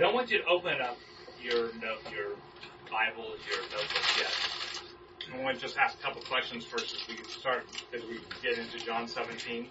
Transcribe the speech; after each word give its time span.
don't 0.00 0.14
want 0.14 0.30
you 0.30 0.38
to 0.38 0.46
open 0.46 0.80
up 0.80 0.96
your 1.42 1.74
note, 1.74 2.00
your 2.10 2.30
Bibles, 2.90 3.38
your 3.46 3.60
notebooks 3.64 4.18
yet. 4.18 5.34
I 5.38 5.44
want 5.44 5.56
to 5.56 5.62
just 5.62 5.76
ask 5.76 5.98
a 5.98 6.02
couple 6.02 6.22
questions 6.22 6.64
first 6.64 6.94
as 6.94 7.06
we 7.06 7.22
start, 7.24 7.66
as 7.94 8.02
we 8.04 8.18
get 8.42 8.58
into 8.58 8.78
John 8.78 9.06
17. 9.06 9.68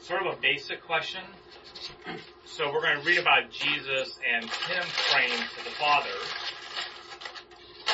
Sort 0.00 0.26
of 0.26 0.32
a 0.32 0.40
basic 0.40 0.82
question. 0.84 1.22
So 2.44 2.70
we're 2.70 2.82
going 2.82 3.00
to 3.00 3.06
read 3.06 3.18
about 3.18 3.50
Jesus 3.50 4.18
and 4.30 4.44
him 4.44 4.84
praying 5.10 5.30
to 5.30 5.64
the 5.64 5.70
Father. 5.70 6.10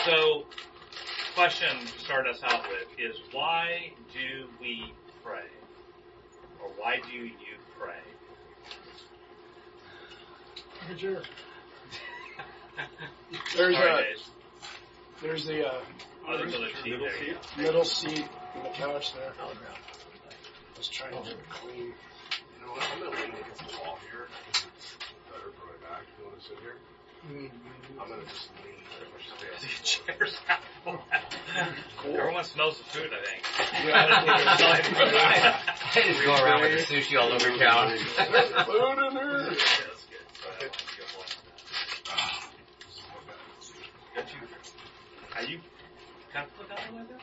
So, 0.05 0.47
question 1.37 1.79
to 1.79 2.01
start 2.01 2.27
us 2.27 2.41
out 2.43 2.65
with 2.69 2.89
is 2.99 3.15
why 3.31 3.93
do 4.13 4.49
we 4.61 4.93
pray? 5.23 5.47
Or 6.61 6.71
why 6.77 6.97
do 7.09 7.17
you 7.17 7.31
pray? 7.79 8.01
Good. 10.87 11.01
There's 13.57 13.75
Sorry, 13.75 13.77
a 13.77 13.97
Dave. 13.97 14.23
there's 15.23 15.45
the 15.47 15.67
uh, 15.69 15.73
Oh, 16.29 16.37
there's 16.39 16.55
another 16.55 16.73
seat 16.83 16.91
Middle 16.93 17.07
there. 17.07 17.19
seat? 17.19 17.37
go. 17.57 17.63
middle 17.63 17.85
seat 17.85 18.29
and 18.55 18.65
the 18.65 18.69
couch 18.71 19.13
there. 19.15 19.33
I 19.41 19.43
was 20.79 20.89
trying 20.89 21.13
to 21.13 21.19
get 21.23 21.33
it 21.33 21.49
clean. 21.51 21.77
You 21.77 21.93
know 22.63 22.69
what? 22.73 22.83
I'm 22.95 23.01
gonna 23.01 23.17
lean 23.17 23.31
against 23.35 23.63
the 23.69 23.73
wall 23.83 23.99
here. 24.11 24.27
Better 25.33 25.51
for 25.59 25.67
my 25.67 25.77
back. 25.89 26.03
You 26.19 26.25
want 26.27 26.37
to 26.41 26.45
sit 26.47 26.59
here? 26.61 26.77
Mm-hmm. 27.27 28.01
I'm 28.01 28.09
gonna 28.09 28.23
just 28.25 28.49
lean. 28.65 28.79
Pretty 28.97 29.11
much 29.13 29.25
space. 29.59 29.67
The 30.07 30.13
chairs 30.13 30.35
out. 30.49 30.63
Everyone 32.07 32.45
smells 32.45 32.77
the 32.79 32.85
food, 32.85 33.11
I 33.13 33.15
think. 33.27 33.43
I 35.97 35.99
just 36.07 36.23
go 36.25 36.33
around 36.45 36.61
with 36.63 36.73
the 36.89 36.95
sushi 36.95 37.15
all 37.21 37.33
over 37.33 37.51
town. 37.59 37.97
Food 38.67 38.99
in 39.09 39.15
there. 39.15 39.57
Yeah. 40.61 40.67
So. 42.91 43.03
Got 44.15 44.27
you. 44.33 44.41
Are 45.37 45.43
you 45.45 45.61
comfortable 46.33 46.65
down 46.69 46.97
like 46.97 47.09
that? 47.09 47.21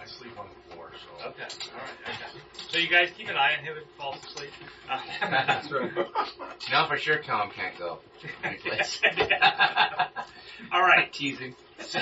I 0.00 0.06
sleep 0.06 0.38
on 0.38 0.48
the 0.48 0.74
floor, 0.74 0.90
so. 0.92 1.28
Okay. 1.28 1.42
All 1.72 1.80
right. 1.80 2.14
Okay. 2.14 2.40
So 2.68 2.78
you 2.78 2.88
guys 2.88 3.10
keep 3.16 3.28
an 3.28 3.36
eye 3.36 3.54
on 3.58 3.64
him 3.64 3.74
if 3.76 3.84
he 3.84 3.90
falls 3.96 4.16
asleep. 4.24 4.50
Uh, 4.90 5.00
That's 5.20 5.70
right. 5.70 5.90
Now 6.70 6.88
for 6.88 6.96
sure 6.96 7.18
Tom 7.18 7.50
can't 7.50 7.78
go. 7.78 7.98
Anyplace. 8.42 9.00
All 10.72 10.80
right. 10.82 11.12
Teasing. 11.12 11.54
So, 11.78 12.00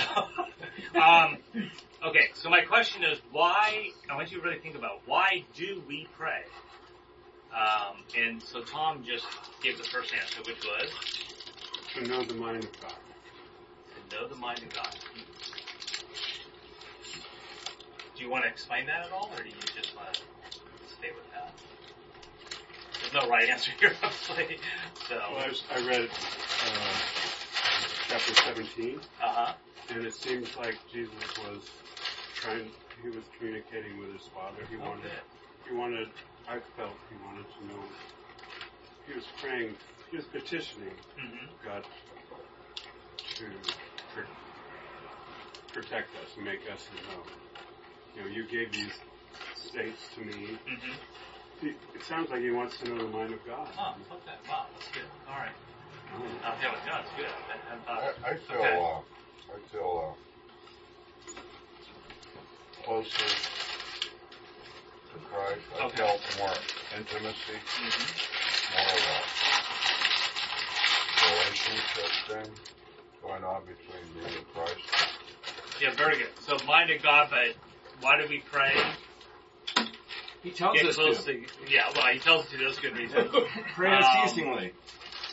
um, 0.95 1.39
okay. 2.07 2.29
So 2.35 2.49
my 2.49 2.61
question 2.63 3.03
is, 3.03 3.19
why? 3.33 3.89
I 4.09 4.15
want 4.15 4.31
you 4.31 4.39
to 4.39 4.45
really 4.45 4.61
think 4.61 4.77
about 4.77 5.01
why 5.05 5.45
do 5.57 5.83
we 5.87 6.07
pray? 6.17 6.43
Um, 7.55 7.97
and 8.17 8.43
so 8.43 8.63
Tom 8.63 9.05
just 9.05 9.27
gave 9.63 9.77
the 9.79 9.85
first 9.85 10.13
answer, 10.15 10.41
which 10.47 10.65
was 10.65 10.91
To 11.95 12.07
know 12.09 12.23
the 12.25 12.35
mind 12.35 12.65
of 12.65 12.81
God. 12.81 12.95
to 14.11 14.17
know 14.17 14.29
the 14.29 14.37
mind 14.37 14.61
of 14.63 14.73
God. 14.75 14.95
Do 18.17 18.23
you 18.23 18.31
want 18.31 18.45
to 18.45 18.51
explain 18.51 18.87
that 18.87 19.07
at 19.07 19.13
all, 19.13 19.31
or 19.37 19.43
do 19.43 19.49
you 19.49 19.55
just 19.75 19.95
want 19.97 20.13
to 20.15 20.21
stay 20.99 21.09
with 21.15 21.31
that? 21.33 21.53
There's 23.01 23.13
no 23.25 23.29
right 23.29 23.49
answer 23.49 23.73
here, 23.81 23.93
obviously. 24.03 24.59
So, 25.09 25.17
Well, 25.33 25.51
I, 25.71 25.79
I 25.81 25.87
read 25.87 26.09
uh, 26.09 26.95
chapter 28.09 28.35
17, 28.35 28.97
uh 28.99 29.01
huh. 29.23 29.55
and 29.91 30.07
it 30.07 30.15
seems 30.15 30.57
like 30.57 30.77
Jesus 30.93 31.15
was 31.45 31.63
trying. 32.35 32.71
He 33.03 33.09
was 33.09 33.25
communicating 33.37 33.99
with 33.99 34.13
his 34.13 34.29
Father. 34.29 34.65
He 34.71 34.77
wanted. 34.77 35.11
He 35.69 35.75
wanted. 35.75 36.09
I 36.49 36.59
felt 36.77 36.97
he 37.09 37.17
wanted 37.17 37.47
to 37.59 37.65
know. 37.67 37.85
He 39.07 39.15
was 39.15 39.25
praying. 39.41 39.77
He 40.11 40.17
was 40.17 40.27
petitioning 40.27 40.95
hmm 41.17 41.47
God 41.65 41.85
to 43.37 43.45
pr- 44.13 44.21
protect 45.73 46.15
us 46.17 46.37
and 46.37 46.45
make 46.45 46.69
us 46.71 46.89
know. 46.93 47.23
You 48.15 48.21
know, 48.23 48.29
you 48.29 48.47
gave 48.49 48.73
these 48.73 48.93
states 49.55 50.09
to 50.15 50.21
me. 50.21 50.59
hmm 50.67 50.93
It, 51.67 51.77
it 51.95 52.05
sounds 52.05 52.31
like 52.31 52.43
he 52.43 52.51
wants 52.51 52.79
to 52.81 52.89
know 52.89 52.99
the 52.99 53.09
mind 53.09 53.33
of 53.35 53.45
God. 53.47 53.69
Oh, 53.79 53.95
okay. 54.17 54.35
Wow, 54.49 54.67
that's 54.75 54.91
good. 54.93 55.05
All 55.29 55.37
right. 55.37 55.55
Uh, 56.13 56.57
yeah, 56.61 56.75
no, 56.87 56.99
it's 57.01 57.13
good. 57.17 57.27
I, 57.49 57.73
I, 57.73 57.75
I, 57.93 57.95
uh, 58.09 58.13
I 58.25 58.37
feel, 58.37 58.61
Okay. 58.61 58.77
uh, 58.77 59.01
I 59.55 59.57
feel, 59.71 59.91
uh, 60.05 60.15
closer 62.85 63.29
to 65.13 65.19
Christ. 65.31 65.61
I 65.79 65.85
Okay. 65.85 65.97
felt 65.99 66.21
more 66.39 66.55
intimacy, 66.97 67.59
mhm. 67.79 68.77
more 68.77 68.93
of 68.93 69.05
a 71.23 71.33
relationship 71.33 72.11
thing 72.29 72.51
going 73.23 73.45
on 73.45 73.63
between 73.67 74.05
me 74.17 74.37
and 74.37 74.47
Christ. 74.55 74.81
Yeah, 75.81 75.91
very 75.93 76.19
good. 76.19 76.31
So, 76.41 76.59
mind 76.67 76.91
of 76.91 77.03
God, 77.03 77.29
but 77.31 77.55
why 78.01 78.21
do 78.21 78.27
we 78.29 78.41
pray? 78.41 78.75
He 80.43 80.51
tells 80.51 80.77
Get 80.77 80.89
us 80.89 80.97
close 80.97 81.25
to. 81.25 81.35
to. 81.35 81.47
Yeah, 81.69 81.91
well, 81.95 82.07
he 82.13 82.19
tells 82.19 82.47
us 82.47 82.51
to. 82.51 82.59
That's 82.59 82.79
good 82.79 82.97
reason. 82.97 83.29
Pray 83.75 83.93
Um. 83.93 84.71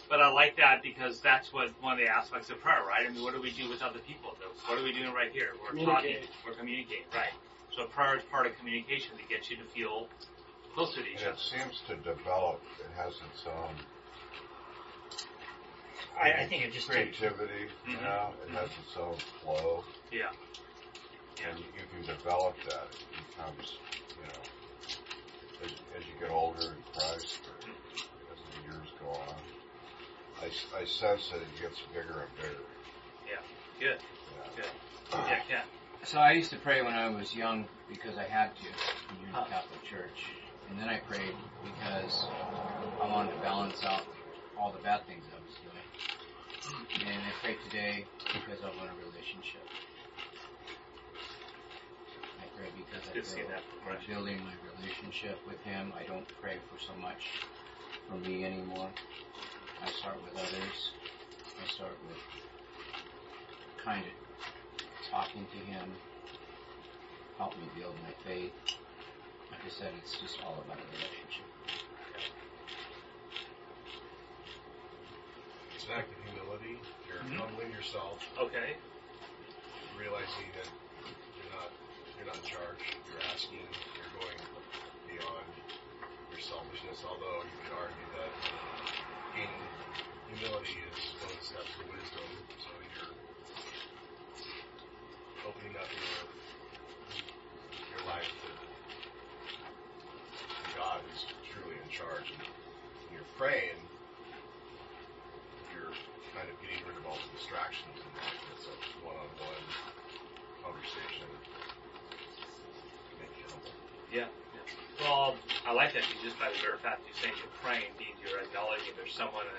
But 0.08 0.22
I 0.22 0.30
like 0.32 0.58
that 0.58 0.82
because 0.82 1.20
that's 1.22 1.54
what 1.54 1.70
one 1.82 1.94
of 1.94 2.00
the 2.00 2.08
aspects 2.08 2.50
of 2.50 2.60
prayer, 2.62 2.84
right? 2.88 3.06
I 3.08 3.10
mean, 3.12 3.24
what 3.24 3.34
do 3.34 3.42
we 3.42 3.52
do 3.52 3.70
with 3.70 3.82
other 3.84 4.00
people? 4.00 4.36
What 4.66 4.78
are 4.80 4.84
we 4.84 4.92
doing 4.92 5.14
right 5.14 5.32
here? 5.32 5.54
We're 5.62 5.86
talking. 5.86 6.18
We're 6.46 6.54
communicating, 6.54 7.06
right? 7.14 7.30
So 7.76 7.86
prayer 7.88 8.18
is 8.18 8.24
part 8.32 8.48
of 8.48 8.58
communication 8.58 9.16
that 9.18 9.30
gets 9.30 9.50
you 9.50 9.58
to 9.58 9.66
feel 9.72 10.10
closer 10.76 11.02
to 11.02 11.08
each 11.08 11.22
And 11.22 11.36
it 11.36 11.40
seems 11.40 11.82
to 11.88 11.96
develop, 11.98 12.62
it 12.80 12.92
has 12.98 13.14
its 13.14 13.46
own 13.48 13.76
I, 16.20 16.44
I 16.44 16.48
think 16.48 16.66
it 16.66 16.74
just 16.74 16.90
takes. 16.90 17.18
creativity, 17.18 17.70
you 17.88 17.96
Mhm. 17.96 18.04
know, 18.04 18.34
it 18.46 18.52
has 18.52 18.70
its 18.78 18.98
own 18.98 19.16
flow. 19.42 19.86
Yeah. 20.12 20.32
And 21.46 21.60
you, 21.60 21.66
you 21.80 21.86
can 21.88 22.02
develop 22.18 22.56
that. 22.66 22.90
It 22.92 23.30
becomes, 23.32 23.80
you 24.18 24.24
know, 24.24 24.44
as, 25.64 25.72
as 25.96 26.06
you 26.08 26.20
get 26.20 26.30
older 26.30 26.74
in 26.74 26.84
Christ, 26.94 27.40
or 27.48 27.72
as 28.34 28.40
the 28.44 28.62
years 28.64 28.92
go 29.00 29.08
on, 29.08 29.42
I, 30.42 30.52
I 30.76 30.86
sense 30.86 31.30
that 31.30 31.42
it 31.42 31.60
gets 31.62 31.80
bigger 31.94 32.28
and 32.28 32.36
bigger. 32.36 32.66
Yeah. 33.26 33.42
Good. 33.80 34.00
Yeah. 34.36 34.56
Good. 34.56 34.72
Yeah, 35.14 35.40
Ken. 35.48 35.64
So 36.06 36.18
I 36.20 36.32
used 36.32 36.50
to 36.52 36.58
pray 36.58 36.82
when 36.82 36.94
I 36.94 37.10
was 37.10 37.36
young 37.36 37.68
because 37.88 38.18
I 38.18 38.24
had 38.24 38.56
to 38.58 38.66
in 38.66 39.32
Huh. 39.32 39.42
Oh. 39.42 39.44
the 39.44 39.50
Catholic 39.50 39.84
Church. 39.84 40.26
And 40.70 40.80
then 40.80 40.90
I 40.90 40.98
prayed 41.00 41.36
because 41.64 42.26
I 43.02 43.08
wanted 43.08 43.34
to 43.34 43.40
balance 43.42 43.84
out 43.84 44.06
all 44.58 44.72
the 44.72 44.80
bad 44.80 45.06
things 45.06 45.24
I 45.32 45.40
was 45.46 45.56
doing. 45.62 47.08
And 47.08 47.22
I 47.24 47.32
pray 47.42 47.58
today 47.70 48.06
because 48.34 48.64
I 48.64 48.70
want 48.78 48.90
a 48.92 49.06
relationship. 49.06 49.62
I 52.40 52.46
pray 52.56 52.68
because 52.78 53.08
I 53.10 53.14
Good 53.14 53.24
to 53.24 53.30
see 53.30 53.36
feel 53.42 53.50
that 53.50 53.64
I'm 53.88 53.98
building 54.08 54.42
my 54.44 54.54
relationship 54.78 55.40
with 55.48 55.62
Him. 55.64 55.94
I 55.98 56.04
don't 56.04 56.28
pray 56.42 56.58
for 56.72 56.80
so 56.80 56.94
much 57.02 57.28
for 58.08 58.16
me 58.16 58.46
anymore. 58.46 58.90
I 59.84 59.90
start 59.92 60.18
with 60.24 60.34
others. 60.36 60.92
I 61.62 61.68
start 61.68 61.98
with 62.08 62.18
kind 63.84 64.06
of 64.06 64.29
talking 65.10 65.48
to 65.52 65.58
Him, 65.58 65.98
help 67.38 67.58
me 67.58 67.70
build 67.78 67.96
my 68.04 68.14
faith. 68.30 68.54
Like 69.52 69.66
I 69.66 69.70
said, 69.70 69.94
it's 69.98 70.18
just 70.20 70.42
all 70.44 70.64
about 70.66 70.78
a 70.78 70.86
relationship. 70.94 71.46
It's 75.76 75.86
an 75.86 75.92
act 75.98 76.12
of 76.12 76.24
humility. 76.24 76.80
You're 77.08 77.20
Mhm. 77.24 77.38
humbling 77.38 77.72
yourself, 77.72 78.24
Okay. 78.38 78.78
realizing 79.98 80.52
that 80.54 80.70
you're 81.38 81.52
not 81.52 81.72
you're 82.18 82.28
not 82.28 82.36
in 82.38 82.44
charge. 82.44 82.80
You're 83.10 83.22
asking. 83.34 83.68
You're 83.96 84.12
going 84.20 84.40
beyond 85.08 85.48
your 86.32 86.40
selfishness. 86.40 87.04
Although 87.06 87.44
you 87.44 87.58
could 87.64 87.74
argue 87.74 88.06
that 88.14 88.32
gaining 89.34 89.70
humility 90.28 90.80
is 90.92 91.22
one 91.22 91.32
of 91.32 91.40
the 91.40 91.46
steps 91.46 91.72
to 91.80 91.86
wisdom. 91.92 92.30
So 92.60 92.70
you're 92.76 92.79
opening 95.48 95.76
up 95.78 95.88
your 95.92 96.28
your 97.92 98.04
life 98.08 98.28
to, 98.28 98.52
God 100.78 101.02
who's 101.08 101.26
truly 101.52 101.76
in 101.76 101.90
charge. 101.92 102.32
And 102.32 102.42
when 102.42 103.12
you're 103.14 103.32
praying, 103.38 103.80
you're 105.76 105.94
kind 106.36 106.48
of 106.48 106.56
getting 106.64 106.80
rid 106.88 106.96
of 106.98 107.06
all 107.08 107.20
the 107.20 107.32
distractions 107.36 108.00
and 108.00 108.12
it's 108.56 108.68
a 108.68 108.76
one-on-one 109.06 109.66
conversation. 110.64 111.28
You. 114.12 114.24
Yeah. 114.24 114.28
Well, 115.02 115.36
I 115.68 115.72
like 115.72 115.94
that 115.94 116.04
because 116.08 116.24
just 116.24 116.40
by 116.40 116.50
the 116.52 116.60
very 116.60 116.78
fact 116.80 117.04
you're 117.08 117.16
saying 117.22 117.36
you're 117.40 117.60
praying 117.64 117.94
means 118.00 118.18
you're 118.20 118.42
acknowledging 118.42 118.92
there's 118.98 119.14
someone 119.14 119.46
in 119.48 119.56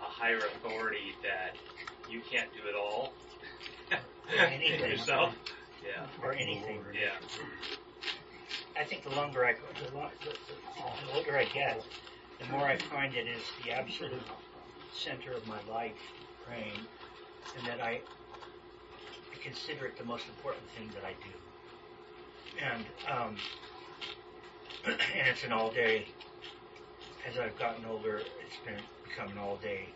a 0.00 0.08
higher 0.08 0.38
authority 0.38 1.12
that 1.22 1.56
you 2.08 2.22
can't 2.30 2.48
do 2.54 2.64
it 2.68 2.74
all 2.76 3.12
anything. 4.38 4.90
yourself. 4.90 5.34
Yeah. 5.82 6.06
or 6.22 6.32
anything. 6.32 6.84
Yeah. 6.92 7.10
I 8.76 8.84
think 8.84 9.02
the 9.02 9.10
longer 9.10 9.44
I 9.44 9.54
the, 9.54 9.96
lo- 9.96 10.10
the, 10.22 10.32
the 11.06 11.12
older 11.12 11.36
I 11.36 11.44
get, 11.44 11.84
the 12.38 12.46
more 12.46 12.66
I 12.66 12.76
find 12.76 13.14
it 13.14 13.26
is 13.26 13.44
the 13.64 13.72
absolute 13.72 14.22
center 14.92 15.32
of 15.32 15.46
my 15.46 15.60
life, 15.68 15.98
praying, 16.44 16.86
and 17.56 17.66
that 17.66 17.80
I, 17.80 18.02
I 19.32 19.36
consider 19.42 19.86
it 19.86 19.98
the 19.98 20.04
most 20.04 20.28
important 20.28 20.68
thing 20.70 20.92
that 20.94 21.04
I 21.04 21.14
do. 21.24 21.34
And 22.62 22.86
um, 23.10 23.36
and 24.84 25.28
it's 25.28 25.44
an 25.44 25.52
all 25.52 25.72
day. 25.72 26.06
As 27.26 27.36
I've 27.36 27.58
gotten 27.58 27.84
older, 27.84 28.22
it's 28.40 28.56
been 28.64 28.80
become 29.02 29.32
an 29.32 29.38
all 29.38 29.56
day, 29.56 29.92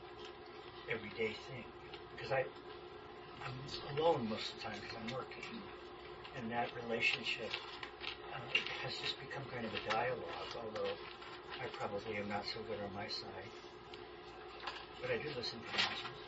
everyday 0.91 1.33
thing. 1.49 1.65
Because 2.15 2.33
I, 2.33 2.45
alone 3.97 4.29
most 4.29 4.53
of 4.53 4.59
the 4.59 4.63
time 4.65 4.79
because 4.81 4.97
I'm 4.99 5.13
working, 5.15 5.45
and 6.37 6.51
that 6.51 6.69
relationship 6.87 7.51
uh, 8.33 8.39
has 8.83 8.93
just 9.03 9.19
become 9.21 9.43
kind 9.53 9.65
of 9.67 9.73
a 9.73 9.83
dialogue. 9.91 10.51
Although 10.57 10.95
I 11.61 11.67
probably 11.79 12.17
am 12.17 12.29
not 12.29 12.45
so 12.47 12.61
good 12.69 12.79
on 12.83 12.93
my 12.95 13.09
side, 13.09 13.51
but 15.01 15.11
I 15.11 15.17
do 15.19 15.29
listen 15.37 15.59
to 15.61 15.71
answers. 15.77 16.21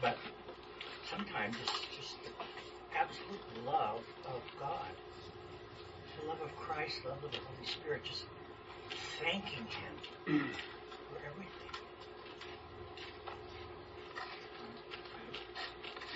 But 0.00 0.16
sometimes 1.10 1.56
it's 1.62 1.80
just 1.96 2.14
the 2.24 2.30
absolute 2.94 3.42
love 3.64 4.02
of 4.26 4.42
God, 4.58 4.92
the 6.20 6.28
love 6.28 6.40
of 6.42 6.54
Christ, 6.56 6.94
love 7.04 7.22
of 7.24 7.30
the 7.30 7.38
Holy 7.38 7.66
Spirit, 7.66 8.02
just 8.04 8.24
thanking 9.22 9.66
Him 9.66 10.50
for 11.08 11.18
everything. 11.24 11.65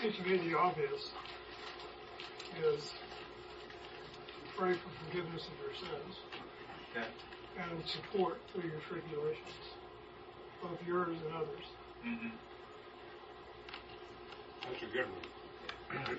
Seems 0.00 0.16
to 0.16 0.22
me 0.22 0.38
the 0.48 0.56
obvious 0.58 1.10
is 2.64 2.92
pray 4.56 4.72
for 4.74 4.88
forgiveness 5.04 5.46
of 5.46 5.52
your 5.60 5.74
sins 5.76 6.16
Okay. 6.90 7.06
and 7.58 7.86
support 7.86 8.38
through 8.52 8.68
your 8.68 8.80
tribulations, 8.88 9.64
both 10.62 10.78
yours 10.86 11.16
and 11.24 11.34
others. 11.34 11.66
Mm-hmm. 12.04 12.28
That's 14.62 14.82
a 14.82 14.86
good 14.86 15.06
one. 15.06 16.16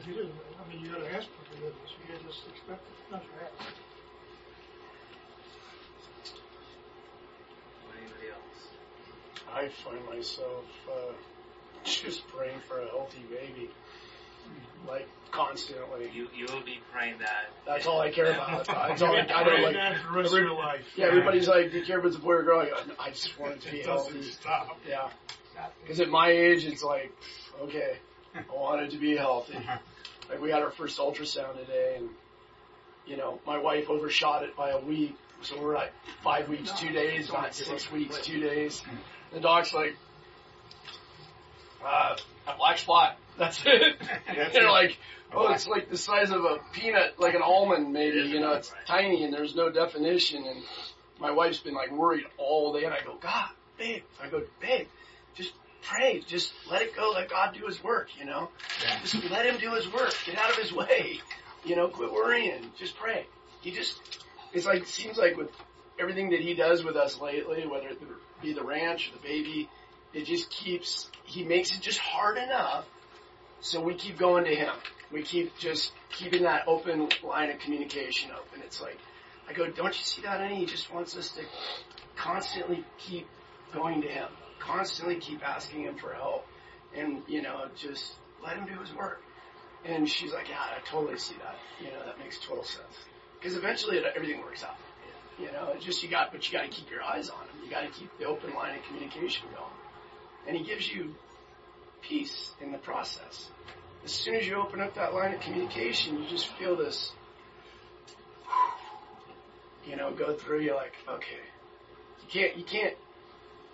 If 0.00 0.06
you 0.06 0.14
didn't, 0.14 0.32
I 0.32 0.68
mean, 0.68 0.84
you 0.84 0.90
gotta 0.90 1.14
ask 1.14 1.28
for 1.28 1.54
forgiveness. 1.54 1.90
You 2.00 2.06
can't 2.12 2.26
just 2.26 2.40
expect 2.48 2.82
it. 2.82 3.12
Not 3.12 3.22
your 3.24 3.44
ask. 3.44 3.74
Anybody 7.96 8.28
else? 8.32 8.60
I 9.54 9.68
find 9.84 10.04
myself 10.06 10.64
uh, 10.90 11.12
just 11.84 12.26
praying 12.28 12.58
for 12.68 12.80
a 12.80 12.88
healthy 12.88 13.24
baby, 13.30 13.70
like 14.88 15.08
constantly. 15.30 16.10
You 16.14 16.28
you 16.34 16.46
will 16.52 16.62
be 16.64 16.80
praying 16.92 17.18
that. 17.20 17.50
That's 17.66 17.86
all 17.86 18.00
I 18.00 18.10
care 18.10 18.32
about. 18.32 18.66
That's 18.66 19.02
all 19.02 19.14
I, 19.14 19.20
I 19.34 19.44
don't 19.44 19.62
like. 19.62 19.74
that 19.74 19.98
for 20.02 20.12
the 20.12 20.18
rest 20.20 20.32
of 20.34 20.40
your 20.40 20.54
life. 20.54 20.84
Yeah, 20.96 21.06
everybody's 21.06 21.48
like, 21.48 21.70
"Do 21.72 21.78
you 21.78 21.84
care 21.84 21.98
if 21.98 22.04
it's 22.04 22.16
a 22.16 22.20
boy 22.20 22.32
or 22.34 22.42
girl?" 22.42 22.60
I 22.60 22.66
go, 22.66 22.76
I 22.98 23.10
just 23.10 23.38
want 23.38 23.54
it 23.54 23.60
to 23.62 23.70
be 23.72 23.80
It 23.80 23.86
doesn't 23.86 24.12
healthy. 24.12 24.30
stop. 24.30 24.78
Yeah, 24.88 25.08
because 25.82 26.00
at 26.00 26.08
my 26.08 26.30
age, 26.30 26.64
it's 26.64 26.82
like, 26.82 27.12
okay, 27.62 27.96
I 28.34 28.40
want 28.54 28.82
it 28.82 28.90
to 28.92 28.98
be 28.98 29.16
healthy. 29.16 29.58
Like 30.28 30.40
we 30.40 30.50
had 30.50 30.62
our 30.62 30.70
first 30.70 30.98
ultrasound 30.98 31.58
today, 31.58 31.96
and 31.98 32.08
you 33.06 33.16
know, 33.16 33.40
my 33.46 33.58
wife 33.58 33.90
overshot 33.90 34.44
it 34.44 34.56
by 34.56 34.70
a 34.70 34.78
week, 34.80 35.16
so 35.42 35.60
we're 35.60 35.74
like 35.74 35.92
five 36.22 36.48
weeks, 36.48 36.70
two 36.72 36.90
days, 36.92 37.30
not 37.32 37.54
six 37.54 37.90
weeks, 37.90 38.18
two 38.22 38.40
days. 38.40 38.82
The 39.32 39.40
dog's 39.40 39.72
like, 39.72 39.96
uh, 41.84 42.16
a 42.46 42.56
black 42.56 42.78
spot. 42.78 43.16
That's 43.38 43.62
it. 43.64 43.96
They're 44.52 44.70
like, 44.70 44.98
oh, 45.32 45.52
it's 45.52 45.66
like 45.66 45.90
the 45.90 45.96
size 45.96 46.30
of 46.30 46.44
a 46.44 46.58
peanut, 46.72 47.18
like 47.18 47.34
an 47.34 47.42
almond, 47.42 47.92
maybe. 47.92 48.20
You 48.20 48.40
know, 48.40 48.52
it's 48.52 48.72
tiny 48.86 49.24
and 49.24 49.32
there's 49.32 49.54
no 49.54 49.70
definition. 49.70 50.44
And 50.46 50.62
my 51.18 51.30
wife's 51.30 51.58
been 51.58 51.74
like 51.74 51.90
worried 51.90 52.24
all 52.38 52.72
day, 52.72 52.84
and 52.84 52.94
I 52.94 53.00
go, 53.02 53.16
God, 53.20 53.48
babe. 53.78 54.02
I 54.22 54.28
go, 54.28 54.42
babe, 54.60 54.86
just 55.34 55.52
pray, 55.82 56.22
just 56.26 56.52
let 56.70 56.82
it 56.82 56.94
go, 56.94 57.12
let 57.14 57.28
God 57.28 57.54
do 57.58 57.66
His 57.66 57.82
work. 57.82 58.08
You 58.18 58.26
know, 58.26 58.48
just 59.02 59.14
let 59.30 59.46
Him 59.46 59.58
do 59.58 59.74
His 59.74 59.90
work. 59.92 60.14
Get 60.26 60.38
out 60.38 60.50
of 60.50 60.56
His 60.56 60.72
way. 60.72 61.20
You 61.64 61.76
know, 61.76 61.88
quit 61.88 62.12
worrying. 62.12 62.70
Just 62.78 62.96
pray. 62.96 63.26
He 63.60 63.70
just, 63.70 63.96
it's 64.52 64.66
like 64.66 64.86
seems 64.86 65.16
like 65.16 65.36
with 65.36 65.50
everything 65.98 66.30
that 66.30 66.40
He 66.40 66.54
does 66.54 66.84
with 66.84 66.96
us 66.96 67.20
lately, 67.20 67.66
whether 67.66 67.88
it 67.88 67.98
be 68.42 68.52
the 68.52 68.64
ranch 68.64 69.08
or 69.08 69.12
the 69.16 69.22
baby, 69.22 69.68
it 70.12 70.24
just 70.24 70.50
keeps. 70.50 71.10
He 71.24 71.44
makes 71.44 71.74
it 71.74 71.80
just 71.80 71.98
hard 71.98 72.38
enough 72.38 72.86
so 73.60 73.80
we 73.80 73.94
keep 73.94 74.18
going 74.18 74.44
to 74.44 74.54
him. 74.54 74.74
We 75.12 75.22
keep 75.22 75.56
just 75.58 75.92
keeping 76.10 76.42
that 76.42 76.66
open 76.66 77.08
line 77.22 77.50
of 77.50 77.60
communication 77.60 78.30
open. 78.32 78.60
It's 78.64 78.80
like, 78.80 78.98
I 79.48 79.52
go, 79.52 79.70
don't 79.70 79.96
you 79.96 80.04
see 80.04 80.22
that, 80.22 80.40
honey? 80.40 80.56
He 80.56 80.66
just 80.66 80.92
wants 80.92 81.16
us 81.16 81.30
to 81.32 81.42
constantly 82.16 82.84
keep 82.98 83.26
going 83.72 84.02
to 84.02 84.08
him, 84.08 84.28
constantly 84.58 85.16
keep 85.16 85.46
asking 85.46 85.84
him 85.84 85.96
for 85.96 86.12
help, 86.12 86.46
and 86.94 87.22
you 87.28 87.40
know, 87.40 87.66
just 87.76 88.14
let 88.42 88.56
him 88.56 88.66
do 88.66 88.78
his 88.80 88.92
work. 88.94 89.22
And 89.84 90.08
she's 90.08 90.32
like, 90.32 90.48
yeah, 90.48 90.58
I 90.60 90.80
totally 90.88 91.18
see 91.18 91.34
that. 91.42 91.56
You 91.84 91.92
know, 91.92 92.04
that 92.04 92.18
makes 92.18 92.38
total 92.38 92.64
sense. 92.64 92.96
Because 93.38 93.56
eventually 93.56 93.98
everything 93.98 94.40
works 94.40 94.62
out. 94.62 94.76
You 95.38 95.50
know, 95.52 95.72
it's 95.74 95.84
just 95.84 96.02
you 96.02 96.08
got, 96.08 96.32
but 96.32 96.46
you 96.46 96.56
got 96.56 96.64
to 96.64 96.68
keep 96.68 96.90
your 96.90 97.02
eyes 97.02 97.30
on 97.30 97.40
him. 97.40 97.64
You 97.64 97.70
got 97.70 97.82
to 97.82 97.90
keep 97.90 98.16
the 98.18 98.26
open 98.26 98.54
line 98.54 98.78
of 98.78 98.84
communication 98.84 99.46
going. 99.54 99.72
And 100.46 100.56
he 100.56 100.64
gives 100.64 100.90
you 100.90 101.14
peace 102.02 102.52
in 102.60 102.72
the 102.72 102.78
process. 102.78 103.50
As 104.04 104.10
soon 104.12 104.34
as 104.34 104.46
you 104.46 104.56
open 104.56 104.80
up 104.80 104.94
that 104.96 105.14
line 105.14 105.32
of 105.34 105.40
communication, 105.40 106.22
you 106.22 106.28
just 106.28 106.48
feel 106.54 106.76
this, 106.76 107.12
you 109.86 109.96
know, 109.96 110.10
go 110.10 110.34
through. 110.34 110.60
You're 110.60 110.74
like, 110.74 110.94
okay, 111.08 111.40
you 112.20 112.28
can't, 112.28 112.56
you 112.56 112.64
can't 112.64 112.96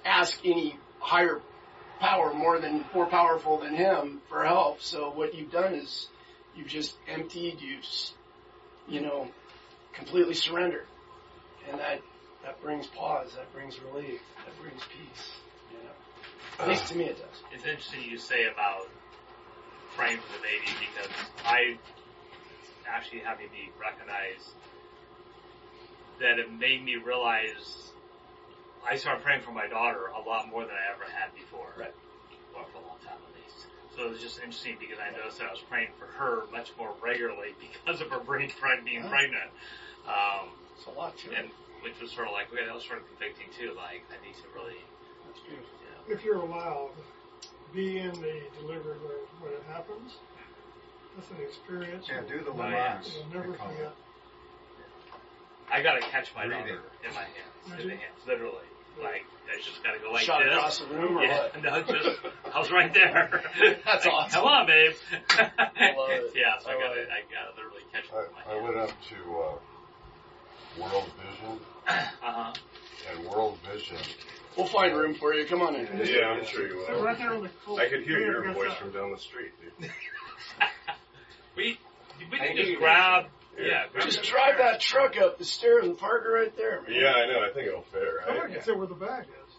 ask 0.05 0.39
any 0.45 0.77
higher 1.01 1.41
power 2.01 2.33
more 2.33 2.61
than 2.61 2.85
more 2.95 3.07
powerful 3.07 3.59
than 3.59 3.75
him 3.75 4.21
for 4.29 4.45
help. 4.45 4.83
So 4.83 5.11
what 5.11 5.35
you've 5.35 5.51
done 5.51 5.75
is 5.75 6.09
you've 6.55 6.69
just 6.69 6.97
emptied, 7.09 7.61
you've, 7.61 7.85
you 8.89 9.01
know, 9.01 9.29
completely 9.95 10.35
surrendered, 10.35 10.87
and 11.71 11.79
that 11.81 12.01
that 12.43 12.61
brings 12.63 12.87
pause, 12.87 13.35
that 13.35 13.53
brings 13.53 13.79
relief, 13.81 14.21
that 14.45 14.59
brings 14.61 14.81
peace. 14.89 15.33
You 15.71 15.79
know, 15.85 16.63
at 16.65 16.69
least 16.69 16.87
to 16.89 16.97
me 16.97 17.05
it 17.05 17.19
does. 17.19 17.43
It's 17.53 17.65
interesting 17.65 18.01
you 18.09 18.19
say 18.19 18.47
about 18.47 18.89
praying 19.97 20.19
for 20.19 20.33
the 20.33 20.43
baby 20.43 20.71
because 20.81 21.11
I 21.45 21.77
actually 22.87 23.21
having 23.21 23.51
me 23.51 23.71
recognize 23.81 24.55
that 26.21 26.39
it 26.39 26.53
made 26.53 26.85
me 26.85 26.97
realize 26.97 27.93
I 28.89 28.97
started 28.97 29.23
praying 29.23 29.43
for 29.43 29.53
my 29.53 29.67
daughter 29.67 30.07
a 30.17 30.29
lot 30.29 30.49
more 30.49 30.63
than 30.63 30.73
I 30.73 30.95
ever 30.95 31.05
had 31.11 31.35
before. 31.35 31.75
Right. 31.79 31.93
Well, 32.55 32.65
for 32.73 32.79
a 32.79 32.87
long 32.87 32.99
time 33.05 33.19
at 33.21 33.35
least. 33.43 33.67
So 33.95 34.07
it 34.07 34.11
was 34.11 34.21
just 34.21 34.39
interesting 34.39 34.77
because 34.81 34.99
I 34.99 35.11
noticed 35.17 35.39
that 35.39 35.49
I 35.49 35.51
was 35.51 35.61
praying 35.69 35.89
for 35.99 36.07
her 36.07 36.45
much 36.53 36.73
more 36.79 36.95
regularly 37.03 37.55
because 37.61 38.01
of 38.01 38.09
her 38.11 38.21
brain 38.21 38.51
preg- 38.51 38.85
being 38.85 39.05
pregnant. 39.05 39.51
Um, 40.07 40.49
It's 40.79 40.87
a 40.87 40.91
lot 40.95 41.19
to 41.19 41.33
it. 41.33 41.39
and 41.39 41.51
which 41.83 41.99
was 42.01 42.11
sort 42.15 42.27
of 42.31 42.33
like, 42.35 42.47
okay, 42.55 42.65
that 42.67 42.75
was 42.75 42.85
sort 42.87 42.99
of 43.03 43.05
convicting 43.11 43.51
too. 43.55 43.75
Like, 43.75 44.03
I 44.15 44.19
need 44.23 44.35
to 44.39 44.47
really, 44.55 44.79
That's 45.27 45.43
beautiful. 45.43 45.75
you 45.83 45.91
know, 45.91 46.15
If 46.15 46.23
you're 46.25 46.39
allowed, 46.43 46.95
be 47.75 47.99
in 47.99 48.15
the 48.23 48.39
delivery 48.63 48.99
room 48.99 49.27
when 49.43 49.53
it 49.55 49.63
happens. 49.67 50.15
That's 51.19 51.31
an 51.35 51.43
experience 51.43 52.07
Yeah, 52.11 52.23
do 52.31 52.43
the 52.47 52.55
yeah. 52.55 52.99
Lamaze. 53.03 53.11
you'll 53.15 53.31
never 53.43 53.53
forget. 53.59 53.93
I 55.71 55.83
gotta 55.83 56.01
catch 56.01 56.35
my 56.35 56.47
Breathe 56.47 56.59
daughter 56.67 56.83
in 57.07 57.13
my 57.15 57.27
hands, 57.27 57.67
in 57.67 57.73
Mhm. 57.73 57.91
the 57.91 57.97
hands, 57.97 58.21
literally. 58.27 58.65
Like, 59.03 59.25
I 59.53 59.61
just 59.61 59.83
gotta 59.85 59.99
go 59.99 60.11
like 60.11 60.25
Shot 60.25 60.43
this. 60.43 60.55
across 60.55 60.79
the 60.79 60.87
room 60.87 61.19
or 61.19 61.23
yeah, 61.23 61.39
what? 61.39 61.63
no, 61.63 61.83
just, 61.83 62.19
I 62.53 62.59
was 62.59 62.71
right 62.71 62.93
there. 62.95 63.43
That's 63.85 64.05
Like, 64.07 64.15
awesome. 64.15 64.41
Come 64.41 64.45
on, 64.49 64.67
babe. 64.67 64.95
I 65.39 65.93
love 65.95 66.11
it. 66.11 66.33
Yeah, 66.35 66.59
so 66.59 66.71
I, 66.71 66.75
I 66.75 66.79
gotta, 66.81 67.01
it. 67.03 67.09
I 67.11 67.21
gotta 67.31 67.55
literally 67.57 67.83
catch 67.93 68.07
her 68.09 68.27
in 68.27 68.33
my 68.33 68.41
I, 68.43 68.51
I 68.51 68.55
hands. 68.55 68.65
went 68.65 68.77
up 68.79 68.91
to 69.11 69.41
uh, 69.41 69.59
World 70.81 71.11
Vision, 71.17 71.59
Uh-huh. 71.89 72.53
and 73.11 73.27
World 73.27 73.59
Vision, 73.73 73.97
We'll 74.57 74.67
find 74.67 74.97
room 74.97 75.15
for 75.15 75.35
you. 75.35 75.47
Come 75.47 75.63
on 75.63 75.77
in. 75.77 75.87
Yeah, 76.05 76.31
I'm 76.31 76.45
sure 76.45 76.67
you 76.67 76.85
They're 76.87 76.97
will. 76.97 77.05
right 77.05 77.17
there 77.17 77.33
on 77.33 77.43
the 77.45 77.51
cool. 77.65 77.79
I 77.79 77.89
could 77.89 78.03
hear 78.03 78.19
your 78.19 78.53
voice 78.53 78.71
that. 78.71 78.79
from 78.79 78.91
down 78.91 79.13
the 79.13 79.19
street, 79.19 79.53
dude. 79.81 79.91
We, 81.57 81.79
we 82.31 82.39
can 82.39 82.55
knew 82.55 82.65
just 82.67 82.79
grab, 82.79 83.27
Yeah. 83.59 83.65
yeah, 83.67 83.85
grab 83.93 84.05
Just 84.05 84.21
the- 84.23 84.27
drive 84.29 84.59
that 84.59 84.81
truck 84.81 85.17
up 85.17 85.39
the 85.39 85.45
stairs 85.45 85.85
and 85.85 85.97
park 85.99 86.25
it 86.25 86.29
right 86.29 86.57
there, 86.57 86.83
man. 86.83 86.91
Yeah, 86.93 87.13
I 87.15 87.27
know. 87.27 87.41
I 87.45 87.53
think 87.53 87.67
it'll 87.69 87.83
fit, 87.83 88.03
Somebody 88.27 88.41
right? 88.47 88.55
can 88.55 88.63
sit 88.65 88.79
where 88.79 88.87
the 88.87 88.95
bag 88.95 89.25
is. 89.25 89.55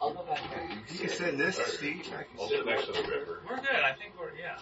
I'll 0.00 0.12
go 0.14 0.22
back 0.24 0.40
there. 0.54 0.68
you 0.92 0.98
can 0.98 1.08
sit 1.10 1.28
in 1.28 1.38
this 1.38 1.58
Alright. 1.58 1.72
seat. 1.74 2.10
I 2.14 2.22
can 2.24 2.26
I'll 2.40 2.48
sit 2.48 2.58
sit 2.58 2.66
next 2.66 2.86
to 2.86 2.92
the 2.92 3.02
river. 3.02 3.40
We're 3.48 3.56
good. 3.56 3.66
I 3.84 3.92
think 3.94 4.12
we're, 4.18 4.34
yeah. 4.38 4.58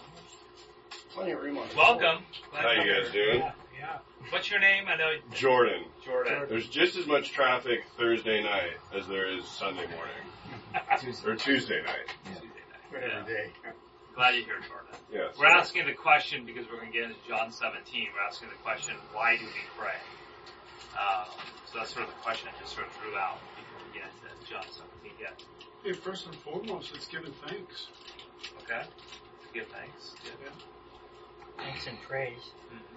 Plenty 1.13 1.33
of 1.33 1.43
room 1.43 1.59
on 1.59 1.67
Welcome. 1.77 2.25
Glad 2.51 2.63
How 2.65 2.71
you're 2.73 2.85
you 2.85 3.03
guys 3.05 3.13
here. 3.13 3.25
doing? 3.27 3.41
Yeah, 3.41 3.53
yeah. 3.85 3.99
What's 4.31 4.51
your 4.51 4.61
name? 4.61 4.85
I 4.89 4.97
know 4.97 5.13
Jordan. 5.35 5.85
Jordan. 6.05 6.47
There's 6.49 6.69
just 6.69 6.97
as 6.97 7.07
much 7.07 7.33
traffic 7.33 7.81
Thursday 7.99 8.43
night 8.43 8.73
as 8.97 9.07
there 9.07 9.27
is 9.27 9.45
Sunday 9.47 9.87
morning. 9.87 10.25
Or 11.27 11.37
Tuesday 11.37 11.83
night. 11.83 12.11
Yeah. 12.93 13.23
day. 13.27 13.51
Glad 14.15 14.35
you're 14.35 14.45
here, 14.45 14.61
Jordan. 14.67 14.95
Yes. 15.13 15.35
We're 15.39 15.47
asking 15.47 15.87
the 15.87 15.93
question 15.93 16.47
because 16.47 16.67
we're 16.67 16.79
going 16.79 16.91
to 16.91 16.99
get 16.99 17.05
into 17.05 17.17
John 17.29 17.53
17. 17.53 18.09
We're 18.15 18.27
asking 18.27 18.49
the 18.49 18.59
question, 18.63 18.95
why 19.13 19.37
do 19.37 19.45
we 19.45 19.63
pray? 19.79 19.99
Um, 20.99 21.27
so 21.71 21.79
that's 21.79 21.91
sort 21.95 22.09
of 22.09 22.15
the 22.15 22.21
question 22.23 22.49
I 22.51 22.61
just 22.61 22.75
sort 22.75 22.87
of 22.87 22.93
threw 22.95 23.15
out 23.17 23.39
before 23.55 23.87
we 23.87 23.99
get 23.99 24.11
into 24.11 24.51
John 24.51 24.65
17. 24.67 25.13
Yeah. 25.21 25.35
Hey, 25.85 25.93
first 25.93 26.27
and 26.27 26.35
foremost, 26.37 26.95
it's 26.95 27.07
giving 27.07 27.33
thanks. 27.47 27.89
Okay. 28.63 28.83
Give 29.53 29.67
thanks. 29.69 30.15
Yeah. 30.25 30.51
Thanks 31.59 31.87
and 31.87 32.01
praise. 32.03 32.51
Exactly. 32.71 32.94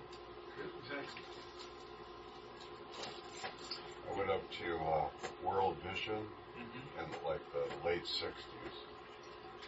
I 4.10 4.18
went 4.18 4.30
up 4.30 4.42
to 4.60 4.76
uh, 4.78 5.06
World 5.48 5.76
Vision 5.90 6.24
Mm-hmm. 6.58 7.06
in 7.06 7.06
like 7.24 7.42
the 7.54 7.88
late 7.88 8.02
'60s, 8.02 8.74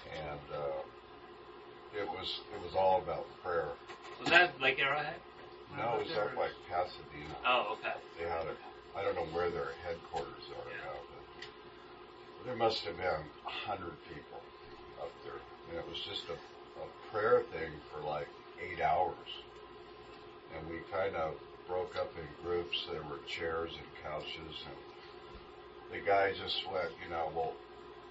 and 0.09 0.39
uh, 0.51 0.81
it 1.95 2.07
was 2.09 2.39
it 2.51 2.59
was 2.65 2.73
all 2.73 2.97
about 2.97 3.27
prayer. 3.43 3.67
Was 4.19 4.29
that 4.31 4.59
Lake 4.59 4.79
Arrowhead? 4.79 5.13
No, 5.77 5.99
it 5.99 6.07
was 6.09 6.17
up 6.17 6.35
like 6.35 6.49
Pasadena. 6.67 7.35
Oh, 7.45 7.77
okay. 7.77 7.93
They 8.17 8.23
had 8.27 8.41
a 8.47 8.97
I 8.97 9.03
don't 9.03 9.13
know 9.13 9.27
where 9.37 9.51
their 9.51 9.73
headquarters 9.85 10.49
are 10.49 10.65
Yeah. 10.71 10.81
now, 10.89 10.97
but 11.13 12.45
there 12.47 12.55
must 12.55 12.81
have 12.85 12.97
been 12.97 13.05
a 13.45 13.49
hundred 13.51 13.93
people 14.09 14.41
up 14.99 15.11
there, 15.23 15.37
and 15.69 15.77
it 15.77 15.87
was 15.87 15.99
just 16.09 16.23
a, 16.29 16.33
a 16.81 16.85
prayer 17.11 17.43
thing 17.53 17.69
for 17.93 18.01
like 18.01 18.27
eight 18.59 18.81
hours, 18.81 19.29
and 20.55 20.69
we 20.69 20.79
kind 20.91 21.15
of 21.15 21.35
broke 21.67 21.95
up 21.95 22.11
in 22.17 22.45
groups. 22.45 22.87
There 22.91 23.03
were 23.03 23.19
chairs 23.27 23.71
and 23.73 23.87
couches, 24.03 24.55
and 24.65 24.79
the 25.91 26.05
guy 26.05 26.33
just 26.33 26.65
went, 26.71 26.89
you 27.03 27.09
know, 27.09 27.31
we'll 27.35 27.53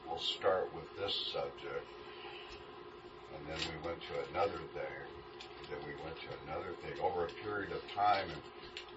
we'll 0.07 0.18
start 0.18 0.73
with 0.75 0.87
this 0.97 1.14
subject, 1.33 1.87
and 3.35 3.42
then 3.49 3.59
we 3.68 3.87
went 3.87 4.00
to 4.00 4.30
another 4.30 4.59
thing, 4.75 4.97
then 5.71 5.78
we 5.87 5.95
went 6.04 6.16
to 6.21 6.30
another 6.47 6.73
thing. 6.83 6.99
Over 7.02 7.26
a 7.26 7.33
period 7.45 7.73
of 7.73 7.83
time, 7.95 8.26
and 8.30 8.42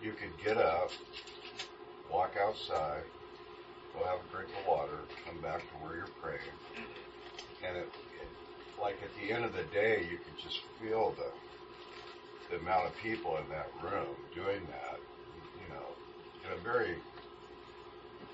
you 0.01 0.13
could 0.13 0.33
get 0.43 0.57
up, 0.57 0.91
walk 2.12 2.36
outside, 2.39 3.03
go 3.93 4.05
have 4.05 4.19
a 4.19 4.31
drink 4.31 4.50
of 4.62 4.67
water, 4.67 5.00
come 5.25 5.41
back 5.41 5.62
to 5.62 5.75
where 5.83 5.98
you're 5.98 6.15
praying, 6.21 6.55
and 7.67 7.77
it, 7.77 7.89
it 8.21 8.29
like 8.81 8.98
at 9.03 9.13
the 9.21 9.33
end 9.33 9.45
of 9.45 9.53
the 9.53 9.63
day, 9.74 10.07
you 10.10 10.17
could 10.17 10.38
just 10.41 10.62
feel 10.79 11.13
the 11.17 11.29
the 12.51 12.60
amount 12.60 12.86
of 12.86 12.93
people 13.01 13.39
in 13.39 13.48
that 13.48 13.72
room 13.79 14.12
doing 14.36 14.60
that, 14.67 15.00
you 15.55 15.67
know, 15.72 15.88
in 16.43 16.51
a 16.51 16.60
very 16.62 17.00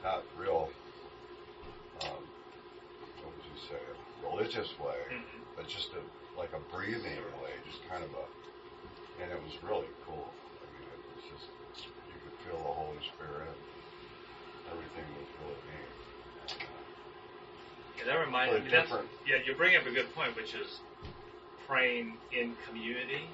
not 0.04 0.24
real, 0.38 0.70
um, 2.02 2.22
what 3.22 3.30
would 3.30 3.46
you 3.46 3.58
say, 3.70 3.78
a 3.78 4.28
religious 4.28 4.68
way, 4.80 4.98
Mhm. 5.10 5.42
but 5.56 5.68
just 5.70 5.94
a 5.94 6.02
like 6.38 6.54
a 6.54 6.60
breathing 6.74 7.18
way, 7.42 7.54
just 7.66 7.82
kind 7.90 8.04
of 8.04 8.14
a, 8.14 8.26
and 9.22 9.32
it 9.32 9.42
was 9.42 9.54
really 9.64 9.90
cool. 10.06 10.30
I 10.62 10.66
mean, 10.78 10.86
it 10.86 11.02
was 11.16 11.24
just 11.34 11.50
you 12.10 12.18
could 12.22 12.38
feel 12.46 12.58
the 12.58 12.74
Holy 12.74 13.02
Spirit. 13.14 13.50
Everything 14.70 15.06
was 15.18 15.30
really 15.42 15.62
neat. 15.74 15.94
Yeah, 17.98 18.06
that 18.06 18.20
reminds 18.20 18.54
Really 18.54 18.66
me. 18.66 18.72
That's, 18.72 18.90
different. 18.90 19.10
yeah, 19.26 19.38
you 19.46 19.56
bring 19.56 19.76
up 19.76 19.86
a 19.88 19.92
good 19.92 20.14
point, 20.14 20.36
which 20.36 20.54
is 20.54 20.80
praying 21.68 22.18
in 22.32 22.56
community. 22.68 23.28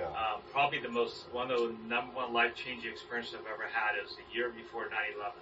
Yeah. 0.00 0.06
Um, 0.06 0.40
probably 0.52 0.78
the 0.80 0.88
most 0.90 1.26
one 1.32 1.50
of 1.50 1.60
the 1.60 1.74
number 1.86 2.14
one 2.14 2.32
life 2.32 2.54
changing 2.54 2.90
experiences 2.90 3.34
I've 3.34 3.46
ever 3.52 3.66
had 3.70 3.98
is 4.02 4.16
the 4.16 4.26
year 4.34 4.50
before 4.50 4.84
9/11. 4.84 5.32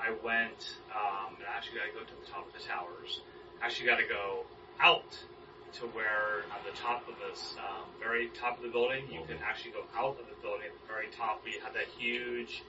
I 0.00 0.10
went 0.24 0.76
um, 0.92 1.36
and 1.38 1.46
actually 1.48 1.78
got 1.78 1.86
to 1.86 1.94
go 1.94 2.04
to 2.04 2.16
the 2.20 2.28
top 2.30 2.46
of 2.46 2.52
the 2.52 2.64
towers. 2.66 3.20
Actually 3.62 3.86
got 3.86 3.98
to 3.98 4.08
go 4.08 4.44
out 4.80 5.08
to 5.80 5.86
where 5.90 6.46
on 6.54 6.60
the 6.62 6.76
top 6.76 7.08
of 7.08 7.14
this 7.18 7.56
um, 7.58 7.86
very 7.98 8.28
top 8.38 8.58
of 8.58 8.62
the 8.62 8.70
building, 8.70 9.04
you 9.10 9.22
can 9.26 9.38
actually 9.42 9.72
go 9.72 9.82
out 9.96 10.18
of 10.20 10.26
the 10.28 10.38
building 10.42 10.66
at 10.70 10.74
the 10.74 10.86
very 10.86 11.08
top. 11.10 11.42
We 11.44 11.58
had 11.62 11.74
that 11.74 11.88
huge 11.98 12.62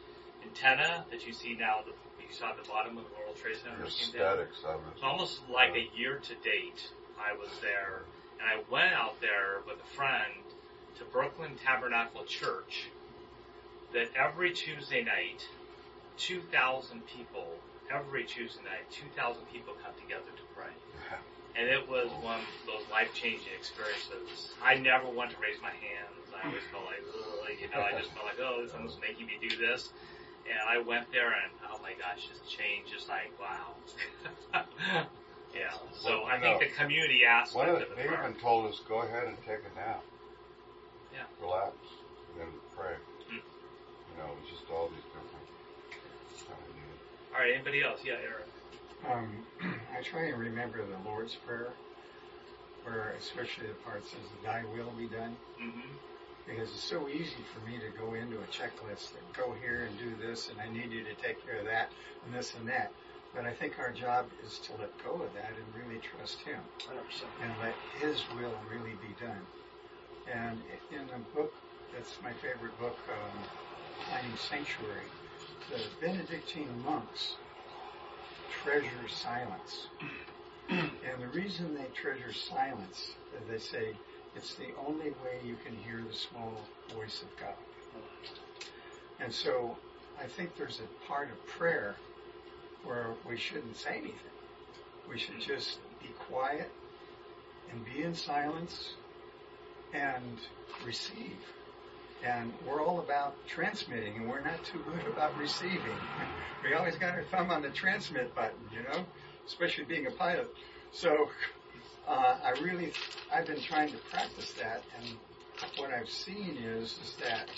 antenna 0.44 1.06
that 1.12 1.26
you 1.26 1.34
see 1.34 1.54
now. 1.54 1.82
The, 1.86 1.94
you 2.22 2.34
saw 2.34 2.50
at 2.50 2.58
the 2.58 2.68
bottom 2.68 2.98
of 2.98 3.06
the 3.06 3.14
World 3.14 3.38
Trade 3.38 3.58
Center. 3.62 3.86
The 3.86 4.18
down. 4.18 4.40
of 4.66 4.82
it. 4.82 4.98
It's 4.98 5.04
almost 5.04 5.42
like 5.52 5.76
a 5.76 5.86
year 5.96 6.18
to 6.18 6.34
date. 6.42 6.90
I 7.22 7.38
was 7.38 7.50
there, 7.62 8.04
and 8.42 8.46
I 8.50 8.64
went 8.72 8.94
out 8.94 9.22
there 9.22 9.62
with 9.68 9.78
a 9.78 9.90
friend 9.96 10.45
to 10.98 11.06
Brooklyn 11.06 11.52
Tabernacle 11.64 12.24
Church. 12.26 12.88
That 13.94 14.10
every 14.16 14.52
Tuesday 14.52 15.04
night, 15.04 15.48
two 16.18 16.42
thousand 16.52 17.06
people. 17.08 17.48
Every 17.92 18.24
Tuesday 18.24 18.64
night, 18.64 18.90
two 18.92 19.08
thousand 19.16 19.46
people 19.54 19.74
come 19.84 19.94
together 20.02 20.32
to 20.36 20.44
pray, 20.56 20.74
and 21.56 21.70
it 21.70 21.88
was 21.88 22.10
one 22.22 22.40
of 22.40 22.48
those 22.66 22.84
life-changing 22.92 23.54
experiences. 23.58 24.52
I 24.62 24.76
never 24.76 25.08
want 25.08 25.32
to 25.32 25.38
raise 25.38 25.62
my 25.62 25.70
hands. 25.70 26.26
I 26.36 26.48
always 26.48 26.64
felt 26.72 26.86
like, 26.86 27.02
Ugh, 27.08 27.50
you 27.62 27.70
know, 27.70 27.82
I 27.86 27.98
just 27.98 28.12
felt 28.12 28.26
like, 28.26 28.40
oh, 28.42 28.64
this 28.64 28.72
someone's 28.72 28.98
making 29.00 29.28
me 29.28 29.38
do 29.40 29.56
this. 29.56 29.90
And 30.46 30.60
I 30.68 30.78
went 30.78 31.12
there 31.12 31.32
and, 31.32 31.52
oh 31.72 31.80
my 31.82 31.94
gosh, 31.94 32.28
just 32.28 32.44
changed, 32.50 32.92
just 32.92 33.10
like, 33.10 33.32
wow. 33.40 33.74
yeah. 35.56 35.72
So 35.94 36.22
Well, 36.22 36.26
I 36.26 36.40
think 36.40 36.60
know, 36.62 36.68
the 36.68 36.74
community 36.74 37.26
aspect 37.26 37.56
One 37.56 37.70
of 37.70 37.82
of 37.82 37.90
the, 37.90 37.96
the 37.96 38.02
they 38.02 38.14
even 38.14 38.36
told 38.42 38.72
us 38.72 38.80
go 38.88 39.02
ahead 39.02 39.28
and 39.28 39.38
take 39.46 39.60
a 39.66 39.74
nap. 39.80 40.04
Yeah. 41.40 41.46
Relax 41.46 41.76
and 42.32 42.42
then 42.42 42.52
pray. 42.76 42.96
Hmm. 43.30 43.36
You 43.36 44.16
know, 44.18 44.30
it's 44.42 44.50
just 44.52 44.70
all 44.72 44.88
these 44.90 45.04
different 45.12 45.48
kind 46.48 46.60
of 46.60 46.76
neat. 46.76 47.00
All 47.34 47.40
right, 47.42 47.54
anybody 47.54 47.84
else? 47.84 48.00
Yeah, 48.04 48.16
Eric. 48.24 48.48
Um, 49.08 49.46
I 49.98 50.02
try 50.02 50.26
and 50.28 50.40
remember 50.40 50.80
the 50.86 50.98
Lord's 51.08 51.36
Prayer, 51.36 51.74
where 52.84 53.16
especially 53.20 53.68
the 53.68 53.74
part 53.86 54.04
says, 54.06 54.26
"Thy 54.44 54.64
will 54.76 54.92
be 54.98 55.08
done," 55.08 55.36
Mm-hmm. 55.62 55.92
because 56.48 56.70
it's 56.70 56.84
so 56.84 57.08
easy 57.10 57.44
for 57.54 57.60
me 57.70 57.78
to 57.80 57.90
go 57.98 58.14
into 58.14 58.38
a 58.38 58.48
checklist 58.48 59.14
and 59.18 59.26
go 59.36 59.54
here 59.62 59.88
and 59.90 59.98
do 60.00 60.16
this, 60.26 60.50
and 60.50 60.60
I 60.62 60.72
need 60.72 60.92
you 60.92 61.04
to 61.04 61.14
take 61.16 61.44
care 61.46 61.60
of 61.60 61.66
that 61.66 61.92
and 62.26 62.34
this 62.34 62.54
and 62.58 62.68
that. 62.70 62.92
But 63.36 63.46
I 63.46 63.54
think 63.54 63.78
our 63.80 63.92
job 63.92 64.28
is 64.46 64.60
to 64.60 64.72
let 64.80 64.92
go 65.04 65.12
of 65.22 65.34
that 65.36 65.52
and 65.52 65.68
really 65.76 66.00
trust 66.00 66.40
Him 66.42 66.60
and 67.44 67.52
let 67.62 67.76
His 68.00 68.24
will 68.40 68.56
really 68.72 68.96
be 69.02 69.14
done. 69.20 69.42
And 70.32 70.60
in 70.92 71.08
the 71.08 71.20
book, 71.36 71.54
that's 71.94 72.16
my 72.24 72.34
favorite 72.34 72.78
book, 72.80 72.98
um, 73.10 73.44
Finding 74.10 74.38
Sanctuary, 74.38 75.08
the 75.70 75.80
Benedictine 76.06 76.70
monks 76.84 77.36
treasure 78.64 79.08
silence. 79.08 79.88
and 80.70 81.22
the 81.22 81.28
reason 81.28 81.76
they 81.76 81.86
treasure 81.94 82.34
silence, 82.34 83.12
they 83.50 83.60
say, 83.60 83.94
it's 84.36 84.56
the 84.56 84.70
only 84.86 85.12
way 85.12 85.40
you 85.46 85.56
can 85.64 85.76
hear 85.76 86.04
the 86.08 86.14
small 86.14 86.60
voice 86.94 87.22
of 87.22 87.40
God. 87.40 87.56
And 89.20 89.32
so 89.32 89.78
I 90.22 90.26
think 90.26 90.58
there's 90.58 90.80
a 90.80 91.08
part 91.08 91.30
of 91.30 91.46
prayer 91.48 91.96
where 92.84 93.14
we 93.28 93.38
shouldn't 93.38 93.78
say 93.78 93.92
anything. 93.92 94.36
We 95.10 95.20
should 95.20 95.40
just 95.40 95.80
be 96.02 96.10
quiet 96.30 96.70
and 97.72 97.86
be 97.86 98.04
in 98.04 98.16
silence 98.16 98.96
and 99.96 100.40
receive. 100.86 101.38
And 102.24 102.54
we're 102.68 102.84
all 102.84 103.00
about 103.00 103.36
transmitting, 103.48 104.16
and 104.18 104.30
we're 104.30 104.42
not 104.42 104.64
too 104.64 104.80
good 104.80 105.08
about 105.14 105.38
receiving. 105.38 105.80
We 106.64 106.74
always 106.74 106.96
got 106.96 107.14
our 107.14 107.24
thumb 107.26 107.52
on 107.52 107.62
the 107.62 107.70
transmit 107.70 108.34
button, 108.34 108.58
you 108.74 108.82
know, 108.82 109.06
especially 109.46 109.84
being 109.84 110.08
a 110.08 110.12
pilot. 110.12 110.52
So 110.92 111.30
uh, 112.08 112.38
I 112.44 112.60
really, 112.60 112.92
I've 113.32 113.46
been 113.46 113.62
trying 113.62 113.92
to 113.92 113.98
practice 114.10 114.52
that, 114.54 114.82
and 114.98 115.16
what 115.78 115.92
I've 115.92 116.10
seen 116.10 116.58
is, 116.58 116.98
is 117.04 117.16
that 117.22 117.52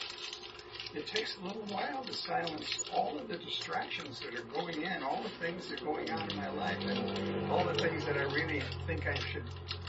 it 0.93 1.07
takes 1.07 1.37
a 1.37 1.45
little 1.45 1.63
while 1.69 2.03
to 2.03 2.13
silence 2.13 2.83
all 2.93 3.17
of 3.17 3.29
the 3.29 3.37
distractions 3.37 4.19
that 4.19 4.37
are 4.37 4.43
going 4.53 4.81
in, 4.81 5.03
all 5.03 5.23
the 5.23 5.45
things 5.45 5.69
that 5.69 5.81
are 5.81 5.85
going 5.85 6.11
on 6.11 6.29
in 6.29 6.35
my 6.35 6.49
life, 6.49 6.77
and 6.85 7.49
all 7.49 7.63
the 7.63 7.75
things 7.75 8.05
that 8.05 8.17
I 8.17 8.23
really 8.23 8.61
think 8.87 9.07
I 9.07 9.15
should 9.15 9.45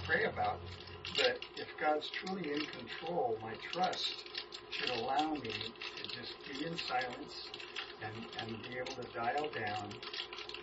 pray 0.07 0.25
about. 0.25 0.61
But 1.16 1.40
if 1.56 1.76
God's 1.78 2.10
truly 2.10 2.52
in 2.52 2.60
control, 2.66 3.38
my 3.42 3.54
trust 3.56 4.26
should 4.70 4.90
allow 4.90 5.34
me 5.34 5.50
to 5.96 6.08
just 6.08 6.34
be 6.44 6.64
in 6.66 6.76
silence 6.76 7.50
and, 8.02 8.14
and 8.40 8.62
be 8.62 8.78
able 8.78 8.96
to 8.96 9.04
dial 9.12 9.50
down 9.50 9.90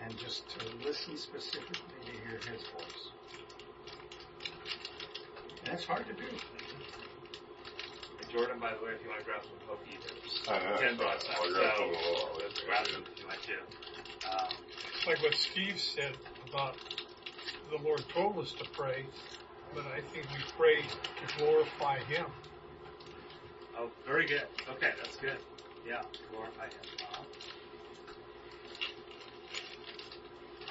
and 0.01 0.17
just 0.17 0.49
to 0.51 0.65
listen 0.85 1.17
specifically 1.17 1.99
to 2.05 2.11
hear 2.11 2.39
His 2.51 2.63
voice. 2.69 3.11
And 5.49 5.71
that's 5.71 5.85
hard 5.85 6.07
to 6.07 6.13
do. 6.13 6.27
And 8.19 8.29
Jordan, 8.29 8.59
by 8.59 8.73
the 8.75 8.83
way, 8.83 8.91
if 8.93 9.03
you 9.03 9.09
want 9.09 9.19
to 9.21 9.25
grab 9.25 9.43
some 9.43 9.59
pokey, 9.67 9.99
there's 10.03 10.43
I 10.47 10.59
know. 10.71 10.77
ten 10.77 10.97
bucks. 10.97 11.25
I'll 11.29 11.47
So 11.47 11.53
grab 11.53 11.73
some 11.77 11.89
of 11.89 12.37
let's 12.41 12.61
grab 12.61 12.87
some 12.87 13.03
if 13.13 13.19
you 13.19 13.27
want 13.27 13.41
to. 13.43 13.57
Um, 14.31 14.49
Like 15.07 15.21
what 15.23 15.35
Steve 15.35 15.79
said 15.79 16.15
about 16.49 16.77
the 17.69 17.77
Lord 17.77 18.07
told 18.09 18.39
us 18.39 18.53
to 18.53 18.65
pray, 18.65 19.07
but 19.75 19.85
I 19.87 20.01
think 20.01 20.25
we 20.31 20.39
pray 20.57 20.83
to 20.83 21.27
glorify 21.37 21.99
Him. 21.99 22.27
oh, 23.77 23.91
very 24.05 24.27
good. 24.27 24.47
Okay, 24.69 24.91
that's 25.01 25.17
good. 25.17 25.39
Yeah, 25.85 26.03
glorify 26.31 26.65
Him. 26.65 26.87
Uh-huh. 27.01 27.23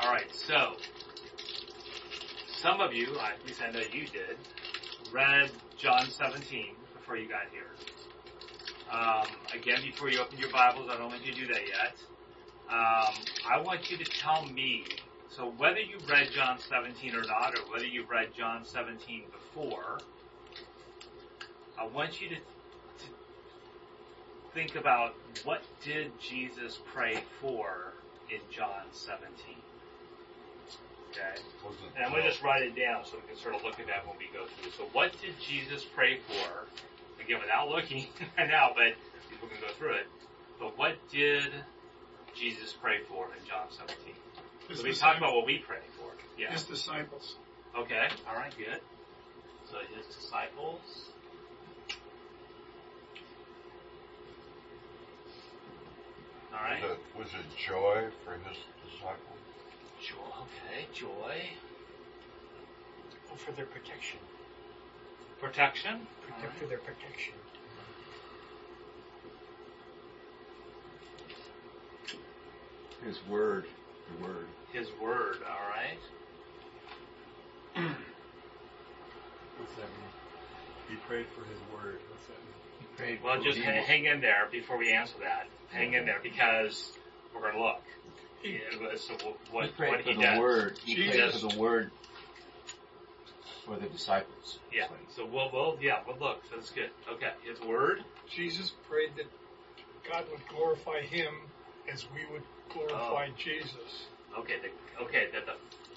All 0.02 0.08
right, 0.12 0.32
so 0.34 0.76
some 2.46 2.80
of 2.80 2.94
you, 2.94 3.18
at 3.20 3.44
least 3.46 3.62
I 3.62 3.70
know 3.70 3.80
you 3.80 4.08
did, 4.08 4.38
read 5.12 5.52
John 5.76 6.10
17 6.10 6.76
before 6.94 7.16
you 7.16 7.28
got 7.28 7.48
here. 7.52 7.76
Um, 8.92 9.28
again, 9.52 9.82
before 9.82 10.10
you 10.10 10.20
open 10.20 10.38
your 10.38 10.50
Bibles, 10.50 10.88
I 10.90 10.96
don't 10.98 11.10
want 11.10 11.24
you 11.24 11.34
to 11.34 11.40
do 11.40 11.46
that 11.48 11.62
yet. 11.68 11.96
Um, 12.68 13.14
I 13.50 13.60
want 13.60 13.90
you 13.90 13.98
to 13.98 14.04
tell 14.06 14.46
me. 14.46 15.03
So 15.36 15.52
whether 15.58 15.80
you 15.80 15.98
read 16.08 16.30
John 16.30 16.60
17 16.60 17.16
or 17.16 17.22
not, 17.22 17.58
or 17.58 17.62
whether 17.72 17.86
you've 17.86 18.08
read 18.08 18.28
John 18.38 18.64
17 18.64 19.24
before, 19.32 19.98
I 21.76 21.86
want 21.86 22.20
you 22.20 22.28
to, 22.28 22.36
to 22.36 23.10
think 24.54 24.76
about 24.76 25.14
what 25.42 25.62
did 25.84 26.12
Jesus 26.20 26.78
pray 26.94 27.24
for 27.40 27.94
in 28.30 28.38
John 28.48 28.84
17. 28.92 29.26
Okay. 31.10 31.20
And 31.96 32.04
I'm 32.04 32.12
going 32.12 32.22
to 32.22 32.30
just 32.30 32.42
write 32.42 32.62
it 32.62 32.76
down 32.76 33.04
so 33.04 33.16
we 33.16 33.34
can 33.34 33.42
sort 33.42 33.56
of 33.56 33.64
look 33.64 33.80
at 33.80 33.88
that 33.88 34.06
when 34.06 34.16
we 34.18 34.26
go 34.32 34.46
through. 34.46 34.70
So 34.78 34.88
what 34.92 35.20
did 35.20 35.34
Jesus 35.40 35.84
pray 35.84 36.20
for? 36.28 36.66
Again, 37.20 37.40
without 37.40 37.68
looking 37.68 38.06
right 38.38 38.48
now, 38.48 38.70
but 38.72 38.94
people 39.28 39.48
can 39.48 39.60
go 39.60 39.74
through 39.74 39.94
it. 39.94 40.06
But 40.60 40.78
what 40.78 40.94
did 41.10 41.50
Jesus 42.36 42.72
pray 42.80 42.98
for 43.08 43.26
in 43.34 43.44
John 43.48 43.66
17? 43.70 44.14
His, 44.68 44.78
So 44.78 44.84
we 44.84 44.90
disci- 44.90 45.00
talk 45.00 45.18
about 45.18 45.34
what 45.34 45.46
we 45.46 45.58
pray 45.58 45.78
for. 45.98 46.10
Yeah. 46.38 46.50
his 46.52 46.64
disciples. 46.64 47.36
Okay. 47.78 48.08
All 48.28 48.36
right. 48.36 48.56
Good. 48.56 48.80
So 49.70 49.78
his 49.96 50.06
disciples. 50.06 50.80
All 56.52 56.60
right. 56.62 56.82
Was 56.82 56.90
it, 56.92 56.98
was 57.18 57.28
it 57.34 57.46
joy 57.66 58.04
for 58.24 58.32
his 58.32 58.58
disciples? 58.84 59.38
Joy. 60.00 60.16
Okay. 60.42 60.86
Joy. 60.94 61.42
Oh, 63.32 63.36
for 63.36 63.52
their 63.52 63.66
protection. 63.66 64.18
Protection. 65.40 66.06
Protect 66.26 66.58
for 66.58 66.66
their 66.66 66.78
protection. 66.78 67.34
His 73.04 73.18
word, 73.28 73.64
the 73.64 73.83
word. 74.22 74.46
His 74.72 74.88
word. 75.00 75.36
All 75.48 75.68
right. 75.70 75.98
What's 79.56 79.74
that 79.76 79.88
mean? 79.88 80.10
He 80.88 80.96
prayed 80.96 81.26
for 81.28 81.44
his 81.44 81.58
word. 81.72 81.98
What's 82.10 82.26
that 82.26 82.38
mean? 82.44 82.54
He 82.80 82.86
prayed 82.96 83.22
Well, 83.22 83.40
just 83.42 83.58
the- 83.58 83.64
ha- 83.64 83.82
hang 83.84 84.04
in 84.06 84.20
there 84.20 84.48
before 84.50 84.76
we 84.76 84.92
answer 84.92 85.18
that. 85.20 85.46
Hang 85.70 85.94
in 85.94 86.04
there 86.06 86.20
because 86.22 86.92
we're 87.34 87.40
going 87.40 87.54
to 87.54 87.62
look. 87.62 87.82
He- 88.42 88.52
Yeah, 88.52 88.96
so 88.96 89.14
wh- 89.14 89.20
he 89.22 89.54
what 89.54 89.76
prayed 89.76 89.90
what 89.90 90.02
for 90.02 90.10
he 90.10 90.14
the 90.16 90.22
does. 90.22 90.38
word. 90.38 90.78
He 90.84 90.94
prayed 91.08 91.32
for 91.32 91.48
the 91.48 91.58
word 91.58 91.90
for 93.64 93.76
the 93.76 93.86
disciples. 93.86 94.58
Yeah. 94.70 94.88
So 95.16 95.24
we'll 95.24 95.50
we'll 95.50 95.78
yeah 95.80 96.02
we'll 96.06 96.18
look. 96.18 96.42
That's 96.50 96.70
good. 96.70 96.90
Okay. 97.08 97.32
His 97.44 97.58
word. 97.62 98.04
Jesus 98.28 98.70
prayed 98.88 99.16
that 99.16 99.26
God 100.08 100.26
would 100.30 100.46
glorify 100.48 101.00
him 101.00 101.32
as 101.90 102.06
we 102.14 102.26
would 102.30 102.42
glorify 102.72 103.28
Oh. 103.28 103.34
Jesus. 103.36 104.06
Okay. 104.38 104.54
The, 104.60 105.04
okay. 105.04 105.28
That 105.32 105.46
the 105.46 105.54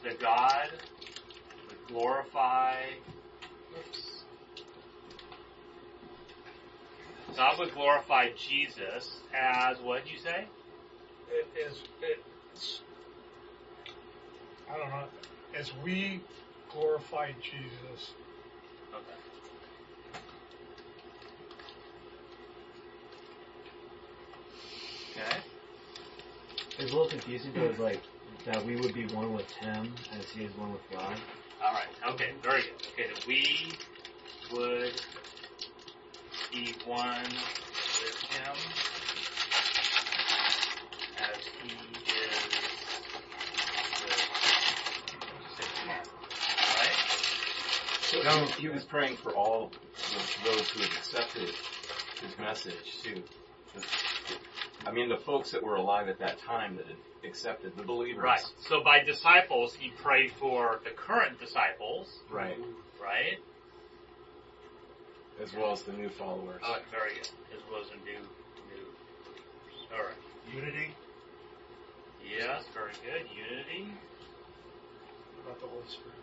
the 0.10 0.16
God 0.16 0.70
would 1.68 1.88
glorify. 1.88 2.76
Oops. 3.78 4.24
God 7.36 7.60
would 7.60 7.74
glorify 7.74 8.30
Jesus 8.36 9.18
as 9.34 9.80
what 9.80 10.04
did 10.04 10.14
you 10.14 10.20
say? 10.20 10.48
It 11.30 11.48
is, 11.56 11.84
it's, 12.02 12.82
I 14.72 14.78
don't 14.78 14.90
know, 14.90 15.06
as 15.56 15.72
we 15.84 16.22
glorify 16.72 17.32
Jesus. 17.42 18.14
Okay. 18.94 19.04
Okay. 25.22 25.38
It's 26.80 26.92
a 26.92 26.96
little 26.96 27.10
confusing 27.10 27.52
because 27.54 27.80
like 27.80 28.02
that 28.46 28.64
we 28.64 28.76
would 28.76 28.94
be 28.94 29.06
one 29.06 29.34
with 29.34 29.50
him 29.54 29.94
as 30.20 30.30
he 30.30 30.44
is 30.44 30.56
one 30.56 30.72
with 30.72 30.82
God. 30.92 31.16
All 31.64 31.74
right. 31.74 32.14
Okay. 32.14 32.34
Very 32.44 32.62
good. 32.62 32.72
Okay. 32.94 33.10
That 33.10 33.28
we 33.28 33.74
would 34.52 34.94
be 36.52 36.76
one 36.86 37.24
with 37.24 38.20
Him 38.30 38.56
as 41.18 41.44
He 41.62 41.70
is 41.70 42.44
with 42.46 42.68
All 46.62 46.76
right. 46.78 46.96
So 48.02 48.22
he, 48.22 48.28
was, 48.28 48.54
he 48.56 48.68
was 48.70 48.84
praying 48.86 49.18
for 49.18 49.36
all 49.36 49.72
those 50.46 50.70
who 50.70 50.82
had 50.82 50.92
accepted 50.92 51.54
his 52.22 52.38
message 52.40 53.02
too. 53.04 53.24
I 54.88 54.92
mean, 54.92 55.10
the 55.10 55.18
folks 55.18 55.52
that 55.52 55.62
were 55.62 55.76
alive 55.76 56.08
at 56.08 56.18
that 56.20 56.40
time 56.40 56.78
that 56.78 56.88
had 56.88 56.96
accepted 57.26 57.76
the 57.76 57.84
believers. 57.84 58.24
Right. 58.24 58.42
So 58.70 58.82
by 58.82 59.04
disciples, 59.04 59.74
He 59.76 59.90
prayed 59.90 60.32
for 60.40 60.80
the 60.86 60.92
current 60.92 61.40
disciples, 61.42 62.20
Right. 62.30 62.58
right? 63.02 63.38
As 65.44 65.54
well 65.54 65.74
as 65.74 65.84
the 65.84 65.92
new 65.92 66.08
followers. 66.10 66.62
Oh, 66.66 66.78
very 66.90 67.16
good. 67.16 67.30
As 67.54 67.62
well 67.70 67.82
as 67.82 67.88
a 67.92 67.98
new, 68.06 68.18
new. 68.72 68.88
All 69.94 70.04
right. 70.06 70.16
Unity. 70.56 70.96
Yes. 72.26 72.64
Very 72.74 72.94
good. 73.06 73.28
Unity. 73.36 73.94
About 75.46 75.60
the 75.60 75.68
Holy 75.68 75.84
Spirit. 75.88 76.16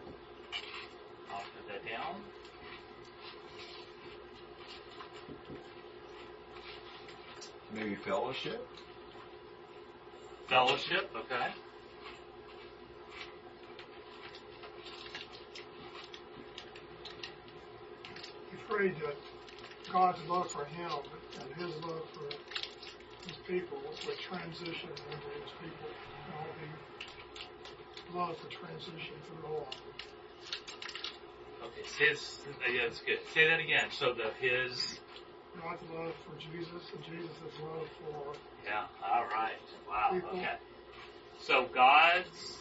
I'll 1.30 1.40
put 1.40 1.68
that 1.68 1.86
down. 1.88 2.14
Maybe 7.74 7.96
fellowship. 7.96 8.64
Fellowship. 10.48 11.10
Okay. 11.16 11.48
He 18.50 18.56
prayed 18.68 18.94
that 19.00 19.16
God's 19.92 20.18
love 20.28 20.52
for 20.52 20.64
him 20.66 20.90
and 21.40 21.52
his 21.54 21.74
love 21.82 22.02
for 22.12 22.28
his 23.26 23.36
people 23.44 23.78
would 24.06 24.18
transition 24.20 24.90
into 24.90 25.28
his 25.42 25.50
people. 25.60 25.88
And 26.26 26.34
all 26.38 26.46
be 26.60 28.16
love 28.16 28.36
for 28.38 28.48
transition 28.50 29.14
through 29.26 29.48
all. 29.48 29.68
Okay. 31.64 31.82
Say 31.98 32.10
this, 32.10 32.38
uh, 32.46 32.72
yeah, 32.72 32.82
that's 32.86 33.00
good. 33.00 33.18
Say 33.32 33.48
that 33.48 33.58
again. 33.58 33.88
So 33.90 34.14
the 34.14 34.30
his. 34.38 35.00
God's 35.62 35.82
love 35.94 36.12
for 36.26 36.36
Jesus 36.38 36.82
and 36.94 37.04
Jesus' 37.04 37.30
love 37.62 37.88
for 38.00 38.34
Yeah. 38.64 38.86
All 39.04 39.24
right. 39.24 39.52
Wow. 39.88 40.10
People. 40.12 40.30
Okay. 40.30 40.56
So 41.40 41.68
God's. 41.74 42.58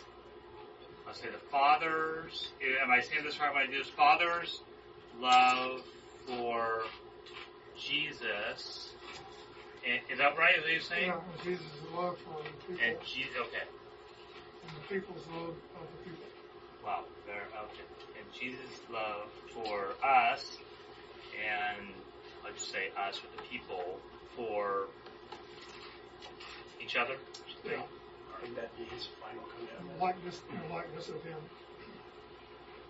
I'll 1.07 1.13
say 1.13 1.27
the 1.31 1.37
Father's. 1.51 2.51
Am 2.81 2.91
I 2.91 3.01
saying 3.01 3.23
this 3.23 3.39
right? 3.39 3.53
When 3.53 3.63
I 3.63 3.67
do 3.67 3.79
this, 3.79 3.89
Father's 3.89 4.61
love 5.19 5.81
for 6.27 6.83
Jesus. 7.77 8.91
And, 9.85 9.99
is 10.09 10.17
that 10.19 10.37
right? 10.37 10.55
Is 10.57 10.63
that 10.63 10.63
what 10.63 10.71
you're 10.71 10.81
saying? 10.81 11.07
yeah, 11.07 11.19
and 11.19 11.43
Jesus' 11.43 11.65
love 11.93 12.17
for 12.19 12.41
the 12.43 12.49
people 12.73 12.85
And 12.87 12.97
Jesus. 13.05 13.35
Okay. 13.47 13.67
and 14.63 14.71
the 14.77 14.93
people's 14.93 15.25
love 15.33 15.49
of 15.75 15.87
the 15.91 16.09
people. 16.09 16.25
Wow. 16.85 17.03
There. 17.25 17.43
Okay. 17.51 17.83
And 18.17 18.25
Jesus' 18.33 18.79
love 18.91 19.27
for 19.51 19.91
us, 20.05 20.57
and 21.35 21.87
I'll 22.45 22.53
just 22.53 22.71
say 22.71 22.89
us 22.97 23.21
with 23.21 23.35
the 23.37 23.43
people 23.43 23.99
for 24.35 24.87
each 26.81 26.95
other. 26.95 27.15
Yeah. 27.65 27.81
And 28.45 28.55
that 28.57 28.75
be 28.77 28.83
his 28.85 29.07
final 29.21 29.43
And 29.43 29.67
commandment. 29.69 29.97
the 29.99 30.03
likeness, 30.03 30.41
the 30.67 30.73
likeness 30.73 31.09
of 31.09 31.23
him. 31.23 31.39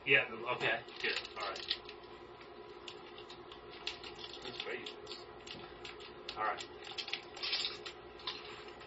Yeah. 0.06 0.24
Okay. 0.56 0.80
Good. 1.02 1.14
All 1.40 1.48
right. 1.48 1.76
That's 4.44 4.58
great. 4.64 4.92
All 6.38 6.44
right. 6.44 6.66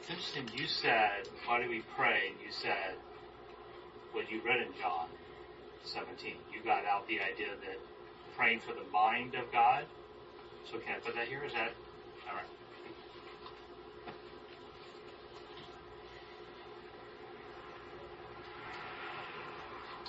It's 0.02 0.10
interesting. 0.10 0.50
You 0.54 0.66
said, 0.66 1.28
"Why 1.46 1.62
do 1.62 1.68
we 1.68 1.82
pray?" 1.96 2.32
You 2.44 2.50
said 2.52 2.94
what 4.12 4.30
you 4.30 4.40
read 4.44 4.60
in 4.60 4.72
John 4.80 5.08
17. 5.84 6.34
You 6.52 6.62
got 6.64 6.84
out 6.84 7.06
the 7.08 7.20
idea 7.20 7.48
that 7.64 7.78
praying 8.36 8.60
for 8.60 8.72
the 8.74 8.84
mind 8.92 9.34
of 9.34 9.50
God. 9.52 9.84
So 10.70 10.78
can 10.78 10.96
I 10.96 10.98
put 10.98 11.14
that 11.14 11.28
here? 11.28 11.42
Is 11.44 11.52
that 11.52 11.70
all 12.28 12.34
right? 12.34 12.50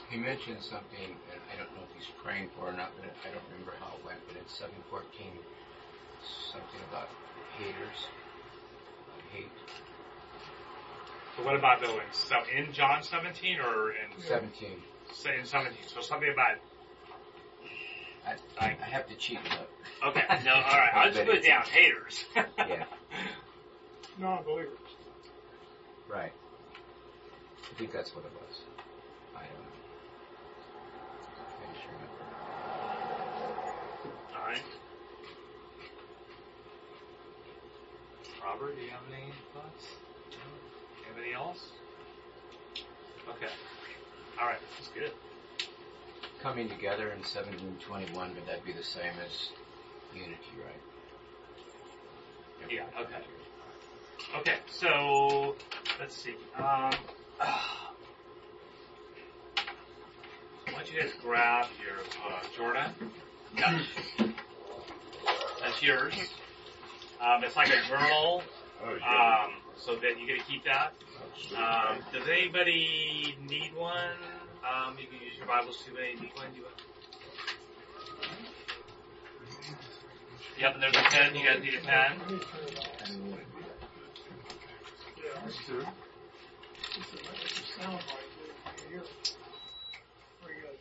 He 0.10 0.18
mentioned 0.18 0.64
something, 0.64 1.14
and 1.30 1.42
I 1.54 1.58
don't 1.58 1.70
know 1.76 1.84
if 1.84 1.94
he's 1.94 2.08
praying 2.24 2.50
for 2.58 2.70
or 2.70 2.74
not, 2.74 2.92
but 2.96 3.06
I 3.22 3.30
don't 3.30 3.44
remember 3.52 3.74
how 3.80 3.94
it 4.00 4.06
went, 4.06 4.20
but 4.28 4.38
it's 4.40 4.58
714, 4.58 5.30
something 6.24 6.82
about 6.90 7.10
haters, 7.60 8.08
about 9.04 9.22
hate. 9.36 9.52
So 11.36 11.44
what 11.44 11.56
about 11.56 11.82
though 11.82 12.00
in, 12.00 12.10
so 12.12 12.36
in 12.50 12.74
John 12.74 13.04
17 13.04 13.60
or 13.60 13.92
in, 13.92 14.10
17. 14.18 14.82
say 15.14 15.38
in 15.38 15.46
17? 15.46 15.78
So 15.86 16.02
something 16.02 16.32
about 16.32 16.58
I, 18.28 18.36
I, 18.66 18.68
I 18.82 18.86
have 18.90 19.08
to 19.08 19.16
cheat 19.16 19.40
a 19.40 19.44
little. 19.50 19.66
Okay, 20.08 20.22
no, 20.46 20.54
all 20.54 20.62
right. 20.62 20.92
I'll 20.94 21.12
just 21.12 21.26
put 21.26 21.36
it 21.36 21.44
down. 21.46 21.64
Haters. 21.64 22.26
Yeah, 22.68 22.84
Non-believers. 24.20 24.78
right. 26.10 26.32
I 27.64 27.74
think 27.80 27.92
that's 27.94 28.14
what 28.16 28.26
it 28.26 28.32
was. 28.34 28.60
I 29.36 29.40
don't 29.40 29.54
know. 29.54 29.78
I 31.62 31.74
just 31.74 31.86
remember. 31.86 32.24
All 34.36 34.48
right. 34.48 34.64
Robert, 38.44 38.76
do 38.76 38.82
you 38.84 38.90
have 38.90 39.02
any 39.12 39.32
thoughts? 39.54 39.86
No? 40.32 41.12
Anybody 41.12 41.34
else? 41.34 41.64
Okay. 43.30 43.52
All 44.40 44.48
right. 44.48 44.60
That's 44.78 44.90
good. 44.90 45.12
Coming 46.42 46.70
together 46.70 47.06
in 47.10 47.20
1721, 47.20 48.36
would 48.36 48.46
that 48.46 48.64
be 48.64 48.72
the 48.72 48.84
same 48.84 49.12
as 49.26 49.50
unity, 50.14 50.38
right? 50.64 50.82
Yeah. 52.72 52.86
Okay. 53.00 53.22
Okay. 54.40 54.60
So 54.68 55.56
let's 56.00 56.16
see. 56.16 56.36
Um, 56.58 56.92
why 57.40 57.54
don't 60.76 60.92
you 60.92 61.02
guys 61.02 61.12
grab 61.22 61.68
your 61.84 62.00
uh, 62.00 62.42
Jordan? 62.56 62.94
Yeah. 63.58 63.82
That's 65.60 65.82
yours. 65.82 66.14
Um, 67.20 67.44
it's 67.44 67.56
like 67.56 67.70
a 67.70 67.88
journal, 67.88 68.44
Oh, 68.84 68.96
yeah. 69.00 69.46
um, 69.46 69.52
so 69.76 69.96
that 69.96 70.20
you 70.20 70.28
get 70.28 70.38
to 70.46 70.52
keep 70.52 70.64
that. 70.66 70.94
Um, 71.58 71.98
does 72.14 72.28
anybody 72.30 73.36
need 73.42 73.74
one? 73.74 74.37
Um, 74.68 74.98
you 75.00 75.08
can 75.08 75.22
use 75.24 75.38
your 75.38 75.48
Bibles 75.48 75.78
too. 75.86 75.96
Anybody 75.96 76.28
need 76.28 76.36
one? 76.36 76.52
Do 76.52 76.58
you 76.60 76.66
Yep, 80.60 80.74
and 80.74 80.84
there's 80.84 80.96
a 80.96 81.04
pen. 81.04 81.36
You 81.36 81.46
guys 81.46 81.62
need 81.62 81.76
a 81.76 81.80
pen. 81.80 82.20
I 82.20 82.32
need 82.32 82.42
to 82.42 82.48
turn 82.48 82.68
it 82.68 82.78
off. 82.80 82.88
Yeah. 85.16 85.42
Let's 85.46 85.58
do 85.68 85.80
it. 85.80 85.88
It's 86.98 87.14
a, 87.14 87.18
it's 87.46 87.60
a 87.60 87.82
sound 87.82 88.00
bite. 88.00 88.84
You 88.84 88.90
hear 88.90 89.00
it. 89.02 89.36
Pretty 90.42 90.62
good. 90.62 90.78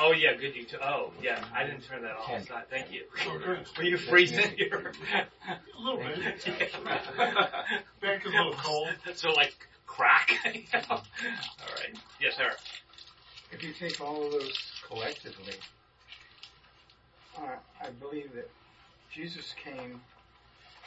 Oh 0.00 0.12
yeah, 0.12 0.34
good. 0.34 0.56
You 0.56 0.64
t- 0.64 0.76
oh 0.82 1.12
yeah, 1.22 1.44
I 1.54 1.64
didn't 1.64 1.82
turn 1.82 2.02
that 2.02 2.16
off. 2.16 2.26
Ken. 2.26 2.44
So, 2.44 2.54
thank 2.68 2.90
you. 2.92 3.04
Good. 3.24 3.66
Were 3.78 3.84
you 3.84 3.96
freezing 3.96 4.50
here? 4.56 4.92
A 5.48 5.80
little 5.80 6.00
bit. 6.00 6.44
Yeah. 6.46 7.64
Back 8.00 8.26
a 8.26 8.28
little 8.28 8.54
cold. 8.54 8.88
so 9.14 9.30
like 9.32 9.54
crack. 9.92 10.30
you 10.54 10.62
know? 10.72 10.80
All 10.90 11.00
right. 11.76 11.94
Yes, 12.20 12.36
sir. 12.36 12.52
If 13.52 13.62
you 13.62 13.72
take 13.72 14.00
all 14.00 14.24
of 14.24 14.32
those 14.32 14.58
collectively, 14.88 15.54
uh, 17.36 17.56
I 17.80 17.90
believe 18.00 18.32
that 18.34 18.48
Jesus 19.14 19.54
came 19.62 20.00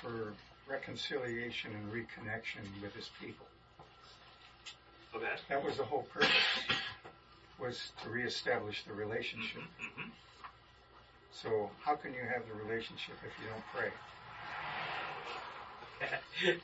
for 0.01 0.33
reconciliation 0.67 1.71
and 1.75 1.93
reconnection 1.93 2.63
with 2.81 2.93
his 2.93 3.09
people. 3.21 3.45
Okay. 5.15 5.27
That 5.49 5.63
was 5.63 5.77
the 5.77 5.83
whole 5.83 6.07
purpose, 6.11 6.29
was 7.59 7.91
to 8.03 8.09
reestablish 8.09 8.83
the 8.85 8.93
relationship. 8.93 9.61
hmm 9.79 10.09
So 11.31 11.69
how 11.83 11.95
can 11.95 12.11
you 12.13 12.21
have 12.21 12.43
the 12.47 12.55
relationship 12.65 13.15
if 13.23 13.31
you 13.41 13.47
don't 13.49 13.63
pray? 13.71 13.91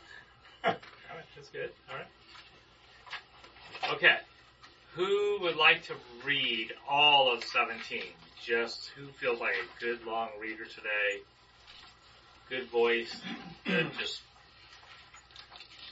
All 0.63 0.71
right, 0.71 0.79
that's 1.35 1.49
good. 1.49 1.71
All 1.89 1.95
right. 1.97 2.07
Okay. 3.95 4.17
Who 4.95 5.39
would 5.41 5.55
like 5.55 5.83
to 5.83 5.93
read 6.25 6.73
all 6.87 7.33
of 7.33 7.43
17? 7.43 8.01
Just 8.45 8.91
who 8.95 9.07
feels 9.19 9.39
like 9.39 9.53
a 9.53 9.83
good 9.83 10.05
long 10.05 10.29
reader 10.39 10.65
today? 10.65 11.21
Good 12.49 12.69
voice. 12.69 13.15
Good, 13.65 13.91
just 13.97 14.21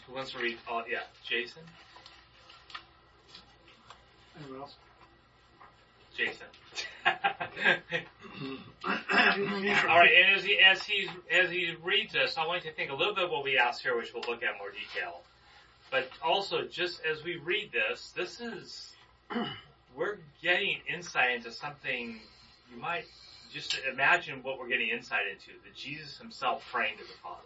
who 0.05 0.15
wants 0.15 0.31
to 0.31 0.39
read 0.39 0.57
all? 0.67 0.83
Yeah, 0.89 0.99
Jason. 1.23 1.61
Anyone 4.37 4.61
else? 4.61 4.75
Jason. 6.17 6.47
All 8.85 9.99
right, 9.99 10.11
and 10.15 10.35
as 10.35 10.43
he 10.43 10.59
as 10.59 10.83
he 10.83 11.09
as 11.31 11.49
he 11.49 11.75
reads 11.83 12.13
this, 12.13 12.37
I 12.37 12.47
want 12.47 12.63
you 12.63 12.71
to 12.71 12.75
think 12.75 12.91
a 12.91 12.95
little 12.95 13.13
bit 13.13 13.29
what 13.29 13.43
we 13.43 13.57
asked 13.57 13.81
here, 13.81 13.95
which 13.97 14.13
we'll 14.13 14.23
look 14.27 14.43
at 14.43 14.57
more 14.57 14.71
detail. 14.71 15.21
But 15.91 16.09
also, 16.23 16.63
just 16.63 17.01
as 17.03 17.23
we 17.23 17.37
read 17.37 17.71
this, 17.71 18.11
this 18.15 18.39
is 18.39 18.91
we're 19.95 20.17
getting 20.41 20.77
insight 20.87 21.35
into 21.35 21.51
something 21.51 22.19
you 22.71 22.79
might 22.79 23.05
just 23.51 23.79
imagine 23.91 24.43
what 24.43 24.59
we're 24.59 24.67
getting 24.67 24.89
insight 24.89 25.27
into. 25.31 25.51
That 25.63 25.75
Jesus 25.75 26.17
Himself 26.17 26.63
praying 26.71 26.97
to 26.97 27.03
the 27.03 27.17
Father. 27.23 27.41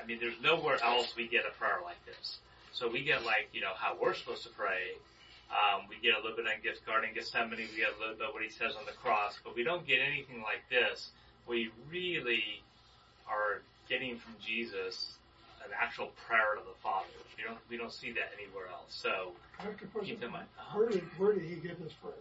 I 0.00 0.06
mean, 0.06 0.18
there's 0.20 0.40
nowhere 0.42 0.82
else 0.82 1.14
we 1.16 1.28
get 1.28 1.44
a 1.46 1.56
prayer 1.58 1.78
like 1.84 2.04
this. 2.06 2.38
So 2.72 2.88
we 2.88 3.02
get 3.02 3.24
like 3.24 3.48
you 3.52 3.60
know 3.60 3.72
how 3.76 3.96
we're 4.00 4.14
supposed 4.14 4.42
to 4.44 4.50
pray, 4.50 4.94
um, 5.50 5.86
we 5.88 5.96
get 6.02 6.14
a 6.14 6.20
little 6.22 6.36
bit 6.36 6.46
on 6.46 6.62
Gift 6.62 6.86
Garden 6.86 7.10
Gethsemane. 7.14 7.58
We 7.58 7.76
get 7.76 7.94
a 7.96 7.98
little 8.00 8.14
bit 8.16 8.28
of 8.28 8.34
what 8.34 8.42
he 8.42 8.50
says 8.50 8.74
on 8.78 8.86
the 8.86 8.92
cross, 8.92 9.38
but 9.44 9.54
we 9.56 9.64
don't 9.64 9.86
get 9.86 9.98
anything 10.00 10.42
like 10.42 10.62
this. 10.70 11.10
We 11.46 11.70
really 11.90 12.62
are 13.28 13.62
getting 13.88 14.18
from 14.18 14.34
Jesus 14.44 15.14
an 15.64 15.70
actual 15.78 16.10
prayer 16.26 16.54
to 16.56 16.62
the 16.62 16.76
Father. 16.82 17.06
We 17.36 17.42
don't 17.44 17.58
we 17.68 17.76
don't 17.76 17.92
see 17.92 18.12
that 18.12 18.30
anywhere 18.38 18.68
else. 18.70 18.88
So 18.94 19.32
I 19.58 19.62
have 19.64 19.78
to 19.80 19.86
put 19.86 20.04
keep 20.04 20.22
in 20.22 20.30
mind. 20.30 20.46
where 20.74 20.88
did, 20.88 21.02
where 21.18 21.32
did 21.34 21.42
he 21.42 21.56
give 21.56 21.78
this 21.82 21.92
prayer? 21.94 22.14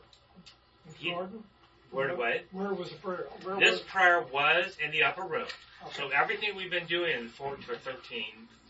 In 0.87 0.93
He- 0.95 1.11
Jordan? 1.11 1.43
Where 1.91 2.07
do 2.07 2.17
what? 2.17 2.45
Where 2.51 2.73
was 2.73 2.89
the 2.91 2.97
prayer? 2.97 3.25
Where 3.43 3.59
This 3.59 3.71
was, 3.71 3.81
prayer 3.81 4.21
was 4.31 4.77
in 4.83 4.91
the 4.91 5.03
upper 5.03 5.23
room. 5.23 5.47
okay. 5.85 5.91
So 5.97 6.09
everything 6.09 6.55
we've 6.55 6.69
been 6.69 6.85
doing 6.85 7.17
in 7.17 7.29
14 7.29 7.65
or 7.67 7.77
13 7.77 8.23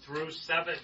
through 0.03 0.31
17, 0.31 0.79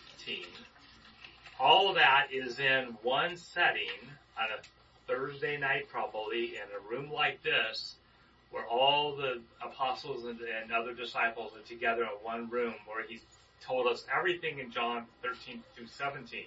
all 1.59 1.89
of 1.89 1.95
that 1.95 2.27
is 2.31 2.59
in 2.59 2.97
one 3.01 3.37
setting 3.37 3.89
on 4.37 4.45
a 4.45 4.61
Thursday 5.07 5.57
night 5.57 5.87
probably 5.89 6.55
in 6.55 6.63
a 6.75 6.89
room 6.89 7.11
like 7.11 7.41
this 7.43 7.95
where 8.51 8.65
all 8.67 9.15
the 9.15 9.41
apostles 9.61 10.25
and, 10.25 10.39
and 10.39 10.71
other 10.71 10.93
disciples 10.93 11.51
are 11.55 11.67
together 11.67 12.03
in 12.03 12.09
one 12.23 12.49
room 12.49 12.73
where 12.85 13.05
he's 13.07 13.21
told 13.65 13.87
us 13.87 14.05
everything 14.15 14.59
in 14.59 14.71
John 14.71 15.05
13 15.23 15.61
through 15.75 15.87
17, 15.87 16.45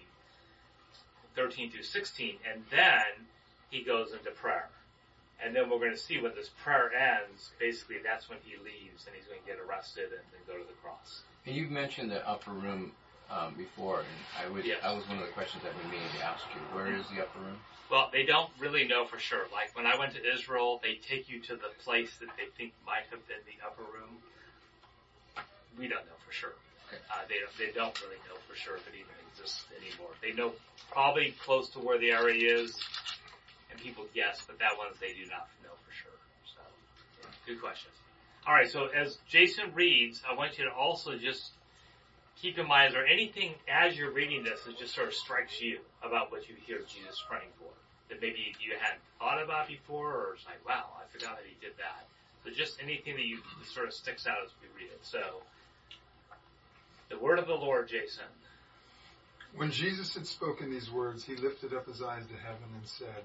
13 1.35 1.71
through 1.71 1.83
16, 1.83 2.37
and 2.51 2.62
then 2.71 3.27
he 3.71 3.83
goes 3.83 4.12
into 4.12 4.31
prayer. 4.31 4.68
And 5.44 5.55
then 5.55 5.71
we're 5.71 5.79
going 5.79 5.92
to 5.92 5.99
see 5.99 6.21
when 6.21 6.35
this 6.35 6.51
prayer 6.62 6.90
ends, 6.92 7.51
basically 7.61 7.97
that's 8.03 8.29
when 8.29 8.38
he 8.42 8.57
leaves 8.57 9.07
and 9.07 9.14
he's 9.14 9.27
going 9.27 9.40
to 9.40 9.47
get 9.47 9.59
arrested 9.61 10.05
and 10.05 10.23
then 10.33 10.40
go 10.47 10.55
to 10.61 10.66
the 10.66 10.75
cross. 10.83 11.23
And 11.47 11.55
you've 11.55 11.71
mentioned 11.71 12.11
the 12.11 12.27
upper 12.29 12.51
room 12.51 12.92
um, 13.31 13.55
before, 13.55 14.01
and 14.01 14.19
I 14.38 14.49
was 14.51 14.64
Yes. 14.64 14.83
that 14.83 14.95
was 14.97 15.07
one 15.09 15.19
of 15.19 15.27
the 15.27 15.33
questions 15.33 15.62
I've 15.67 15.77
been 15.81 15.91
meaning 15.91 16.09
to 16.19 16.25
ask 16.25 16.45
you. 16.55 16.61
Where 16.77 16.88
is 16.95 17.05
the 17.09 17.23
upper 17.23 17.38
room? 17.41 17.59
Well, 17.91 18.11
they 18.12 18.25
don't 18.25 18.51
really 18.59 18.87
know 18.87 19.07
for 19.07 19.19
sure. 19.19 19.47
Like 19.53 19.75
when 19.77 19.87
I 19.87 19.97
went 19.99 20.14
to 20.14 20.23
Israel, 20.25 20.81
they 20.83 20.97
take 20.97 21.29
you 21.29 21.41
to 21.43 21.57
the 21.57 21.71
place 21.85 22.17
that 22.19 22.29
they 22.37 22.47
think 22.57 22.73
might 22.85 23.05
have 23.11 23.27
been 23.29 23.41
the 23.47 23.64
upper 23.64 23.83
room. 23.83 24.21
We 25.79 25.88
don't 25.88 26.05
know 26.07 26.19
for 26.27 26.33
sure. 26.33 26.55
Okay. 26.88 27.01
Uh, 27.11 27.25
they 27.29 27.37
don't, 27.41 27.57
they 27.59 27.73
don't 27.73 28.01
really 28.03 28.21
know 28.29 28.37
for 28.49 28.57
sure 28.57 28.77
if 28.77 28.87
it 28.88 28.95
even 28.95 29.12
exists 29.31 29.64
anymore. 29.77 30.11
They 30.23 30.33
know 30.33 30.53
probably 30.91 31.35
close 31.45 31.69
to 31.71 31.79
where 31.79 31.99
the 31.99 32.11
area 32.12 32.57
is, 32.59 32.79
and 33.71 33.79
people 33.81 34.07
guess, 34.14 34.41
but 34.47 34.59
that 34.59 34.77
one 34.77 34.88
they 35.01 35.12
do 35.12 35.29
not 35.31 35.49
know 35.62 35.77
for 35.85 35.93
sure. 35.93 36.17
So, 36.45 36.61
yeah, 37.23 37.29
good 37.47 37.61
questions. 37.61 37.95
All 38.47 38.55
right, 38.55 38.71
so 38.71 38.87
as 38.87 39.19
Jason 39.29 39.75
reads, 39.75 40.23
I 40.29 40.35
want 40.35 40.59
you 40.59 40.64
to 40.64 40.73
also 40.73 41.17
just 41.19 41.53
keep 42.40 42.59
in 42.59 42.66
mind, 42.66 42.88
is 42.88 42.94
there 42.94 43.07
anything 43.07 43.55
as 43.68 43.96
you're 43.96 44.12
reading 44.12 44.44
this 44.44 44.62
that 44.64 44.79
just 44.79 44.94
sort 44.94 45.09
of 45.09 45.14
strikes 45.14 45.61
you 45.61 45.79
about 46.03 46.31
what 46.31 46.48
you 46.48 46.55
hear 46.66 46.79
Jesus 46.79 47.22
praying 47.29 47.51
for? 47.59 47.70
That 48.09 48.20
maybe 48.22 48.55
you 48.61 48.74
hadn't 48.81 49.03
thought 49.18 49.42
about 49.42 49.68
before, 49.68 50.12
or 50.12 50.35
it's 50.35 50.46
like, 50.46 50.66
wow, 50.66 50.87
I 50.96 51.07
forgot 51.12 51.37
that 51.37 51.44
he 51.46 51.57
did 51.61 51.77
that. 51.79 52.07
So 52.44 52.51
just 52.51 52.83
anything 52.83 53.16
that 53.16 53.24
you 53.24 53.38
that 53.59 53.68
sort 53.68 53.87
of 53.87 53.92
sticks 53.92 54.27
out 54.27 54.38
as 54.44 54.51
we 54.62 54.68
read 54.83 54.90
it. 54.90 55.01
So, 55.03 55.20
the 57.11 57.18
word 57.18 57.38
of 57.38 57.46
the 57.46 57.55
Lord, 57.55 57.88
Jason. 57.88 58.24
When 59.57 59.70
Jesus 59.70 60.14
had 60.14 60.27
spoken 60.27 60.70
these 60.70 60.90
words, 60.90 61.24
he 61.24 61.35
lifted 61.35 61.74
up 61.74 61.87
his 61.87 62.03
eyes 62.03 62.24
to 62.27 62.35
heaven 62.35 62.68
and 62.77 62.87
said, 62.87 63.24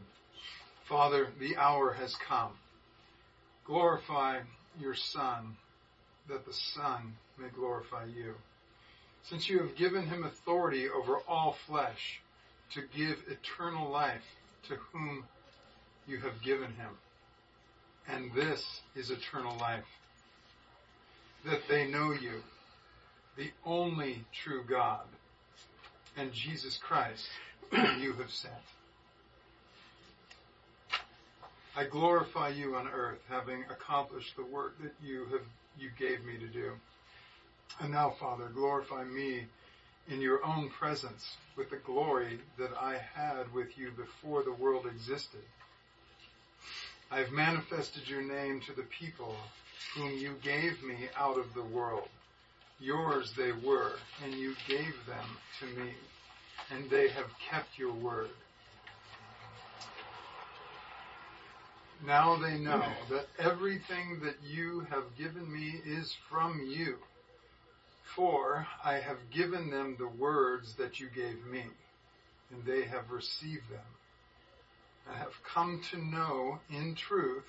Father, 0.85 1.27
the 1.39 1.57
hour 1.57 1.93
has 1.93 2.15
come. 2.15 2.51
Glorify 3.65 4.39
your 4.79 4.95
Son, 4.95 5.55
that 6.29 6.45
the 6.45 6.53
Son 6.53 7.13
may 7.37 7.49
glorify 7.49 8.05
you. 8.05 8.35
Since 9.23 9.49
you 9.49 9.59
have 9.59 9.75
given 9.75 10.07
him 10.07 10.23
authority 10.23 10.89
over 10.89 11.19
all 11.27 11.55
flesh, 11.65 12.21
to 12.73 12.81
give 12.95 13.17
eternal 13.29 13.89
life 13.89 14.23
to 14.67 14.75
whom 14.91 15.25
you 16.07 16.17
have 16.17 16.41
given 16.41 16.73
him. 16.73 16.89
And 18.07 18.33
this 18.33 18.81
is 18.95 19.11
eternal 19.11 19.55
life, 19.57 19.85
that 21.45 21.61
they 21.69 21.87
know 21.87 22.11
you, 22.11 22.41
the 23.37 23.51
only 23.65 24.25
true 24.33 24.63
God, 24.67 25.05
and 26.17 26.33
Jesus 26.33 26.77
Christ, 26.77 27.27
whom 27.69 28.01
you 28.01 28.13
have 28.13 28.31
sent. 28.31 28.53
I 31.75 31.85
glorify 31.85 32.49
you 32.49 32.75
on 32.75 32.87
earth, 32.87 33.19
having 33.29 33.63
accomplished 33.69 34.35
the 34.35 34.45
work 34.45 34.81
that 34.81 34.93
you 35.03 35.25
have 35.31 35.41
you 35.79 35.89
gave 35.97 36.23
me 36.23 36.37
to 36.37 36.47
do. 36.47 36.73
And 37.81 37.91
now, 37.91 38.11
Father, 38.19 38.49
glorify 38.53 39.03
me 39.03 39.45
in 40.07 40.21
your 40.21 40.45
own 40.45 40.69
presence 40.69 41.37
with 41.57 41.69
the 41.69 41.77
glory 41.77 42.39
that 42.57 42.71
I 42.79 42.97
had 43.13 43.51
with 43.53 43.77
you 43.77 43.91
before 43.91 44.43
the 44.43 44.53
world 44.53 44.85
existed. 44.85 45.41
I 47.11 47.19
have 47.19 47.31
manifested 47.31 48.07
your 48.07 48.21
name 48.21 48.61
to 48.61 48.73
the 48.73 48.87
people 48.99 49.35
whom 49.95 50.11
you 50.17 50.35
gave 50.41 50.83
me 50.83 51.09
out 51.17 51.37
of 51.37 51.53
the 51.53 51.63
world. 51.63 52.07
Yours 52.79 53.33
they 53.37 53.51
were, 53.51 53.93
and 54.23 54.33
you 54.33 54.55
gave 54.67 54.95
them 55.05 55.37
to 55.59 55.65
me, 55.79 55.91
and 56.71 56.89
they 56.89 57.07
have 57.09 57.29
kept 57.49 57.77
your 57.77 57.93
word. 57.93 58.29
Now 62.05 62.35
they 62.35 62.57
know 62.57 62.83
that 63.09 63.27
everything 63.39 64.19
that 64.23 64.35
you 64.43 64.81
have 64.89 65.15
given 65.17 65.51
me 65.51 65.81
is 65.85 66.13
from 66.29 66.61
you. 66.67 66.97
For 68.15 68.67
I 68.83 68.95
have 68.95 69.31
given 69.31 69.71
them 69.71 69.95
the 69.97 70.07
words 70.07 70.75
that 70.75 70.99
you 70.99 71.09
gave 71.09 71.45
me, 71.45 71.65
and 72.51 72.63
they 72.63 72.83
have 72.83 73.09
received 73.09 73.69
them. 73.71 73.79
I 75.11 75.17
have 75.17 75.43
come 75.43 75.81
to 75.91 75.97
know 75.97 76.59
in 76.69 76.93
truth 76.95 77.47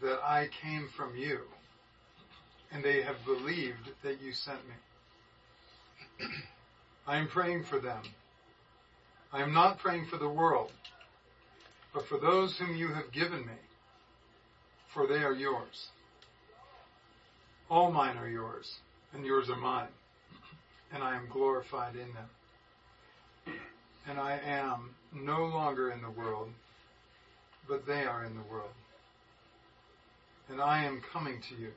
that 0.00 0.20
I 0.24 0.48
came 0.48 0.88
from 0.88 1.16
you, 1.16 1.42
and 2.72 2.84
they 2.84 3.02
have 3.02 3.24
believed 3.24 3.90
that 4.02 4.20
you 4.20 4.32
sent 4.32 4.58
me. 4.68 6.26
I 7.06 7.18
am 7.18 7.28
praying 7.28 7.64
for 7.64 7.78
them. 7.78 8.02
I 9.32 9.42
am 9.42 9.52
not 9.52 9.78
praying 9.78 10.06
for 10.06 10.16
the 10.16 10.28
world, 10.28 10.72
but 11.94 12.08
for 12.08 12.18
those 12.18 12.58
whom 12.58 12.74
you 12.74 12.88
have 12.88 13.12
given 13.12 13.46
me, 13.46 13.60
for 14.88 15.06
they 15.06 15.22
are 15.22 15.32
yours. 15.32 15.88
All 17.68 17.92
mine 17.92 18.16
are 18.18 18.28
yours, 18.28 18.80
and 19.14 19.24
yours 19.24 19.48
are 19.48 19.56
mine, 19.56 19.88
and 20.92 21.02
I 21.02 21.16
am 21.16 21.28
glorified 21.30 21.94
in 21.94 22.12
them. 22.14 23.56
And 24.08 24.18
I 24.18 24.38
am 24.44 24.94
no 25.12 25.46
longer 25.46 25.90
in 25.90 26.00
the 26.02 26.10
world, 26.10 26.48
but 27.68 27.86
they 27.86 28.04
are 28.04 28.24
in 28.24 28.34
the 28.34 28.42
world. 28.50 28.70
And 30.48 30.60
I 30.60 30.84
am 30.84 31.02
coming 31.12 31.40
to 31.48 31.56
you. 31.56 31.72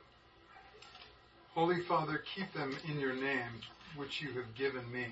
Holy 1.56 1.82
Father, 1.82 2.22
keep 2.36 2.54
them 2.54 2.78
in 2.88 3.00
your 3.00 3.14
name, 3.14 3.62
which 3.96 4.22
you 4.22 4.30
have 4.34 4.56
given 4.56 4.90
me, 4.92 5.08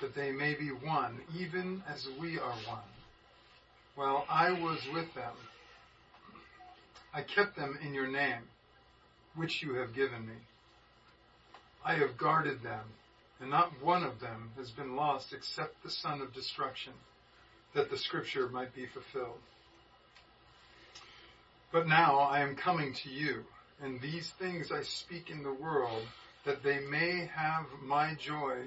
that 0.00 0.14
they 0.14 0.30
may 0.30 0.54
be 0.54 0.68
one, 0.68 1.18
even 1.38 1.82
as 1.88 2.06
we 2.20 2.38
are 2.38 2.56
one. 2.68 2.78
While 3.94 4.26
I 4.28 4.52
was 4.52 4.78
with 4.92 5.12
them, 5.14 5.32
I 7.14 7.22
kept 7.22 7.56
them 7.56 7.78
in 7.82 7.94
your 7.94 8.06
name, 8.06 8.42
which 9.34 9.62
you 9.62 9.74
have 9.76 9.94
given 9.94 10.26
me. 10.26 10.34
I 11.86 11.94
have 11.94 12.18
guarded 12.18 12.64
them, 12.64 12.82
and 13.38 13.48
not 13.48 13.80
one 13.80 14.02
of 14.02 14.18
them 14.18 14.50
has 14.56 14.72
been 14.72 14.96
lost 14.96 15.32
except 15.32 15.84
the 15.84 15.90
son 15.90 16.20
of 16.20 16.34
destruction, 16.34 16.94
that 17.74 17.90
the 17.90 17.96
scripture 17.96 18.48
might 18.48 18.74
be 18.74 18.86
fulfilled. 18.86 19.38
But 21.70 21.86
now 21.86 22.18
I 22.18 22.40
am 22.40 22.56
coming 22.56 22.92
to 22.92 23.08
you, 23.08 23.44
and 23.80 24.00
these 24.00 24.30
things 24.30 24.72
I 24.72 24.82
speak 24.82 25.30
in 25.30 25.44
the 25.44 25.52
world, 25.52 26.02
that 26.44 26.64
they 26.64 26.80
may 26.80 27.30
have 27.32 27.66
my 27.80 28.14
joy 28.14 28.64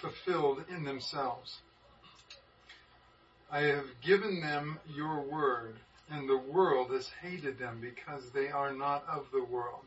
fulfilled 0.00 0.64
in 0.68 0.84
themselves. 0.84 1.58
I 3.50 3.62
have 3.62 3.86
given 4.00 4.40
them 4.40 4.78
your 4.94 5.22
word, 5.22 5.74
and 6.08 6.28
the 6.28 6.38
world 6.38 6.92
has 6.92 7.10
hated 7.20 7.58
them 7.58 7.80
because 7.80 8.30
they 8.30 8.48
are 8.48 8.72
not 8.72 9.04
of 9.08 9.26
the 9.32 9.42
world, 9.42 9.86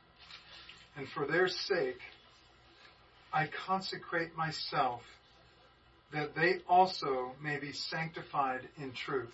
And 0.97 1.07
for 1.09 1.25
their 1.25 1.47
sake, 1.47 1.99
I 3.33 3.47
consecrate 3.65 4.35
myself 4.35 5.01
that 6.11 6.35
they 6.35 6.59
also 6.67 7.31
may 7.41 7.57
be 7.57 7.71
sanctified 7.71 8.67
in 8.77 8.91
truth. 8.91 9.33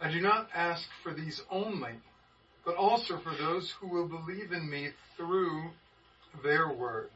I 0.00 0.12
do 0.12 0.20
not 0.20 0.48
ask 0.54 0.88
for 1.02 1.12
these 1.12 1.40
only, 1.50 1.94
but 2.64 2.76
also 2.76 3.18
for 3.18 3.34
those 3.34 3.70
who 3.80 3.88
will 3.88 4.06
believe 4.06 4.52
in 4.52 4.68
me 4.68 4.90
through 5.16 5.70
their 6.42 6.68
word, 6.68 7.10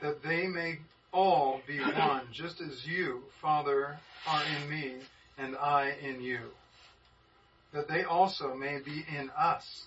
that 0.00 0.22
they 0.22 0.46
may 0.46 0.78
all 1.12 1.60
be 1.66 1.78
one, 1.80 2.22
just 2.32 2.60
as 2.60 2.86
you, 2.86 3.22
Father, 3.40 3.98
are 4.26 4.42
in 4.44 4.70
me 4.70 4.94
and 5.38 5.56
I 5.56 5.94
in 6.02 6.20
you, 6.20 6.40
that 7.72 7.88
they 7.88 8.04
also 8.04 8.54
may 8.54 8.78
be 8.84 9.04
in 9.16 9.30
us, 9.38 9.84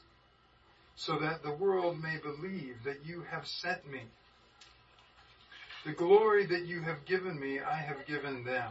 so 0.99 1.17
that 1.17 1.41
the 1.43 1.53
world 1.53 1.97
may 2.03 2.17
believe 2.17 2.75
that 2.83 3.05
you 3.05 3.21
have 3.31 3.47
sent 3.47 3.89
me. 3.89 4.01
The 5.85 5.93
glory 5.93 6.45
that 6.47 6.65
you 6.65 6.81
have 6.81 7.05
given 7.05 7.39
me, 7.39 7.61
I 7.61 7.77
have 7.77 8.05
given 8.05 8.43
them, 8.43 8.69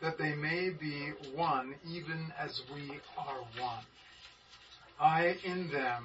that 0.00 0.16
they 0.16 0.36
may 0.36 0.70
be 0.70 1.10
one 1.34 1.74
even 1.84 2.32
as 2.38 2.62
we 2.72 3.00
are 3.18 3.40
one. 3.60 3.84
I 5.00 5.36
in 5.42 5.68
them 5.72 6.04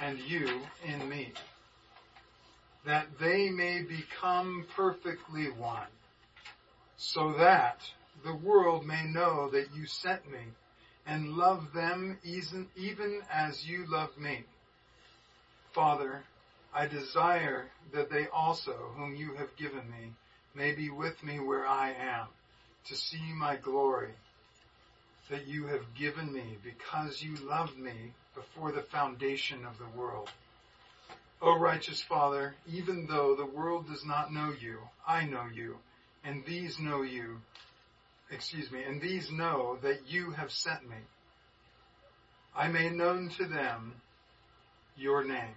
and 0.00 0.20
you 0.20 0.60
in 0.84 1.08
me, 1.08 1.32
that 2.86 3.06
they 3.18 3.50
may 3.50 3.82
become 3.82 4.64
perfectly 4.76 5.50
one, 5.50 5.90
so 6.96 7.32
that 7.32 7.80
the 8.24 8.36
world 8.36 8.86
may 8.86 9.06
know 9.08 9.50
that 9.50 9.74
you 9.74 9.86
sent 9.86 10.30
me 10.30 10.38
and 11.08 11.32
love 11.36 11.72
them 11.72 12.18
even 12.22 13.22
as 13.32 13.66
you 13.66 13.86
love 13.86 14.16
me. 14.18 14.44
Father, 15.72 16.22
I 16.74 16.86
desire 16.86 17.70
that 17.92 18.10
they 18.10 18.26
also, 18.28 18.74
whom 18.94 19.16
you 19.16 19.32
have 19.34 19.56
given 19.56 19.90
me, 19.90 20.12
may 20.54 20.72
be 20.72 20.90
with 20.90 21.24
me 21.24 21.40
where 21.40 21.66
I 21.66 21.92
am, 21.92 22.26
to 22.88 22.94
see 22.94 23.22
my 23.34 23.56
glory 23.56 24.10
that 25.30 25.46
you 25.46 25.66
have 25.66 25.94
given 25.98 26.32
me 26.32 26.56
because 26.62 27.22
you 27.22 27.36
loved 27.36 27.78
me 27.78 28.12
before 28.34 28.72
the 28.72 28.82
foundation 28.82 29.64
of 29.64 29.78
the 29.78 29.98
world. 29.98 30.30
O 31.40 31.58
righteous 31.58 32.02
Father, 32.02 32.54
even 32.66 33.06
though 33.06 33.34
the 33.34 33.46
world 33.46 33.88
does 33.88 34.04
not 34.04 34.32
know 34.32 34.52
you, 34.60 34.78
I 35.06 35.24
know 35.24 35.46
you, 35.52 35.76
and 36.24 36.44
these 36.44 36.78
know 36.78 37.02
you, 37.02 37.40
excuse 38.30 38.70
me, 38.70 38.82
and 38.82 39.00
these 39.00 39.30
know 39.30 39.78
that 39.82 40.00
you 40.08 40.32
have 40.32 40.50
sent 40.50 40.88
me. 40.88 40.96
I 42.56 42.68
made 42.68 42.92
known 42.92 43.30
to 43.38 43.44
them 43.44 43.94
your 44.96 45.24
name, 45.24 45.54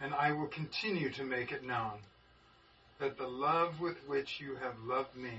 and 0.00 0.14
I 0.14 0.32
will 0.32 0.48
continue 0.48 1.10
to 1.12 1.24
make 1.24 1.52
it 1.52 1.64
known, 1.64 1.98
that 2.98 3.18
the 3.18 3.26
love 3.26 3.80
with 3.80 3.96
which 4.06 4.40
you 4.40 4.56
have 4.56 4.74
loved 4.86 5.14
me 5.16 5.34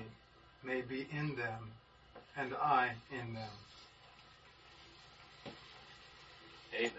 may 0.64 0.82
be 0.82 1.08
in 1.12 1.36
them, 1.36 1.72
and 2.38 2.54
I 2.54 2.92
in 3.12 3.34
them. 3.34 3.50
Amen. 6.76 6.92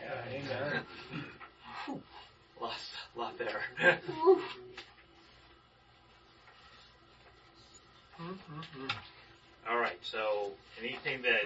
Yeah, 0.00 0.22
amen. 0.30 0.84
lot, 2.60 2.78
lot 3.14 3.38
there. 3.38 3.62
All 9.68 9.78
right. 9.78 9.98
So, 10.02 10.50
anything 10.80 11.22
that 11.22 11.44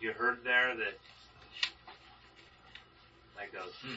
you 0.00 0.12
heard 0.12 0.38
there 0.44 0.76
that 0.76 0.94
that 3.36 3.52
goes, 3.52 3.72
hmm. 3.82 3.96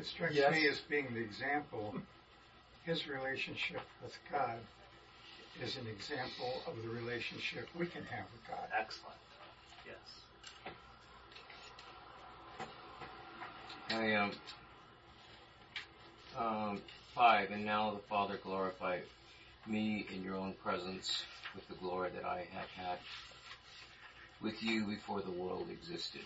It 0.00 0.06
strikes 0.06 0.34
Yes. 0.34 0.52
me 0.52 0.68
as 0.68 0.78
being 0.88 1.12
the 1.14 1.20
example. 1.20 1.94
His 2.84 3.06
relationship 3.06 3.80
with 4.02 4.16
God 4.30 4.58
is 5.62 5.76
an 5.76 5.86
example 5.86 6.62
of 6.66 6.80
the 6.82 6.88
relationship 6.88 7.68
we 7.78 7.86
can 7.86 8.04
have 8.04 8.24
with 8.32 8.48
God. 8.48 8.68
excellent. 8.76 9.18
Yes. 9.86 9.96
I 13.90 14.14
um, 14.14 14.32
um, 16.38 16.82
five, 17.14 17.50
and 17.50 17.64
now 17.64 17.90
the 17.90 17.98
Father 18.08 18.38
glorified 18.42 19.02
me 19.66 20.06
in 20.14 20.22
your 20.22 20.36
own 20.36 20.54
presence 20.64 21.24
with 21.54 21.66
the 21.68 21.74
glory 21.74 22.10
that 22.14 22.24
I 22.24 22.46
have 22.52 22.68
had 22.76 22.98
with 24.42 24.62
you 24.62 24.86
before 24.86 25.20
the 25.20 25.30
world 25.30 25.68
existed. 25.70 26.22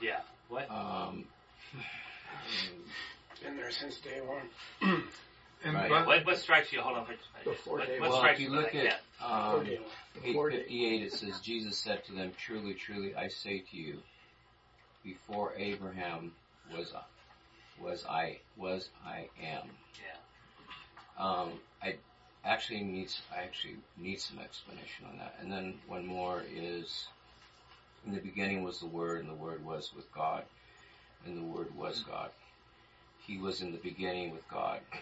Yeah. 0.00 0.20
What? 0.48 0.70
Um, 0.70 1.24
Been 3.42 3.56
there 3.56 3.70
since 3.70 4.00
day 4.00 4.20
one. 4.20 5.02
And 5.62 5.74
Right. 5.74 5.90
but- 5.90 6.06
What, 6.06 6.24
what 6.24 6.38
strikes 6.38 6.72
you? 6.72 6.80
Hold 6.80 6.96
on. 6.96 7.06
Wait, 7.06 7.18
Before 7.44 7.78
what, 7.80 7.86
day 7.86 8.00
what 8.00 8.08
one. 8.10 8.22
well, 8.22 8.32
if 8.32 8.40
you 8.40 8.48
you? 8.48 8.54
look 8.54 8.72
yeah. 8.72 8.94
at 9.20 9.26
um, 9.30 9.60
Before 9.60 9.64
day 9.64 9.78
one. 9.78 10.22
Before 10.24 10.50
day 10.50 10.56
858, 10.60 11.02
it 11.02 11.12
says, 11.12 11.40
Jesus 11.40 11.76
said 11.76 12.04
to 12.06 12.12
them, 12.12 12.32
Truly, 12.38 12.72
truly, 12.72 13.14
I 13.14 13.28
say 13.28 13.58
to 13.70 13.76
you, 13.76 13.98
before 15.04 15.52
Abraham 15.58 16.32
was 16.74 16.94
was 17.82 18.04
I 18.08 18.38
was 18.56 18.88
I 19.04 19.28
am. 19.42 19.68
Yeah. 19.98 21.24
Um, 21.24 21.52
I 21.82 21.96
actually 22.44 22.82
needs 22.82 23.20
I 23.34 23.42
actually 23.42 23.76
need 23.96 24.20
some 24.20 24.38
explanation 24.38 25.06
on 25.10 25.18
that. 25.18 25.36
And 25.40 25.50
then 25.50 25.74
one 25.86 26.06
more 26.06 26.42
is, 26.54 27.08
in 28.06 28.14
the 28.14 28.20
beginning 28.20 28.62
was 28.64 28.80
the 28.80 28.86
Word, 28.86 29.20
and 29.20 29.28
the 29.28 29.42
Word 29.42 29.64
was 29.64 29.92
with 29.94 30.12
God, 30.12 30.44
and 31.26 31.36
the 31.36 31.42
Word 31.42 31.74
was 31.76 32.00
God. 32.00 32.30
He 33.26 33.38
was 33.38 33.60
in 33.60 33.72
the 33.72 33.78
beginning 33.78 34.32
with 34.32 34.48
God. 34.48 34.80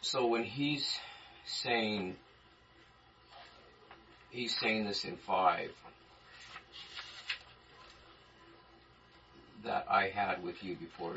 So 0.00 0.26
when 0.26 0.44
he's 0.44 0.96
saying 1.44 2.14
he's 4.30 4.56
saying 4.56 4.86
this 4.86 5.04
in 5.04 5.16
five 5.16 5.72
that 9.64 9.86
I 9.90 10.08
had 10.08 10.42
with 10.42 10.62
you 10.62 10.76
before 10.76 11.14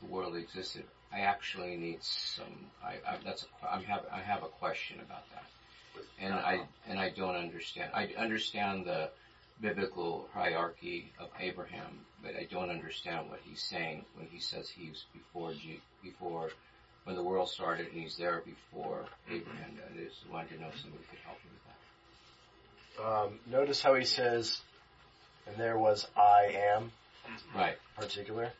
the 0.00 0.06
world 0.06 0.36
existed. 0.36 0.84
I 1.12 1.20
actually 1.20 1.76
need 1.76 2.02
some. 2.02 2.70
I, 2.82 2.94
I 3.08 3.16
that's 3.24 3.44
a, 3.44 3.72
I'm 3.74 3.84
have 3.84 4.04
I 4.12 4.20
have 4.20 4.42
a 4.42 4.48
question 4.48 4.98
about 5.00 5.24
that, 5.34 5.44
and 6.18 6.32
I 6.34 6.60
and 6.88 6.98
I 6.98 7.10
don't 7.10 7.36
understand. 7.36 7.90
I 7.94 8.12
understand 8.18 8.86
the 8.86 9.10
biblical 9.60 10.28
hierarchy 10.32 11.12
of 11.20 11.28
Abraham, 11.38 12.00
but 12.22 12.34
I 12.34 12.46
don't 12.50 12.70
understand 12.70 13.28
what 13.28 13.40
he's 13.44 13.62
saying 13.62 14.04
when 14.16 14.26
he 14.26 14.40
says 14.40 14.68
he's 14.68 15.04
before 15.12 15.52
G, 15.52 15.80
before 16.02 16.50
when 17.04 17.16
the 17.16 17.22
world 17.22 17.48
started 17.48 17.88
and 17.92 18.00
he's 18.00 18.16
there 18.16 18.42
before 18.44 19.04
Abraham. 19.30 19.70
I 19.94 20.04
just 20.04 20.28
wanted 20.30 20.50
to 20.50 20.60
know 20.60 20.68
if 20.68 20.80
somebody 20.80 21.04
could 21.10 21.18
help 21.24 21.38
me 21.44 21.50
with 21.52 21.64
that. 22.96 23.04
Um, 23.04 23.38
notice 23.50 23.82
how 23.82 23.94
he 23.94 24.04
says, 24.04 24.60
and 25.46 25.56
there 25.56 25.78
was 25.78 26.06
I 26.16 26.54
am, 26.76 26.92
Right. 27.54 27.76
particular. 27.96 28.50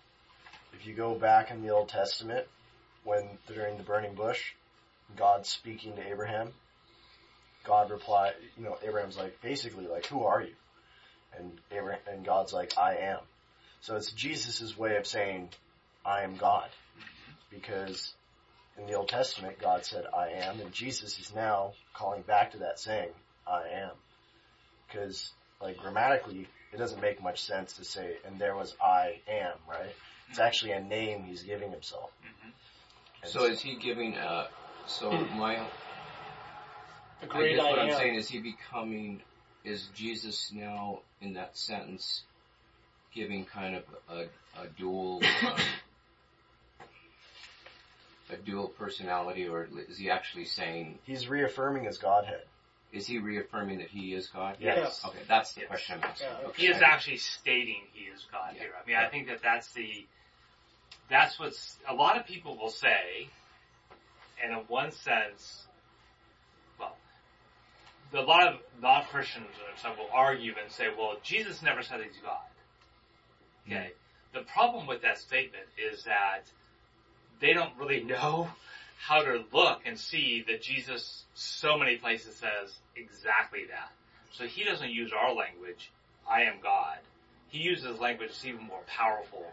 If 0.73 0.87
you 0.87 0.95
go 0.95 1.15
back 1.15 1.51
in 1.51 1.63
the 1.63 1.71
Old 1.71 1.89
Testament, 1.89 2.47
when 3.05 3.25
during 3.47 3.77
the 3.77 3.83
burning 3.83 4.15
bush, 4.15 4.53
God 5.17 5.47
speaking 5.47 5.97
to 5.97 6.09
Abraham, 6.09 6.53
God 7.65 7.91
replied, 7.91 8.35
you 8.57 8.65
know, 8.65 8.79
Abraham's 8.83 9.17
like, 9.17 9.41
basically 9.41 9.87
like, 9.87 10.07
who 10.07 10.25
are 10.25 10.43
you? 10.43 10.55
And 11.37 11.53
Abraham, 11.71 12.01
and 12.11 12.25
God's 12.25 12.53
like, 12.53 12.77
I 12.79 12.97
am. 12.97 13.19
So 13.81 13.97
it's 13.97 14.13
Jesus' 14.13 14.77
way 14.77 14.97
of 14.97 15.07
saying, 15.07 15.51
I 16.05 16.23
am 16.23 16.37
God. 16.37 16.69
Because 17.51 18.15
in 18.79 18.87
the 18.87 18.95
Old 18.95 19.09
Testament, 19.09 19.59
God 19.61 19.85
said, 19.85 20.05
I 20.17 20.29
am, 20.29 20.61
and 20.61 20.73
Jesus 20.73 21.19
is 21.19 21.35
now 21.35 21.73
calling 21.95 22.23
back 22.23 22.53
to 22.53 22.59
that 22.59 22.79
saying, 22.79 23.11
I 23.47 23.69
am. 23.69 23.91
Because, 24.87 25.33
like, 25.61 25.79
grammatically, 25.79 26.49
it 26.73 26.79
doesn't 26.79 27.01
make 27.01 27.23
much 27.23 27.43
sense 27.43 27.75
to 27.75 27.85
say, 27.85 28.17
and 28.27 28.39
there 28.39 28.55
was 28.57 28.75
I 28.83 29.21
am, 29.29 29.55
right? 29.69 29.95
It's 30.31 30.39
actually 30.39 30.73
a 30.73 30.81
name 30.81 31.25
he's 31.25 31.43
giving 31.43 31.71
himself. 31.71 32.11
And 33.23 33.31
So 33.31 33.45
is 33.45 33.61
he 33.61 33.77
giving? 33.77 34.17
Uh, 34.17 34.47
so 34.87 35.11
my 35.37 35.57
A 35.57 35.65
I 37.23 37.27
great 37.27 37.57
guess 37.57 37.65
what 37.65 37.79
I 37.79 37.83
I'm 37.83 37.91
am. 37.91 37.97
saying 37.99 38.15
is 38.15 38.29
he 38.29 38.41
becoming, 38.41 39.21
is 39.65 39.89
Jesus 39.95 40.51
now 40.53 41.01
in 41.21 41.35
that 41.35 41.57
sentence 41.57 42.23
giving 43.15 43.45
kind 43.45 43.77
of 43.77 43.85
a, 44.09 44.21
a 44.63 44.67
dual, 44.79 45.21
um, 45.47 45.61
a 48.31 48.37
dual 48.37 48.69
personality 48.69 49.47
or 49.47 49.69
is 49.89 49.99
he 49.99 50.11
actually 50.11 50.47
saying, 50.47 50.99
He's 51.05 51.29
reaffirming 51.29 51.85
his 51.85 51.99
Godhead. 51.99 52.45
Is 52.93 53.07
he 53.07 53.19
reaffirming 53.19 53.79
that 53.79 53.89
he 53.89 54.13
is 54.15 54.27
God? 54.29 54.57
Yes. 54.61 55.03
Okay, 55.05 55.19
that's 55.27 55.53
the 55.55 55.63
Yes. 55.63 55.69
question 55.69 55.97
I'm 56.03 56.11
asking. 56.11 56.29
Yeah, 56.29 56.47
Okay. 56.49 56.63
He 56.63 56.69
is 56.69 56.83
actually 56.83 57.17
stating 57.17 57.83
he 57.93 58.05
is 58.05 58.27
God 58.31 58.55
Yeah. 58.55 58.61
here. 58.63 58.73
I 58.81 58.87
mean, 58.87 58.97
I 58.97 59.09
think 59.09 59.29
that 59.29 59.43
that's 59.43 59.73
the, 59.73 60.07
that's 61.09 61.39
what's, 61.39 61.79
a 61.89 61.95
lot 61.95 62.19
of 62.19 62.27
people 62.27 62.57
will 62.57 62.71
say, 62.71 63.29
and 64.43 64.53
in 64.53 64.59
one 64.67 64.91
sense, 64.91 65.67
well, 66.79 66.97
a 68.13 68.21
lot 68.21 68.47
of 68.53 68.61
non-Christians 68.81 69.47
or 69.47 69.77
some 69.79 69.97
will 69.97 70.11
argue 70.13 70.55
and 70.63 70.71
say, 70.71 70.89
well, 70.97 71.17
Jesus 71.23 71.63
never 71.63 71.83
said 71.83 72.01
he's 72.03 72.19
God. 72.23 72.41
Hmm. 73.67 73.73
Okay. 73.73 73.93
The 74.35 74.41
problem 74.43 74.87
with 74.87 75.03
that 75.03 75.19
statement 75.19 75.65
is 75.79 76.05
that 76.05 76.43
they 77.41 77.53
don't 77.55 77.77
really 77.79 78.03
know 78.05 78.49
how 79.03 79.21
to 79.21 79.45
look 79.53 79.81
and 79.85 79.99
see 79.99 80.45
that 80.47 80.63
Jesus 80.63 81.25
so 81.35 81.77
many 81.77 81.97
places 81.97 82.37
says 82.37 82.73
exactly 82.95 83.63
that. 83.69 83.91
So 84.33 84.45
he 84.45 84.63
doesn't 84.63 84.91
use 84.91 85.11
our 85.13 85.35
language, 85.35 85.91
I 86.31 86.43
am 86.43 86.55
God. 86.63 86.99
He 87.49 87.59
uses 87.59 87.99
language 87.99 88.29
that's 88.29 88.47
even 88.47 88.63
more 88.63 88.83
powerful 88.87 89.45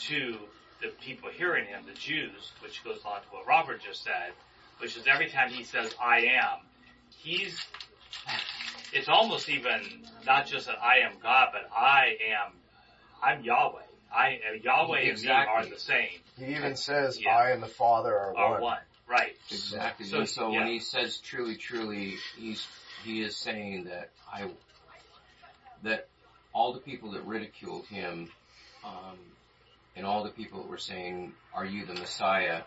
to 0.00 0.38
the 0.80 0.88
people 1.02 1.28
hearing 1.28 1.66
him, 1.66 1.84
the 1.86 1.92
Jews, 1.92 2.52
which 2.62 2.82
goes 2.82 3.00
on 3.04 3.20
to 3.20 3.26
what 3.30 3.46
Robert 3.46 3.82
just 3.82 4.02
said, 4.02 4.32
which 4.78 4.96
is 4.96 5.04
every 5.06 5.28
time 5.28 5.50
he 5.50 5.64
says 5.64 5.94
I 6.02 6.20
am, 6.20 6.64
he's, 7.10 7.62
it's 8.94 9.08
almost 9.08 9.50
even 9.50 9.82
not 10.24 10.46
just 10.46 10.66
that 10.66 10.78
I 10.82 11.06
am 11.06 11.18
God, 11.22 11.48
but 11.52 11.68
I 11.76 12.16
am, 12.32 12.52
I'm 13.22 13.44
Yahweh. 13.44 13.82
I, 14.12 14.40
uh, 14.50 14.54
Yahweh 14.62 14.98
Exactly. 15.00 15.54
and 15.62 15.70
me 15.70 15.72
are 15.72 15.74
the 15.74 15.80
same, 15.80 16.20
He 16.38 16.54
even 16.56 16.76
says, 16.76 17.20
Yeah. 17.20 17.36
I 17.36 17.50
and 17.50 17.62
the 17.62 17.66
Father 17.68 18.16
are, 18.16 18.36
are 18.36 18.52
one. 18.52 18.62
one. 18.62 18.78
Right. 19.06 19.36
Exactly. 19.50 20.06
So- 20.06 20.24
So, 20.24 20.50
yeah. 20.52 20.60
when 20.60 20.68
he 20.68 20.80
says 20.80 21.18
truly, 21.18 21.56
truly, 21.56 22.16
he's 22.36 22.66
he 23.04 23.22
is 23.22 23.36
saying 23.36 23.84
that 23.84 24.10
I 24.30 24.50
that 25.82 26.08
all 26.52 26.72
the 26.72 26.80
people 26.80 27.12
that 27.12 27.24
ridiculed 27.24 27.86
him, 27.86 28.30
um, 28.84 29.18
and 29.96 30.04
all 30.04 30.24
the 30.24 30.30
people 30.30 30.60
that 30.62 30.68
were 30.68 30.78
saying, 30.78 31.32
"Are 31.54 31.64
you 31.64 31.86
the 31.86 31.94
Messiah?" 31.94 32.62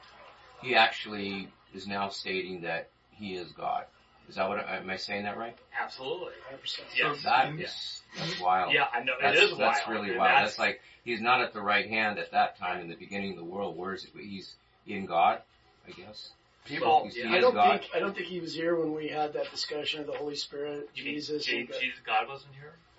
He 0.61 0.75
actually 0.75 1.49
is 1.73 1.87
now 1.87 2.09
stating 2.09 2.61
that 2.61 2.89
he 3.11 3.35
is 3.35 3.51
God. 3.51 3.85
Is 4.31 4.37
that 4.37 4.47
what 4.47 4.59
I- 4.59 4.77
am 4.77 4.89
I 4.89 4.95
saying 4.95 5.23
that 5.23 5.37
right? 5.37 5.57
Absolutely. 5.77 6.31
100%. 6.49 6.79
Yes. 6.97 7.21
That 7.23 7.53
Yeah. 7.53 7.67
that's 8.17 8.39
wild. 8.39 8.71
Yeah, 8.73 8.87
I 8.93 9.03
know. 9.03 9.13
That's, 9.21 9.37
it 9.37 9.43
is 9.43 9.49
wild. 9.51 9.59
that's 9.61 9.87
really 9.89 10.11
and 10.11 10.19
wild. 10.19 10.31
That's, 10.31 10.51
That's 10.51 10.59
like 10.59 10.81
he's 11.03 11.19
not 11.19 11.41
at 11.41 11.51
the 11.51 11.59
right 11.59 11.85
hand 11.89 12.17
at 12.17 12.31
that 12.31 12.57
time 12.57 12.79
in 12.79 12.87
the 12.87 12.95
beginning 12.95 13.31
of 13.31 13.37
the 13.37 13.43
world. 13.43 13.75
Where 13.75 13.93
is 13.93 14.05
it? 14.05 14.11
He's 14.17 14.55
in 14.87 15.05
God, 15.05 15.41
I 15.85 15.91
guess. 15.91 16.31
People, 16.63 17.03
He's- 17.03 17.15
he 17.15 17.23
I 17.23 17.35
is 17.39 17.41
don't 17.41 17.55
God. 17.55 17.81
think 17.81 17.91
I 17.93 17.99
don't 17.99 18.15
think 18.15 18.27
he 18.27 18.39
was 18.39 18.53
here 18.55 18.75
when 18.79 18.93
we 18.93 19.09
had 19.09 19.33
that 19.33 19.51
discussion 19.51 19.99
of 19.99 20.07
the 20.07 20.13
Holy 20.13 20.35
Spirit, 20.37 20.89
you 20.95 21.03
mean 21.03 21.15
Jesus, 21.15 21.43
Je- 21.45 21.59
and 21.59 21.67
Jesus, 21.67 21.99
God 22.05 22.29
wasn't 22.29 22.53
here, 22.55 22.69
or 22.69 22.90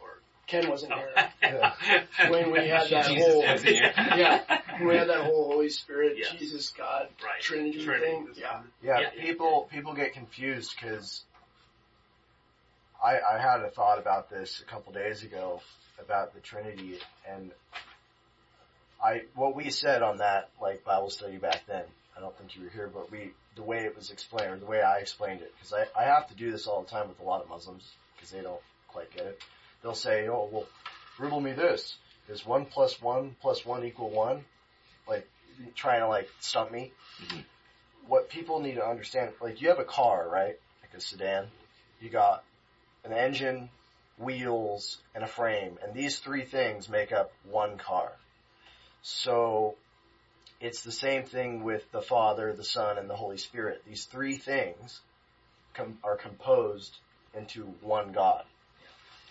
Ken 0.53 0.69
wasn't 0.71 0.93
here. 0.93 1.11
Oh, 1.45 1.49
yeah. 1.49 2.31
When 2.31 2.51
we 2.53 2.69
had 2.69 2.88
that 2.91 3.07
Jesus 3.09 3.25
whole 3.25 3.43
wasn't 3.43 3.69
here. 3.71 3.93
yeah, 3.97 4.61
when 4.79 4.88
we 4.88 4.97
had 4.97 5.09
that 5.09 5.21
whole 5.25 5.47
Holy 5.47 5.71
Spirit, 5.71 6.17
Yes. 6.19 6.33
Jesus, 6.38 6.69
God, 6.77 7.09
Right. 7.25 7.41
Trinity, 7.41 7.83
Trinity. 7.85 8.07
thing. 8.07 8.29
Yeah, 8.37 8.62
Yeah, 8.83 8.99
Yeah, 9.01 9.11
yeah. 9.17 9.23
people 9.25 9.69
people 9.73 9.95
get 9.95 10.12
confused 10.12 10.75
because 10.79 11.23
I 13.03 13.19
I 13.19 13.38
had 13.38 13.61
a 13.62 13.71
thought 13.71 13.99
about 13.99 14.29
this 14.31 14.61
a 14.61 14.65
couple 14.65 14.93
days 14.93 15.23
ago 15.23 15.61
about 15.99 16.35
the 16.35 16.41
Trinity 16.41 16.99
and 17.29 17.51
I 19.03 19.23
what 19.35 19.55
we 19.57 19.71
said 19.71 20.03
on 20.03 20.19
that 20.19 20.51
like 20.61 20.85
Bible 20.85 21.11
study 21.11 21.38
back 21.38 21.62
then. 21.67 21.85
I 22.17 22.21
don't 22.21 22.37
think 22.37 22.55
you 22.57 22.65
were 22.65 22.71
here, 22.71 22.91
but 22.93 23.11
we 23.11 23.33
the 23.57 23.62
way 23.62 23.79
it 23.85 23.97
was 23.97 24.11
explained 24.11 24.53
or 24.53 24.59
the 24.59 24.67
way 24.67 24.83
I 24.83 24.99
explained 24.99 25.40
it 25.40 25.53
because 25.57 25.73
I 25.73 26.00
I 26.00 26.05
have 26.05 26.29
to 26.29 26.35
do 26.35 26.50
this 26.53 26.67
all 26.67 26.83
the 26.83 26.90
time 26.90 27.09
with 27.09 27.21
a 27.21 27.25
lot 27.25 27.42
of 27.42 27.48
Muslims 27.48 27.90
because 28.15 28.31
they 28.31 28.42
don't 28.42 28.61
quite 28.88 29.11
get 29.17 29.27
it. 29.27 29.42
They'll 29.83 29.95
say, 29.95 30.29
"Oh, 30.29 30.49
well, 30.51 30.67
riddle 31.19 31.41
me 31.41 31.53
this: 31.53 31.97
Is 32.29 32.47
one 32.47 32.67
plus 32.67 33.01
one 33.01 33.37
plus 33.41 33.65
one 33.65 33.85
equal 33.85 34.11
one?" 34.11 34.45
Like 35.07 35.29
trying 35.75 36.01
to 36.01 36.09
like 36.09 36.29
stump 36.41 36.71
me 36.71 36.93
Mhm. 37.21 37.45
what 38.07 38.29
people 38.29 38.61
need 38.61 38.75
to 38.75 38.87
understand, 38.87 39.33
like 39.41 39.61
you 39.61 39.69
have 39.69 39.79
a 39.79 39.85
car, 39.85 40.29
right? 40.29 40.59
Like 40.83 40.95
a 40.95 41.01
sedan. 41.01 41.51
You 42.01 42.11
got 42.11 42.45
an 43.05 43.13
engine, 43.13 43.71
wheels, 44.19 44.99
and 45.15 45.25
a 45.25 45.27
frame, 45.27 45.79
and 45.83 45.95
these 45.95 46.19
three 46.19 46.45
things 46.45 46.89
make 46.89 47.13
up 47.13 47.33
one 47.45 47.79
car. 47.79 48.13
So 49.03 49.77
it's 50.61 50.83
the 50.83 50.93
same 50.93 51.25
thing 51.25 51.65
with 51.65 51.91
the 51.93 52.03
Father, 52.03 52.53
the 52.53 52.65
Son, 52.65 52.99
and 52.99 53.11
the 53.11 53.17
Holy 53.17 53.39
Spirit. 53.39 53.83
These 53.85 54.05
three 54.07 54.37
things 54.37 55.01
com- 55.75 55.99
are 56.05 56.17
composed 56.17 56.97
into 57.35 57.65
one 57.81 58.13
God. 58.13 58.45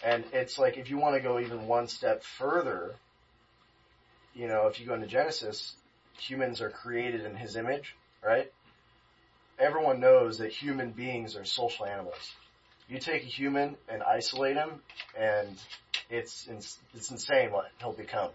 And 0.04 0.24
it's 0.34 0.58
like 0.58 0.78
if 0.78 0.90
you 0.90 0.98
want 0.98 1.16
to 1.16 1.22
go 1.22 1.40
even 1.40 1.68
one 1.68 1.88
step 1.88 2.24
further, 2.24 2.96
you 4.34 4.48
know, 4.48 4.68
if 4.68 4.80
you 4.80 4.86
go 4.86 4.94
into 4.94 5.08
Genesis, 5.08 5.76
humans 6.18 6.62
are 6.62 6.70
created 6.70 7.26
in 7.26 7.36
His 7.36 7.56
image, 7.56 7.96
right? 8.24 8.52
Everyone 9.60 10.00
knows 10.00 10.40
that 10.40 10.52
human 10.52 10.92
beings 10.92 11.36
are 11.36 11.46
social 11.46 11.86
animals. 11.86 12.34
You 12.88 13.00
take 13.00 13.24
a 13.24 13.28
human 13.28 13.78
and 13.88 14.02
isolate 14.04 14.58
him, 14.58 14.82
and 15.18 15.56
it's 16.10 16.50
it's 16.94 17.12
insane 17.12 17.52
what 17.52 17.66
he'll 17.80 17.94
become. 17.94 18.32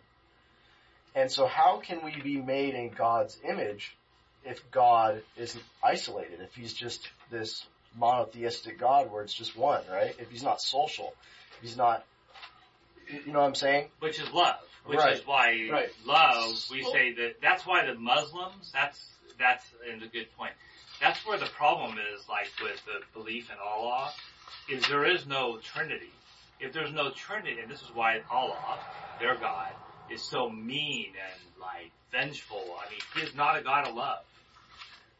And 1.16 1.32
so, 1.32 1.46
how 1.46 1.78
can 1.78 2.04
we 2.04 2.14
be 2.22 2.36
made 2.36 2.74
in 2.74 2.90
God's 2.90 3.38
image 3.42 3.96
if 4.44 4.70
God 4.70 5.22
is 5.36 5.56
isolated? 5.82 6.40
If 6.40 6.54
He's 6.54 6.74
just 6.74 7.08
this 7.30 7.66
monotheistic 7.98 8.78
God 8.78 9.10
where 9.10 9.22
it's 9.22 9.32
just 9.32 9.56
one, 9.56 9.82
right? 9.90 10.14
If 10.18 10.30
He's 10.30 10.42
not 10.42 10.60
social, 10.60 11.14
He's 11.62 11.76
not, 11.76 12.04
you 13.08 13.32
know 13.32 13.40
what 13.40 13.46
I'm 13.46 13.54
saying? 13.54 13.88
Which 14.00 14.20
is 14.20 14.30
love. 14.32 14.60
Which 14.84 14.98
Right. 14.98 15.14
is 15.14 15.26
why 15.26 15.68
Right. 15.70 15.92
love. 16.04 16.70
We 16.70 16.84
say 16.84 17.12
that 17.14 17.40
that's 17.40 17.66
why 17.66 17.84
the 17.86 17.94
Muslims. 17.94 18.70
That's 18.72 19.12
that's 19.38 19.64
and 19.90 20.02
a 20.02 20.06
good 20.06 20.34
point. 20.36 20.54
That's 21.00 21.24
where 21.26 21.38
the 21.38 21.46
problem 21.46 21.98
is. 21.98 22.28
Like 22.28 22.48
with 22.62 22.82
the 22.84 23.02
belief 23.12 23.50
in 23.50 23.58
Allah, 23.58 24.14
is 24.68 24.86
there 24.88 25.04
is 25.04 25.26
no 25.26 25.58
Trinity. 25.58 26.12
If 26.60 26.72
there's 26.72 26.92
no 26.92 27.10
Trinity, 27.10 27.60
and 27.60 27.70
this 27.70 27.82
is 27.82 27.92
why 27.92 28.22
Allah, 28.30 28.78
their 29.20 29.34
God, 29.36 29.72
is 30.08 30.22
so 30.22 30.48
mean 30.48 31.12
and 31.16 31.60
like 31.60 31.90
vengeful. 32.12 32.78
I 32.80 32.88
mean, 32.90 33.00
He 33.14 33.20
is 33.22 33.34
not 33.34 33.58
a 33.58 33.62
God 33.62 33.88
of 33.88 33.94
love. 33.94 34.24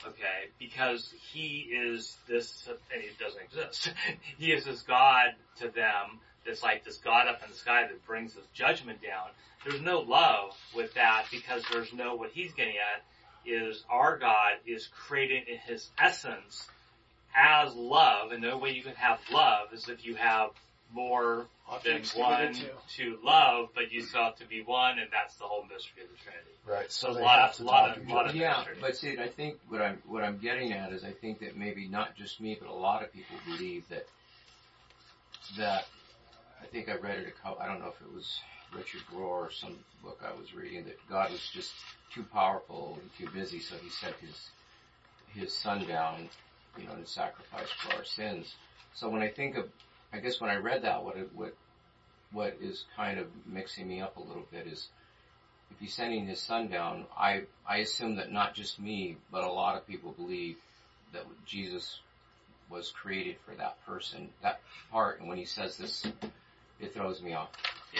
Okay, 0.07 0.51
because 0.59 1.12
He 1.32 1.68
is 1.72 2.16
this, 2.28 2.68
and 2.93 3.03
He 3.03 3.11
doesn't 3.18 3.43
exist. 3.43 3.93
he 4.39 4.53
is 4.53 4.64
this 4.64 4.82
God 4.82 5.34
to 5.57 5.68
them 5.68 6.20
that's 6.47 6.63
like 6.63 6.85
this 6.85 6.99
God 6.99 7.29
up 7.29 7.43
in 7.43 7.51
the 7.51 7.57
sky 7.57 7.83
that 7.83 8.07
brings 8.07 8.35
this 8.35 8.45
judgment 8.55 9.03
down. 9.03 9.29
There's 9.65 9.81
no 9.81 10.01
love 10.01 10.53
with 10.75 10.95
that 10.95 11.27
because 11.31 11.65
there's 11.73 11.93
no, 11.93 12.15
what 12.15 12.31
he's 12.31 12.53
getting 12.53 12.75
at 12.77 13.05
is 13.45 13.85
our 13.91 14.19
God 14.19 14.55
is 14.67 14.89
created 15.07 15.49
in 15.49 15.59
his 15.59 15.89
essence 15.99 16.67
as 17.35 17.75
love, 17.75 18.33
and 18.33 18.43
the 18.43 18.51
only 18.51 18.71
way 18.71 18.77
you 18.77 18.83
can 18.83 18.95
have 18.95 19.21
love 19.31 19.69
is 19.73 19.89
if 19.89 20.05
you 20.07 20.15
have 20.15 20.51
more 20.93 21.47
than 21.85 22.03
one 22.17 22.55
committed 22.55 22.71
to 22.97 23.19
love, 23.23 23.69
but 23.75 23.93
you 23.93 24.03
still 24.03 24.23
have 24.23 24.37
to 24.37 24.47
be 24.47 24.63
one, 24.63 24.99
and 24.99 25.09
that's 25.13 25.35
the 25.37 25.45
whole 25.45 25.65
mystery 25.65 26.05
of 26.05 26.09
the 26.11 26.17
Trinity. 26.17 26.51
Right. 26.67 26.91
So 26.91 27.11
a 27.11 27.19
lot 27.21 27.41
of, 27.41 27.57
to 27.57 27.65
lot 27.65 27.97
of, 27.97 28.07
to 28.07 28.13
lot 28.13 28.29
of 28.29 28.35
Yeah, 28.35 28.57
mystery. 28.59 28.77
but 28.81 28.97
see, 28.97 29.19
I 29.19 29.29
think 29.29 29.59
what 29.69 29.83
I'm 29.83 30.01
what 30.07 30.25
I'm 30.25 30.39
getting 30.39 30.73
at 30.73 30.93
is 30.93 31.05
I 31.05 31.13
think 31.13 31.41
that 31.41 31.57
maybe 31.57 31.89
not 31.89 32.17
just 32.17 32.41
me, 32.41 32.57
but 32.59 32.69
a 32.69 32.73
lot 32.73 33.03
of 33.03 33.13
people 33.13 33.37
believe 33.45 33.89
that 33.91 34.07
that 35.59 35.87
I 36.63 36.67
think 36.67 36.89
I 36.89 36.97
read 36.97 37.19
it 37.19 37.29
a 37.29 37.43
couple. 37.43 37.63
I 37.63 37.67
don't 37.67 37.81
know 37.81 37.89
if 37.89 38.01
it 38.01 38.13
was 38.15 38.41
Richard 38.75 39.03
Rohr 39.13 39.47
or 39.47 39.51
some 39.51 39.79
book 40.03 40.21
I 40.25 40.39
was 40.39 40.55
reading 40.55 40.85
that 40.85 40.99
God 41.09 41.31
was 41.31 41.49
just 41.53 41.73
too 42.13 42.25
powerful 42.33 42.99
and 43.01 43.11
too 43.19 43.33
busy, 43.35 43.61
so 43.61 43.77
He 43.83 43.91
sent 43.91 44.17
His 44.17 44.51
His 45.29 45.53
Son 45.53 45.87
down, 45.87 46.29
you 46.79 46.87
know, 46.87 46.95
to 46.95 47.07
sacrifice 47.07 47.69
for 47.71 47.97
our 47.97 48.05
sins. 48.05 48.55
So 48.95 49.09
when 49.09 49.23
I 49.23 49.29
think 49.29 49.57
of, 49.57 49.69
I 50.13 50.19
guess 50.19 50.41
when 50.41 50.51
I 50.51 50.57
read 50.57 50.83
that, 50.83 51.05
what 51.05 51.17
it, 51.17 51.31
what 51.35 51.55
what 52.33 52.57
is 52.61 52.85
kind 52.97 53.19
of 53.19 53.27
mixing 53.47 53.89
me 53.89 54.01
up 54.01 54.17
a 54.17 54.21
little 54.21 54.47
bit 54.51 54.67
is 54.67 54.89
if 55.71 55.79
he's 55.81 55.95
sending 55.95 56.27
his 56.27 56.41
son 56.41 56.69
down, 56.69 57.07
I, 57.17 57.43
I 57.69 57.79
assume 57.79 58.17
that 58.17 58.33
not 58.33 58.55
just 58.55 58.81
me, 58.81 59.17
but 59.31 59.45
a 59.45 59.51
lot 59.51 59.77
of 59.77 59.87
people 59.87 60.13
believe 60.13 60.57
that 61.13 61.25
Jesus 61.45 62.01
was 62.69 62.91
created 62.91 63.37
for 63.45 63.55
that 63.55 63.85
person, 63.87 64.29
that 64.43 64.61
part, 64.91 65.21
and 65.21 65.29
when 65.29 65.39
he 65.39 65.45
says 65.45 65.77
this, 65.77 66.05
it 66.81 66.95
throws 66.95 67.22
me 67.22 67.35
off. 67.35 67.51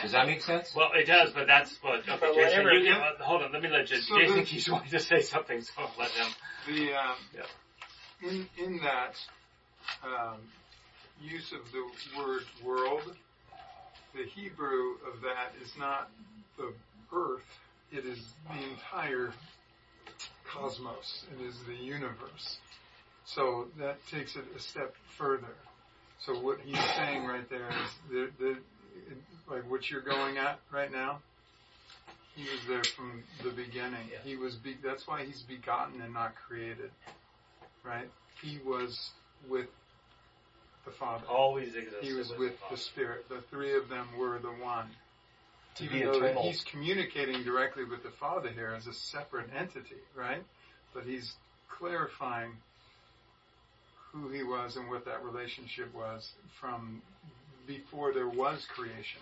Does 0.03 0.13
that 0.13 0.27
make 0.27 0.43
sense? 0.43 0.75
Well, 0.75 0.91
it 0.95 1.07
does, 1.07 1.33
but 1.33 1.47
that's 1.47 1.75
what. 1.83 2.01
Okay, 2.01 2.17
But 2.21 2.35
Jason, 2.35 2.65
whatever- 2.65 2.73
you, 2.75 2.93
uh, 2.93 3.17
hold 3.23 3.43
on. 3.43 3.53
Let 3.53 3.63
me 3.63 3.69
let 3.69 3.87
Jason. 3.87 4.03
So 4.09 4.19
Jason 4.19 4.37
the- 4.37 4.45
keeps 4.45 4.69
wanting 4.69 4.91
to 4.91 5.01
say 5.01 5.23
something, 5.23 5.63
so 5.63 5.73
I'll 5.79 5.93
let 5.99 6.11
him. 6.11 6.29
The 6.67 6.93
um, 6.95 7.17
in 8.23 8.49
in 8.59 8.81
that 8.83 9.15
um, 10.03 10.39
use 11.21 11.53
of 11.53 11.61
the 11.73 12.19
word 12.19 12.43
world, 12.63 13.17
the 14.15 14.25
Hebrew 14.25 14.97
of 15.13 15.23
that 15.23 15.53
is 15.63 15.73
not 15.79 16.11
the 16.59 16.73
earth; 17.13 17.45
it 17.91 18.05
is 18.05 18.19
the 18.49 18.63
entire 18.71 19.33
cosmos. 20.47 21.25
It 21.39 21.43
is 21.43 21.55
the 21.67 21.75
universe. 21.75 22.59
So 23.25 23.69
that 23.79 23.99
takes 24.09 24.37
it 24.37 24.45
a 24.55 24.61
step 24.61 24.95
further. 25.17 25.55
So 26.27 26.35
what 26.35 26.59
he's 26.65 26.79
saying 26.97 27.25
right 27.25 27.49
there 27.49 27.69
is 27.69 27.91
the 28.11 28.31
the 28.39 28.57
like 29.49 29.71
what 29.71 29.89
you're 29.89 30.03
going 30.03 30.39
at 30.39 30.59
right 30.73 30.91
now. 30.91 31.21
He 32.35 32.43
was 32.43 32.61
there 32.69 32.85
from 32.85 33.23
the 33.43 33.51
beginning. 33.51 34.11
He 34.25 34.37
was 34.37 34.57
be, 34.57 34.77
that's 34.85 35.07
why 35.07 35.25
he's 35.25 35.43
begotten 35.43 36.03
and 36.03 36.13
not 36.13 36.35
created. 36.35 36.91
Right? 37.83 38.11
He 38.43 38.59
was 38.67 39.11
with 39.49 39.69
the 40.85 40.91
Father. 40.91 41.25
Always 41.27 41.75
existed 41.77 42.03
He 42.03 42.13
was 42.13 42.31
with 42.31 42.39
with 42.39 42.61
the 42.69 42.77
the, 42.77 42.83
Spirit. 42.83 43.29
The 43.29 43.41
three 43.51 43.77
of 43.77 43.89
them 43.89 44.09
were 44.19 44.39
the 44.39 44.49
one. 44.49 44.87
To 45.77 45.85
Even 45.85 45.99
be 45.99 46.05
though 46.05 46.13
eternal. 46.13 46.43
he's 46.43 46.63
communicating 46.65 47.43
directly 47.45 47.85
with 47.85 48.03
the 48.03 48.11
Father 48.11 48.49
here 48.49 48.75
as 48.77 48.87
a 48.87 48.93
separate 48.93 49.49
entity, 49.57 49.97
right? 50.15 50.43
But 50.93 51.05
he's 51.05 51.35
clarifying 51.69 52.53
who 54.23 54.29
he 54.31 54.43
was 54.43 54.77
and 54.77 54.89
what 54.89 55.05
that 55.05 55.25
relationship 55.25 55.95
was 55.95 56.33
from 56.61 57.03
before 57.67 58.13
there 58.13 58.29
was 58.29 58.65
creation. 58.67 59.21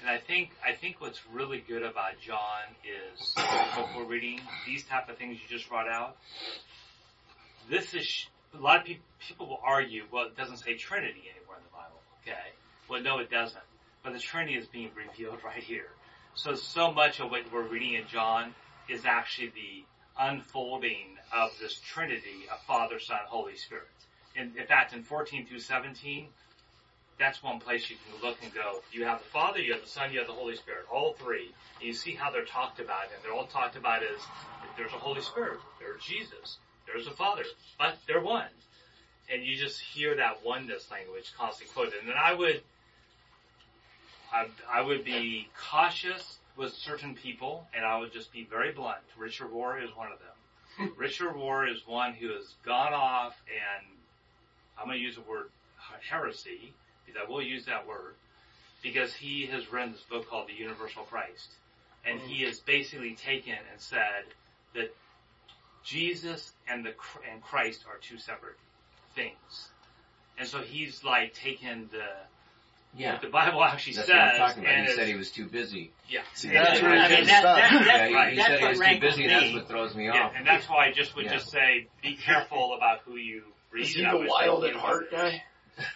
And 0.00 0.10
I 0.10 0.18
think 0.18 0.50
I 0.64 0.72
think 0.72 1.00
what's 1.00 1.20
really 1.32 1.64
good 1.66 1.82
about 1.82 2.20
John 2.20 2.62
is 2.84 3.32
what 3.74 3.88
we're 3.96 4.04
reading 4.04 4.40
these 4.66 4.84
type 4.84 5.08
of 5.08 5.16
things 5.16 5.38
you 5.40 5.56
just 5.56 5.68
brought 5.68 5.88
out. 5.88 6.16
This 7.70 7.94
is 7.94 8.26
a 8.54 8.60
lot 8.60 8.80
of 8.80 8.84
people 8.84 9.04
people 9.26 9.48
will 9.48 9.60
argue. 9.64 10.04
Well, 10.12 10.26
it 10.26 10.36
doesn't 10.36 10.58
say 10.58 10.74
Trinity 10.74 11.22
anywhere 11.34 11.56
in 11.56 11.64
the 11.64 11.72
Bible. 11.72 12.00
Okay. 12.22 12.52
Well, 12.90 13.02
no, 13.02 13.18
it 13.18 13.30
doesn't. 13.30 13.64
But 14.04 14.12
the 14.12 14.18
Trinity 14.18 14.56
is 14.56 14.66
being 14.66 14.90
revealed 14.94 15.38
right 15.44 15.62
here. 15.62 15.88
So 16.34 16.54
so 16.54 16.92
much 16.92 17.20
of 17.20 17.30
what 17.30 17.50
we're 17.50 17.66
reading 17.66 17.94
in 17.94 18.06
John 18.06 18.54
is 18.88 19.06
actually 19.06 19.48
the 19.48 19.84
unfolding 20.18 21.15
of 21.32 21.50
this 21.60 21.80
Trinity 21.80 22.46
of 22.52 22.60
Father, 22.62 22.98
Son, 22.98 23.18
Holy 23.26 23.56
Spirit. 23.56 23.88
In 24.34 24.52
fact, 24.66 24.92
in 24.92 25.02
14 25.02 25.46
through 25.46 25.60
17, 25.60 26.28
that's 27.18 27.42
one 27.42 27.58
place 27.58 27.88
you 27.88 27.96
can 27.96 28.26
look 28.26 28.36
and 28.42 28.52
go, 28.52 28.80
you 28.92 29.04
have 29.04 29.20
the 29.20 29.28
Father, 29.28 29.60
you 29.60 29.72
have 29.72 29.82
the 29.82 29.88
Son, 29.88 30.12
you 30.12 30.18
have 30.18 30.28
the 30.28 30.34
Holy 30.34 30.56
Spirit, 30.56 30.84
all 30.92 31.14
three. 31.14 31.50
And 31.78 31.86
you 31.86 31.94
see 31.94 32.14
how 32.14 32.30
they're 32.30 32.44
talked 32.44 32.78
about, 32.78 33.04
and 33.04 33.24
they're 33.24 33.32
all 33.32 33.46
talked 33.46 33.76
about 33.76 34.02
as 34.02 34.20
there's 34.76 34.92
a 34.92 34.96
Holy 34.96 35.22
Spirit, 35.22 35.58
there's 35.80 36.02
Jesus, 36.02 36.58
there's 36.86 37.06
a 37.06 37.12
Father, 37.12 37.44
but 37.78 37.96
they're 38.06 38.20
one. 38.20 38.48
And 39.32 39.42
you 39.42 39.56
just 39.56 39.80
hear 39.80 40.16
that 40.16 40.44
oneness 40.44 40.90
language 40.90 41.32
constantly 41.36 41.72
quoted. 41.72 42.00
And 42.00 42.08
then 42.08 42.16
I 42.22 42.34
would, 42.34 42.62
I, 44.32 44.46
I 44.70 44.82
would 44.82 45.04
be 45.04 45.48
cautious 45.70 46.38
with 46.56 46.72
certain 46.74 47.14
people, 47.14 47.66
and 47.74 47.84
I 47.84 47.98
would 47.98 48.12
just 48.12 48.32
be 48.32 48.44
very 48.44 48.72
blunt. 48.72 48.98
Richard 49.16 49.50
Rohr 49.50 49.82
is 49.82 49.94
one 49.96 50.12
of 50.12 50.18
them. 50.18 50.35
Richard 50.96 51.34
Rohr 51.34 51.70
is 51.70 51.86
one 51.86 52.12
who 52.12 52.28
has 52.34 52.54
gone 52.64 52.92
off 52.92 53.34
and 53.48 53.86
I'm 54.78 54.86
going 54.86 54.98
to 54.98 55.04
use 55.04 55.16
the 55.16 55.22
word 55.22 55.48
heresy 56.08 56.72
because 57.04 57.20
I 57.24 57.30
will 57.30 57.42
use 57.42 57.64
that 57.66 57.86
word 57.86 58.14
because 58.82 59.14
he 59.14 59.46
has 59.46 59.72
written 59.72 59.92
this 59.92 60.02
book 60.02 60.28
called 60.28 60.48
The 60.48 60.54
Universal 60.54 61.04
Christ. 61.04 61.48
And 62.04 62.20
he 62.20 62.44
has 62.44 62.60
basically 62.60 63.14
taken 63.14 63.54
and 63.54 63.80
said 63.80 64.24
that 64.74 64.94
Jesus 65.82 66.52
and 66.68 66.84
the 66.84 66.94
and 67.30 67.42
Christ 67.42 67.84
are 67.88 67.98
two 67.98 68.18
separate 68.18 68.56
things. 69.14 69.70
And 70.38 70.46
so 70.46 70.58
he's 70.58 71.02
like 71.02 71.34
taken 71.34 71.88
the 71.90 72.06
Yeah. 72.96 73.12
what 73.12 73.22
the 73.22 73.28
Bible 73.28 73.62
actually 73.62 73.92
That's 73.94 74.08
says 74.08 74.14
what 74.16 74.22
I'm 74.24 74.36
talking 74.38 74.62
about. 74.64 74.72
and 74.74 74.80
He 74.86 74.92
it's- 74.92 74.96
said 74.96 75.08
he 75.08 75.14
was 75.14 75.30
too 75.30 75.46
busy. 75.46 75.92
yeah. 76.08 76.22
See, 76.34 76.48
that's 76.50 76.78
it- 76.78 76.82
where 76.82 76.94
it 76.94 76.98
I 76.98 77.08
mean, 77.08 77.18
gets 77.18 77.30
that- 77.30 77.40
stuck. 77.40 77.56
that- 77.58 77.86
Yeah, 77.86 78.08
he, 78.08 78.14
right. 78.14 78.30
he 78.32 78.36
That's 78.36 78.48
said 78.48 78.58
he 78.58 78.64
what 78.64 78.68
was 78.70 78.78
too 78.78 78.82
rankles 78.84 79.10
busy, 79.12 79.22
and 79.24 79.32
that's 79.32 79.42
me. 79.44 79.54
what 79.58 79.68
throws 79.68 79.94
me 79.94 80.04
Yeah, 80.06 80.24
off. 80.26 80.32
and 80.36 80.46
that's 80.46 80.68
why 80.68 80.86
I 80.86 80.92
just 80.92 81.14
would 81.16 81.26
Yeah. 81.26 81.32
just 81.34 81.50
say, 81.50 81.88
be 82.02 82.16
careful 82.24 82.74
about 82.74 83.00
who 83.04 83.16
you 83.16 83.44
read. 83.70 83.82
Is 83.84 83.94
he 83.94 84.04
I 84.04 84.10
the 84.12 84.18
would 84.18 84.28
wild 84.28 84.62
you 84.62 84.68
at 84.70 84.76
heart 84.76 85.10
guy? 85.10 85.44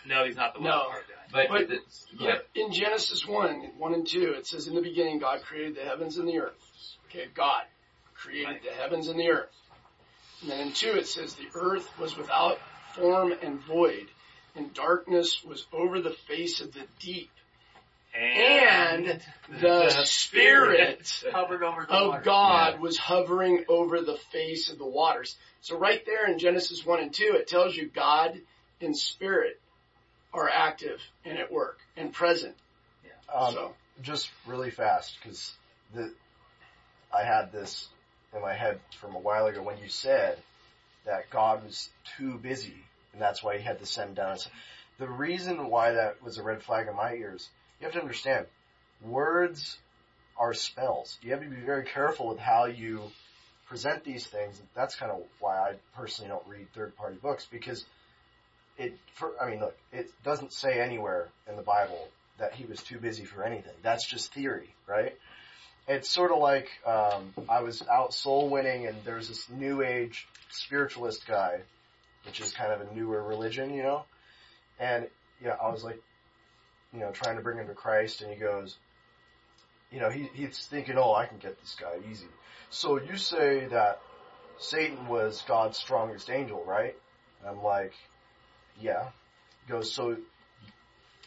No, 0.05 0.25
he's 0.27 0.37
not 0.37 0.53
the 0.55 0.61
No. 0.61 0.69
wild 0.71 0.83
at 0.83 0.91
heart 0.91 1.07
guy. 1.09 1.15
But, 1.33 1.49
But- 1.49 1.69
the, 1.69 1.81
yeah, 2.19 2.39
in 2.55 2.73
Genesis 2.73 3.27
1, 3.27 3.73
1 3.79 3.95
and 3.95 4.07
2, 4.07 4.33
it 4.33 4.47
says, 4.47 4.67
In 4.67 4.75
the 4.75 4.83
beginning, 4.83 5.21
God 5.21 5.43
created 5.43 5.77
the 5.77 5.85
heavens 5.85 6.19
and 6.19 6.29
the 6.29 6.39
earth. 6.39 6.97
Okay, 7.09 7.29
God 7.35 7.65
created 8.15 8.47
Right. 8.49 8.63
the 8.63 8.73
heavens 8.73 9.09
and 9.09 9.19
the 9.19 9.31
earth. 9.31 9.49
And 10.43 10.51
then 10.51 10.61
in 10.61 10.73
2, 10.73 10.97
it 10.97 11.07
says, 11.07 11.35
The 11.35 11.49
earth 11.55 11.89
was 11.99 12.17
without 12.17 12.59
form 12.95 13.33
and 13.41 13.61
void, 13.61 14.09
and 14.55 14.73
darkness 14.75 15.43
was 15.45 15.67
over 15.73 16.01
the 16.01 16.11
face 16.29 16.61
of 16.61 16.73
the 16.73 16.83
deep. 16.99 17.31
And 18.13 19.21
the 19.61 20.03
Spirit 20.05 21.25
Hovered 21.33 21.63
over 21.63 21.87
the 21.87 21.93
of 21.95 22.09
water. 22.09 22.23
God 22.25 22.81
was 22.81 22.99
hovering 22.99 23.65
over 23.69 24.01
the 24.01 24.17
face 24.33 24.69
of 24.69 24.79
the 24.79 24.87
waters. 24.87 25.37
So 25.61 25.79
right 25.79 26.05
there 26.05 26.31
in 26.31 26.39
Genesis 26.39 26.85
1 26.85 27.01
and 27.01 27.15
2, 27.15 27.35
it 27.37 27.47
tells 27.47 27.77
you 27.77 27.89
God 27.89 28.41
and 28.81 28.97
Spirit 28.97 29.61
are 30.33 30.49
active 30.49 31.01
and 31.25 31.39
at 31.39 31.53
work 31.53 31.79
and 31.97 32.13
present. 32.13 32.57
Um, 33.33 33.53
So 33.55 33.75
just 34.03 34.31
really 34.47 34.71
fast 34.71 35.17
because 35.23 35.53
I 35.95 37.23
had 37.23 37.53
this 37.53 37.89
in 38.35 38.43
my 38.43 38.55
head 38.55 38.81
from 38.99 39.15
a 39.15 39.19
while 39.19 39.47
ago 39.47 39.63
when 39.63 39.79
you 39.79 39.89
said 39.89 40.39
that 41.05 41.31
God 41.31 41.65
was 41.65 41.89
too 42.17 42.39
busy 42.39 42.85
and 43.13 43.21
that's 43.21 43.43
why 43.43 43.57
he 43.57 43.63
had 43.63 43.79
to 43.79 43.87
send 43.87 44.17
down. 44.17 44.37
The 44.99 45.09
reason 45.09 45.69
why 45.71 45.93
that 45.93 46.23
was 46.23 46.39
a 46.39 46.43
red 46.43 46.63
flag 46.63 46.89
in 46.89 46.97
my 46.97 47.15
ears, 47.15 47.49
you 47.81 47.87
have 47.87 47.95
to 47.95 48.01
understand, 48.01 48.47
words 49.03 49.79
are 50.37 50.55
spells. 50.55 51.19
You 51.23 51.33
have 51.33 51.43
to 51.43 51.49
be 51.49 51.57
very 51.57 51.85
careful 51.85 52.29
with 52.29 52.39
how 52.39 52.67
you 52.67 53.03
present 53.67 54.05
these 54.05 54.27
things. 54.27 54.61
That's 54.75 54.97
kind 54.97 55.13
of 55.13 55.23
why 55.39 55.57
I 55.57 55.75
personally 55.97 56.29
don't 56.29 56.47
read 56.47 56.67
third 56.75 56.97
party 56.97 57.17
books 57.23 57.47
because 57.51 57.85
it, 58.77 58.99
for, 59.15 59.33
I 59.41 59.51
mean, 59.51 59.61
look, 59.61 59.77
it 59.93 60.11
doesn't 60.25 60.53
say 60.53 60.81
anywhere 60.81 61.29
in 61.49 61.57
the 61.57 61.63
Bible 61.63 62.09
that 62.39 62.55
he 62.55 62.65
was 62.65 62.83
too 62.83 62.99
busy 62.99 63.25
for 63.25 63.45
anything. 63.45 63.75
That's 63.83 64.09
just 64.09 64.33
theory, 64.33 64.75
right? 64.87 65.17
It's 65.87 66.09
sort 66.09 66.33
of 66.33 66.39
like 66.39 66.69
um, 66.87 67.35
I 67.49 67.63
was 67.63 67.83
out 67.89 68.15
soul 68.15 68.49
winning, 68.49 68.87
and 68.87 68.97
there's 69.05 69.29
this 69.29 69.49
new 69.51 69.83
age 69.83 70.27
spiritualist 70.51 71.27
guy, 71.27 71.61
which 72.25 72.41
is 72.41 72.53
kind 72.53 72.73
of 72.73 72.81
a 72.81 72.95
newer 72.95 73.23
religion, 73.23 73.75
you 73.75 73.83
know. 73.83 74.05
And 74.79 75.09
yeah, 75.43 75.57
I 75.63 75.71
was 75.71 75.85
like, 75.85 76.01
you 76.93 77.01
know, 77.01 77.11
trying 77.13 77.37
to 77.37 77.43
bring 77.43 77.59
him 77.59 77.67
to 77.69 77.75
Christ, 77.75 78.23
and 78.23 78.33
he 78.33 78.39
goes, 78.39 78.77
you 79.91 80.01
know, 80.01 80.11
he 80.11 80.29
he's 80.35 80.59
thinking, 80.67 80.97
oh, 80.99 81.15
I 81.15 81.27
can 81.27 81.39
get 81.39 81.61
this 81.61 81.77
guy 81.81 81.99
easy. 82.11 82.27
So 82.71 83.01
you 83.01 83.17
say 83.17 83.67
that 83.67 84.01
Satan 84.59 85.09
was 85.09 85.43
God's 85.49 85.79
strongest 85.79 86.31
angel, 86.31 86.63
right? 86.65 86.95
And 87.41 87.51
I'm 87.51 87.63
like, 87.63 87.93
yeah. 88.81 89.09
He 89.67 89.73
goes, 89.73 89.93
so 89.93 90.17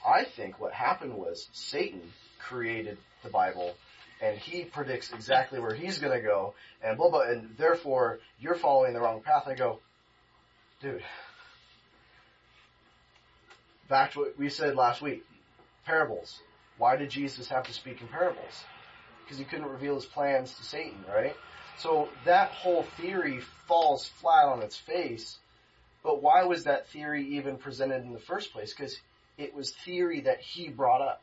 I 0.05 0.23
think 0.23 0.59
what 0.59 0.73
happened 0.73 1.15
was 1.15 1.47
Satan 1.51 2.01
created 2.39 2.97
the 3.23 3.29
Bible 3.29 3.73
and 4.21 4.37
he 4.37 4.63
predicts 4.63 5.11
exactly 5.11 5.59
where 5.59 5.73
he's 5.73 5.99
going 5.99 6.13
to 6.13 6.21
go 6.21 6.53
and 6.83 6.97
blah 6.97 7.09
blah 7.09 7.21
and 7.21 7.55
therefore 7.57 8.19
you're 8.39 8.55
following 8.55 8.93
the 8.93 8.99
wrong 8.99 9.21
path. 9.21 9.43
I 9.47 9.55
go, 9.55 9.79
dude. 10.83 11.01
Back 13.87 14.11
to 14.11 14.19
what 14.19 14.37
we 14.37 14.49
said 14.49 14.75
last 14.75 15.01
week. 15.01 15.23
Parables. 15.85 16.39
Why 16.77 16.97
did 16.97 17.09
Jesus 17.09 17.47
have 17.49 17.63
to 17.67 17.73
speak 17.73 18.01
in 18.01 18.07
parables? 18.07 18.65
Because 19.23 19.37
he 19.37 19.45
couldn't 19.45 19.65
reveal 19.65 19.95
his 19.95 20.05
plans 20.05 20.53
to 20.55 20.63
Satan, 20.63 21.03
right? 21.07 21.35
So 21.77 22.09
that 22.25 22.49
whole 22.49 22.83
theory 22.97 23.39
falls 23.67 24.05
flat 24.05 24.45
on 24.45 24.61
its 24.61 24.77
face. 24.77 25.37
But 26.03 26.21
why 26.21 26.43
was 26.43 26.65
that 26.65 26.89
theory 26.89 27.37
even 27.37 27.57
presented 27.57 28.03
in 28.03 28.11
the 28.11 28.19
first 28.19 28.51
place? 28.51 28.73
Because 28.73 28.99
it 29.37 29.55
was 29.55 29.71
theory 29.85 30.21
that 30.21 30.41
he 30.41 30.67
brought 30.67 31.01
up. 31.01 31.21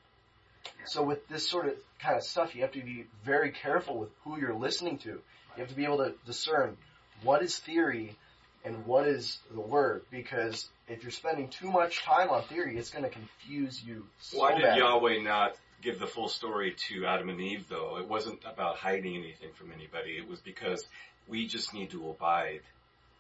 So 0.87 1.03
with 1.03 1.29
this 1.29 1.49
sort 1.49 1.67
of 1.67 1.75
kind 2.03 2.17
of 2.17 2.23
stuff, 2.23 2.55
you 2.55 2.63
have 2.63 2.73
to 2.73 2.83
be 2.83 3.05
very 3.25 3.51
careful 3.51 3.99
with 3.99 4.11
who 4.25 4.41
you're 4.41 4.55
listening 4.55 4.99
to. 4.99 5.11
You 5.11 5.59
have 5.59 5.69
to 5.69 5.75
be 5.75 5.85
able 5.85 5.99
to 5.99 6.15
discern 6.25 6.79
what 7.23 7.43
is 7.43 7.59
theory 7.59 8.17
and 8.65 8.85
what 8.87 9.07
is 9.09 9.39
the 9.53 9.61
word, 9.61 10.03
because 10.11 10.69
if 10.89 11.03
you're 11.03 11.11
spending 11.13 11.49
too 11.49 11.71
much 11.71 12.03
time 12.03 12.31
on 12.31 12.43
theory, 12.45 12.77
it's 12.77 12.91
going 12.91 13.05
to 13.05 13.11
confuse 13.11 13.83
you. 13.83 14.07
So 14.21 14.39
Why 14.39 14.53
did 14.55 14.63
bad. 14.63 14.79
Yahweh 14.79 15.23
not 15.23 15.57
give 15.83 15.99
the 15.99 16.07
full 16.07 16.29
story 16.29 16.75
to 16.89 17.07
Adam 17.07 17.29
and 17.31 17.41
Eve 17.41 17.67
though? 17.69 17.99
It 17.99 18.09
wasn't 18.09 18.41
about 18.45 18.77
hiding 18.77 19.17
anything 19.17 19.51
from 19.55 19.73
anybody. 19.73 20.13
It 20.13 20.29
was 20.29 20.41
because 20.41 20.85
we 21.29 21.47
just 21.47 21.73
need 21.73 21.91
to 21.91 22.11
abide. 22.11 22.61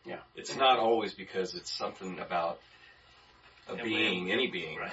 Yeah. 0.04 0.18
It's 0.34 0.56
not 0.56 0.78
always 0.78 1.14
because 1.14 1.54
it's 1.54 1.70
something 1.72 2.18
about 2.18 2.58
a 3.68 3.72
And 3.72 3.82
we- 3.82 3.88
being, 3.88 4.32
any 4.32 4.48
being. 4.48 4.78
Right. 4.78 4.92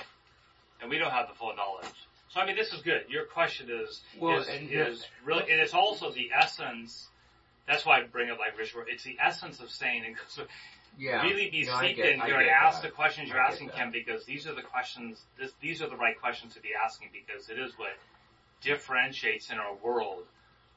And 0.81 0.89
we 0.89 0.97
don't 0.99 1.11
have 1.11 1.27
the 1.27 1.35
full 1.35 1.55
knowledge. 1.55 1.91
So 2.29 2.39
I 2.41 2.45
mean, 2.45 2.55
this 2.55 2.71
is 2.73 2.81
good. 2.81 3.05
Your 3.09 3.25
question 3.25 3.69
is 3.71 4.01
Well, 4.19 4.39
is, 4.39 4.47
and- 4.47 4.69
is 4.69 5.05
really, 5.25 5.43
and 5.51 5.59
it's 5.59 5.73
also 5.73 6.11
the 6.11 6.29
essence. 6.33 7.07
That's 7.68 7.86
why 7.86 7.99
I 7.99 8.03
bring 8.03 8.30
up 8.30 8.39
like 8.39 8.57
Richard. 8.57 8.86
It's 8.88 9.03
the 9.03 9.18
essence 9.22 9.59
of 9.59 9.70
saying 9.70 10.03
and 10.05 10.15
so 10.30 10.45
Yeah. 10.97 11.22
really 11.24 11.49
be 11.49 11.63
No, 11.63 11.76
I 11.76 11.80
steeped 11.86 11.97
get- 11.97 12.13
in 12.13 12.22
I 12.22 12.26
here 12.26 12.36
and 12.38 12.45
get 12.45 12.53
ask 12.55 12.82
that. 12.82 12.88
the 12.89 12.93
questions 12.95 13.30
you're 13.30 13.39
asking, 13.39 13.68
that. 13.68 13.76
Ken, 13.76 13.91
because 13.91 14.26
these 14.26 14.47
are 14.47 14.53
the 14.53 14.61
questions. 14.63 15.22
This, 15.38 15.51
these 15.61 15.82
are 15.82 15.88
the 15.89 15.95
right 15.97 16.20
questions 16.20 16.53
to 16.55 16.59
be 16.61 16.74
asking 16.74 17.09
because 17.11 17.49
it 17.49 17.59
is 17.59 17.78
what 17.78 17.95
differentiates 18.61 19.49
in 19.51 19.57
our 19.57 19.74
world 19.76 20.26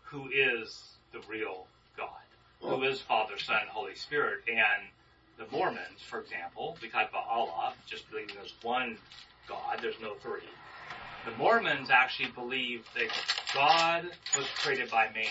who 0.03 0.28
is 0.30 0.97
the 1.12 1.20
real 1.28 1.66
God, 1.97 2.11
who 2.61 2.82
is 2.82 3.01
Father, 3.01 3.38
Son, 3.38 3.66
Holy 3.68 3.95
Spirit, 3.95 4.45
and 4.49 4.88
the 5.38 5.47
Mormons, 5.51 6.03
for 6.03 6.20
example, 6.20 6.76
we 6.82 6.88
talk 6.88 7.09
about 7.09 7.26
Allah, 7.26 7.72
just 7.86 8.09
believing 8.11 8.34
there's 8.36 8.55
one 8.62 8.99
God, 9.47 9.78
there's 9.80 9.99
no 10.01 10.14
three. 10.16 10.43
The 11.24 11.30
Mormons 11.32 11.91
actually 11.91 12.30
believe 12.30 12.84
that 12.95 13.09
God 13.55 14.11
was 14.36 14.47
created 14.59 14.91
by 14.91 15.09
man. 15.14 15.26